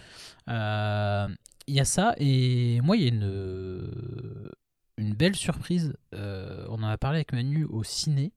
Euh, 0.49 1.29
Il 1.67 1.75
y 1.75 1.81
a 1.81 1.85
ça, 1.85 2.15
et 2.19 2.81
moi, 2.83 2.97
il 2.97 3.03
y 3.03 3.07
a 3.07 3.09
une, 3.09 4.51
une 4.97 5.15
belle 5.15 5.37
surprise. 5.37 5.95
Euh, 6.15 6.67
on 6.69 6.83
en 6.83 6.89
a 6.89 6.99
parlé 6.99 7.19
avec 7.19 7.33
Manu 7.33 7.65
au 7.65 7.83
ciné. 7.85 8.33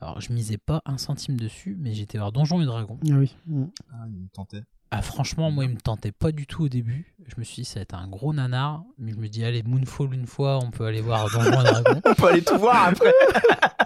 Alors, 0.00 0.20
je 0.20 0.32
misais 0.32 0.58
pas 0.58 0.82
un 0.84 0.98
centime 0.98 1.36
dessus, 1.38 1.76
mais 1.80 1.92
j'étais 1.94 2.18
voir 2.18 2.32
Donjons 2.32 2.60
et 2.60 2.66
Dragons. 2.66 2.98
Ah 3.10 3.14
oui. 3.14 3.34
Mm. 3.46 3.64
Ah, 3.92 4.04
il 4.08 4.12
me 4.22 4.28
tentait. 4.28 4.62
Ah, 4.92 5.02
franchement, 5.02 5.50
moi, 5.50 5.64
il 5.64 5.70
me 5.70 5.80
tentait 5.80 6.12
pas 6.12 6.30
du 6.32 6.46
tout 6.46 6.64
au 6.64 6.68
début. 6.68 7.12
Je 7.26 7.34
me 7.38 7.44
suis 7.44 7.62
dit, 7.62 7.64
ça 7.64 7.80
va 7.80 7.82
être 7.82 7.94
un 7.94 8.06
gros 8.06 8.32
nanar. 8.32 8.84
Mais 8.98 9.12
je 9.12 9.16
me 9.16 9.26
dis, 9.28 9.42
allez, 9.44 9.62
Moonfall 9.64 10.14
une 10.14 10.26
fois, 10.26 10.58
on 10.62 10.70
peut 10.70 10.84
aller 10.86 11.00
voir 11.00 11.28
Donjons 11.30 11.60
et 11.60 11.64
Dragons. 11.64 12.00
On 12.06 12.14
peut 12.14 12.28
aller 12.28 12.42
tout 12.44 12.58
voir 12.58 12.88
après. 12.88 13.12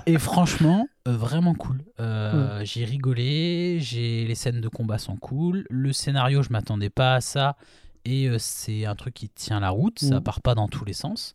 Et 0.06 0.18
franchement, 0.18 0.88
euh, 1.08 1.16
vraiment 1.16 1.54
cool. 1.54 1.82
Euh, 2.00 2.62
J'ai 2.64 2.84
rigolé, 2.84 3.78
j'ai 3.80 4.26
les 4.26 4.34
scènes 4.34 4.60
de 4.60 4.68
combat 4.68 4.98
sont 4.98 5.16
cool. 5.16 5.64
Le 5.70 5.92
scénario, 5.92 6.42
je 6.42 6.50
m'attendais 6.50 6.90
pas 6.90 7.14
à 7.14 7.20
ça. 7.20 7.56
Et 8.04 8.28
euh, 8.28 8.36
c'est 8.38 8.84
un 8.84 8.94
truc 8.94 9.14
qui 9.14 9.28
tient 9.28 9.60
la 9.60 9.70
route, 9.70 9.98
ça 10.00 10.20
Mm. 10.20 10.22
part 10.24 10.40
pas 10.42 10.54
dans 10.54 10.68
tous 10.68 10.84
les 10.84 10.92
sens. 10.92 11.34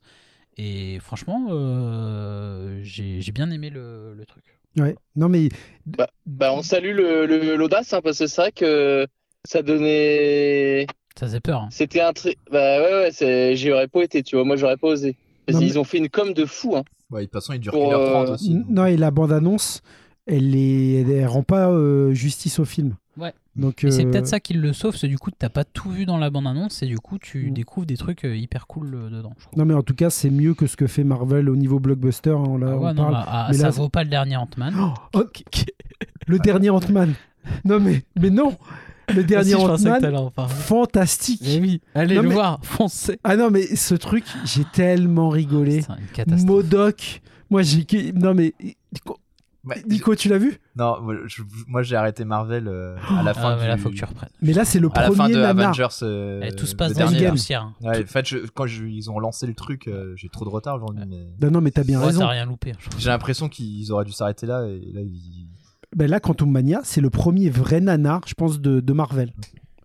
Et 0.57 0.99
franchement, 0.99 1.47
euh, 1.49 2.79
j'ai 2.83 3.31
bien 3.33 3.49
aimé 3.51 3.69
le, 3.69 4.13
le 4.13 4.25
truc. 4.25 4.43
Ouais. 4.77 4.95
Non, 5.15 5.29
mais 5.29 5.49
Bah, 6.25 6.53
on 6.53 6.61
salue 6.61 6.93
le- 6.95 7.25
le- 7.25 7.55
l'audace, 7.55 7.93
hein, 7.93 8.01
parce 8.03 8.19
que 8.19 8.27
c'est 8.27 8.41
vrai 8.41 8.51
que 8.51 9.07
ça 9.45 9.61
donnait. 9.61 10.87
Ça 11.17 11.27
faisait 11.27 11.39
peur. 11.39 11.61
hein. 11.61 11.67
C'était 11.71 12.01
un 12.01 12.11
truc. 12.13 12.35
Bah 12.51 12.81
ouais, 12.81 12.91
ouais, 13.03 13.09
c'est- 13.11 13.55
j'y 13.55 13.71
aurais 13.71 13.87
pas 13.87 14.01
été, 14.03 14.21
tu 14.23 14.35
vois. 14.35 14.43
Moi, 14.45 14.55
j'aurais 14.57 14.77
pas 14.77 14.87
osé. 14.87 15.15
Parce 15.45 15.55
Non, 15.55 15.59
qu'ils 15.61 15.73
mais- 15.73 15.77
ont 15.79 15.83
fait 15.83 15.97
une 15.99 16.09
com 16.09 16.33
de 16.33 16.45
fou, 16.45 16.75
hein. 16.75 16.83
Ouais, 17.11 17.21
de 17.21 17.25
toute 17.25 17.33
façon, 17.33 17.53
il 17.53 17.59
dure 17.59 17.71
Pour, 17.71 17.87
1h30 17.93 18.29
euh, 18.29 18.33
aussi. 18.33 18.53
donc. 18.55 18.65
non, 18.69 18.85
et 18.87 18.97
la 18.97 19.11
bande-annonce, 19.11 19.81
elle, 20.25 20.55
est, 20.55 21.01
elle, 21.01 21.11
elle 21.11 21.27
rend 21.27 21.43
pas 21.43 21.69
euh, 21.69 22.13
justice 22.13 22.59
au 22.59 22.65
film. 22.65 22.95
Ouais. 23.17 23.33
Donc, 23.55 23.85
c'est 23.89 24.05
euh, 24.05 24.11
peut-être 24.11 24.27
ça 24.27 24.39
qui 24.41 24.53
le 24.53 24.73
sauve, 24.73 24.99
que 24.99 25.07
du 25.07 25.17
coup, 25.17 25.31
t'as 25.31 25.47
pas 25.49 25.63
tout 25.63 25.89
vu 25.89 26.05
dans 26.05 26.17
la 26.17 26.29
bande-annonce, 26.29 26.83
et 26.83 26.85
du 26.87 26.97
coup, 26.99 27.17
tu 27.17 27.49
Mm. 27.49 27.53
découvres 27.53 27.85
des 27.87 27.95
trucs 27.97 28.25
euh, 28.25 28.35
hyper 28.35 28.67
cool 28.67 28.93
euh, 28.93 29.09
dedans. 29.09 29.33
Je. 29.39 29.57
Non, 29.57 29.65
mais 29.65 29.73
en 29.73 29.83
tout 29.83 29.95
cas, 29.95 30.09
c'est 30.09 30.29
mieux 30.29 30.53
que 30.53 30.67
ce 30.67 30.75
que 30.75 30.87
fait 30.87 31.03
Marvel 31.05 31.49
au 31.49 31.55
niveau 31.55 31.79
blockbuster. 31.79 32.31
hein, 32.31 32.43
on, 32.45 32.57
l'a- 32.57 32.67
Ah 32.71 32.75
on 32.75 32.83
ouais, 32.85 32.93
non, 32.93 33.03
parle. 33.03 33.13
bah, 33.13 33.25
ah, 33.27 33.47
Mais 33.51 33.57
ça 33.57 33.63
là, 33.63 33.69
vaut 33.69 33.89
pas 33.89 34.03
le 34.03 34.09
dernier 34.09 34.35
Ant-Man. 34.35 34.73
Oh, 35.13 35.23
le 36.27 36.39
dernier 36.39 36.69
Ant-Man. 36.69 37.13
Non, 37.63 37.79
mais, 37.79 38.03
mais 38.19 38.29
non 38.31 38.57
Le 39.13 39.23
dernier 39.23 39.53
Ah 39.53 39.77
si, 39.77 39.83
que 39.85 39.89
Ant-Man, 40.09 40.29
fantastique. 40.49 41.41
Oui, 41.61 41.79
allez 41.93 42.15
Non, 42.15 42.23
le 42.23 42.27
mais- 42.29 42.33
voir, 42.33 42.59
foncez. 42.63 43.19
Ah 43.23 43.35
non, 43.37 43.51
mais 43.51 43.63
ce 43.75 43.93
truc, 43.95 44.25
j'ai 44.45 44.63
tellement 44.73 45.29
rigolé. 45.29 45.81
C'est 45.83 46.11
catastrophe. 46.13 46.49
Modoc. 46.49 47.21
Moi, 47.51 47.61
j'ai. 47.61 47.85
Non, 48.13 48.33
mais. 48.33 48.53
Nico, 49.65 49.75
Ouais, 49.79 49.83
Nico, 49.87 50.15
tu 50.15 50.29
l'as 50.29 50.37
vu? 50.37 50.59
Non, 50.75 51.01
moi, 51.01 51.15
je- 51.25 51.41
moi, 51.67 51.81
j'ai 51.81 51.95
arrêté 51.95 52.23
Marvel 52.23 52.67
euh, 52.67 52.95
à 53.17 53.23
la 53.23 53.33
fin 53.33 53.53
Ah, 53.53 53.55
mais 53.55 53.63
du... 53.63 53.67
là, 53.69 53.77
faut 53.77 53.89
que 53.89 53.95
tu 53.95 54.05
reprennes. 54.05 54.29
Mais 54.41 54.53
là, 54.53 54.63
c'est 54.63 54.79
le 54.79 54.89
à 54.93 55.01
la 55.01 55.07
fin 55.07 55.15
premier 55.23 55.33
de 55.33 55.39
nanar. 55.41 55.65
Avengers. 55.69 55.87
euh, 56.03 56.41
Eh, 56.43 56.51
tout 56.51 56.65
se 56.67 56.73
le 56.73 56.77
passe 56.77 56.93
dans 56.93 57.09
dernier, 57.09 57.29
poussière. 57.29 57.71
Ouais, 57.81 58.03
en 58.03 58.05
fait, 58.07 58.27
je- 58.27 58.37
quand 58.53 58.67
je- 58.67 58.85
ils 58.85 59.09
ont 59.09 59.19
lancé 59.19 59.47
le 59.47 59.53
truc, 59.55 59.87
euh, 59.87 60.13
j'ai 60.15 60.29
trop 60.29 60.45
de 60.45 60.49
retard 60.51 60.75
aujourd'hui. 60.75 61.03
mais 61.07 61.27
Non, 61.41 61.51
non, 61.51 61.61
mais 61.61 61.71
t'as 61.71 61.83
bien 61.83 61.99
Ouais, 61.99 62.05
raison. 62.07 62.19
t'as 62.21 62.29
rien 62.29 62.45
loupé. 62.45 62.73
J'ai 62.99 63.09
l'impression 63.09 63.49
qu'ils 63.49 63.91
auraient 63.91 64.05
dû 64.05 64.11
s'arrêter 64.11 64.45
là 64.45 64.65
et 64.67 64.91
là 64.93 65.01
ils. 65.01 65.49
Ben 65.95 66.09
là, 66.09 66.19
Quantum 66.19 66.51
Mania, 66.51 66.81
c'est 66.83 67.01
le 67.01 67.09
premier 67.09 67.49
vrai 67.49 67.79
nanar, 67.81 68.21
je 68.27 68.33
pense, 68.33 68.59
de, 68.59 68.79
de 68.81 68.93
Marvel. 68.93 69.33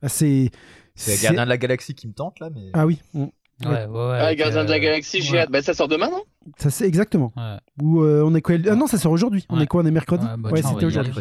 Ah, 0.02 0.09
C'est. 0.09 0.51
C'est 0.94 1.23
Gardien 1.23 1.44
de 1.44 1.48
la 1.48 1.57
Galaxie 1.57 1.94
qui 1.94 2.07
me 2.09 2.12
tente 2.12 2.40
là, 2.40 2.51
mais. 2.55 2.70
Ah 2.74 2.85
oui, 2.85 3.01
mm. 3.15 3.20
Ouais, 3.23 3.31
ouais, 3.66 3.86
ouais. 3.86 4.19
Ah, 4.20 4.35
Gardien 4.35 4.65
de 4.65 4.70
la 4.70 4.77
euh, 4.77 4.81
Galaxie, 4.81 5.23
j'ai 5.23 5.32
ouais. 5.32 5.39
hâte. 5.40 5.51
Bah, 5.51 5.62
ça 5.62 5.73
sort 5.74 5.89
demain, 5.89 6.11
non? 6.11 6.23
Ça 6.57 6.71
c'est 6.71 6.87
exactement. 6.87 7.33
Ouais. 7.37 7.57
Ou 7.83 8.03
euh, 8.03 8.23
on 8.25 8.35
est 8.35 8.41
quoi 8.41 8.57
Ah 8.69 8.75
non, 8.75 8.87
ça 8.87 8.99
sort 8.99 9.12
aujourd'hui. 9.12 9.45
On 9.51 9.61
est 9.61 9.67
quoi 9.67 9.83
On 9.83 9.87
est 9.87 9.91
mercredi 9.91 10.25
Ouais, 10.25 10.33
bah, 10.39 10.51
c'était 10.62 10.87
aujourd'hui. 10.87 11.12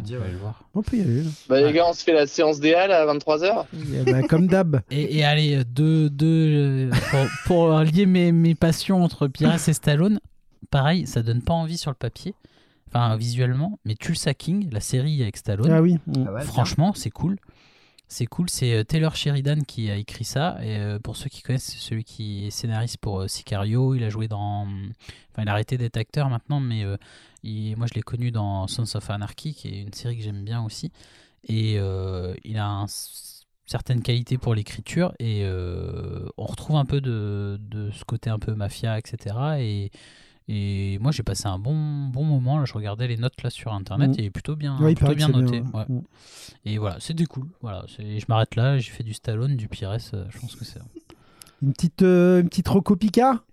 on 0.74 0.82
peut 0.82 0.98
y 0.98 1.02
aller. 1.02 1.24
là. 1.24 1.30
Bah, 1.50 1.56
Ouais. 1.56 1.64
les 1.68 1.74
gars, 1.74 1.86
on 1.88 1.94
se 1.94 2.04
fait 2.04 2.14
la 2.14 2.26
séance 2.28 2.60
DA 2.60 2.88
là, 2.88 3.02
à 3.02 3.14
23h. 3.14 3.66
Eh 3.74 4.04
ben, 4.12 4.26
comme 4.28 4.48
d'hab. 4.48 4.82
Et, 4.92 5.18
et 5.18 5.24
allez, 5.26 5.64
deux, 5.66 6.10
deux, 6.10 6.90
pour, 7.12 7.20
pour 7.46 7.80
lier 7.82 8.06
mes, 8.06 8.32
mes 8.32 8.56
passions 8.56 9.04
entre 9.04 9.28
Pires 9.28 9.54
et 9.54 9.74
Stallone, 9.74 10.20
pareil, 10.72 11.06
ça 11.08 11.22
donne 11.22 11.42
pas 11.42 11.54
envie 11.54 11.78
sur 11.78 11.92
le 11.92 11.96
papier, 11.96 12.34
enfin 12.88 13.16
visuellement, 13.18 13.80
mais 13.86 13.96
Tulsa 13.96 14.34
King, 14.34 14.70
la 14.72 14.80
série 14.80 15.22
avec 15.22 15.38
Stallone, 15.38 15.72
Ah 15.72 15.82
oui. 15.82 15.98
Ah 16.36 16.40
franchement, 16.42 16.94
c'est 16.96 17.10
cool. 17.12 17.38
C'est 18.12 18.26
cool, 18.26 18.50
c'est 18.50 18.74
euh, 18.74 18.84
Taylor 18.84 19.16
Sheridan 19.16 19.62
qui 19.68 19.92
a 19.92 19.96
écrit 19.96 20.24
ça. 20.24 20.58
Et 20.64 20.78
euh, 20.78 20.98
pour 20.98 21.16
ceux 21.16 21.30
qui 21.30 21.44
connaissent, 21.44 21.72
c'est 21.72 21.78
celui 21.78 22.04
qui 22.04 22.48
est 22.48 22.50
scénariste 22.50 22.98
pour 22.98 23.22
euh, 23.22 23.28
Sicario. 23.28 23.94
Il 23.94 24.04
a 24.04 24.10
joué 24.10 24.28
dans. 24.28 24.64
Enfin, 25.32 25.44
il 25.44 25.48
a 25.48 25.52
arrêté 25.52 25.78
d'être 25.78 25.96
acteur 25.96 26.28
maintenant, 26.28 26.60
mais 26.60 26.84
moi 27.44 27.86
je 27.88 27.94
l'ai 27.94 28.02
connu 28.02 28.32
dans 28.32 28.66
Sons 28.68 28.96
of 28.96 29.10
Anarchy, 29.12 29.54
qui 29.54 29.68
est 29.68 29.82
une 29.84 29.94
série 29.94 30.18
que 30.18 30.24
j'aime 30.24 30.44
bien 30.44 30.64
aussi. 30.64 30.92
Et 31.48 31.76
il 31.76 32.58
a 32.58 32.66
un 32.66 32.86
certaines 33.68 34.02
qualités 34.02 34.40
pour 34.40 34.56
l'écriture. 34.56 35.14
Et 35.20 35.46
on 35.46 36.46
retrouve 36.46 36.78
un 36.78 36.86
peu 36.86 37.02
de, 37.02 37.60
de 37.62 37.92
ce 37.92 38.04
côté 38.06 38.32
un 38.32 38.40
peu 38.40 38.56
mafia, 38.56 38.98
etc. 38.98 39.36
Et. 39.60 39.92
Et 40.52 40.98
moi 41.00 41.12
j'ai 41.12 41.22
passé 41.22 41.46
un 41.46 41.60
bon, 41.60 42.08
bon 42.08 42.24
moment, 42.24 42.58
là 42.58 42.66
je 42.66 42.74
regardais 42.74 43.08
les 43.08 43.18
notes 43.18 43.42
là 43.44 43.52
sur 43.52 43.72
internet 43.72 44.10
Mm. 44.10 44.14
et 44.14 44.22
il 44.24 44.26
est 44.26 44.30
plutôt 44.32 44.56
bien, 44.56 44.80
Ouais, 44.82 44.96
plutôt 44.96 45.14
bien 45.14 45.28
noté. 45.30 45.62
bien, 45.62 45.72
ouais. 45.74 45.86
ouais. 45.88 46.02
Et 46.66 46.78
voilà, 46.80 46.98
c'était 47.00 47.26
cool. 47.26 47.48
Voilà, 47.62 47.86
je 48.00 48.26
m'arrête 48.28 48.56
là, 48.56 48.80
j'ai 48.80 48.90
fait 48.92 49.04
du 49.04 49.14
Stallone, 49.14 49.56
du 49.56 49.68
Pires, 49.68 49.92
euh, 50.14 50.26
je 50.32 50.40
pense 50.40 50.56
que 50.56 50.66
c'est. 50.66 50.80
Une 51.62 51.72
petite, 51.74 52.02
euh, 52.02 52.42
une 52.42 52.50
petite 52.50 52.68
Rocco 52.68 52.96
Picard 52.96 53.44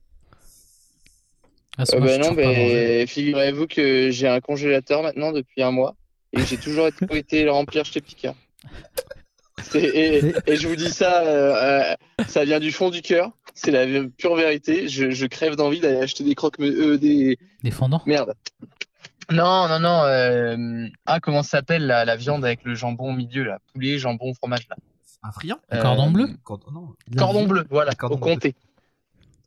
Ah, 1.77 1.85
Euh, 1.93 2.01
bah 2.01 2.17
non, 2.19 2.33
mais 2.33 3.07
figurez-vous 3.07 3.67
que 3.67 4.11
j'ai 4.11 4.29
un 4.29 4.41
congélateur 4.41 5.03
maintenant 5.03 5.33
depuis 5.33 5.63
un 5.63 5.71
mois 5.73 5.95
et 6.33 6.41
j'ai 6.47 6.57
toujours 6.57 6.87
été, 6.87 7.05
été 7.19 7.45
le 7.45 7.51
remplir 7.51 7.85
chez 7.85 8.01
Picard. 8.01 8.35
Et, 9.75 10.35
et 10.47 10.57
je 10.57 10.69
vous 10.69 10.77
dis 10.77 10.91
ça, 10.91 11.23
euh, 11.23 11.91
euh, 11.91 11.95
ça 12.29 12.45
vient 12.45 12.61
du 12.61 12.73
fond 12.73 12.91
du 12.91 13.03
cœur. 13.03 13.31
C'est 13.55 13.71
la 13.71 13.87
pure 14.17 14.37
vérité. 14.37 14.87
Je, 14.89 15.11
je 15.11 15.27
crève 15.27 15.57
d'envie 15.57 15.81
d'aller 15.81 15.97
acheter 15.99 16.25
des 16.25 16.35
croque 16.35 16.61
euh, 16.61 16.99
des 16.99 17.39
Défendant 17.63 18.03
merde. 18.07 18.35
Non, 19.31 19.67
non, 19.69 19.81
non. 19.81 20.03
euh, 20.05 20.87
Ah, 21.07 21.21
comment 21.21 21.43
ça 21.43 21.51
s'appelle 21.59 21.87
la, 21.87 22.05
la 22.05 22.17
viande 22.17 22.45
avec 22.45 22.65
le 22.65 22.75
jambon 22.75 23.11
au 23.11 23.17
milieu 23.17 23.45
là, 23.45 23.59
poulet, 23.73 23.99
jambon, 23.99 24.35
fromage 24.35 24.69
là. 24.69 24.77
Un 25.23 25.33
friand? 25.33 25.59
Cordon 25.81 26.11
bleu? 26.11 26.29
Cordon- 26.45 26.71
non. 26.73 26.89
Cordon 27.17 27.47
bleu, 27.47 27.65
voilà, 27.71 27.93
Cordon 27.93 28.17
au 28.17 28.19
bleu. 28.19 28.35
comté. 28.35 28.55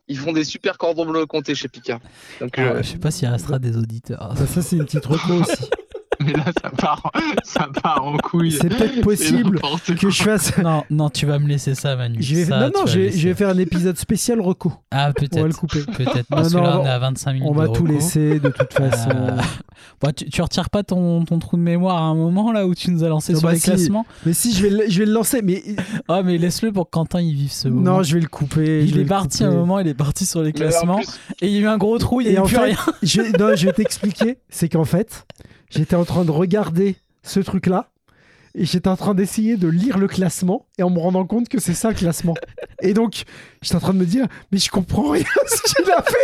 Ils 0.09 0.17
font 0.17 0.33
des 0.33 0.43
super 0.43 0.77
cordons 0.79 1.05
bleus 1.05 1.21
au 1.21 1.27
comté 1.27 1.53
chez 1.55 1.67
Picard. 1.69 1.99
Donc, 2.41 2.55
Ah, 2.57 2.61
euh, 2.61 2.83
Je 2.83 2.89
sais 2.89 2.97
pas 2.97 3.11
s'il 3.11 3.27
restera 3.29 3.59
des 3.59 3.77
auditeurs. 3.77 4.35
Ça, 4.35 4.61
c'est 4.63 4.75
une 4.75 4.85
petite 4.85 5.05
Rocco 5.05 5.33
aussi. 5.33 5.69
mais 6.25 6.33
là, 6.33 6.45
ça 6.61 6.69
part, 6.69 7.11
ça 7.43 7.67
part 7.81 8.05
en 8.05 8.17
couille. 8.17 8.51
C'est 8.51 8.69
peut-être 8.69 9.01
possible 9.01 9.59
que 9.99 10.09
je 10.09 10.23
fasse. 10.23 10.57
Non, 10.57 10.83
non, 10.89 11.09
tu 11.09 11.25
vas 11.25 11.39
me 11.39 11.47
laisser 11.47 11.75
ça, 11.75 11.95
Manu. 11.95 12.17
Je 12.21 12.35
vais... 12.35 12.45
Ça, 12.45 12.59
Non, 12.59 12.71
non, 12.75 12.85
je 12.85 12.99
vais, 12.99 13.11
je 13.11 13.17
vais 13.17 13.29
laisser. 13.29 13.33
faire 13.35 13.49
un 13.49 13.57
épisode 13.57 13.97
spécial 13.97 14.41
reco. 14.41 14.73
Ah, 14.91 14.97
On 14.97 14.97
va 14.99 15.07
le 15.07 15.13
peut-être. 15.13 15.57
couper. 15.57 15.79
Peut-être. 15.95 16.27
Parce 16.29 16.53
Non, 16.53 16.59
que 16.59 16.65
là, 16.65 16.73
non, 16.75 16.81
on 16.81 16.85
est 16.85 16.89
à 16.89 16.99
25 16.99 17.33
minutes. 17.33 17.47
On 17.49 17.53
va 17.53 17.67
de 17.67 17.73
tout 17.73 17.85
laisser 17.85 18.39
de 18.39 18.49
toute 18.49 18.73
façon. 18.73 19.09
Euh, 19.11 19.37
bon, 20.01 20.11
tu, 20.15 20.29
tu 20.29 20.41
retires 20.41 20.69
pas 20.69 20.83
ton, 20.83 21.23
ton 21.25 21.39
trou 21.39 21.57
de 21.57 21.61
mémoire 21.61 21.97
à 21.97 22.05
un 22.05 22.15
moment 22.15 22.51
là 22.51 22.67
où 22.67 22.75
tu 22.75 22.91
nous 22.91 23.03
as 23.03 23.07
lancé 23.09 23.33
Non, 23.33 23.39
sur 23.39 23.47
bah 23.47 23.53
les 23.53 23.59
si. 23.59 23.65
classements 23.69 24.05
Mais 24.25 24.33
si, 24.33 24.53
je 24.53 24.63
vais, 24.63 24.69
le- 24.69 24.89
je 24.89 24.99
vais 24.99 25.05
le 25.05 25.13
lancer. 25.13 25.41
Mais 25.41 25.63
Ah, 26.07 26.21
mais 26.23 26.37
laisse-le 26.37 26.71
pour 26.71 26.85
que 26.85 26.91
Quentin 26.91 27.21
il 27.21 27.33
vive 27.35 27.51
ce 27.51 27.67
moment. 27.69 27.97
non, 27.97 28.03
je 28.03 28.15
vais 28.15 28.21
le 28.21 28.27
couper. 28.27 28.83
il 28.85 28.99
est 28.99 29.05
parti 29.05 29.43
à 29.43 29.47
un 29.47 29.51
moment, 29.51 29.79
il 29.79 29.87
est 29.87 29.93
parti 29.93 30.25
sur 30.25 30.41
les 30.41 30.51
classements 30.53 30.97
plus, 30.97 31.07
et 31.41 31.47
il 31.47 31.53
y 31.53 31.57
a 31.57 31.61
eu 31.61 31.67
un 31.67 31.77
gros 31.77 31.97
trou, 31.97 32.21
il 32.21 32.27
n'y 32.27 32.33
Et 32.33 32.37
a 32.37 32.41
en 32.43 32.45
plus 32.45 32.55
fait, 32.55 32.61
rien. 32.63 32.77
je, 33.03 33.21
non, 33.39 33.55
je 33.55 33.65
vais 33.65 33.73
t'expliquer. 33.73 34.37
C'est 34.49 34.69
qu'en 34.69 34.83
fait, 34.85 35.25
j'étais 35.69 35.95
en 35.95 36.05
train 36.05 36.25
de 36.25 36.31
regarder 36.31 36.95
ce 37.23 37.39
truc-là. 37.39 37.89
Et 38.55 38.65
j'étais 38.65 38.87
en 38.87 38.95
train 38.97 39.13
d'essayer 39.13 39.57
de 39.57 39.67
lire 39.67 39.99
le 39.99 40.07
classement 40.07 40.65
et 40.79 40.83
en 40.83 40.89
me 40.89 40.97
rendant 40.97 41.23
compte 41.23 41.49
que 41.49 41.59
c'est 41.59 41.75
ça 41.75 41.89
le 41.89 41.93
classement. 41.95 42.33
Et 42.81 42.95
donc, 42.95 43.25
j'étais 43.61 43.75
en 43.75 43.79
train 43.79 43.93
de 43.93 43.99
me 43.99 44.07
dire, 44.07 44.25
mais 44.51 44.57
je 44.57 44.71
comprends 44.71 45.11
rien 45.11 45.21
à 45.23 45.47
ce 45.47 45.61
qu'il 45.75 45.85
a 45.91 46.01
fait. 46.01 46.17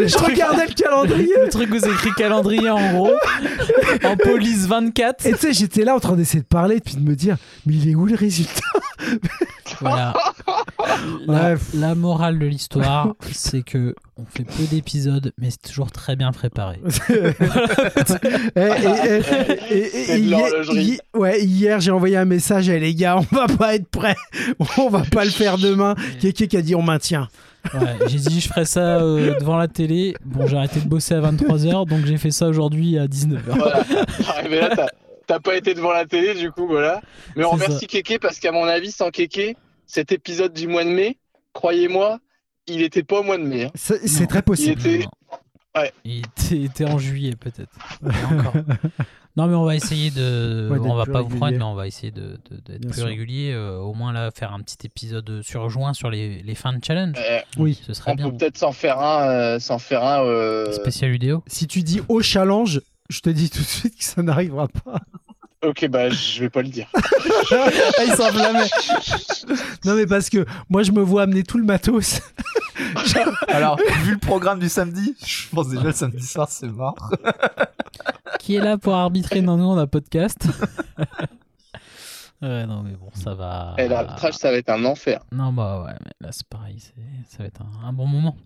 Le 0.00 0.08
je 0.08 0.14
truc- 0.14 0.30
regardais 0.34 0.66
le 0.66 0.74
calendrier. 0.74 1.32
Le 1.40 1.48
truc 1.50 1.72
où 1.72 1.78
c'est 1.78 1.88
écrit 1.88 2.10
calendrier 2.16 2.68
en 2.68 2.92
gros, 2.94 3.12
en 4.02 4.16
police 4.16 4.66
24. 4.66 5.24
Et 5.26 5.32
tu 5.34 5.38
sais, 5.38 5.52
j'étais 5.52 5.84
là 5.84 5.94
en 5.94 6.00
train 6.00 6.16
d'essayer 6.16 6.40
de 6.42 6.48
parler 6.48 6.76
et 6.76 6.80
puis 6.80 6.96
de 6.96 7.08
me 7.08 7.14
dire, 7.14 7.36
mais 7.64 7.74
il 7.74 7.88
est 7.90 7.94
où 7.94 8.04
le 8.04 8.16
résultat? 8.16 8.60
Voilà. 9.80 10.14
La 11.74 11.94
morale 11.94 12.40
de 12.40 12.46
l'histoire, 12.46 13.14
c'est 13.32 13.62
que 13.62 13.94
on 14.16 14.24
fait 14.26 14.44
peu 14.44 14.62
d'épisodes, 14.70 15.32
mais 15.38 15.50
c'est 15.50 15.62
toujours 15.62 15.90
très 15.90 16.14
bien 16.16 16.30
préparé. 16.32 16.78
Hier- 19.70 20.40
l'horlogerie. 20.40 20.84
hi- 20.84 20.98
ouais, 21.14 21.42
hier, 21.44 21.80
j'ai 21.80 21.90
envoyé 21.90 22.16
un 22.16 22.24
message 22.24 22.68
à 22.70 22.78
les 22.78 22.94
gars, 22.94 23.16
on 23.18 23.34
va 23.34 23.46
pas 23.46 23.74
être 23.74 23.88
prêts, 23.88 24.14
on 24.78 24.88
va 24.88 25.02
pas 25.10 25.24
le 25.24 25.30
faire 25.30 25.58
demain. 25.58 25.94
Quelqu'un 26.20 26.46
qui 26.46 26.56
a 26.56 26.62
dit 26.62 26.74
on 26.74 26.82
maintient. 26.82 27.28
Ouais, 27.72 27.96
j'ai 28.08 28.18
dit 28.18 28.40
je 28.40 28.48
ferais 28.48 28.66
ça 28.66 28.98
euh, 29.00 29.38
devant 29.38 29.56
la 29.56 29.68
télé. 29.68 30.14
Bon, 30.24 30.46
j'ai 30.46 30.56
arrêté 30.56 30.80
de 30.80 30.88
bosser 30.88 31.14
à 31.14 31.20
23h, 31.20 31.88
donc 31.88 32.04
j'ai 32.04 32.18
fait 32.18 32.30
ça 32.30 32.46
aujourd'hui 32.46 32.98
à 32.98 33.06
19h. 33.06 33.38
voilà. 33.46 33.82
Arrivé 34.28 34.60
là, 34.60 34.70
t'as- 35.26 35.40
pas 35.40 35.56
été 35.56 35.72
devant 35.74 35.92
la 35.92 36.04
télé, 36.04 36.34
du 36.34 36.50
coup, 36.50 36.66
voilà. 36.68 37.00
Mais 37.36 37.44
on 37.44 37.50
remercie 37.50 37.86
Kéké 37.86 38.18
parce 38.18 38.38
qu'à 38.38 38.52
mon 38.52 38.64
avis, 38.64 38.92
sans 38.92 39.10
Kéké, 39.10 39.56
cet 39.86 40.12
épisode 40.12 40.52
du 40.52 40.68
mois 40.68 40.84
de 40.84 40.90
mai, 40.90 41.16
croyez-moi, 41.54 42.18
il 42.66 42.82
était 42.82 43.02
pas 43.02 43.20
au 43.20 43.22
mois 43.22 43.38
de 43.38 43.42
mai. 43.44 43.64
hein. 43.64 43.70
C'est 43.74 44.26
très 44.26 44.42
possible. 44.42 44.80
Il 44.84 44.94
était-. 44.94 45.06
Ouais. 45.76 45.92
Il 46.04 46.18
était, 46.18 46.62
était 46.62 46.84
en 46.84 46.98
juillet 46.98 47.34
peut-être. 47.38 47.72
Non 49.36 49.48
mais 49.48 49.54
on 49.56 49.64
va 49.64 49.74
essayer 49.74 50.12
de, 50.12 50.68
Ouais, 50.70 50.78
on 50.78 50.94
va 50.94 51.06
pas 51.06 51.20
vous 51.22 51.36
prendre, 51.36 51.56
mais 51.58 51.64
on 51.64 51.74
va 51.74 51.88
essayer 51.88 52.12
de, 52.12 52.38
de- 52.52 52.56
d'être 52.64 52.82
plus 52.86 52.94
sûr. 52.98 53.06
régulier. 53.06 53.50
euh, 53.52 53.78
au 53.78 53.92
moins 53.92 54.12
là, 54.12 54.30
faire 54.30 54.52
un 54.52 54.60
petit 54.60 54.86
épisode 54.86 55.42
sur 55.42 55.68
juin 55.68 55.92
sur 55.92 56.08
les, 56.08 56.40
les 56.44 56.54
fins 56.54 56.72
de 56.72 56.78
challenge. 56.84 57.16
Euh, 57.18 57.40
Oui. 57.58 57.80
Ce 57.84 57.94
serait 57.94 58.12
on 58.12 58.14
bien. 58.14 58.30
peut 58.30 58.36
peut-être 58.36 58.56
s'en 58.58 58.70
faire 58.70 59.00
un, 59.00 59.28
euh, 59.28 59.58
s'en 59.58 59.80
faire 59.80 60.04
un. 60.04 60.22
euh, 60.24 60.70
Spécial 60.70 61.10
vidéo. 61.10 61.42
Si 61.48 61.66
tu 61.66 61.82
dis 61.82 62.00
au 62.08 62.22
challenge, 62.22 62.80
je 63.10 63.18
te 63.18 63.28
dis 63.30 63.50
tout 63.50 63.58
de 63.58 63.64
suite 63.64 63.98
que 63.98 64.04
ça 64.04 64.22
n'arrivera 64.22 64.68
pas. 64.68 65.00
Ok, 65.66 65.86
bah 65.88 66.08
je 66.10 66.40
vais 66.40 66.50
pas 66.50 66.62
le 66.62 66.68
dire. 66.68 66.86
Il 68.06 68.12
s'enflammait. 68.16 68.68
non 69.84 69.94
mais 69.94 70.06
parce 70.06 70.28
que 70.30 70.44
moi 70.68 70.82
je 70.82 70.92
me 70.92 71.00
vois 71.02 71.22
amener 71.22 71.42
tout 71.42 71.58
le 71.58 71.64
matos. 71.64 72.20
Alors, 73.48 73.78
vu 74.02 74.12
le 74.14 74.18
programme 74.18 74.58
du 74.58 74.68
samedi, 74.68 75.14
je 75.24 75.48
pense 75.54 75.68
déjà 75.68 75.82
le 75.84 75.92
samedi 75.92 76.26
soir 76.26 76.48
c'est 76.50 76.66
mort. 76.68 76.96
Qui 78.40 78.56
est 78.56 78.60
là 78.60 78.76
pour 78.78 78.94
arbitrer 78.94 79.40
Non, 79.40 79.56
nous 79.56 79.64
on 79.64 79.78
a 79.78 79.86
podcast. 79.86 80.46
ouais, 82.42 82.66
non 82.66 82.82
mais 82.82 82.92
bon, 82.92 83.08
ça 83.14 83.34
va. 83.34 83.74
Et 83.78 83.88
l'arbitrage, 83.88 84.34
ça 84.34 84.50
va 84.50 84.56
être 84.58 84.70
un 84.70 84.84
enfer. 84.84 85.20
Non 85.32 85.52
bah 85.52 85.82
ouais, 85.86 85.94
mais 86.04 86.12
là 86.20 86.28
c'est 86.32 86.46
pareil, 86.46 86.78
c'est- 86.80 86.92
ça 87.36 87.38
va 87.42 87.46
être 87.46 87.62
un, 87.62 87.88
un 87.88 87.92
bon 87.92 88.06
moment. 88.06 88.36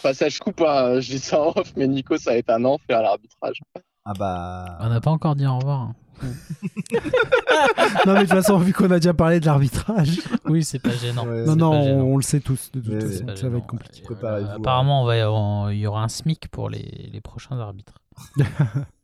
Enfin, 0.00 0.14
ça, 0.14 0.28
je 0.28 0.38
coupe, 0.38 0.60
hein, 0.62 1.00
je 1.00 1.10
dis 1.10 1.18
ça 1.18 1.40
en 1.40 1.52
off, 1.56 1.72
mais 1.76 1.88
Nico, 1.88 2.16
ça 2.16 2.30
va 2.30 2.36
être 2.36 2.50
un 2.50 2.64
enfer 2.64 3.02
l'arbitrage. 3.02 3.60
Ah 4.04 4.12
bah. 4.16 4.78
On 4.80 4.88
n'a 4.88 5.00
pas 5.00 5.10
encore 5.10 5.34
dit 5.34 5.44
au 5.46 5.58
revoir. 5.58 5.80
hein. 5.80 5.94
Non 8.06 8.12
mais 8.14 8.14
de 8.14 8.20
toute 8.20 8.30
façon 8.30 8.58
vu 8.58 8.72
qu'on 8.72 8.90
a 8.90 8.96
déjà 8.98 9.14
parlé 9.14 9.40
de 9.40 9.46
l'arbitrage. 9.46 10.20
Oui, 10.46 10.64
c'est 10.64 10.78
pas 10.78 10.90
gênant. 10.90 11.26
Ouais. 11.26 11.44
Non 11.44 11.56
non, 11.56 11.82
gênant. 11.82 12.00
on, 12.02 12.12
on 12.14 12.16
le 12.16 12.22
sait 12.22 12.40
tous 12.40 12.70
de 12.72 12.80
toute 12.80 12.92
Ouais, 12.92 13.00
façon. 13.00 13.36
Ça 13.36 13.48
va 13.48 13.58
être 13.58 13.66
compliqué. 13.66 14.02
Euh, 14.10 14.44
hein. 14.44 14.54
apparemment, 14.56 15.02
on 15.02 15.06
va, 15.06 15.30
on- 15.32 15.68
il 15.70 15.78
y 15.78 15.86
aura 15.86 16.02
un 16.02 16.08
SMIC 16.08 16.48
pour 16.48 16.70
les, 16.70 17.10
les 17.12 17.20
prochains 17.20 17.58
arbitres. 17.58 17.98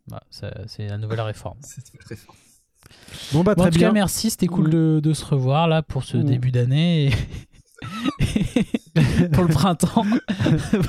Bah, 0.06 0.20
c'est 0.28 0.86
la 0.86 0.98
nouvelle 0.98 1.22
réforme. 1.22 1.56
C'est 1.62 1.82
très 1.98 2.14
fort. 2.16 2.34
Bon 3.32 3.42
bah 3.42 3.54
Bon, 3.54 3.62
en 3.62 3.64
très 3.64 3.70
tout 3.72 3.78
bien. 3.78 3.88
cas, 3.88 3.94
merci. 3.94 4.28
C'était 4.28 4.48
cool 4.48 4.68
de, 4.68 5.00
de 5.02 5.12
se 5.14 5.24
revoir 5.24 5.66
là 5.66 5.82
pour 5.82 6.04
ce 6.04 6.18
Mm. 6.18 6.24
début 6.24 6.50
d'année. 6.50 7.10
et- 8.20 9.28
pour 9.32 9.44
le 9.44 9.48
printemps. 9.48 10.04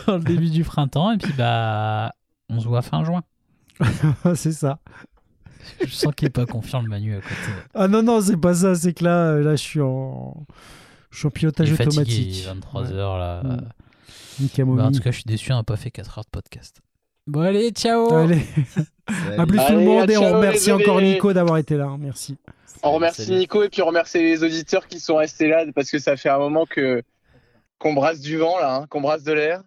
pour 0.04 0.16
le 0.16 0.20
début 0.20 0.50
du 0.50 0.66
printemps. 0.66 1.14
Et 1.14 1.18
puis, 1.18 1.32
bah, 1.38 2.14
on 2.50 2.60
se 2.60 2.68
voit 2.68 2.82
fin 2.82 3.06
juin. 3.06 3.24
c'est 4.36 4.52
ça. 4.52 4.80
Je 5.86 5.94
sens 5.94 6.14
qu'il 6.16 6.28
est 6.28 6.32
pas 6.32 6.46
confiant 6.46 6.82
le 6.82 6.90
Manu 6.90 7.16
à 7.16 7.22
côté. 7.22 7.36
Ah 7.74 7.88
non 7.88 8.04
non 8.04 8.22
c'est 8.22 8.38
pas 8.38 8.54
ça, 8.54 8.76
c'est 8.76 8.94
que 8.94 9.04
là 9.04 9.32
euh, 9.32 9.44
là 9.44 9.56
je 9.56 9.62
suis 9.62 9.82
en 9.82 10.46
je 11.12 11.20
suis 11.20 11.28
en 11.28 11.30
Il 11.30 11.34
pilotage 11.34 11.72
est 11.72 11.76
fatigué, 11.76 12.44
automatique. 12.44 12.94
23h 12.94 13.20
là. 13.20 13.44
Mm. 13.44 13.58
Bah, 14.40 14.86
en 14.86 14.92
tout 14.92 15.00
cas, 15.00 15.12
je 15.12 15.16
suis 15.16 15.24
déçu, 15.26 15.52
on 15.54 15.56
n'a 15.56 15.64
pas 15.64 15.78
fait 15.78 15.92
4 15.92 16.18
heures 16.18 16.26
de 16.26 16.30
podcast. 16.30 16.82
Bon, 17.28 17.42
allez, 17.42 17.72
ciao 17.72 18.14
Allez, 18.14 18.42
à 19.38 19.46
plus 19.46 19.58
tout 19.58 19.74
le 19.74 19.80
monde 19.80 20.10
et 20.10 20.18
on 20.18 20.34
remercie 20.34 20.72
encore 20.72 21.02
Nico 21.02 21.34
d'avoir 21.34 21.58
été 21.58 21.76
là. 21.76 21.90
Merci. 21.98 22.38
On 22.84 22.92
remercie 22.92 23.26
Salut. 23.26 23.40
Nico 23.40 23.64
et 23.64 23.70
puis 23.70 23.82
on 23.82 23.88
remercie 23.88 24.20
les 24.20 24.44
auditeurs 24.44 24.88
qui 24.88 25.00
sont 25.00 25.16
restés 25.16 25.48
là 25.48 25.66
parce 25.74 25.90
que 25.90 25.98
ça 25.98 26.18
fait 26.18 26.30
un 26.30 26.38
moment 26.38 26.66
que 26.66 27.02
qu'on 27.80 27.94
brasse 27.94 28.20
du 28.20 28.38
vent 28.38 28.60
là, 28.60 28.76
hein, 28.76 28.88
qu'on 28.90 29.02
brasse 29.02 29.24
de 29.24 29.34
l'air. 29.34 29.64